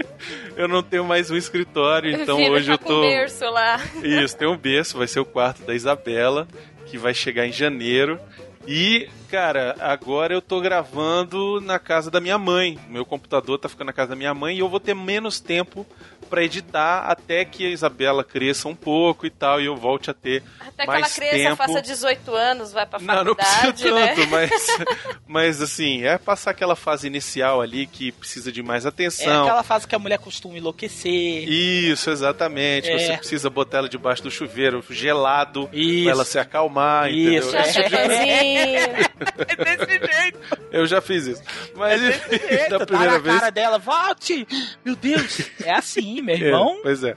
eu 0.56 0.68
não 0.68 0.82
tenho 0.82 1.04
mais 1.04 1.30
um 1.30 1.36
escritório, 1.36 2.10
então 2.10 2.36
Filho, 2.36 2.52
hoje 2.52 2.66
tá 2.66 2.72
eu 2.72 2.78
tô. 2.78 3.00
berço 3.02 3.44
lá. 3.50 3.80
Isso, 4.02 4.36
tem 4.36 4.48
um 4.48 4.56
berço, 4.56 4.98
vai 4.98 5.06
ser 5.06 5.20
o 5.20 5.24
quarto 5.24 5.62
da 5.62 5.74
Isabela, 5.74 6.46
que 6.86 6.98
vai 6.98 7.14
chegar 7.14 7.46
em 7.46 7.52
janeiro. 7.52 8.18
E, 8.66 9.08
cara, 9.30 9.76
agora 9.78 10.32
eu 10.32 10.40
tô 10.40 10.60
gravando 10.60 11.60
na 11.60 11.78
casa 11.78 12.10
da 12.10 12.20
minha 12.20 12.38
mãe. 12.38 12.78
Meu 12.88 13.04
computador 13.04 13.58
tá 13.58 13.68
ficando 13.68 13.88
na 13.88 13.92
casa 13.92 14.10
da 14.10 14.16
minha 14.16 14.32
mãe 14.32 14.56
e 14.56 14.60
eu 14.60 14.68
vou 14.68 14.80
ter 14.80 14.94
menos 14.94 15.38
tempo 15.38 15.86
pra 16.24 16.42
editar 16.42 17.04
até 17.06 17.44
que 17.44 17.66
a 17.66 17.70
Isabela 17.70 18.24
cresça 18.24 18.68
um 18.68 18.74
pouco 18.74 19.26
e 19.26 19.30
tal, 19.30 19.60
e 19.60 19.66
eu 19.66 19.76
volte 19.76 20.10
a 20.10 20.14
ter 20.14 20.42
Até 20.60 20.82
que 20.82 20.86
mais 20.86 21.00
ela 21.06 21.14
cresça, 21.14 21.36
tempo. 21.36 21.56
faça 21.56 21.82
18 21.82 22.34
anos, 22.34 22.72
vai 22.72 22.86
pra 22.86 22.98
Não, 22.98 23.24
não 23.24 23.34
precisa 23.34 23.56
faculdade, 23.60 23.90
né? 23.92 24.06
tanto, 24.14 24.28
mas, 24.30 24.50
mas 25.26 25.62
assim, 25.62 26.02
é 26.04 26.18
passar 26.18 26.50
aquela 26.52 26.74
fase 26.76 27.06
inicial 27.06 27.60
ali 27.60 27.86
que 27.86 28.10
precisa 28.12 28.50
de 28.50 28.62
mais 28.62 28.84
É 28.84 28.88
atenção. 28.88 29.42
aquela 29.44 29.62
fase 29.62 29.86
que 29.86 29.94
a 29.94 29.98
mulher 29.98 30.18
costuma 30.18 30.56
enlouquecer. 30.56 31.48
Isso, 31.48 32.10
exatamente. 32.10 32.88
É. 32.90 32.98
Você 32.98 33.16
precisa 33.18 33.50
botar 33.50 33.78
ela 33.78 33.88
debaixo 33.88 34.22
do 34.22 34.30
chuveiro 34.30 34.84
gelado 34.90 35.68
Isso. 35.72 36.02
pra 36.04 36.12
ela 36.12 36.24
se 36.24 36.38
acalmar, 36.38 37.10
Isso, 37.10 37.48
entendeu? 37.48 37.60
é. 37.60 37.72
Tipo 37.72 37.88
de- 37.88 39.04
É 39.48 39.56
desse 39.76 40.12
jeito. 40.12 40.38
Eu 40.70 40.86
já 40.86 41.00
fiz 41.00 41.26
isso. 41.26 41.42
Mas 41.76 42.02
enfim, 42.02 42.38
da 42.70 42.78
Tá 42.80 42.86
primeira 42.86 43.12
na 43.12 43.18
vez. 43.18 43.36
cara 43.38 43.50
dela, 43.50 43.78
volte! 43.78 44.46
Meu 44.84 44.96
Deus! 44.96 45.40
É 45.62 45.72
assim, 45.72 46.13
meu 46.22 46.34
É, 46.34 46.38
irmão. 46.38 46.78
pois 46.82 47.02
é. 47.04 47.16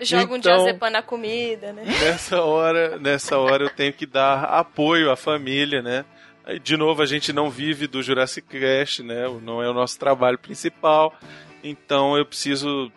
Joga 0.00 0.32
um 0.32 0.36
Então- 0.36 0.56
diazepam 0.56 0.90
na 0.90 1.02
comida, 1.02 1.72
né? 1.72 1.82
Nessa 1.86 2.42
hora, 2.42 2.98
nessa 2.98 3.38
hora 3.38 3.64
eu 3.64 3.70
tenho 3.70 3.92
que 3.92 4.04
dar 4.06 4.44
apoio 4.44 5.10
à 5.10 5.16
família, 5.16 5.80
né? 5.82 6.04
De 6.62 6.76
novo, 6.76 7.02
a 7.02 7.06
gente 7.06 7.32
não 7.32 7.50
vive 7.50 7.86
do 7.86 8.02
Jurassic 8.02 8.46
Cast, 8.46 9.02
né? 9.02 9.24
Não 9.42 9.62
é 9.62 9.68
o 9.68 9.74
nosso 9.74 9.98
trabalho 9.98 10.38
principal. 10.38 11.12
Então 11.64 12.16
eu 12.16 12.24
preciso 12.24 12.92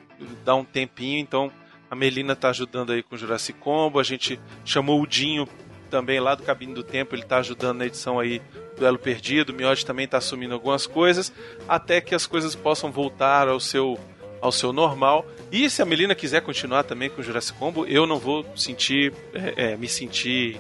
dar 0.46 0.56
um 0.56 0.64
tempinho. 0.64 1.20
Então 1.20 1.52
a 1.90 1.96
Melina 1.96 2.36
tá 2.36 2.50
ajudando 2.50 2.92
aí 2.92 3.02
com 3.02 3.16
o 3.16 3.18
Jurassic 3.18 3.58
Combo. 3.60 4.00
A 4.00 4.04
gente 4.04 4.40
chamou 4.64 5.02
o 5.02 5.08
Dinho 5.08 5.48
também 5.90 6.20
lá 6.20 6.36
do 6.36 6.44
Cabine 6.44 6.74
do 6.76 6.84
Tempo. 6.84 7.16
Ele 7.16 7.24
tá 7.24 7.38
ajudando 7.38 7.78
na 7.80 7.86
edição 7.88 8.20
aí 8.20 8.40
do 8.78 8.86
Elo 8.86 9.00
Perdido. 9.00 9.50
O 9.52 9.56
Miotti 9.56 9.84
também 9.86 10.08
tá 10.08 10.18
assumindo 10.20 10.54
algumas 10.54 10.86
coisas. 10.86 11.34
Até 11.68 12.00
que 12.02 12.14
as 12.14 12.28
coisas 12.28 12.54
possam 12.56 12.92
voltar 12.92 13.48
ao 13.48 13.60
seu 13.60 13.98
ao 14.42 14.52
seu 14.52 14.72
normal. 14.72 15.26
E 15.52 15.70
se 15.70 15.82
a 15.82 15.86
Melina 15.86 16.16
quiser 16.16 16.42
continuar 16.42 16.84
também 16.84 17.10
com 17.10 17.22
o 17.22 17.24
Jurassic 17.24 17.58
Combo, 17.58 17.86
eu 17.86 18.06
não 18.06 18.20
vou 18.20 18.46
sentir, 18.56 19.14
é, 19.34 19.72
é, 19.72 19.78
me 19.78 19.88
sentir, 19.88 20.60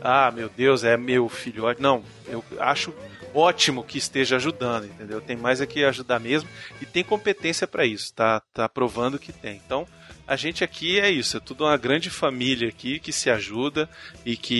ah, 0.00 0.30
meu 0.30 0.48
Deus, 0.48 0.84
é 0.84 0.96
meu 0.96 1.28
filhote. 1.28 1.80
Não, 1.80 2.02
eu 2.26 2.42
acho 2.58 2.94
ótimo 3.34 3.84
que 3.84 3.98
esteja 3.98 4.36
ajudando, 4.36 4.86
entendeu? 4.86 5.20
Tem 5.20 5.36
mais 5.36 5.60
é 5.60 5.66
que 5.66 5.84
ajudar 5.84 6.18
mesmo 6.18 6.48
e 6.80 6.86
tem 6.86 7.04
competência 7.04 7.66
para 7.66 7.84
isso, 7.84 8.12
tá, 8.14 8.40
tá 8.52 8.68
provando 8.68 9.18
que 9.18 9.32
tem. 9.32 9.60
Então, 9.64 9.86
a 10.30 10.36
gente 10.36 10.62
aqui 10.62 11.00
é 11.00 11.10
isso, 11.10 11.36
é 11.36 11.40
tudo 11.40 11.64
uma 11.64 11.76
grande 11.76 12.08
família 12.08 12.68
aqui 12.68 13.00
que 13.00 13.12
se 13.12 13.28
ajuda 13.28 13.90
e 14.24 14.36
que 14.36 14.54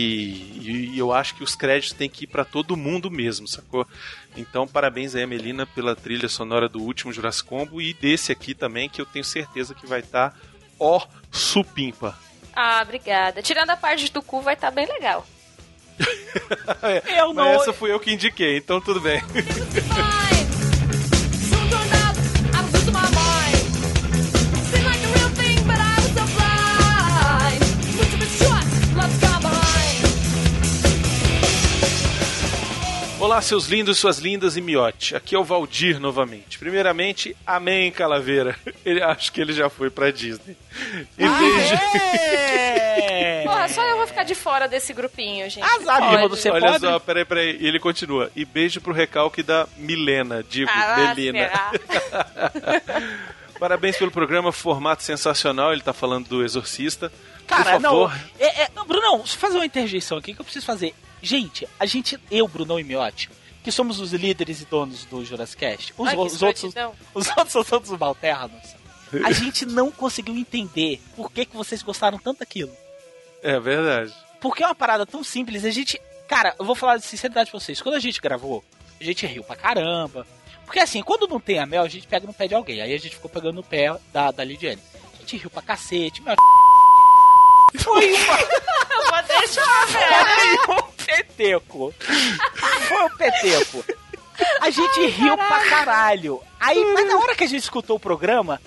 e, 0.61 0.97
e 0.97 0.99
eu 0.99 1.13
acho 1.13 1.37
que 1.37 1.45
os 1.45 1.55
créditos 1.55 1.97
têm 1.97 2.11
que 2.11 2.25
ir 2.25 2.27
para 2.27 2.45
todo 2.45 2.77
mundo 2.77 3.09
mesmo, 3.09 3.47
sacou? 3.47 3.87
Então, 4.37 4.67
parabéns 4.67 5.15
aí 5.15 5.23
a 5.23 5.29
Melina 5.29 5.65
pela 5.65 5.95
trilha 5.95 6.29
sonora 6.29 6.69
do 6.69 6.81
último 6.81 7.13
Jurassic 7.13 7.49
Combo 7.49 7.81
e 7.81 7.95
desse 7.95 8.33
aqui 8.33 8.53
também, 8.53 8.89
que 8.89 9.01
eu 9.01 9.07
tenho 9.07 9.25
certeza 9.25 9.73
que 9.73 9.87
vai 9.87 10.01
estar 10.01 10.37
ó 10.77 11.07
supimpa. 11.31 12.19
Ah, 12.53 12.81
obrigada. 12.83 13.41
Tirando 13.41 13.71
a 13.71 13.77
parte 13.77 14.13
do 14.13 14.21
cu, 14.21 14.43
vai 14.43 14.55
estar 14.55 14.73
bem 14.73 14.89
legal. 14.89 15.25
Eu 17.17 17.33
Mas 17.33 17.63
essa 17.63 17.73
fui 17.73 17.93
eu 17.93 18.01
que 18.01 18.11
indiquei, 18.11 18.57
então 18.57 18.81
tudo 18.81 19.01
bem. 19.01 19.23
Olá, 33.31 33.41
seus 33.41 33.69
lindos, 33.69 33.97
suas 33.97 34.19
lindas 34.19 34.57
e 34.57 34.61
miote. 34.61 35.15
Aqui 35.15 35.37
é 35.37 35.39
o 35.39 35.45
Valdir 35.45 36.01
novamente. 36.01 36.59
Primeiramente, 36.59 37.37
amém, 37.47 37.93
Calaveira. 37.93 38.59
Ele 38.85 39.01
acho 39.01 39.31
que 39.33 39.41
ele 39.41 39.53
já 39.53 39.71
foi 39.71 39.89
pra 39.89 40.11
Disney. 40.11 40.57
E 41.17 41.29
beijo. 41.29 41.77
Porra, 43.47 43.69
só 43.69 43.85
eu 43.87 43.99
vou 43.99 44.07
ficar 44.09 44.25
de 44.25 44.35
fora 44.35 44.67
desse 44.67 44.93
grupinho, 44.93 45.49
gente. 45.49 45.63
Azar, 45.63 46.01
Pode. 46.11 46.27
você 46.29 46.51
Olha 46.51 46.73
pode? 46.73 46.81
só, 46.81 46.99
peraí, 46.99 47.25
peraí. 47.25 47.57
E 47.61 47.69
ele 47.69 47.79
continua. 47.79 48.33
E 48.35 48.45
beijo 48.45 48.81
pro 48.81 48.93
recalque 48.93 49.45
da 49.45 49.69
Milena, 49.77 50.43
digo, 50.43 50.69
Ah, 50.75 51.15
Melina. 51.15 51.49
Parabéns 53.61 53.97
pelo 53.97 54.11
programa, 54.11 54.51
formato 54.51 55.05
sensacional. 55.05 55.73
Ele 55.73 55.83
tá 55.83 55.93
falando 55.93 56.27
do 56.27 56.43
Exorcista. 56.45 57.13
Cara, 57.47 57.75
Por 57.75 57.83
favor. 57.83 58.11
não. 58.11 58.45
É, 58.45 58.63
é, 58.63 58.69
não, 58.75 58.85
Brunão, 58.85 59.19
deixa 59.19 59.37
eu 59.37 59.41
fazer 59.41 59.55
uma 59.57 59.67
interjeição 59.67 60.19
aqui 60.19 60.35
que 60.35 60.41
eu 60.41 60.45
preciso 60.45 60.67
fazer. 60.67 60.93
Gente, 61.23 61.69
a 61.79 61.87
gente, 61.87 62.19
eu, 62.31 62.49
Brunão 62.49 62.79
e 62.81 62.85
Miotti, 62.85 63.31
que 63.63 63.71
somos 63.71 64.01
os 64.01 64.13
líderes 64.13 64.63
e 64.63 64.65
donos 64.65 65.05
do 65.05 65.25
Jurassic 65.25 65.61
Cast, 65.61 65.95
os, 65.97 66.09
Ai, 66.09 66.17
os 66.17 66.43
outros, 66.43 66.75
os 67.15 67.29
outros 67.29 67.53
são 67.53 67.65
todos 67.65 67.89
subalternos. 67.89 68.81
A 69.25 69.33
gente 69.33 69.67
não 69.67 69.91
conseguiu 69.91 70.37
entender 70.37 71.01
por 71.17 71.31
que, 71.33 71.45
que 71.45 71.57
vocês 71.57 71.83
gostaram 71.83 72.19
tanto 72.19 72.39
daquilo. 72.39 72.71
É 73.43 73.59
verdade. 73.59 74.15
Porque 74.41 74.63
é 74.63 74.67
uma 74.67 74.75
parada 74.75 75.05
tão 75.05 75.25
simples. 75.25 75.65
A 75.65 75.71
gente. 75.71 76.01
Cara, 76.29 76.55
eu 76.59 76.65
vou 76.65 76.75
falar 76.75 76.97
de 76.97 77.05
sinceridade 77.05 77.51
pra 77.51 77.59
vocês. 77.59 77.83
Quando 77.83 77.97
a 77.97 78.01
gente 78.01 78.21
gravou, 78.21 78.65
a 79.01 79.05
gente 79.05 79.27
riu 79.27 79.43
pra 79.43 79.57
caramba. 79.57 80.27
Porque 80.65 80.79
assim, 80.79 81.03
quando 81.03 81.27
não 81.27 81.41
tem 81.41 81.59
a 81.59 81.67
Mel, 81.67 81.83
a 81.83 81.89
gente 81.89 82.07
pega 82.07 82.27
no 82.27 82.33
pé 82.33 82.47
de 82.47 82.55
alguém. 82.55 82.81
Aí 82.81 82.95
a 82.95 82.99
gente 82.99 83.17
ficou 83.17 83.29
pegando 83.29 83.57
no 83.57 83.65
pé 83.65 83.93
da, 84.13 84.31
da 84.31 84.45
Lidiane. 84.45 84.81
A 85.15 85.21
gente 85.21 85.37
riu 85.39 85.51
pra 85.51 85.63
cacete. 85.63 86.23
Mel... 86.23 86.37
Foi 87.79 88.13
uma. 88.13 88.41
Eu 88.41 89.05
vou 89.11 89.41
deixar, 89.41 89.87
velho. 89.87 90.90
Peteco. 91.17 91.95
Foi 92.89 93.03
um 93.05 93.11
peteco. 93.17 93.85
A 94.61 94.71
gente 94.71 95.07
riu 95.07 95.37
pra 95.37 95.69
caralho. 95.69 96.41
Aí, 96.59 96.83
mas 96.95 97.07
na 97.09 97.19
hora 97.19 97.35
que 97.35 97.45
a 97.45 97.49
gente 97.49 97.63
escutou 97.63 97.97
o 97.97 98.01
programa, 98.01 98.61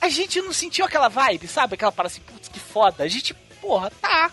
a 0.00 0.08
gente 0.08 0.40
não 0.42 0.52
sentiu 0.52 0.84
aquela 0.84 1.08
vibe, 1.08 1.46
sabe? 1.48 1.74
Aquela 1.74 1.92
parada 1.92 2.12
assim, 2.14 2.22
putz, 2.22 2.48
que 2.48 2.58
foda. 2.60 3.04
A 3.04 3.08
gente, 3.08 3.32
porra, 3.60 3.90
tá. 4.02 4.30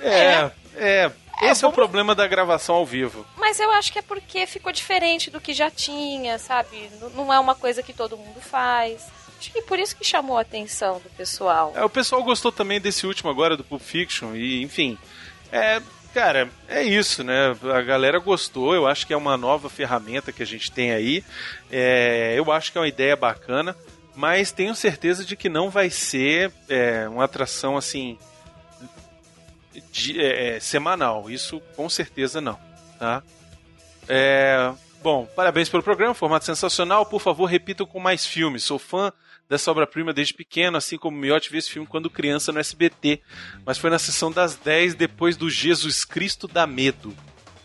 É, 0.00 0.50
é. 0.76 1.10
Esse 1.42 1.64
é, 1.64 1.68
o 1.68 1.72
problema 1.72 2.14
da 2.14 2.26
gravação 2.26 2.76
ao 2.76 2.86
vivo. 2.86 3.26
Mas 3.36 3.58
eu 3.58 3.70
acho 3.72 3.92
que 3.92 3.98
é 3.98 4.02
porque 4.02 4.46
ficou 4.46 4.72
diferente 4.72 5.30
do 5.30 5.40
que 5.40 5.52
já 5.52 5.70
tinha, 5.70 6.38
sabe? 6.38 6.76
N- 7.00 7.10
Não 7.14 7.32
é 7.32 7.38
uma 7.40 7.54
coisa 7.56 7.82
que 7.82 7.92
todo 7.92 8.16
mundo 8.16 8.40
faz. 8.40 9.02
Acho 9.38 9.50
que 9.52 9.62
por 9.62 9.78
isso 9.78 9.96
que 9.96 10.04
chamou 10.04 10.38
a 10.38 10.42
atenção 10.42 11.00
do 11.00 11.10
pessoal. 11.10 11.72
É, 11.76 11.84
o 11.84 11.90
pessoal 11.90 12.22
gostou 12.22 12.50
também 12.52 12.80
desse 12.80 13.06
último 13.06 13.28
agora, 13.30 13.56
do 13.56 13.64
Pulp 13.64 13.82
Fiction, 13.82 14.34
e 14.34 14.62
enfim. 14.62 14.96
É, 15.52 15.82
cara, 16.14 16.48
é 16.68 16.82
isso, 16.82 17.22
né? 17.24 17.54
A 17.74 17.82
galera 17.82 18.18
gostou, 18.18 18.74
eu 18.74 18.86
acho 18.86 19.06
que 19.06 19.12
é 19.12 19.16
uma 19.16 19.36
nova 19.36 19.68
ferramenta 19.68 20.32
que 20.32 20.42
a 20.42 20.46
gente 20.46 20.70
tem 20.70 20.92
aí. 20.92 21.24
É, 21.70 22.34
eu 22.36 22.50
acho 22.52 22.70
que 22.72 22.78
é 22.78 22.80
uma 22.80 22.88
ideia 22.88 23.16
bacana, 23.16 23.76
mas 24.14 24.52
tenho 24.52 24.74
certeza 24.74 25.24
de 25.24 25.36
que 25.36 25.48
não 25.48 25.68
vai 25.68 25.90
ser 25.90 26.52
é, 26.68 27.08
uma 27.08 27.24
atração 27.24 27.76
assim. 27.76 28.16
de- 29.90 30.20
é, 30.20 30.56
é, 30.56 30.60
semanal. 30.60 31.28
Isso 31.30 31.60
com 31.76 31.88
certeza 31.90 32.40
não, 32.40 32.58
tá? 32.98 33.22
É, 34.08 34.70
bom, 35.02 35.26
parabéns 35.34 35.68
pelo 35.68 35.82
programa, 35.82 36.14
formato 36.14 36.44
sensacional. 36.44 37.04
Por 37.06 37.20
favor, 37.20 37.46
repitam 37.46 37.86
com 37.86 37.98
mais 37.98 38.24
filmes. 38.24 38.62
Sou 38.62 38.78
fã 38.78 39.12
dessa 39.48 39.70
obra-prima 39.70 40.12
desde 40.12 40.34
pequeno, 40.34 40.76
assim 40.76 40.96
como 40.96 41.16
o 41.16 41.20
Miotti 41.20 41.50
viu 41.50 41.58
esse 41.58 41.70
filme 41.70 41.86
quando 41.86 42.10
criança 42.10 42.52
no 42.52 42.58
SBT. 42.60 43.20
Mas 43.64 43.78
foi 43.78 43.90
na 43.90 43.98
sessão 43.98 44.30
das 44.30 44.56
10 44.56 44.94
depois 44.94 45.36
do 45.36 45.48
Jesus 45.50 46.04
Cristo 46.04 46.46
dá 46.48 46.66
Medo. 46.66 47.14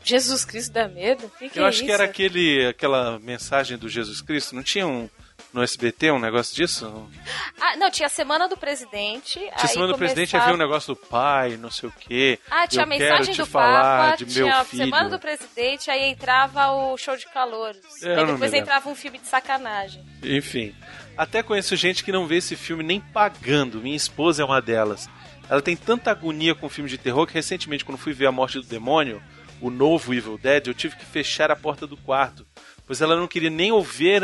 Jesus 0.04 0.46
Cristo 0.46 0.72
dá 0.74 0.88
medo? 0.88 1.30
Que, 1.38 1.50
que 1.50 1.60
Eu 1.60 1.66
é 1.66 1.68
acho 1.68 1.80
que 1.80 1.86
isso? 1.86 1.94
era 1.94 2.04
aquele, 2.06 2.66
aquela 2.68 3.20
mensagem 3.20 3.78
do 3.78 3.88
Jesus 3.90 4.22
Cristo. 4.22 4.56
Não 4.56 4.64
tinha 4.64 4.88
um 4.88 5.10
no 5.54 5.64
SBT 5.64 6.12
um 6.12 6.20
negócio 6.20 6.56
disso? 6.56 7.10
Ah, 7.60 7.76
não, 7.78 7.90
tinha 7.90 8.06
a 8.06 8.10
Semana 8.10 8.48
do 8.48 8.56
Presidente. 8.56 9.40
Tinha 9.40 9.52
aí 9.56 9.68
semana 9.68 9.94
do 9.94 9.98
presidente 9.98 10.38
havia 10.38 10.54
um 10.54 10.58
negócio 10.58 10.94
do 10.94 11.00
pai, 11.00 11.58
não 11.58 11.72
sei 11.72 11.90
o 11.90 11.92
quê. 11.92 12.40
Ah, 12.50 12.68
tinha 12.68 12.84
a 12.84 12.86
mensagem 12.86 13.36
do 13.36 13.48
Papa, 13.48 14.18
tinha 14.18 14.60
a. 14.60 14.66
Semana 14.66 15.10
do 15.10 15.20
Presidente, 15.20 15.90
aí 15.90 16.10
entrava 16.10 16.72
o 16.72 16.98
show 16.98 17.16
de 17.16 17.26
calouros. 17.28 17.80
É, 18.04 18.24
me 18.24 18.34
depois 18.34 18.54
entrava 18.54 18.90
um 18.90 18.96
filme 18.96 19.18
de 19.18 19.28
sacanagem. 19.28 20.06
Enfim. 20.24 20.76
Até 21.18 21.44
conheço 21.44 21.76
gente 21.76 22.04
que 22.04 22.12
não 22.12 22.28
vê 22.28 22.38
esse 22.38 22.56
filme 22.56 22.84
nem 22.84 23.02
pagando. 23.02 23.82
Minha 23.82 23.98
esposa 23.98 24.42
é 24.42 24.46
uma 24.46 24.62
delas. 24.62 25.10
Ela 25.50 25.62
tem 25.62 25.76
tanta 25.76 26.12
agonia 26.12 26.54
com 26.54 26.70
filme 26.70 26.90
de 26.90 26.98
terror 26.98 27.26
que 27.26 27.34
recentemente, 27.34 27.84
quando 27.84 27.98
fui 27.98 28.14
ver 28.14 28.28
A 28.28 28.32
Morte 28.32 28.60
do 28.60 28.66
Demônio, 28.66 29.22
o 29.60 29.70
novo 29.70 30.14
Evil 30.14 30.38
Dead, 30.38 30.68
eu 30.68 30.74
tive 30.74 30.96
que 30.96 31.06
fechar 31.06 31.52
a 31.52 31.56
porta 31.56 31.86
do 31.86 31.98
quarto. 31.98 32.46
Pois 32.90 33.02
ela 33.02 33.16
não 33.16 33.28
queria 33.28 33.52
nem 33.52 33.72
ouvir, 33.72 34.24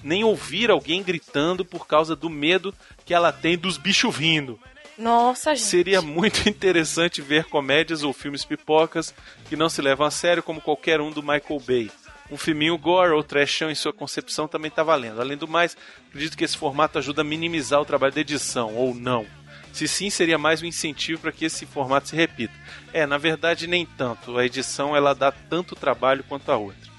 nem 0.00 0.22
ouvir 0.22 0.70
alguém 0.70 1.02
gritando 1.02 1.64
por 1.64 1.84
causa 1.84 2.14
do 2.14 2.30
medo 2.30 2.72
que 3.04 3.12
ela 3.12 3.32
tem 3.32 3.58
dos 3.58 3.76
bichos 3.76 4.16
vindo. 4.16 4.56
Nossa, 4.96 5.52
gente. 5.52 5.66
Seria 5.66 6.00
muito 6.00 6.38
interessante 6.48 7.20
ver 7.20 7.46
comédias 7.46 8.04
ou 8.04 8.12
filmes 8.12 8.44
pipocas 8.44 9.12
que 9.48 9.56
não 9.56 9.68
se 9.68 9.82
levam 9.82 10.06
a 10.06 10.12
sério 10.12 10.44
como 10.44 10.60
qualquer 10.60 11.00
um 11.00 11.10
do 11.10 11.24
Michael 11.24 11.60
Bay. 11.66 11.90
Um 12.30 12.36
filminho 12.36 12.78
gore 12.78 13.10
ou 13.10 13.24
trashão 13.24 13.68
em 13.68 13.74
sua 13.74 13.92
concepção 13.92 14.46
também 14.46 14.68
está 14.68 14.84
valendo. 14.84 15.20
Além 15.20 15.36
do 15.36 15.48
mais, 15.48 15.76
acredito 16.08 16.38
que 16.38 16.44
esse 16.44 16.56
formato 16.56 16.98
ajuda 16.98 17.22
a 17.22 17.24
minimizar 17.24 17.80
o 17.80 17.84
trabalho 17.84 18.14
de 18.14 18.20
edição, 18.20 18.76
ou 18.76 18.94
não. 18.94 19.26
Se 19.72 19.88
sim, 19.88 20.08
seria 20.08 20.38
mais 20.38 20.62
um 20.62 20.66
incentivo 20.66 21.22
para 21.22 21.32
que 21.32 21.46
esse 21.46 21.66
formato 21.66 22.10
se 22.10 22.14
repita. 22.14 22.54
É, 22.92 23.06
na 23.06 23.18
verdade, 23.18 23.66
nem 23.66 23.84
tanto. 23.84 24.38
A 24.38 24.46
edição 24.46 24.94
ela 24.94 25.16
dá 25.16 25.32
tanto 25.32 25.74
trabalho 25.74 26.22
quanto 26.28 26.52
a 26.52 26.56
outra. 26.56 26.93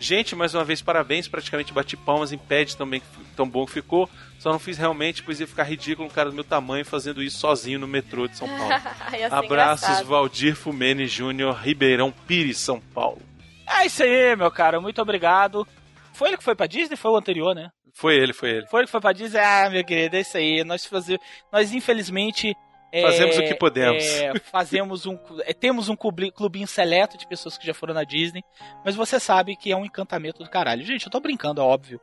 Gente, 0.00 0.36
mais 0.36 0.54
uma 0.54 0.64
vez, 0.64 0.80
parabéns. 0.80 1.26
Praticamente 1.26 1.72
bati 1.72 1.96
palmas 1.96 2.32
em 2.32 2.38
pad 2.38 2.76
também, 2.76 3.02
tão 3.36 3.48
bom 3.48 3.66
que 3.66 3.72
ficou. 3.72 4.08
Só 4.38 4.52
não 4.52 4.58
fiz 4.58 4.78
realmente, 4.78 5.22
pois 5.22 5.40
ia 5.40 5.46
ficar 5.46 5.64
ridículo 5.64 6.06
um 6.06 6.10
cara 6.10 6.30
do 6.30 6.34
meu 6.34 6.44
tamanho 6.44 6.84
fazendo 6.84 7.22
isso 7.22 7.38
sozinho 7.38 7.78
no 7.78 7.88
metrô 7.88 8.28
de 8.28 8.36
São 8.36 8.48
Paulo. 8.48 8.72
Abraços, 9.30 9.88
engraçado. 9.88 10.06
Valdir 10.06 10.54
Fumene 10.54 11.06
Júnior, 11.06 11.54
Ribeirão 11.60 12.12
Pires, 12.12 12.58
São 12.58 12.80
Paulo. 12.80 13.20
É 13.66 13.86
isso 13.86 14.02
aí, 14.02 14.36
meu 14.36 14.50
cara. 14.50 14.80
Muito 14.80 15.02
obrigado. 15.02 15.66
Foi 16.12 16.28
ele 16.28 16.36
que 16.36 16.44
foi 16.44 16.54
pra 16.54 16.66
Disney? 16.66 16.96
Foi 16.96 17.10
o 17.10 17.16
anterior, 17.16 17.54
né? 17.54 17.70
Foi 17.92 18.14
ele, 18.16 18.32
foi 18.32 18.50
ele. 18.50 18.66
Foi 18.68 18.80
ele 18.80 18.86
que 18.86 18.92
foi 18.92 19.00
pra 19.00 19.12
Disney? 19.12 19.40
Ah, 19.40 19.68
meu 19.70 19.84
querido, 19.84 20.16
é 20.16 20.20
isso 20.20 20.36
aí. 20.36 20.62
Nós, 20.62 20.86
fazer, 20.86 21.20
nós 21.52 21.72
infelizmente. 21.72 22.56
É, 22.92 23.02
Fazemos 23.02 23.36
o 23.38 23.42
que 23.42 23.54
podemos. 23.54 24.02
é, 24.04 24.38
fazemos 24.38 25.06
um, 25.06 25.18
é, 25.44 25.52
temos 25.52 25.88
um 25.88 25.96
clubi- 25.96 26.30
clubinho 26.30 26.66
seleto 26.66 27.18
de 27.18 27.26
pessoas 27.26 27.58
que 27.58 27.66
já 27.66 27.74
foram 27.74 27.92
na 27.94 28.04
Disney, 28.04 28.42
mas 28.84 28.94
você 28.96 29.20
sabe 29.20 29.56
que 29.56 29.70
é 29.72 29.76
um 29.76 29.84
encantamento 29.84 30.42
do 30.42 30.48
caralho. 30.50 30.84
Gente, 30.84 31.04
eu 31.06 31.10
tô 31.12 31.20
brincando, 31.20 31.60
é 31.60 31.64
óbvio. 31.64 32.00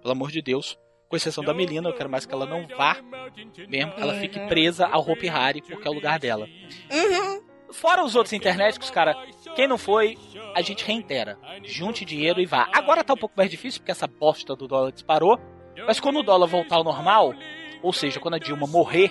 Pelo 0.00 0.12
amor 0.12 0.30
de 0.30 0.40
Deus. 0.40 0.78
Com 1.08 1.16
exceção 1.16 1.42
da 1.42 1.54
Melina, 1.54 1.88
eu 1.88 1.94
quero 1.94 2.10
mais 2.10 2.26
que 2.26 2.34
ela 2.34 2.44
não 2.44 2.66
vá, 2.76 2.98
mesmo 3.66 3.92
que 3.94 4.00
ela 4.02 4.12
fique 4.20 4.38
presa 4.46 4.86
ao 4.86 5.00
Hope 5.00 5.26
Harry, 5.26 5.62
porque 5.62 5.88
é 5.88 5.90
o 5.90 5.94
lugar 5.94 6.18
dela. 6.18 6.46
Fora 7.72 8.02
os 8.04 8.14
outros 8.14 8.32
internéticos, 8.32 8.90
cara, 8.90 9.14
quem 9.54 9.66
não 9.66 9.76
foi, 9.78 10.16
a 10.54 10.62
gente 10.62 10.84
reitera. 10.84 11.38
Junte 11.64 12.04
dinheiro 12.04 12.40
e 12.40 12.46
vá. 12.46 12.68
Agora 12.74 13.02
tá 13.04 13.14
um 13.14 13.16
pouco 13.16 13.34
mais 13.36 13.50
difícil, 13.50 13.80
porque 13.80 13.90
essa 13.92 14.06
bosta 14.06 14.54
do 14.54 14.66
dólar 14.68 14.92
disparou. 14.92 15.38
Mas 15.86 15.98
quando 16.00 16.18
o 16.20 16.22
dólar 16.22 16.46
voltar 16.46 16.76
ao 16.76 16.84
normal, 16.84 17.32
ou 17.82 17.92
seja, 17.92 18.20
quando 18.20 18.34
a 18.34 18.38
Dilma 18.38 18.66
morrer, 18.66 19.10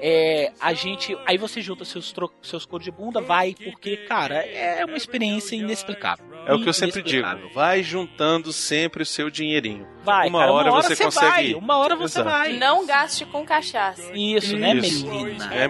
é, 0.00 0.52
a 0.60 0.72
gente. 0.74 1.16
Aí 1.26 1.38
você 1.38 1.60
junta 1.60 1.84
seus, 1.84 2.12
tro, 2.12 2.32
seus 2.42 2.64
cores 2.64 2.84
de 2.84 2.90
bunda, 2.90 3.20
vai, 3.20 3.54
porque, 3.54 3.96
cara, 3.96 4.36
é 4.36 4.84
uma 4.84 4.96
experiência 4.96 5.56
inexplicável. 5.56 6.24
É 6.46 6.54
o 6.54 6.62
que 6.62 6.68
eu 6.68 6.72
sempre 6.72 7.02
digo. 7.02 7.26
Vai 7.52 7.82
juntando 7.82 8.52
sempre 8.52 9.02
o 9.02 9.06
seu 9.06 9.28
dinheirinho. 9.28 9.86
Vai, 10.04 10.28
uma, 10.28 10.38
cara, 10.40 10.52
hora 10.52 10.68
uma 10.70 10.76
hora 10.76 10.88
você 10.88 10.94
você 10.94 11.04
consegue. 11.04 11.30
vai, 11.30 11.54
uma 11.54 11.76
hora 11.78 11.96
você 11.96 12.20
Exato. 12.20 12.30
vai. 12.30 12.52
Não 12.52 12.86
gaste 12.86 13.26
com 13.26 13.44
cachaça. 13.44 14.12
Isso, 14.14 14.56
né. 14.56 14.74
Melina? 14.74 15.54
É, 15.54 15.66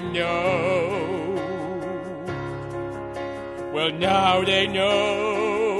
know. 0.00 1.50
Well, 3.72 3.92
now 3.92 4.44
they 4.44 4.66
know. 4.66 5.78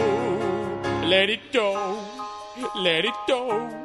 Let 1.04 1.28
it 1.28 1.52
go, 1.52 1.98
let 2.76 3.04
it 3.04 3.14
go. 3.26 3.79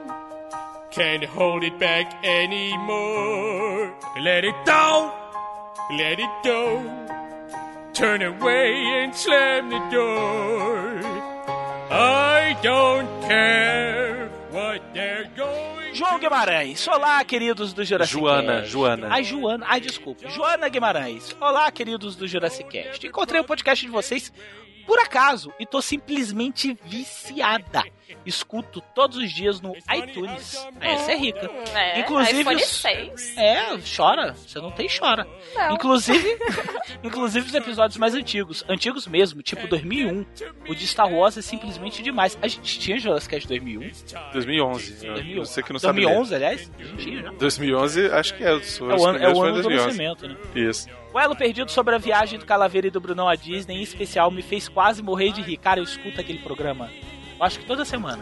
Can't 0.96 1.26
hold 1.26 1.66
it 1.66 1.78
back 1.78 2.24
anymore. 2.24 3.94
Let 4.22 4.46
it 4.46 4.56
go, 4.66 5.12
let 5.92 6.20
it 6.22 6.30
go. 6.42 6.82
Turn 7.92 8.22
away 8.22 9.04
and 9.04 9.14
slam 9.14 9.72
the 9.72 9.80
door. 9.92 11.02
I 11.92 12.58
don't 12.64 13.10
care 13.24 14.30
what 14.52 14.82
they're 14.94 15.30
going 15.36 15.76
João 15.96 16.18
Guimarães, 16.18 16.88
olá, 16.88 17.24
queridos 17.26 17.74
do 17.74 17.84
Jurassic 17.84 18.18
Joana, 18.18 18.62
Cast. 18.62 18.72
Joana. 18.72 19.08
Ai, 19.12 19.24
Joana, 19.24 19.66
ai, 19.68 19.80
desculpa. 19.82 20.30
Joana 20.30 20.70
Guimarães, 20.70 21.36
olá, 21.42 21.70
queridos 21.72 22.16
do 22.16 22.26
Jurassic 22.26 22.70
Cast. 22.70 23.06
Encontrei 23.06 23.42
o 23.42 23.44
podcast 23.46 23.86
de 23.86 23.92
vocês 23.92 24.32
por 24.86 25.00
acaso 25.00 25.52
e 25.60 25.66
tô 25.66 25.82
simplesmente 25.82 26.78
viciada. 26.86 27.84
Escuto 28.24 28.82
todos 28.94 29.18
os 29.18 29.32
dias 29.32 29.60
no 29.62 29.74
iTunes. 29.96 30.56
Essa 30.80 31.12
é 31.12 31.16
rica. 31.18 31.50
É, 31.74 32.00
Inclusive 32.02 32.42
iPhone 32.42 32.56
os- 32.62 32.68
6. 32.68 33.38
É, 33.38 33.78
chora. 33.96 34.34
Você 34.34 34.60
não 34.60 34.72
tem 34.72 34.88
chora. 34.88 35.28
Não. 35.56 35.74
Inclusive, 35.74 36.38
inclusive 37.04 37.48
os 37.48 37.54
episódios 37.56 37.98
mais 37.98 38.14
antigos, 38.14 38.64
antigos 38.70 39.08
mesmo, 39.08 39.42
tipo 39.42 39.68
2001. 39.68 40.24
O 40.70 40.76
de 40.76 40.86
Star 40.88 41.12
Wars 41.12 41.38
é 41.38 41.42
simplesmente 41.42 42.04
demais. 42.04 42.38
A 42.42 42.48
gente 42.48 42.80
tinha 42.80 43.00
Jurassic 43.00 43.34
Cast 43.34 43.48
2001? 43.48 43.92
2011. 44.34 45.06
2001. 45.08 45.46
Você 45.46 45.64
que 45.64 45.74
não 45.74 45.80
sabe. 45.80 46.00
ler. 46.02 46.06
2011, 46.06 46.36
aliás? 46.36 46.72
Tinha 46.98 47.22
já. 47.24 47.32
2011, 47.32 48.06
acho 48.12 48.36
que 48.36 48.44
é. 48.44 48.54
Os 48.54 48.80
É 48.80 48.84
o 48.84 49.06
ano, 49.06 49.18
é 49.20 49.30
o 49.34 49.42
ano 49.44 49.56
do 49.58 49.64
2011. 49.64 49.86
nascimento, 49.88 50.28
né? 50.28 50.36
Isso. 50.56 50.88
O 51.16 51.20
Elo 51.20 51.34
Perdido 51.34 51.72
sobre 51.72 51.96
a 51.96 51.98
viagem 51.98 52.38
do 52.38 52.46
Calaveira 52.46 52.88
e 52.88 52.92
do 52.92 53.00
Brunão 53.00 53.30
à 53.30 53.36
Disney, 53.36 53.78
em 53.78 53.82
especial, 53.82 54.30
me 54.30 54.42
fez 54.42 54.68
quase 54.68 55.02
morrer 55.02 55.32
de 55.32 55.42
rir. 55.42 55.56
Cara, 55.56 55.80
eu 55.80 55.84
escuto 55.86 56.20
aquele 56.20 56.40
programa. 56.40 56.92
Eu 57.40 57.46
acho 57.46 57.58
que 57.58 57.66
toda 57.66 57.86
semana. 57.86 58.22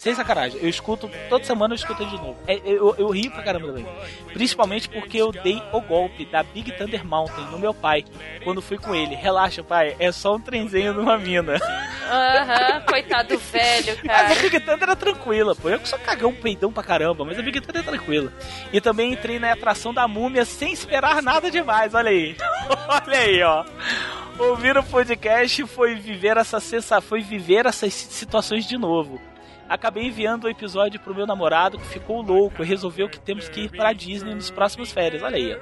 Sem 0.00 0.14
sacanagem. 0.14 0.58
Eu 0.62 0.68
escuto, 0.70 1.10
toda 1.28 1.44
semana 1.44 1.74
eu 1.74 1.76
escuto 1.76 2.06
de 2.06 2.16
novo. 2.16 2.34
É, 2.46 2.58
eu, 2.64 2.94
eu 2.96 3.10
rio 3.10 3.30
pra 3.30 3.42
caramba 3.42 3.66
também. 3.66 3.86
Principalmente 4.32 4.88
porque 4.88 5.18
eu 5.18 5.30
dei 5.30 5.62
o 5.74 5.80
golpe 5.82 6.24
da 6.24 6.42
Big 6.42 6.72
Thunder 6.72 7.04
Mountain 7.04 7.44
no 7.50 7.58
meu 7.58 7.74
pai. 7.74 8.06
Quando 8.42 8.62
fui 8.62 8.78
com 8.78 8.94
ele. 8.94 9.14
Relaxa, 9.14 9.62
pai. 9.62 9.94
É 9.98 10.10
só 10.10 10.36
um 10.36 10.40
trenzinho 10.40 10.94
numa 10.94 11.18
mina. 11.18 11.56
Aham, 12.10 12.80
coitado 12.88 13.34
do 13.34 13.36
velho, 13.52 13.98
Mas 14.02 14.16
a 14.16 14.22
cara. 14.24 14.34
Big 14.40 14.60
Thunder 14.60 14.82
era 14.84 14.96
tranquila, 14.96 15.54
pô. 15.54 15.68
Eu 15.68 15.78
que 15.78 15.86
sou 15.86 15.98
cagão, 15.98 16.32
peidão 16.32 16.72
pra 16.72 16.82
caramba, 16.82 17.22
mas 17.26 17.38
a 17.38 17.42
Big 17.42 17.60
Thunder 17.60 17.82
é 17.82 17.84
tranquila. 17.84 18.32
E 18.72 18.80
também 18.80 19.12
entrei 19.12 19.38
na 19.38 19.52
atração 19.52 19.92
da 19.92 20.08
múmia 20.08 20.46
sem 20.46 20.72
esperar 20.72 21.20
nada 21.20 21.50
demais, 21.50 21.92
olha 21.92 22.08
aí. 22.08 22.38
olha 22.88 23.18
aí, 23.18 23.42
ó. 23.42 23.66
Ouvir 24.38 24.78
o 24.78 24.82
podcast 24.82 25.66
foi 25.66 25.94
viver 25.96 26.38
essa 26.38 26.58
sensação, 26.58 27.02
foi 27.02 27.20
viver 27.20 27.66
essas 27.66 27.92
situações 27.92 28.66
de 28.66 28.78
novo. 28.78 29.20
Acabei 29.70 30.08
enviando 30.08 30.44
o 30.44 30.48
episódio 30.48 30.98
pro 30.98 31.14
meu 31.14 31.28
namorado 31.28 31.78
que 31.78 31.86
ficou 31.86 32.20
louco 32.20 32.60
e 32.60 32.66
resolveu 32.66 33.08
que 33.08 33.20
temos 33.20 33.48
que 33.48 33.60
ir 33.60 33.70
pra 33.70 33.92
Disney 33.92 34.34
nos 34.34 34.50
próximos 34.50 34.90
férias. 34.90 35.22
Olha 35.22 35.36
aí. 35.36 35.56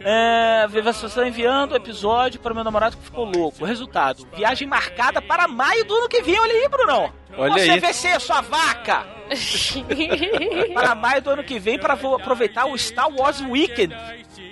É, 0.00 0.66
você 0.66 1.26
enviando 1.26 1.72
o 1.72 1.76
episódio 1.76 2.40
para 2.40 2.52
o 2.52 2.54
meu 2.54 2.64
namorado 2.64 2.96
que 2.96 3.02
ficou 3.02 3.26
louco. 3.26 3.62
Resultado: 3.62 4.26
viagem 4.34 4.66
marcada 4.66 5.20
para 5.20 5.46
maio 5.46 5.84
do 5.84 5.94
ano 5.94 6.08
que 6.08 6.22
vem. 6.22 6.40
Olha 6.40 6.54
aí, 6.54 6.68
Brunão. 6.70 7.12
Olha 7.36 7.52
Você 7.52 7.70
aí. 7.70 7.80
VC, 7.80 8.18
sua 8.20 8.40
vaca! 8.40 9.06
para 10.74 10.94
maio 10.94 11.22
do 11.22 11.30
ano 11.30 11.44
que 11.44 11.58
vem 11.58 11.78
para 11.78 11.94
aproveitar 11.94 12.66
o 12.66 12.76
Star 12.76 13.08
Wars 13.08 13.40
Weekend. 13.40 13.94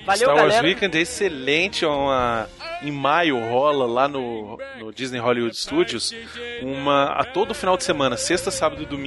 Valeu, 0.04 0.16
Star 0.16 0.36
Wars 0.36 0.48
galera. 0.48 0.66
Weekend 0.66 0.96
é 0.96 1.00
excelente, 1.00 1.84
é 1.84 1.88
uma... 1.88 2.48
em 2.82 2.90
maio 2.90 3.38
rola 3.50 3.86
lá 3.86 4.06
no, 4.06 4.58
no 4.78 4.92
Disney 4.92 5.18
Hollywood 5.18 5.56
Studios 5.56 6.14
uma 6.62 7.06
a 7.12 7.24
todo 7.24 7.54
final 7.54 7.76
de 7.76 7.84
semana, 7.84 8.16
sexta, 8.16 8.50
sábado 8.50 8.82
e 8.82 8.86
domingo, 8.86 8.97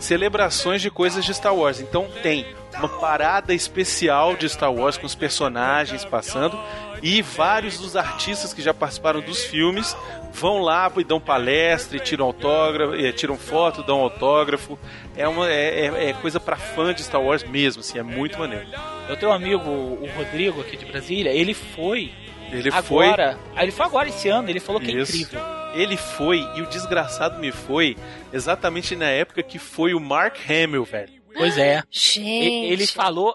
celebrações 0.00 0.80
de 0.82 0.90
coisas 0.90 1.24
de 1.24 1.34
Star 1.34 1.54
Wars. 1.54 1.80
Então 1.80 2.08
tem 2.22 2.46
uma 2.78 2.88
parada 2.88 3.52
especial 3.54 4.36
de 4.36 4.48
Star 4.48 4.72
Wars 4.72 4.96
com 4.96 5.06
os 5.06 5.14
personagens 5.14 6.04
passando 6.04 6.58
e 7.02 7.22
vários 7.22 7.78
dos 7.78 7.96
artistas 7.96 8.52
que 8.52 8.62
já 8.62 8.72
participaram 8.74 9.20
dos 9.20 9.44
filmes 9.44 9.96
vão 10.32 10.58
lá 10.60 10.90
e 10.96 11.02
dão 11.04 11.18
palestra, 11.20 11.96
e 11.96 12.00
tiram 12.00 12.26
autógrafo, 12.26 12.94
e 12.94 13.12
tiram 13.12 13.36
foto, 13.36 13.82
dão 13.82 13.98
autógrafo. 14.00 14.78
É 15.16 15.26
uma 15.26 15.50
é, 15.50 15.86
é- 15.86 16.08
é 16.10 16.12
coisa 16.12 16.38
pra 16.38 16.56
fã 16.56 16.94
de 16.94 17.02
Star 17.02 17.20
Wars 17.20 17.42
mesmo, 17.44 17.80
assim, 17.80 17.98
é 17.98 18.02
muito 18.02 18.38
maneiro. 18.38 18.66
Eu 19.08 19.16
tenho 19.16 19.32
um 19.32 19.34
amigo, 19.34 19.68
o 19.68 20.08
Rodrigo, 20.16 20.60
aqui 20.60 20.76
de 20.76 20.84
Brasília, 20.84 21.30
ele 21.30 21.54
foi 21.54 22.12
Ele 22.52 22.70
foi 22.70 23.06
agora. 23.08 23.38
Ah, 23.56 23.62
Ele 23.62 23.72
foi 23.72 23.84
agora 23.86 24.08
esse 24.08 24.28
ano, 24.28 24.48
ele 24.48 24.60
falou 24.60 24.80
que 24.80 24.90
é 24.90 24.94
Isso. 25.00 25.12
incrível. 25.16 25.40
Ele 25.80 25.96
foi, 25.96 26.40
e 26.56 26.62
o 26.62 26.66
desgraçado 26.66 27.38
me 27.38 27.52
foi, 27.52 27.96
exatamente 28.32 28.96
na 28.96 29.06
época 29.08 29.42
que 29.42 29.58
foi 29.58 29.94
o 29.94 30.00
Mark 30.00 30.36
Hamill, 30.48 30.84
velho. 30.84 31.12
Pois 31.34 31.56
é. 31.56 31.82
Gente. 31.90 32.20
E- 32.22 32.72
Ele 32.72 32.86
falou. 32.86 33.34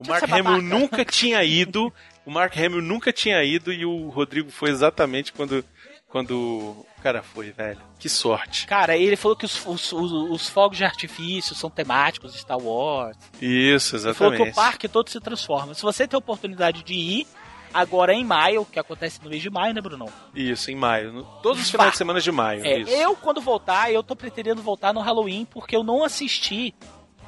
O 0.00 0.06
Mark 0.06 0.30
Hamill 0.30 0.62
nunca 0.62 1.04
tinha 1.04 1.42
ido, 1.42 1.92
o 2.24 2.30
Mark 2.30 2.56
Hamill 2.56 2.80
nunca 2.82 3.12
tinha 3.12 3.42
ido, 3.42 3.72
e 3.72 3.84
o 3.84 4.08
Rodrigo 4.10 4.48
foi 4.50 4.70
exatamente 4.70 5.32
quando, 5.32 5.64
quando 6.08 6.32
o 6.38 6.86
cara 7.02 7.20
foi, 7.20 7.50
velho. 7.50 7.80
Que 7.98 8.08
sorte. 8.08 8.64
Cara, 8.66 8.96
ele 8.96 9.16
falou 9.16 9.36
que 9.36 9.44
os, 9.44 9.66
os, 9.66 9.92
os, 9.92 10.12
os 10.12 10.48
fogos 10.48 10.78
de 10.78 10.84
artifício 10.84 11.52
são 11.56 11.68
temáticos 11.68 12.32
de 12.32 12.38
Star 12.38 12.58
Wars. 12.58 13.16
Isso, 13.42 13.96
Ele 13.96 14.14
falou 14.14 14.32
que 14.34 14.42
o 14.42 14.46
exatamente. 14.46 14.54
parque 14.54 14.86
todo 14.88 15.10
se 15.10 15.18
transforma. 15.20 15.74
Se 15.74 15.82
você 15.82 16.06
tem 16.06 16.16
a 16.16 16.18
oportunidade 16.18 16.84
de 16.84 16.94
ir, 16.94 17.26
agora 17.72 18.12
em 18.14 18.24
maio, 18.24 18.64
que 18.64 18.78
acontece 18.78 19.22
no 19.22 19.30
mês 19.30 19.42
de 19.42 19.50
maio, 19.50 19.74
né, 19.74 19.80
Brunão? 19.80 20.08
Isso, 20.34 20.70
em 20.70 20.74
maio. 20.74 21.12
No- 21.12 21.24
Todos 21.42 21.60
os 21.62 21.70
finais 21.70 21.92
de 21.92 21.98
semana 21.98 22.20
de 22.20 22.30
maio. 22.32 22.64
É, 22.66 22.78
isso. 22.78 22.90
eu, 22.90 23.14
quando 23.16 23.40
voltar, 23.40 23.92
eu 23.92 24.02
tô 24.02 24.14
pretendendo 24.16 24.60
voltar 24.62 24.92
no 24.92 25.00
Halloween, 25.00 25.44
porque 25.44 25.74
eu 25.76 25.82
não 25.84 26.02
assisti 26.04 26.74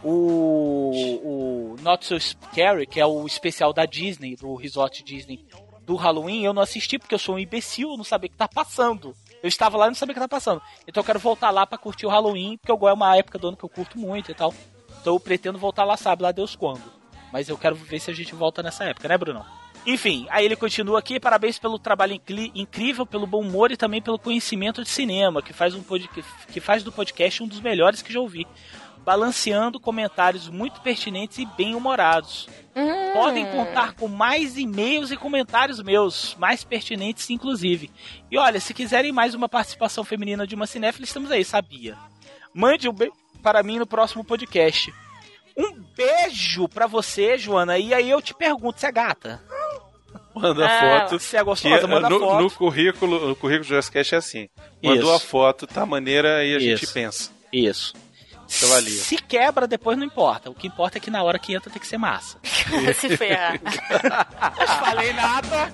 o, 0.03 1.73
o 1.75 1.77
Not 1.83 2.05
So 2.07 2.19
Scary, 2.19 2.87
que 2.87 3.01
é 3.01 3.07
o 3.07 3.27
especial 3.27 3.73
da 3.73 3.85
Disney, 3.87 4.37
do 4.37 4.55
Resort 4.55 5.03
Disney 5.03 5.45
do 5.87 5.97
Halloween. 5.97 6.43
Eu 6.45 6.53
não 6.53 6.63
assisti 6.63 6.99
porque 6.99 7.15
eu 7.15 7.19
sou 7.19 7.35
um 7.35 7.39
imbecil, 7.39 7.91
eu 7.91 7.97
não 7.97 8.05
sabia 8.05 8.29
o 8.29 8.31
que 8.31 8.37
tá 8.37 8.49
passando. 8.49 9.15
Eu 9.43 9.49
estava 9.49 9.77
lá 9.79 9.87
e 9.87 9.89
não 9.89 9.95
sabia 9.95 10.13
o 10.13 10.15
que 10.15 10.21
tá 10.21 10.29
passando. 10.29 10.61
Então 10.87 11.01
eu 11.01 11.05
quero 11.05 11.19
voltar 11.19 11.51
lá 11.51 11.67
pra 11.67 11.79
curtir 11.79 12.07
o 12.07 12.11
Halloween, 12.11 12.57
porque 12.59 12.71
eu- 12.73 12.89
é 12.89 12.93
uma 12.93 13.17
época 13.17 13.39
do 13.39 13.49
ano 13.49 13.57
que 13.57 13.65
eu 13.65 13.69
curto 13.69 13.99
muito 13.99 14.31
e 14.31 14.35
tal. 14.35 14.55
Então 15.01 15.15
eu 15.15 15.21
pretendo 15.21 15.59
voltar 15.59 15.85
lá, 15.85 15.97
sabe 15.97 16.23
lá 16.23 16.31
Deus 16.33 16.55
quando. 16.55 16.83
Mas 17.33 17.49
eu 17.49 17.57
quero 17.57 17.75
ver 17.77 18.01
se 18.01 18.11
a 18.11 18.15
gente 18.15 18.35
volta 18.35 18.63
nessa 18.63 18.85
época, 18.85 19.09
né, 19.09 19.17
Brunão? 19.17 19.45
Enfim, 19.87 20.27
aí 20.31 20.45
ele 20.45 20.57
continua 20.57 20.99
aqui, 20.99 21.19
parabéns 21.19 21.59
pelo 21.59 21.79
trabalho 21.79 22.21
incrível, 22.55 23.07
pelo 23.07 23.27
bom 23.27 23.41
humor 23.41 23.73
e 23.73 23.77
também 23.77 24.03
pelo 24.03 24.19
conhecimento 24.19 24.83
de 24.83 24.91
cinema, 24.91 25.43
que 25.43 25.53
faz, 25.53 25.75
um 25.75 25.83
que 26.53 26.61
faz 26.61 26.83
do 26.83 26.93
podcast 26.93 27.43
um 27.43 27.49
dos 27.49 27.61
melhores 27.61 28.03
que 28.03 28.13
já 28.13 28.21
ouvi. 28.21 28.47
Balanceando 28.99 29.81
comentários 29.81 30.51
muito 30.51 30.83
pertinentes 30.83 31.39
e 31.39 31.47
bem 31.47 31.75
humorados. 31.75 32.47
Hum. 32.77 33.13
Podem 33.15 33.47
contar 33.47 33.95
com 33.95 34.07
mais 34.07 34.59
e-mails 34.59 35.11
e 35.11 35.17
comentários 35.17 35.83
meus, 35.83 36.37
mais 36.39 36.63
pertinentes 36.63 37.31
inclusive. 37.31 37.91
E 38.31 38.37
olha, 38.37 38.61
se 38.61 38.75
quiserem 38.75 39.11
mais 39.11 39.35
uma 39.35 39.49
participação 39.49 40.05
feminina 40.05 40.47
de 40.47 40.55
uma 40.55 40.67
cinéfila, 40.67 41.05
estamos 41.05 41.31
aí, 41.31 41.43
sabia? 41.43 41.97
Mande 42.53 42.89
um 42.89 42.93
beijo 42.93 43.15
para 43.43 43.63
mim 43.63 43.79
no 43.79 43.87
próximo 43.87 44.23
podcast. 44.23 44.93
Um 45.57 45.73
beijo 45.97 46.69
pra 46.69 46.87
você, 46.87 47.39
Joana. 47.39 47.79
E 47.79 47.95
aí 47.95 48.11
eu 48.11 48.21
te 48.21 48.35
pergunto, 48.35 48.79
você 48.79 48.87
é 48.87 48.93
gata? 48.93 49.43
Manda 50.35 50.67
Ah, 50.67 51.01
foto. 51.01 51.19
Se 51.19 51.37
é 51.37 51.43
gostosa, 51.43 51.79
que, 51.81 51.87
manda 51.87 52.09
no, 52.09 52.21
foto. 52.21 52.43
no 52.43 52.51
currículo, 52.51 53.29
no 53.29 53.37
currículo 53.37 53.65
do 53.65 53.69
Jurassic 53.69 53.99
é 53.99 54.17
assim. 54.17 54.49
Mandou 54.83 55.15
Isso. 55.15 55.15
a 55.15 55.21
foto, 55.21 55.67
tá 55.67 55.85
maneira 55.85 56.45
e 56.45 56.55
a 56.55 56.59
gente 56.59 56.85
Isso. 56.85 56.93
pensa. 56.95 57.31
Isso. 57.53 57.93
Isso 58.49 58.67
valia. 58.69 58.91
Se 59.01 59.17
quebra, 59.17 59.67
depois 59.67 59.97
não 59.97 60.05
importa. 60.05 60.51
O 60.51 60.55
que 60.55 60.67
importa 60.67 60.99
é 60.99 61.01
que 61.01 61.11
na 61.11 61.23
hora 61.23 61.39
que 61.39 61.55
entra 61.55 61.71
tem 61.71 61.81
que 61.81 61.87
ser 61.87 61.99
massa. 61.99 62.39
Se 62.95 63.17
ferrar. 63.17 63.61
Não 63.63 64.67
falei 64.87 65.13
nada. 65.13 65.73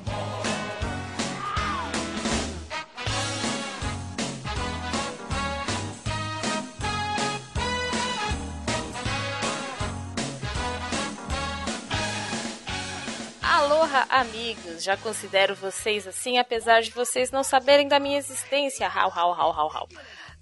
Porra, 13.86 14.04
amigos, 14.10 14.82
já 14.82 14.96
considero 14.96 15.54
vocês 15.54 16.08
assim, 16.08 16.38
apesar 16.38 16.82
de 16.82 16.90
vocês 16.90 17.30
não 17.30 17.44
saberem 17.44 17.86
da 17.86 18.00
minha 18.00 18.18
existência. 18.18 18.88
Rau, 18.88 19.08
rau, 19.08 19.32
rau, 19.32 19.52
rau, 19.52 19.68
rau. 19.68 19.88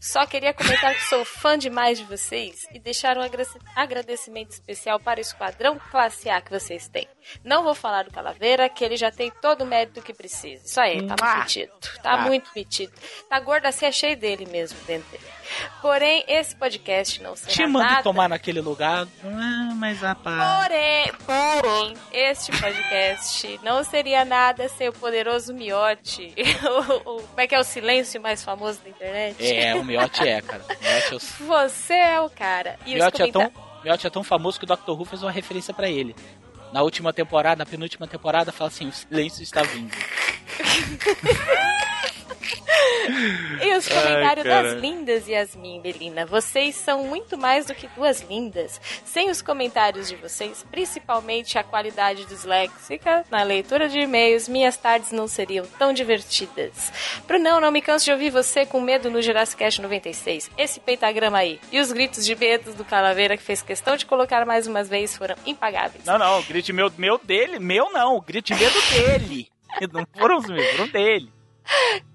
Só 0.05 0.27
queria 0.27 0.53
comentar 0.53 0.95
que 0.95 1.05
sou 1.05 1.25
fã 1.25 1.57
demais 1.57 1.97
de 1.97 2.05
vocês 2.05 2.67
e 2.75 2.79
deixar 2.79 3.17
um 3.17 3.23
agra- 3.23 3.47
agradecimento 3.75 4.51
especial 4.51 5.01
para 5.01 5.19
o 5.19 5.23
esquadrão 5.23 5.79
classe 5.91 6.29
A 6.29 6.41
que 6.43 6.51
vocês 6.51 6.87
têm. 6.89 7.09
Não 7.43 7.63
vou 7.65 7.75
falar 7.75 8.05
do 8.05 8.11
Calaveira, 8.11 8.69
que 8.69 8.85
ele 8.85 8.99
já 8.99 9.11
tem 9.11 9.31
todo 9.41 9.63
o 9.63 9.67
mérito 9.67 10.03
que 10.03 10.13
precisa. 10.13 10.63
Isso 10.67 10.79
aí, 10.79 11.03
tá 11.07 11.17
muito 11.19 11.39
metido. 11.39 11.73
Tá 12.03 12.13
Ah. 12.13 12.17
muito 12.19 12.51
metido. 12.55 12.93
Tá 13.31 13.41
gordo 13.41 13.65
assim, 13.65 13.87
é 13.87 13.93
cheio 13.93 14.17
dele 14.17 14.45
mesmo 14.45 14.79
dentro 14.87 15.11
dele. 15.11 15.25
Porém, 15.81 16.25
esse 16.29 16.55
podcast 16.57 17.23
não 17.23 17.35
será 17.37 17.53
Te 17.53 17.67
mando 17.67 17.89
nada... 17.89 18.03
tomar 18.03 18.29
naquele 18.29 18.61
lugar. 18.61 19.07
Ah, 19.25 19.73
mas 19.77 20.01
rapaz. 20.01 20.63
Porém, 20.69 21.13
porém, 21.25 21.95
este 22.13 22.51
podcast 22.61 23.61
não 23.63 23.83
seria 23.85 24.25
nada 24.25 24.69
sem 24.69 24.89
o 24.89 24.93
poderoso 24.93 25.55
Miote. 25.55 26.35
O- 26.65 27.17
o- 27.17 27.23
como 27.23 27.41
é 27.41 27.47
que 27.47 27.55
é 27.55 27.59
o 27.59 27.65
silêncio 27.65 28.21
mais 28.21 28.43
famoso 28.45 28.81
da 28.83 28.89
internet? 28.91 29.37
É, 29.47 29.75
o 29.75 29.85
Miotti 29.99 30.29
é, 30.29 30.41
cara. 30.41 30.65
Miotti 30.69 31.13
é, 31.13 31.17
o... 31.17 31.21
Você 31.47 31.95
é 31.95 32.21
o 32.21 32.31
cara. 32.31 32.79
E 32.87 32.95
Miotti 32.95 33.23
é, 33.23 33.31
tão. 33.31 33.53
Miotti 33.85 34.07
é 34.07 34.11
tão 34.11 34.25
famoso 34.25 34.59
que 34.59 34.65
o 34.65 34.69
Dr. 34.69 34.91
Who 34.91 35.05
fez 35.05 35.23
uma 35.23 35.31
referência 35.31 35.75
pra 35.75 35.89
ele. 35.89 36.17
Na 36.73 36.83
última 36.83 37.13
temporada, 37.13 37.57
na 37.57 37.67
penúltima 37.67 38.07
temporada, 38.07 38.53
fala 38.53 38.69
assim: 38.69 38.89
o 38.89 38.93
silêncio 38.93 39.43
está 39.43 39.63
vindo. 39.63 39.95
E 43.61 43.77
os 43.77 43.91
Ai, 43.91 44.03
comentários 44.03 44.47
cara. 44.47 44.63
das 44.63 44.81
lindas, 44.81 45.29
Yasmin 45.29 45.79
e 45.79 45.81
Belina. 45.81 46.27
Vocês 46.27 46.75
são 46.75 47.05
muito 47.05 47.37
mais 47.37 47.67
do 47.67 47.75
que 47.75 47.89
duas 47.89 48.21
lindas. 48.23 48.81
Sem 49.05 49.31
os 49.31 49.43
comentários 49.43 50.09
de 50.09 50.17
vocês, 50.17 50.65
principalmente 50.71 51.59
a 51.59 51.65
qualidade 51.65 52.25
disléxica 52.25 53.25
na 53.31 53.43
leitura 53.43 53.89
de 53.89 54.01
e-mails, 54.01 54.49
minhas 54.49 54.77
tardes 54.77 55.13
não 55.13 55.27
seriam 55.27 55.67
tão 55.79 55.93
divertidas. 55.93 56.93
Brunão, 57.27 57.61
não 57.61 57.71
me 57.71 57.81
canso 57.81 58.05
de 58.07 58.13
ouvir 58.13 58.31
você 58.31 58.67
com 58.67 58.81
medo 58.81 59.11
no 59.11 59.23
Jurassic 59.23 59.59
Cast 59.59 59.81
96. 59.81 60.51
Esse 60.57 60.81
pentagrama 60.81 61.39
aí. 61.39 61.61
E 61.71 61.81
os 61.81 61.93
gritos 61.93 62.25
de 62.25 62.35
medo 62.35 62.73
do 62.75 62.85
Calaveira 62.85 63.37
que 63.37 63.43
fez 63.43 63.63
questão 63.63 63.97
de 63.97 64.07
colocar 64.07 64.45
mais 64.45 64.67
umas 64.67 64.89
vezes 64.89 65.17
foram 65.17 65.37
impagáveis. 65.47 66.05
Não, 66.05 66.19
não, 66.19 66.41
o 66.41 66.43
grito 66.43 66.67
de 66.67 66.73
meu, 66.73 66.93
meu 66.97 67.19
dele, 67.19 67.59
meu 67.59 67.91
não, 67.93 68.17
o 68.17 68.21
grito 68.21 68.53
de 68.53 68.55
medo 68.55 68.79
dele. 68.91 69.49
Não 69.93 70.07
foram 70.17 70.39
os 70.39 70.47
meus, 70.47 70.65
foram 70.71 70.87
dele. 70.87 71.29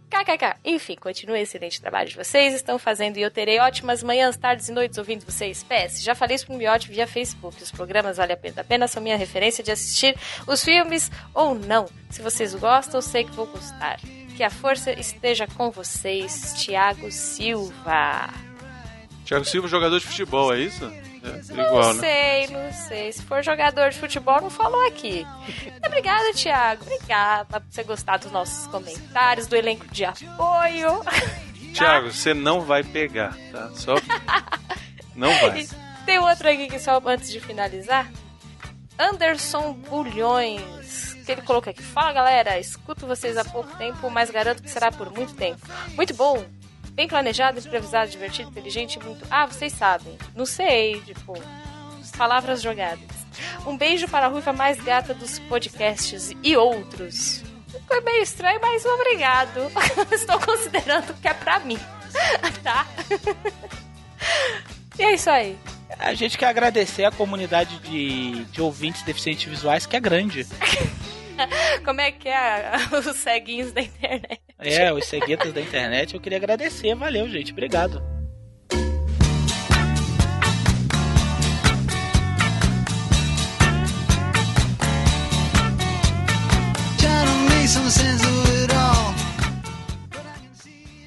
KKK. 0.10 0.58
Enfim, 0.66 0.96
continue 0.96 1.40
excelente 1.40 1.80
trabalho 1.80 2.10
de 2.10 2.16
vocês. 2.16 2.54
Estão 2.54 2.80
fazendo 2.80 3.18
e 3.18 3.22
eu 3.22 3.30
terei 3.30 3.60
ótimas 3.60 4.04
manhãs, 4.04 4.36
tardes 4.36 4.68
e 4.68 4.72
noites 4.72 4.98
ouvindo 4.98 5.24
vocês. 5.24 5.64
PS, 5.64 6.04
já 6.04 6.16
falei 6.16 6.36
isso 6.36 6.48
pro 6.48 6.56
Miotti 6.56 6.90
via 6.90 7.06
Facebook. 7.06 7.62
Os 7.62 7.72
programas 7.72 8.18
valem 8.18 8.34
a 8.34 8.38
pena. 8.38 8.62
Apenas 8.62 8.92
são 8.92 9.02
minha 9.02 9.18
referência 9.18 9.64
de 9.64 9.72
assistir 9.72 10.18
os 10.48 10.64
filmes 10.64 11.12
ou 11.34 11.54
não. 11.54 11.88
Se 12.10 12.22
vocês 12.22 12.56
gostam, 12.56 13.02
sei 13.02 13.24
que 13.24 13.32
vou 13.32 13.46
gostar. 13.46 14.00
Que 14.36 14.44
a 14.44 14.50
força 14.50 14.92
esteja 14.92 15.46
com 15.46 15.70
vocês, 15.70 16.54
Thiago 16.54 17.12
Silva. 17.12 18.30
Thiago 19.26 19.46
Silva, 19.46 19.68
jogador 19.68 20.00
de 20.00 20.08
futebol, 20.08 20.54
é 20.54 20.60
isso? 20.60 20.90
É, 21.30 21.54
Não 21.54 21.66
igual, 21.66 21.94
né? 21.94 22.00
sei, 22.02 22.48
não 22.48 22.72
sei. 22.74 23.12
Se 23.12 23.22
for 23.24 23.44
jogador 23.44 23.90
de 23.90 23.98
futebol, 24.00 24.42
não 24.42 24.50
falou 24.50 24.86
aqui. 24.88 25.26
Obrigada, 25.86 26.34
Thiago. 26.34 26.84
Obrigada 26.84 27.60
por 27.62 27.62
você 27.70 27.84
gostar 27.84 28.18
dos 28.18 28.32
nossos 28.32 28.68
comentários, 28.68 29.48
do 29.48 29.56
elenco 29.56 29.88
de 29.88 30.06
apoio. 30.06 31.04
Thiago, 31.74 32.12
você 32.12 32.34
não 32.34 32.62
vai 32.62 32.84
pegar, 32.84 33.36
tá? 33.52 33.70
Só. 33.76 33.96
Não 35.16 35.30
vai. 35.42 35.68
Tem 36.06 36.18
outro 36.18 36.48
aqui 36.50 36.68
que 36.68 36.80
só 36.80 37.02
antes 37.06 37.30
de 37.30 37.42
finalizar. 37.42 38.10
Anderson 38.98 39.74
Bulhões. 39.74 41.14
Que 41.26 41.34
ele 41.34 41.42
colocou 41.42 41.72
aqui. 41.72 41.84
Fala 41.84 42.14
galera, 42.14 42.58
escuto 42.58 43.06
vocês 43.06 43.36
há 43.38 43.44
pouco 43.44 43.76
tempo, 43.78 44.10
mas 44.10 44.30
garanto 44.30 44.64
que 44.64 44.70
será 44.70 44.92
por 44.92 45.12
muito 45.12 45.34
tempo. 45.36 45.60
Muito 45.96 46.14
bom. 46.14 46.44
Bem 46.92 47.08
planejado, 47.08 47.60
improvisado, 47.60 48.12
divertido, 48.12 48.50
inteligente 48.50 49.00
muito. 49.00 49.26
Ah, 49.30 49.46
vocês 49.46 49.74
sabem. 49.74 50.18
Não 50.36 50.46
sei, 50.46 51.00
tipo. 51.02 51.34
Palavras 52.18 52.62
jogadas. 52.62 53.08
Um 53.66 53.78
beijo 53.78 54.08
para 54.08 54.26
a 54.26 54.30
ruiva 54.30 54.52
mais 54.52 54.80
gata 54.82 55.14
dos 55.14 55.40
podcasts 55.40 56.32
e 56.44 56.58
outros. 56.58 57.42
Foi 57.88 58.02
meio 58.02 58.24
estranho, 58.24 58.60
mas 58.62 58.86
obrigado. 58.86 59.72
Estou 60.12 60.40
considerando 60.40 61.14
que 61.22 61.28
é 61.28 61.34
pra 61.34 61.60
mim. 61.60 61.80
tá? 62.64 62.86
e 64.98 65.04
é 65.04 65.14
isso 65.14 65.30
aí. 65.30 65.58
A 65.98 66.14
gente 66.14 66.38
quer 66.38 66.48
agradecer 66.48 67.06
a 67.06 67.12
comunidade 67.12 67.80
de, 67.80 68.44
de 68.46 68.62
ouvintes 68.62 69.02
deficientes 69.02 69.46
visuais, 69.46 69.86
que 69.86 69.96
é 69.96 70.00
grande. 70.00 70.46
Como 71.84 72.02
é 72.02 72.12
que 72.12 72.28
é 72.28 72.74
os 72.92 73.18
ceguinhos 73.18 73.72
da 73.72 73.82
internet? 73.82 74.42
É, 74.60 74.92
os 74.92 75.06
ceguetas 75.06 75.54
da 75.54 75.62
internet. 75.62 76.14
Eu 76.14 76.22
queria 76.22 76.38
agradecer. 76.38 76.94
Valeu, 76.94 77.30
gente. 77.30 77.52
Obrigado. 77.52 78.04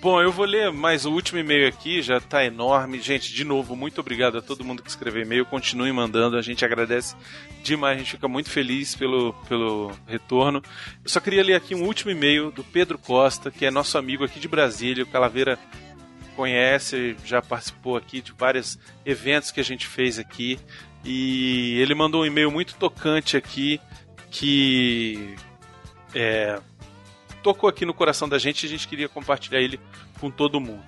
Bom, 0.03 0.21
eu 0.21 0.33
vou 0.33 0.45
ler 0.45 0.73
mais 0.73 1.07
o 1.07 1.13
último 1.13 1.39
e-mail 1.39 1.69
aqui, 1.69 2.03
já 2.03 2.21
tá 2.21 2.45
enorme. 2.45 3.01
Gente, 3.01 3.33
de 3.33 3.45
novo, 3.45 3.77
muito 3.77 4.01
obrigado 4.01 4.37
a 4.37 4.43
todo 4.43 4.65
mundo 4.65 4.83
que 4.83 4.89
escreveu 4.91 5.23
e-mail. 5.23 5.47
Continue 5.47 5.93
mandando, 5.93 6.37
a 6.37 6.43
gente 6.43 6.65
agradece 6.65 7.15
demais, 7.63 7.95
a 7.95 7.99
gente 8.01 8.11
fica 8.11 8.27
muito 8.27 8.51
feliz 8.51 8.97
pelo, 8.97 9.33
pelo 9.49 9.93
retorno. 10.09 10.61
Eu 11.05 11.09
só 11.09 11.21
queria 11.21 11.45
ler 11.45 11.55
aqui 11.55 11.73
um 11.77 11.85
último 11.85 12.11
e-mail 12.11 12.51
do 12.51 12.65
Pedro 12.65 12.99
Costa, 12.99 13.49
que 13.49 13.65
é 13.65 13.71
nosso 13.71 13.97
amigo 13.97 14.25
aqui 14.25 14.41
de 14.41 14.49
Brasília. 14.49 15.05
O 15.05 15.07
Calaveira 15.07 15.57
conhece, 16.35 17.15
já 17.25 17.41
participou 17.41 17.97
aqui 17.97 18.21
de 18.21 18.33
vários 18.33 18.81
eventos 19.07 19.53
que 19.53 19.61
a 19.61 19.65
gente 19.65 19.87
fez 19.87 20.19
aqui. 20.19 20.59
E 21.05 21.79
ele 21.81 21.95
mandou 21.95 22.23
um 22.23 22.27
e-mail 22.27 22.51
muito 22.51 22.75
tocante 22.75 23.37
aqui, 23.37 23.81
que 24.33 25.37
é, 26.13 26.59
tocou 27.43 27.69
aqui 27.69 27.85
no 27.85 27.93
coração 27.95 28.29
da 28.29 28.39
gente 28.39 28.63
e 28.63 28.67
a 28.67 28.69
gente 28.71 28.89
queria 28.89 29.09
compartilhar 29.09 29.61
ele 29.61 29.81
com 30.21 30.31
todo 30.31 30.61
mundo. 30.61 30.85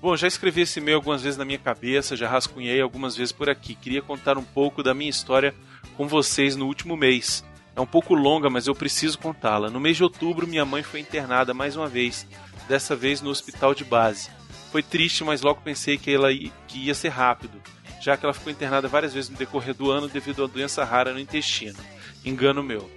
Bom, 0.00 0.16
já 0.16 0.28
escrevi 0.28 0.60
esse 0.60 0.78
e-mail 0.78 0.98
algumas 0.98 1.22
vezes 1.22 1.36
na 1.36 1.44
minha 1.44 1.58
cabeça, 1.58 2.16
já 2.16 2.28
rascunhei 2.28 2.80
algumas 2.80 3.16
vezes 3.16 3.32
por 3.32 3.50
aqui. 3.50 3.74
Queria 3.74 4.00
contar 4.00 4.38
um 4.38 4.44
pouco 4.44 4.82
da 4.82 4.94
minha 4.94 5.10
história 5.10 5.52
com 5.96 6.06
vocês 6.06 6.54
no 6.54 6.66
último 6.66 6.96
mês. 6.96 7.44
É 7.74 7.80
um 7.80 7.86
pouco 7.86 8.14
longa, 8.14 8.48
mas 8.48 8.66
eu 8.66 8.74
preciso 8.74 9.18
contá-la. 9.18 9.70
No 9.70 9.80
mês 9.80 9.96
de 9.96 10.04
outubro, 10.04 10.46
minha 10.46 10.64
mãe 10.64 10.82
foi 10.84 11.00
internada 11.00 11.52
mais 11.52 11.74
uma 11.76 11.88
vez, 11.88 12.26
dessa 12.68 12.94
vez 12.94 13.20
no 13.20 13.30
hospital 13.30 13.74
de 13.74 13.84
base. 13.84 14.30
Foi 14.70 14.82
triste, 14.82 15.24
mas 15.24 15.42
logo 15.42 15.62
pensei 15.62 15.96
que 15.98 16.12
ela 16.12 16.30
i- 16.30 16.52
que 16.68 16.78
ia 16.78 16.94
ser 16.94 17.08
rápido, 17.08 17.60
já 18.00 18.16
que 18.16 18.24
ela 18.24 18.34
ficou 18.34 18.52
internada 18.52 18.86
várias 18.86 19.14
vezes 19.14 19.30
no 19.30 19.36
decorrer 19.36 19.74
do 19.74 19.90
ano 19.90 20.08
devido 20.08 20.44
a 20.44 20.46
doença 20.46 20.84
rara 20.84 21.12
no 21.12 21.18
intestino. 21.18 21.78
Engano 22.24 22.62
meu. 22.62 22.88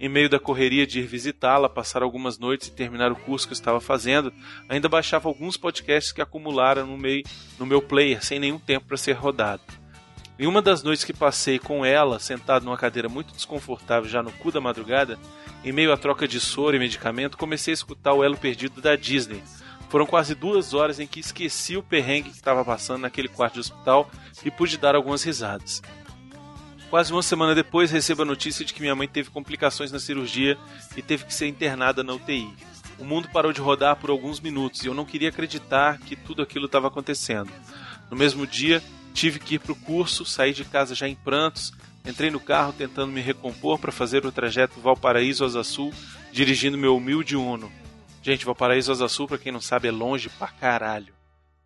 Em 0.00 0.08
meio 0.08 0.30
da 0.30 0.40
correria 0.40 0.86
de 0.86 1.00
ir 1.00 1.06
visitá-la, 1.06 1.68
passar 1.68 2.02
algumas 2.02 2.38
noites 2.38 2.68
e 2.68 2.72
terminar 2.72 3.12
o 3.12 3.16
curso 3.16 3.46
que 3.46 3.52
eu 3.52 3.56
estava 3.56 3.82
fazendo, 3.82 4.32
ainda 4.66 4.88
baixava 4.88 5.28
alguns 5.28 5.58
podcasts 5.58 6.10
que 6.10 6.22
acumularam 6.22 6.86
no, 6.86 6.96
meio, 6.96 7.22
no 7.58 7.66
meu 7.66 7.82
player 7.82 8.24
sem 8.24 8.38
nenhum 8.38 8.58
tempo 8.58 8.86
para 8.86 8.96
ser 8.96 9.12
rodado. 9.12 9.60
Em 10.38 10.46
uma 10.46 10.62
das 10.62 10.82
noites 10.82 11.04
que 11.04 11.12
passei 11.12 11.58
com 11.58 11.84
ela, 11.84 12.18
sentado 12.18 12.64
numa 12.64 12.78
cadeira 12.78 13.10
muito 13.10 13.34
desconfortável 13.34 14.08
já 14.08 14.22
no 14.22 14.32
cu 14.32 14.50
da 14.50 14.58
madrugada, 14.58 15.18
em 15.62 15.70
meio 15.70 15.92
à 15.92 15.98
troca 15.98 16.26
de 16.26 16.40
soro 16.40 16.74
e 16.74 16.78
medicamento, 16.78 17.36
comecei 17.36 17.72
a 17.72 17.74
escutar 17.74 18.14
o 18.14 18.24
elo 18.24 18.38
perdido 18.38 18.80
da 18.80 18.96
Disney. 18.96 19.42
Foram 19.90 20.06
quase 20.06 20.34
duas 20.34 20.72
horas 20.72 20.98
em 20.98 21.06
que 21.06 21.20
esqueci 21.20 21.76
o 21.76 21.82
perrengue 21.82 22.30
que 22.30 22.36
estava 22.36 22.64
passando 22.64 23.02
naquele 23.02 23.28
quarto 23.28 23.54
de 23.54 23.60
hospital 23.60 24.10
e 24.42 24.50
pude 24.50 24.78
dar 24.78 24.94
algumas 24.94 25.22
risadas. 25.22 25.82
Quase 26.90 27.12
uma 27.12 27.22
semana 27.22 27.54
depois, 27.54 27.92
recebo 27.92 28.22
a 28.22 28.24
notícia 28.24 28.64
de 28.64 28.74
que 28.74 28.80
minha 28.80 28.96
mãe 28.96 29.06
teve 29.06 29.30
complicações 29.30 29.92
na 29.92 30.00
cirurgia 30.00 30.58
e 30.96 31.00
teve 31.00 31.24
que 31.24 31.32
ser 31.32 31.46
internada 31.46 32.02
na 32.02 32.14
UTI. 32.14 32.52
O 32.98 33.04
mundo 33.04 33.28
parou 33.32 33.52
de 33.52 33.60
rodar 33.60 33.94
por 33.94 34.10
alguns 34.10 34.40
minutos 34.40 34.82
e 34.82 34.88
eu 34.88 34.92
não 34.92 35.04
queria 35.04 35.28
acreditar 35.28 36.00
que 36.00 36.16
tudo 36.16 36.42
aquilo 36.42 36.66
estava 36.66 36.88
acontecendo. 36.88 37.48
No 38.10 38.16
mesmo 38.16 38.44
dia, 38.44 38.82
tive 39.14 39.38
que 39.38 39.54
ir 39.54 39.60
para 39.60 39.70
o 39.70 39.76
curso, 39.76 40.26
saí 40.26 40.52
de 40.52 40.64
casa 40.64 40.92
já 40.96 41.06
em 41.06 41.14
prantos, 41.14 41.72
entrei 42.04 42.28
no 42.28 42.40
carro 42.40 42.72
tentando 42.72 43.12
me 43.12 43.20
recompor 43.20 43.78
para 43.78 43.92
fazer 43.92 44.26
o 44.26 44.32
trajeto 44.32 44.80
Valparaíso-Asa 44.80 45.62
Sul, 45.62 45.94
dirigindo 46.32 46.76
meu 46.76 46.96
humilde 46.96 47.36
Uno. 47.36 47.70
Gente, 48.20 48.44
Valparaíso-Asa 48.44 49.08
Sul, 49.08 49.28
para 49.28 49.38
quem 49.38 49.52
não 49.52 49.60
sabe, 49.60 49.86
é 49.86 49.92
longe 49.92 50.28
pra 50.28 50.48
caralho. 50.48 51.14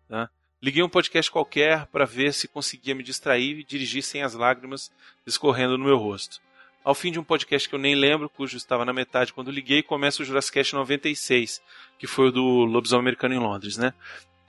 Tá? 0.07 0.29
Liguei 0.61 0.81
um 0.81 0.89
podcast 0.89 1.29
qualquer 1.29 1.85
para 1.87 2.05
ver 2.05 2.33
se 2.33 2.47
conseguia 2.47 2.95
me 2.95 3.03
distrair 3.03 3.59
e 3.59 3.63
dirigir 3.63 4.01
sem 4.01 4.23
as 4.23 4.33
lágrimas 4.33 4.91
escorrendo 5.25 5.77
no 5.77 5.85
meu 5.85 5.97
rosto. 5.97 6.39
Ao 6.83 6.95
fim 6.95 7.11
de 7.11 7.19
um 7.19 7.23
podcast 7.23 7.67
que 7.67 7.75
eu 7.75 7.79
nem 7.79 7.95
lembro, 7.95 8.29
cujo 8.29 8.55
estava 8.55 8.85
na 8.85 8.93
metade 8.93 9.33
quando 9.33 9.51
liguei, 9.51 9.81
começa 9.83 10.21
o 10.21 10.25
Jurassic 10.25 10.53
Cast 10.53 10.75
96, 10.75 11.61
que 11.97 12.07
foi 12.07 12.27
o 12.27 12.31
do 12.31 12.43
Lobisomem 12.43 13.01
Americano 13.01 13.33
em 13.33 13.39
Londres, 13.39 13.75
né? 13.75 13.93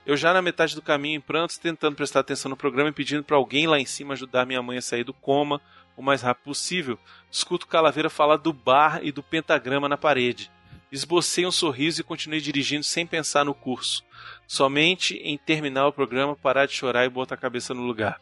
Eu 0.05 0.15
já 0.15 0.31
na 0.31 0.41
metade 0.41 0.73
do 0.73 0.81
caminho 0.81 1.17
em 1.17 1.21
prantos, 1.21 1.57
tentando 1.57 1.95
prestar 1.95 2.21
atenção 2.21 2.49
no 2.49 2.55
programa 2.55 2.89
e 2.89 2.93
pedindo 2.93 3.23
para 3.23 3.35
alguém 3.35 3.67
lá 3.67 3.79
em 3.79 3.85
cima 3.85 4.13
ajudar 4.13 4.45
minha 4.45 4.61
mãe 4.61 4.77
a 4.77 4.81
sair 4.81 5.03
do 5.03 5.13
coma, 5.13 5.59
o 5.97 6.01
mais 6.01 6.21
rápido 6.21 6.45
possível, 6.45 6.97
escuto 7.29 7.67
Calaveira 7.67 8.09
falar 8.09 8.37
do 8.37 8.53
bar 8.53 9.01
e 9.03 9.11
do 9.11 9.21
pentagrama 9.21 9.89
na 9.89 9.97
parede. 9.97 10.49
Esbocei 10.91 11.45
um 11.45 11.51
sorriso 11.51 12.01
e 12.01 12.03
continuei 12.03 12.39
dirigindo 12.39 12.83
sem 12.83 13.05
pensar 13.05 13.43
no 13.43 13.53
curso. 13.53 14.03
Somente 14.47 15.15
em 15.17 15.37
terminar 15.37 15.87
o 15.87 15.93
programa, 15.93 16.35
parar 16.35 16.65
de 16.65 16.73
chorar 16.73 17.05
e 17.05 17.09
botar 17.09 17.35
a 17.35 17.37
cabeça 17.37 17.73
no 17.73 17.81
lugar. 17.81 18.21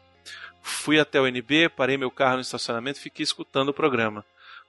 Fui 0.60 0.98
até 0.98 1.20
o 1.20 1.26
NB, 1.26 1.68
parei 1.68 1.96
meu 1.96 2.10
carro 2.10 2.36
no 2.36 2.40
estacionamento 2.40 2.98
e 2.98 3.02
fiquei 3.02 3.22
escutando 3.22 3.68
o 3.68 3.74
programa. 3.74 4.24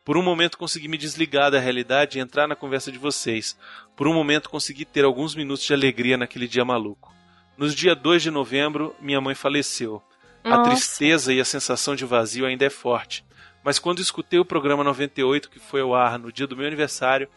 Por 0.06 0.16
um 0.16 0.22
momento 0.22 0.58
consegui 0.58 0.88
me 0.88 0.98
desligar 0.98 1.52
da 1.52 1.60
realidade 1.60 2.18
e 2.18 2.22
entrar 2.22 2.48
na 2.48 2.56
conversa 2.56 2.92
de 2.92 3.00
vocês. 3.00 3.58
Por 3.96 4.08
um 4.08 4.14
momento 4.14 4.50
consegui 4.50 4.86
ter 4.86 5.04
alguns 5.04 5.36
minutos 5.36 5.66
de 5.66 5.74
alegria 5.74 6.16
naquele 6.16 6.48
dia 6.48 6.64
maluco. 6.64 7.14
No 7.58 7.68
dia 7.68 7.96
2 7.96 8.22
de 8.22 8.32
novembro, 8.32 8.96
minha 9.02 9.20
mãe 9.20 9.34
faleceu. 9.34 10.02
A 10.44 10.58
Nossa. 10.58 10.70
tristeza 10.70 11.34
e 11.34 11.42
a 11.42 11.46
sensação 11.46 11.96
de 11.96 12.06
vazio 12.06 12.46
ainda 12.46 12.64
é 12.64 12.70
forte. 12.70 13.26
Mas 13.64 13.80
quando 13.80 14.00
escutei 14.00 14.40
o 14.40 14.46
programa 14.46 14.84
98 14.84 15.50
que 15.50 15.60
foi 15.60 15.82
ao 15.82 15.94
ar 15.94 16.18
no 16.18 16.32
dia 16.32 16.48
do 16.48 16.56
meu 16.56 16.68
aniversário, 16.68 17.28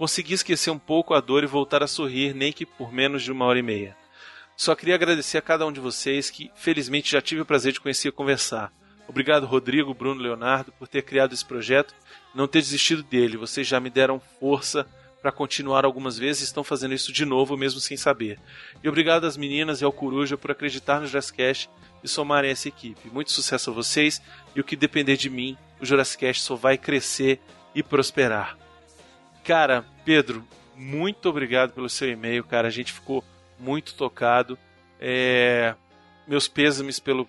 consegui 0.00 0.32
esquecer 0.32 0.70
um 0.70 0.78
pouco 0.78 1.12
a 1.12 1.20
dor 1.20 1.44
e 1.44 1.46
voltar 1.46 1.82
a 1.82 1.86
sorrir, 1.86 2.34
nem 2.34 2.54
que 2.54 2.64
por 2.64 2.90
menos 2.90 3.22
de 3.22 3.30
uma 3.30 3.44
hora 3.44 3.58
e 3.58 3.62
meia. 3.62 3.94
Só 4.56 4.74
queria 4.74 4.94
agradecer 4.94 5.36
a 5.36 5.42
cada 5.42 5.66
um 5.66 5.70
de 5.70 5.78
vocês 5.78 6.30
que, 6.30 6.50
felizmente, 6.54 7.12
já 7.12 7.20
tive 7.20 7.42
o 7.42 7.44
prazer 7.44 7.74
de 7.74 7.80
conhecer 7.80 8.08
e 8.08 8.12
conversar. 8.12 8.72
Obrigado, 9.06 9.44
Rodrigo, 9.44 9.92
Bruno, 9.92 10.22
Leonardo, 10.22 10.72
por 10.72 10.88
ter 10.88 11.02
criado 11.02 11.34
esse 11.34 11.44
projeto 11.44 11.94
não 12.34 12.48
ter 12.48 12.60
desistido 12.60 13.02
dele. 13.02 13.36
Vocês 13.36 13.66
já 13.66 13.78
me 13.78 13.90
deram 13.90 14.18
força 14.40 14.86
para 15.20 15.30
continuar 15.30 15.84
algumas 15.84 16.16
vezes 16.16 16.40
e 16.40 16.44
estão 16.46 16.64
fazendo 16.64 16.94
isso 16.94 17.12
de 17.12 17.26
novo, 17.26 17.54
mesmo 17.54 17.78
sem 17.78 17.98
saber. 17.98 18.40
E 18.82 18.88
obrigado 18.88 19.26
às 19.26 19.36
meninas 19.36 19.82
e 19.82 19.84
ao 19.84 19.92
Coruja 19.92 20.38
por 20.38 20.50
acreditar 20.50 20.98
no 20.98 21.08
Jazzcast 21.08 21.68
e 22.02 22.08
somarem 22.08 22.50
essa 22.50 22.68
equipe. 22.68 23.10
Muito 23.12 23.32
sucesso 23.32 23.68
a 23.68 23.74
vocês 23.74 24.22
e 24.56 24.60
o 24.62 24.64
que 24.64 24.76
depender 24.76 25.18
de 25.18 25.28
mim, 25.28 25.58
o 25.78 25.84
Jurassicast 25.84 26.42
só 26.42 26.56
vai 26.56 26.78
crescer 26.78 27.38
e 27.74 27.82
prosperar. 27.82 28.56
Cara, 29.44 29.84
Pedro, 30.04 30.46
muito 30.76 31.28
obrigado 31.28 31.72
pelo 31.72 31.88
seu 31.88 32.10
e-mail, 32.10 32.44
cara. 32.44 32.68
A 32.68 32.70
gente 32.70 32.92
ficou 32.92 33.24
muito 33.58 33.94
tocado. 33.94 34.58
É, 35.00 35.74
Meus 36.26 36.46
pêsames 36.46 36.98
pelo, 36.98 37.28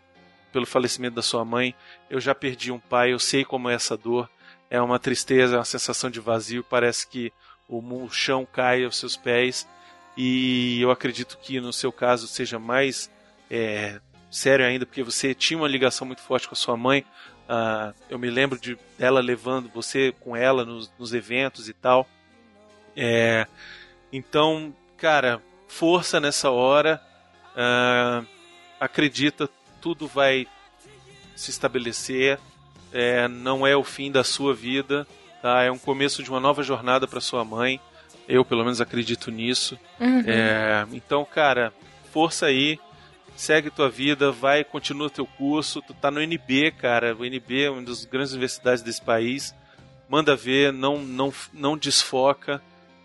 pelo 0.54 0.66
falecimento 0.66 1.16
da 1.16 1.22
sua 1.22 1.44
mãe. 1.44 1.76
Eu 2.10 2.20
já 2.20 2.36
perdi 2.36 2.72
um 2.72 2.80
pai, 2.80 3.14
eu 3.14 3.20
sei 3.20 3.44
como 3.44 3.70
é 3.70 3.74
essa 3.74 3.98
dor. 3.98 4.30
É 4.70 4.82
uma 4.82 5.00
tristeza, 5.00 5.56
é 5.56 5.58
uma 5.58 5.66
sensação 5.66 6.10
de 6.10 6.20
vazio. 6.20 6.64
Parece 6.64 7.08
que 7.08 7.34
o 7.68 8.10
chão 8.10 8.46
cai 8.46 8.84
aos 8.84 8.98
seus 8.98 9.18
pés. 9.18 9.68
E 10.16 10.80
eu 10.82 10.92
acredito 10.92 11.38
que 11.38 11.60
no 11.60 11.74
seu 11.74 11.92
caso 11.92 12.28
seja 12.28 12.60
mais 12.60 13.10
é, 13.50 14.00
sério 14.30 14.66
ainda, 14.66 14.86
porque 14.86 15.04
você 15.04 15.34
tinha 15.34 15.58
uma 15.58 15.68
ligação 15.68 16.06
muito 16.06 16.22
forte 16.22 16.48
com 16.48 16.54
a 16.54 16.58
sua 16.58 16.78
mãe. 16.78 17.06
Ah, 17.54 17.94
eu 18.10 18.18
me 18.18 18.30
lembro 18.30 18.58
de 18.58 18.78
dela 18.98 19.20
levando 19.20 19.70
você 19.74 20.14
com 20.22 20.38
ela 20.38 20.64
nos, 20.64 20.90
nos 20.98 21.14
eventos 21.14 21.68
e 21.68 21.74
tal. 21.74 22.08
É, 22.96 23.46
então, 24.14 24.74
cara, 24.96 25.42
força 25.68 26.18
nessa 26.22 26.50
hora. 26.50 27.02
ah, 27.54 28.24
acredita, 28.80 29.50
tudo 29.82 30.08
vai 30.08 30.48
se 31.36 31.52
estabelecer. 31.52 32.40
É, 32.94 33.28
não 33.28 33.68
é 33.68 33.76
o 33.76 33.84
fim 33.84 34.10
da 34.10 34.24
sua 34.24 34.54
vida, 34.54 35.06
tá? 35.42 35.62
É 35.62 35.70
um 35.70 35.78
começo 35.78 36.24
de 36.24 36.30
uma 36.30 36.40
nova 36.40 36.64
jornada 36.64 37.06
para 37.06 37.20
sua 37.20 37.44
mãe. 37.44 37.82
Eu, 38.30 38.46
pelo 38.46 38.64
menos, 38.64 38.80
acredito 38.80 39.30
nisso. 39.30 39.78
Uhum. 40.00 40.24
É, 40.26 40.88
então, 40.94 41.26
cara, 41.26 41.74
força 42.14 42.46
aí. 42.46 42.80
Segue 43.36 43.70
tua 43.70 43.90
vida, 43.90 44.32
vai, 44.32 44.64
continua 44.64 45.10
teu 45.10 45.26
curso. 45.26 45.82
Tu 45.82 45.94
tá 45.94 46.12
no 46.12 46.22
NB, 46.22 46.72
cara. 46.72 47.16
O 47.16 47.26
NB 47.26 47.64
é 47.64 47.70
uma 47.70 47.82
das 47.82 48.06
grandes 48.06 48.34
universidades 48.34 48.84
desse 48.84 49.02
país. 49.02 49.56
Manda 50.08 50.36
ver, 50.36 50.72
não, 50.72 51.00
não, 51.02 51.34
não 51.54 51.78
desfoca. 51.78 52.62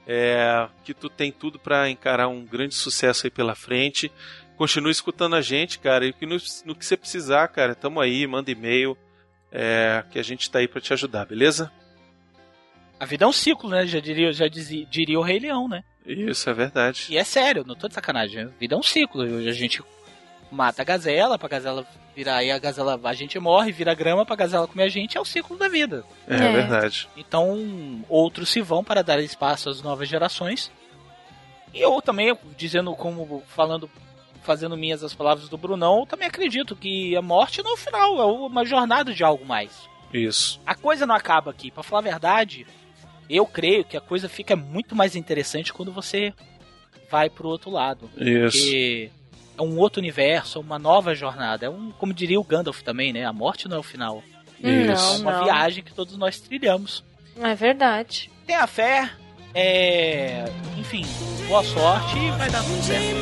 É, 0.07 0.69
que 0.85 0.94
tu 0.94 1.09
tem 1.09 1.32
tudo 1.32 1.59
para 1.59 1.90
encarar 1.90 2.28
um 2.28 2.44
grande 2.44 2.74
sucesso 2.74 3.27
aí 3.27 3.31
pela 3.31 3.55
frente. 3.55 4.12
Continue 4.57 4.90
escutando 4.90 5.35
a 5.36 5.40
gente, 5.40 5.78
cara. 5.78 6.07
E 6.07 6.12
que 6.12 6.27
no, 6.27 6.36
no 6.65 6.74
que 6.74 6.85
você 6.85 6.97
precisar, 6.97 7.48
cara, 7.48 7.74
tamo 7.74 8.01
aí, 8.01 8.27
manda 8.27 8.51
e-mail. 8.51 8.97
É, 9.51 10.05
que 10.11 10.19
a 10.19 10.23
gente 10.23 10.51
tá 10.51 10.59
aí 10.59 10.69
para 10.69 10.81
te 10.81 10.93
ajudar, 10.93 11.24
beleza? 11.24 11.73
A 12.98 13.05
vida 13.05 13.24
é 13.24 13.28
um 13.28 13.32
ciclo, 13.32 13.70
né? 13.70 13.86
Já 13.86 14.01
diria, 14.01 14.32
já 14.32 14.48
dizia, 14.48 14.86
diria 14.86 15.19
o 15.19 15.23
Rei 15.23 15.39
Leão, 15.39 15.69
né? 15.69 15.82
Isso 16.05 16.48
é 16.48 16.55
verdade. 16.55 17.07
E 17.11 17.19
é 17.19 17.24
sério, 17.24 17.65
não 17.66 17.74
tô 17.74 17.89
de 17.89 17.94
sacanagem. 17.94 18.44
A 18.44 18.47
vida 18.47 18.74
é 18.74 18.78
um 18.78 18.82
ciclo. 18.82 19.23
A 19.23 19.53
gente 19.53 19.82
mata 20.51 20.82
a 20.82 20.85
gazela, 20.85 21.39
pra 21.39 21.48
gazela 21.48 21.86
virar 22.14 22.36
aí 22.36 22.51
a 22.51 22.59
gazela, 22.59 22.98
a 23.02 23.12
gente 23.14 23.39
morre, 23.39 23.73
vira 23.73 23.93
grama 23.94 24.24
pra 24.24 24.36
gazela 24.36 24.66
comer 24.66 24.85
a 24.85 24.89
gente, 24.89 25.18
é 25.18 25.20
o 25.20 25.24
ciclo 25.24 25.56
da 25.56 25.68
vida. 25.68 26.05
É, 26.27 26.35
É. 26.36 26.52
verdade. 26.52 27.09
Então, 27.16 28.02
outros 28.09 28.48
se 28.48 28.60
vão 28.62 28.82
para 28.82 29.02
dar 29.02 29.20
espaço 29.20 29.68
às 29.68 29.82
novas 29.82 30.09
gerações. 30.09 30.70
E 31.74 31.81
eu 31.81 32.01
também, 32.01 32.35
dizendo 32.56 32.94
como, 32.94 33.43
falando, 33.48 33.90
fazendo 34.43 34.77
minhas 34.77 35.02
as 35.05 35.12
palavras 35.12 35.48
do 35.48 35.59
Brunão, 35.59 36.01
eu 36.01 36.06
também 36.06 36.27
acredito 36.28 36.74
que 36.74 37.14
a 37.16 37.20
morte 37.20 37.62
não 37.62 37.73
é 37.73 37.74
o 37.74 37.77
final, 37.77 38.20
é 38.20 38.24
uma 38.24 38.64
jornada 38.64 39.12
de 39.12 39.23
algo 39.23 39.44
mais. 39.44 39.86
Isso. 40.12 40.59
A 40.64 40.74
coisa 40.74 41.05
não 41.05 41.14
acaba 41.14 41.51
aqui. 41.51 41.70
Pra 41.70 41.82
falar 41.82 41.98
a 41.98 42.10
verdade, 42.10 42.66
eu 43.28 43.44
creio 43.44 43.85
que 43.85 43.97
a 43.97 44.01
coisa 44.01 44.27
fica 44.28 44.56
muito 44.56 44.97
mais 44.97 45.14
interessante 45.16 45.73
quando 45.73 45.93
você 45.93 46.32
vai 47.10 47.28
pro 47.28 47.48
outro 47.48 47.70
lado. 47.70 48.09
Isso. 48.16 48.56
Porque 48.59 49.10
é 49.56 49.62
um 49.62 49.78
outro 49.78 50.00
universo, 50.00 50.58
é 50.58 50.60
uma 50.60 50.78
nova 50.78 51.14
jornada. 51.14 51.66
É 51.66 51.70
um, 51.70 51.90
como 51.92 52.12
diria 52.12 52.38
o 52.38 52.44
Gandalf 52.44 52.82
também, 52.82 53.12
né? 53.12 53.24
A 53.24 53.32
morte 53.32 53.68
não 53.68 53.76
é 53.76 53.80
o 53.80 53.82
final. 53.82 54.22
Isso. 54.62 55.16
É 55.16 55.18
uma 55.18 55.32
Não, 55.32 55.44
viagem 55.44 55.82
que 55.82 55.92
todos 55.92 56.16
nós 56.16 56.40
trilhamos. 56.40 57.04
É 57.40 57.54
verdade. 57.54 58.30
Tenha 58.46 58.66
fé, 58.66 59.10
é... 59.54 60.44
enfim, 60.78 61.04
boa 61.48 61.62
sorte 61.64 62.18
e 62.18 62.30
vai 62.32 62.50
dar 62.50 62.62
tudo 62.62 62.82
certo. 62.82 63.16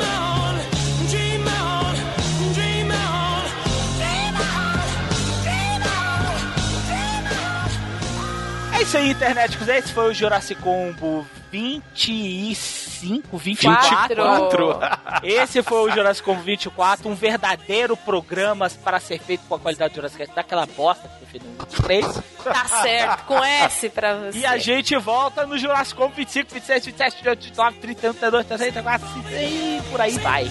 É 8.73 8.83
isso 8.83 8.97
aí, 8.97 9.11
internet. 9.11 9.57
Esse 9.71 9.93
foi 9.93 10.11
o 10.11 10.15
Jurassic 10.15 10.61
Combo 10.61 11.27
25, 11.55 13.39
24. 13.39 14.09
24. 14.09 14.79
Esse 15.23 15.63
foi 15.63 15.89
o 15.89 15.95
Jurassic 15.95 16.25
Combo 16.25 16.43
24, 16.43 17.09
um 17.09 17.15
verdadeiro 17.15 17.97
programa 17.97 18.69
para 18.83 18.99
ser 18.99 19.21
feito 19.21 19.45
com 19.49 19.55
a 19.55 19.61
qualidade 19.61 19.93
do 19.93 19.97
Jurassic 19.97 20.19
Cast, 20.19 20.35
daquela 20.35 20.67
bosta 20.67 21.09
que 21.09 21.23
eu 21.23 21.29
fiz 21.29 21.41
no 21.43 21.51
23. 21.53 22.23
Tá 22.43 22.65
certo, 22.83 23.25
com 23.27 23.39
S 23.45 23.89
pra 23.89 24.17
você. 24.17 24.39
E 24.41 24.45
a 24.45 24.59
gente 24.59 24.97
volta 24.97 25.47
no 25.47 25.57
Jurassic 25.57 25.97
Combo 25.97 26.13
25, 26.17 26.55
26, 26.55 26.87
27, 26.87 27.17
28, 27.19 27.45
29, 27.45 27.79
30, 27.79 28.01
32, 28.01 28.47
33, 28.47 28.73
34, 28.73 29.09
35 29.23 29.41
e 29.41 29.83
por 29.93 30.01
aí 30.01 30.19
vai. 30.19 30.51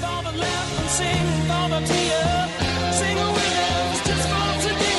Summer 4.64 4.93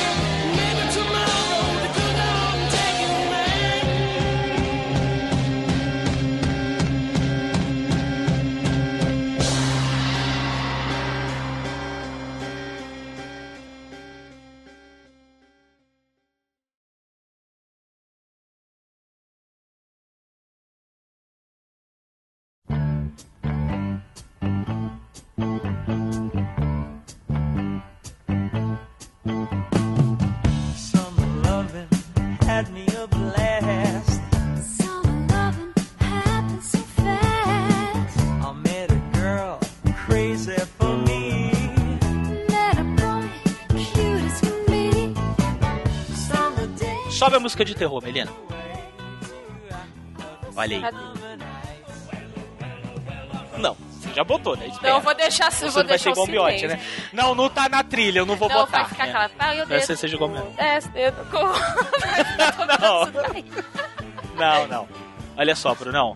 Sobe 47.25 47.37
a 47.37 47.39
música 47.39 47.65
de 47.65 47.73
terror, 47.73 48.03
Melina. 48.03 48.31
Olha 50.55 50.77
aí. 50.77 50.83
Não, 53.57 53.75
você 53.99 54.13
já 54.13 54.23
botou, 54.23 54.55
né? 54.55 54.67
Espera. 54.67 54.89
Não, 54.89 54.97
eu 54.99 55.03
vou 55.03 55.15
deixar, 55.15 55.51
Você 55.51 55.67
vou 55.69 55.81
não 55.81 55.89
vai 55.89 55.97
ser 55.97 56.13
deixar 56.13 56.31
Miote, 56.31 56.59
silêncio. 56.59 56.67
né? 56.67 56.79
Não, 57.11 57.33
não 57.33 57.49
tá 57.49 57.67
na 57.67 57.83
trilha, 57.83 58.19
eu 58.19 58.27
não 58.27 58.35
vou 58.35 58.47
Não, 58.47 58.57
botar. 58.57 58.83
vai 58.83 58.89
ficar 58.89 59.05
né? 59.07 59.09
aquela... 59.09 59.31
Ah, 59.39 59.55
eu 59.55 59.65
Vai 59.65 59.77
desço. 59.77 59.87
ser 59.87 59.97
você 59.97 60.07
jogou 60.07 60.27
mesmo. 60.29 60.51
Desce, 60.51 60.87
dedo, 60.89 61.25
com... 61.31 61.39
Não, 64.37 64.67
não. 64.67 64.87
Olha 65.37 65.55
só, 65.55 65.73
Brunão. 65.73 66.13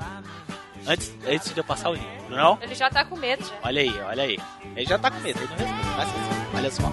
Antes, 0.86 1.12
antes 1.28 1.52
de 1.54 1.58
eu 1.60 1.64
passar 1.64 1.90
o 1.90 1.94
link, 1.94 2.06
Brunão, 2.28 2.58
Ele 2.62 2.76
já 2.76 2.90
tá 2.90 3.04
com 3.06 3.16
medo, 3.16 3.44
já. 3.46 3.54
olha 3.64 3.82
aí, 3.82 3.98
olha 4.02 4.24
aí. 4.24 4.38
Ele 4.76 4.86
já 4.86 5.00
tá 5.00 5.10
com 5.10 5.20
medo, 5.22 5.40
ele 5.40 5.48
não 5.50 5.56
responde. 5.58 6.02
Atenção. 6.02 6.46
Olha 6.56 6.70
só. 6.72 6.84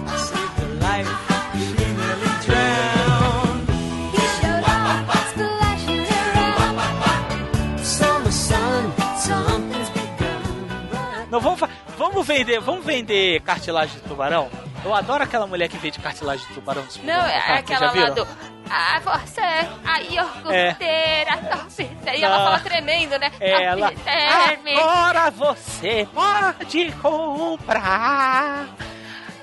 He 11.37 11.43
nearly 11.43 11.57
drowned. 11.57 11.97
vender, 12.27 12.59
vamos 12.59 12.85
vender 12.85 13.41
cartilagem 13.41 13.95
de 13.95 14.01
tubarão? 14.01 14.49
Eu 14.83 14.93
adoro 14.93 15.23
aquela 15.23 15.47
mulher 15.47 15.67
que 15.67 15.77
vende 15.77 15.99
cartilagem 15.99 16.47
de 16.47 16.53
tubarão. 16.53 16.83
no 16.83 17.03
Não, 17.03 17.25
é 17.25 17.39
vocês 17.41 17.59
aquela 17.59 17.91
lá 17.91 18.09
do. 18.09 18.27
Ah, 18.69 18.99
você, 18.99 19.41
a 19.85 20.01
iogurteira, 20.01 21.37
torpedeira. 21.49 22.15
E 22.15 22.23
ela 22.23 22.37
Não. 22.37 22.45
fala 22.45 22.59
tremendo, 22.59 23.17
né? 23.17 23.31
Ela. 23.39 23.91
Agora 24.77 25.31
você 25.31 26.07
pode 26.13 26.91
comprar. 27.01 28.67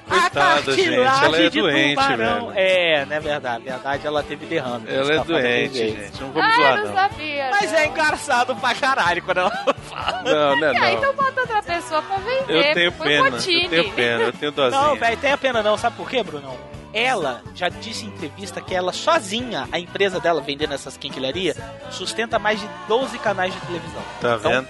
Coitada, 0.08 0.70
a 0.72 0.74
gente, 0.76 0.94
ela 0.94 1.36
é 1.38 1.48
de 1.48 1.60
doente, 1.60 1.90
tubarão. 1.94 2.46
velho. 2.48 2.52
É, 2.56 3.06
não 3.06 3.16
é 3.16 3.20
verdade. 3.20 3.64
Na 3.64 3.72
verdade, 3.76 4.06
ela 4.06 4.22
teve 4.22 4.46
derrame. 4.46 4.84
Ela 4.88 5.12
é 5.12 5.16
Tá 5.16 5.22
doente, 5.24 5.74
gente. 5.78 6.20
Não 6.20 6.30
vamos 6.32 6.48
Ah, 6.50 6.56
zoar, 6.56 6.76
não. 6.76 6.84
não 6.86 6.94
sabia. 6.94 7.50
Mas 7.50 7.72
né? 7.72 7.82
é 7.82 7.86
engraçado 7.86 8.56
pra 8.56 8.74
caralho 8.74 9.22
quando 9.22 9.38
ela 9.38 9.50
fala. 9.50 10.22
Não, 10.22 10.56
não 10.56 10.68
é 10.68 10.72
não. 10.74 10.88
então 10.98 11.14
bota 11.14 11.40
outra 11.40 11.62
pessoa 11.62 12.02
pra 12.02 12.16
vender. 12.18 12.68
Eu 12.68 12.74
tenho 12.74 12.92
pena, 12.92 13.28
eu 13.28 13.68
tenho 13.70 13.92
pena, 13.92 14.22
eu 14.24 14.32
tenho 14.32 14.52
dozinha. 14.52 14.80
Não, 14.82 14.96
velho, 14.96 15.16
tenha 15.16 15.38
pena 15.38 15.62
não. 15.62 15.76
Sabe 15.78 15.96
por 15.96 16.08
quê, 16.10 16.22
Bruno? 16.22 16.54
Ela 16.92 17.42
já 17.56 17.68
disse 17.68 18.04
em 18.04 18.08
entrevista 18.08 18.60
que 18.60 18.72
ela 18.74 18.92
sozinha, 18.92 19.66
a 19.72 19.78
empresa 19.80 20.20
dela 20.20 20.40
vendendo 20.40 20.74
essas 20.74 20.96
quinquilharias, 20.96 21.56
sustenta 21.90 22.38
mais 22.38 22.60
de 22.60 22.68
12 22.86 23.18
canais 23.18 23.52
de 23.52 23.60
televisão. 23.62 24.02
Tá 24.20 24.36
Então, 24.38 24.50
vendo? 24.52 24.68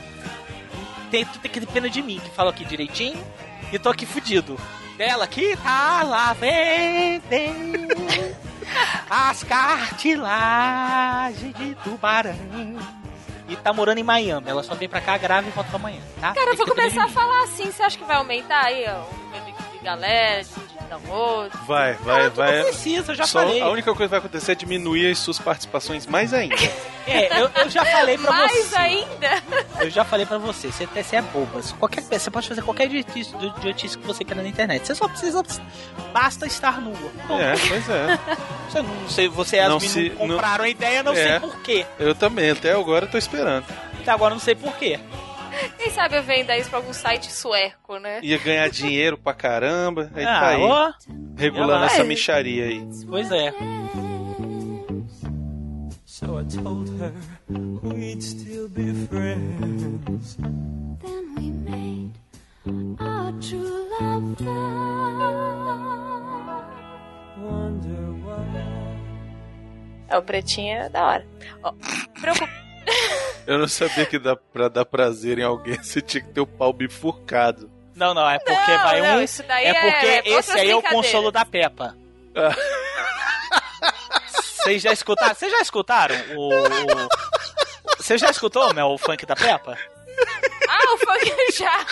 Tem, 1.11 1.25
tu 1.27 1.39
tem 1.39 1.51
que 1.51 1.61
ter 1.61 1.67
pena 1.67 1.91
de 1.91 2.01
mim, 2.01 2.19
que 2.25 2.31
falo 2.31 2.49
aqui 2.49 2.65
direitinho, 2.65 3.23
e 3.73 3.79
tô 3.79 3.91
aqui 3.91 4.07
fudido. 4.07 4.59
Dela 4.97 5.25
aqui 5.25 5.57
tá 5.57 6.03
lá 6.05 6.33
vendendo 6.35 7.89
as 9.11 9.43
cartilagens 9.43 11.53
de 11.55 11.75
tubarão. 11.77 12.37
E 13.49 13.57
tá 13.57 13.73
morando 13.73 13.99
em 13.99 14.05
Miami. 14.05 14.49
Ela 14.49 14.63
só 14.63 14.75
vem 14.75 14.89
pra 14.89 15.01
cá, 15.01 15.19
grava 15.19 15.49
e 15.49 15.51
volta 15.51 15.69
pra 15.69 15.79
amanhã, 15.79 16.01
tá? 16.21 16.33
Cara, 16.33 16.53
eu 16.53 16.57
vou 16.57 16.65
que 16.65 16.73
começar 16.73 17.05
a 17.05 17.09
falar 17.09 17.45
assim. 17.45 17.71
Você 17.71 17.83
acha 17.83 17.99
que 17.99 18.05
vai 18.05 18.17
aumentar 18.17 18.65
aí 18.65 18.85
ó, 18.89 19.05
galera, 19.85 20.43
de, 20.43 20.51
download? 20.89 21.57
Vai, 21.67 21.93
vai, 21.95 22.23
Não, 22.25 22.31
tu 22.31 22.37
vai. 22.37 22.59
Não 22.59 22.65
precisa, 22.65 23.13
eu 23.13 23.17
já 23.17 23.27
Só 23.27 23.41
falei. 23.41 23.61
a 23.61 23.69
única 23.69 23.93
coisa 23.93 24.05
que 24.05 24.11
vai 24.11 24.19
acontecer 24.19 24.53
é 24.53 24.55
diminuir 24.55 25.11
as 25.13 25.19
suas 25.19 25.39
participações 25.39 26.07
mais 26.07 26.33
ainda. 26.33 26.57
É, 27.07 27.39
eu, 27.39 27.51
eu 27.55 27.69
já 27.69 27.85
falei 27.85 28.17
pra 28.17 28.31
Mais 28.31 28.51
você. 28.65 28.77
ainda? 28.77 29.43
Eu 29.79 29.91
já 29.91 30.07
falei 30.07 30.25
pra 30.25 30.39
você, 30.39 30.73
você, 30.73 30.87
você 30.87 31.17
é 31.17 31.21
boba. 31.21 31.61
Qualquer, 31.79 32.01
você 32.03 32.31
pode 32.31 32.49
fazer 32.49 32.63
qualquer 32.63 32.87
idiotice, 32.87 33.31
idiotice 33.59 33.99
que 33.99 34.07
você 34.07 34.25
queira 34.25 34.41
na 34.43 34.49
internet. 34.49 34.87
Você 34.87 34.95
só 34.95 35.07
precisa. 35.07 35.43
Basta 36.15 36.47
estar 36.47 36.81
nua. 36.81 36.97
Bom, 37.29 37.39
É, 37.39 37.53
pois 37.69 37.89
é. 37.91 38.19
Você 38.71 38.81
não 38.81 39.09
sei, 39.11 39.29
você 39.29 39.57
e 39.57 39.61
as 39.61 39.69
Não 39.69 39.79
meninas 39.79 39.93
se- 39.93 40.09
não 40.19 40.29
compraram 40.29 40.65
a 40.65 40.69
ideia, 40.71 41.03
não 41.03 41.15
sei 41.15 41.29
É. 41.29 41.39
porquê. 41.41 41.85
Eu 41.99 42.15
também, 42.15 42.51
até 42.51 42.73
agora 42.73 43.05
eu 43.05 43.11
tô 43.11 43.19
esperando. 43.19 43.67
Até 44.01 44.11
agora 44.11 44.31
eu 44.33 44.37
não 44.37 44.43
sei 44.43 44.55
porquê. 44.55 44.99
Quem 45.79 45.91
sabe 45.91 46.17
eu 46.17 46.23
venda 46.23 46.57
isso 46.57 46.69
pra 46.69 46.79
algum 46.79 46.93
site 46.93 47.31
sueco, 47.33 47.99
né? 47.99 48.21
Ia 48.23 48.39
ganhar 48.39 48.69
dinheiro 48.71 49.19
pra 49.19 49.35
caramba. 49.35 50.11
Aí 50.15 50.25
ah, 50.25 50.41
tá 50.41 50.49
aí, 50.49 50.63
ó. 50.63 50.93
regulando 51.37 51.85
essa 51.85 52.05
micharia 52.05 52.67
aí. 52.67 52.89
Pois 53.09 53.31
é. 53.31 53.53
So 56.05 56.39
I 56.39 56.45
told 56.45 56.89
her 57.01 57.13
we'd 57.83 58.23
still 58.23 58.69
be 58.69 58.95
friends. 59.09 60.37
Then 60.37 61.35
we 61.37 61.51
made 61.51 62.13
our 63.01 63.33
true 63.41 63.89
love 64.01 64.37
vow. 64.39 65.75
Wonder 67.37 68.13
why. 68.25 68.95
É, 70.09 70.17
o 70.17 70.23
pretinho 70.23 70.77
é 70.77 70.89
da 70.89 71.05
hora. 71.05 71.27
Ó, 71.63 71.73
preocup... 72.21 72.64
Eu 73.47 73.59
não 73.59 73.69
sabia 73.69 74.07
que 74.07 74.19
dá 74.19 74.35
pra 74.37 74.69
dar 74.69 74.85
prazer 74.85 75.39
em 75.39 75.43
alguém, 75.45 75.77
você 75.83 76.01
tinha 76.01 76.23
que 76.23 76.33
ter 76.33 76.41
o 76.41 76.47
pau 76.47 76.73
bifurcado. 76.73 77.71
Não, 77.95 78.13
não, 78.15 78.29
é 78.29 78.39
porque 78.39 78.53
Não, 78.73 78.83
vai 78.83 79.01
não, 79.01 79.19
um. 79.19 79.23
isso 79.23 79.43
daí 79.45 79.67
é 79.67 79.75
porque 79.75 80.07
é 80.07 80.29
esse 80.39 80.53
aí 80.59 80.71
é 80.71 80.77
o 80.77 80.83
consolo 80.83 81.31
da 81.31 81.45
Peppa. 81.45 81.95
Vocês 84.33 84.83
já 84.83 84.93
escutaram? 84.93 85.35
Vocês 85.35 85.53
já 85.53 85.61
escutaram 85.61 86.17
o. 86.37 86.49
o- 86.49 87.09
Você 87.99 88.19
já 88.19 88.31
escutou, 88.31 88.73
Mel, 88.75 88.89
o 88.89 88.99
funk 88.99 89.25
da 89.27 89.37
Peppa? 89.37 89.79
Ah, 90.69 90.95
o 90.95 90.99
funk 90.99 91.35
já. 91.53 91.85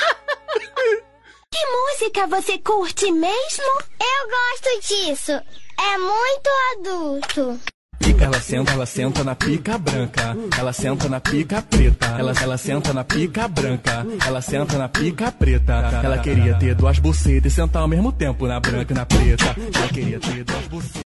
Que 1.52 1.66
música 1.66 2.26
você 2.26 2.58
curte 2.58 3.12
mesmo? 3.12 3.64
Eu 4.00 4.28
gosto 4.28 4.88
disso. 4.88 5.32
É 5.32 5.98
muito 5.98 6.50
adulto. 6.78 7.60
Pica, 8.02 8.24
ela 8.24 8.40
senta, 8.40 8.72
ela 8.72 8.86
senta 8.86 9.24
na 9.24 9.34
pica 9.34 9.78
branca. 9.78 10.36
Ela 10.58 10.72
senta 10.72 11.08
na 11.08 11.20
pica 11.20 11.62
preta. 11.62 12.06
Ela, 12.18 12.32
ela 12.42 12.58
senta 12.58 12.92
na 12.92 13.04
pica 13.04 13.48
branca. 13.48 14.06
Ela 14.26 14.42
senta 14.42 14.76
na 14.78 14.88
pica 14.88 15.30
preta. 15.30 15.72
Ela 16.02 16.18
queria 16.18 16.54
ter 16.54 16.74
duas 16.74 16.98
bucetas 16.98 17.52
e 17.52 17.54
sentar 17.54 17.82
ao 17.82 17.88
mesmo 17.88 18.12
tempo 18.12 18.46
na 18.46 18.58
branca 18.58 18.92
e 18.92 18.96
na 18.96 19.06
preta. 19.06 19.54
Ela 19.74 19.88
queria 19.88 20.18
ter 20.18 20.44
duas 20.44 20.66
bucetas. 20.66 21.11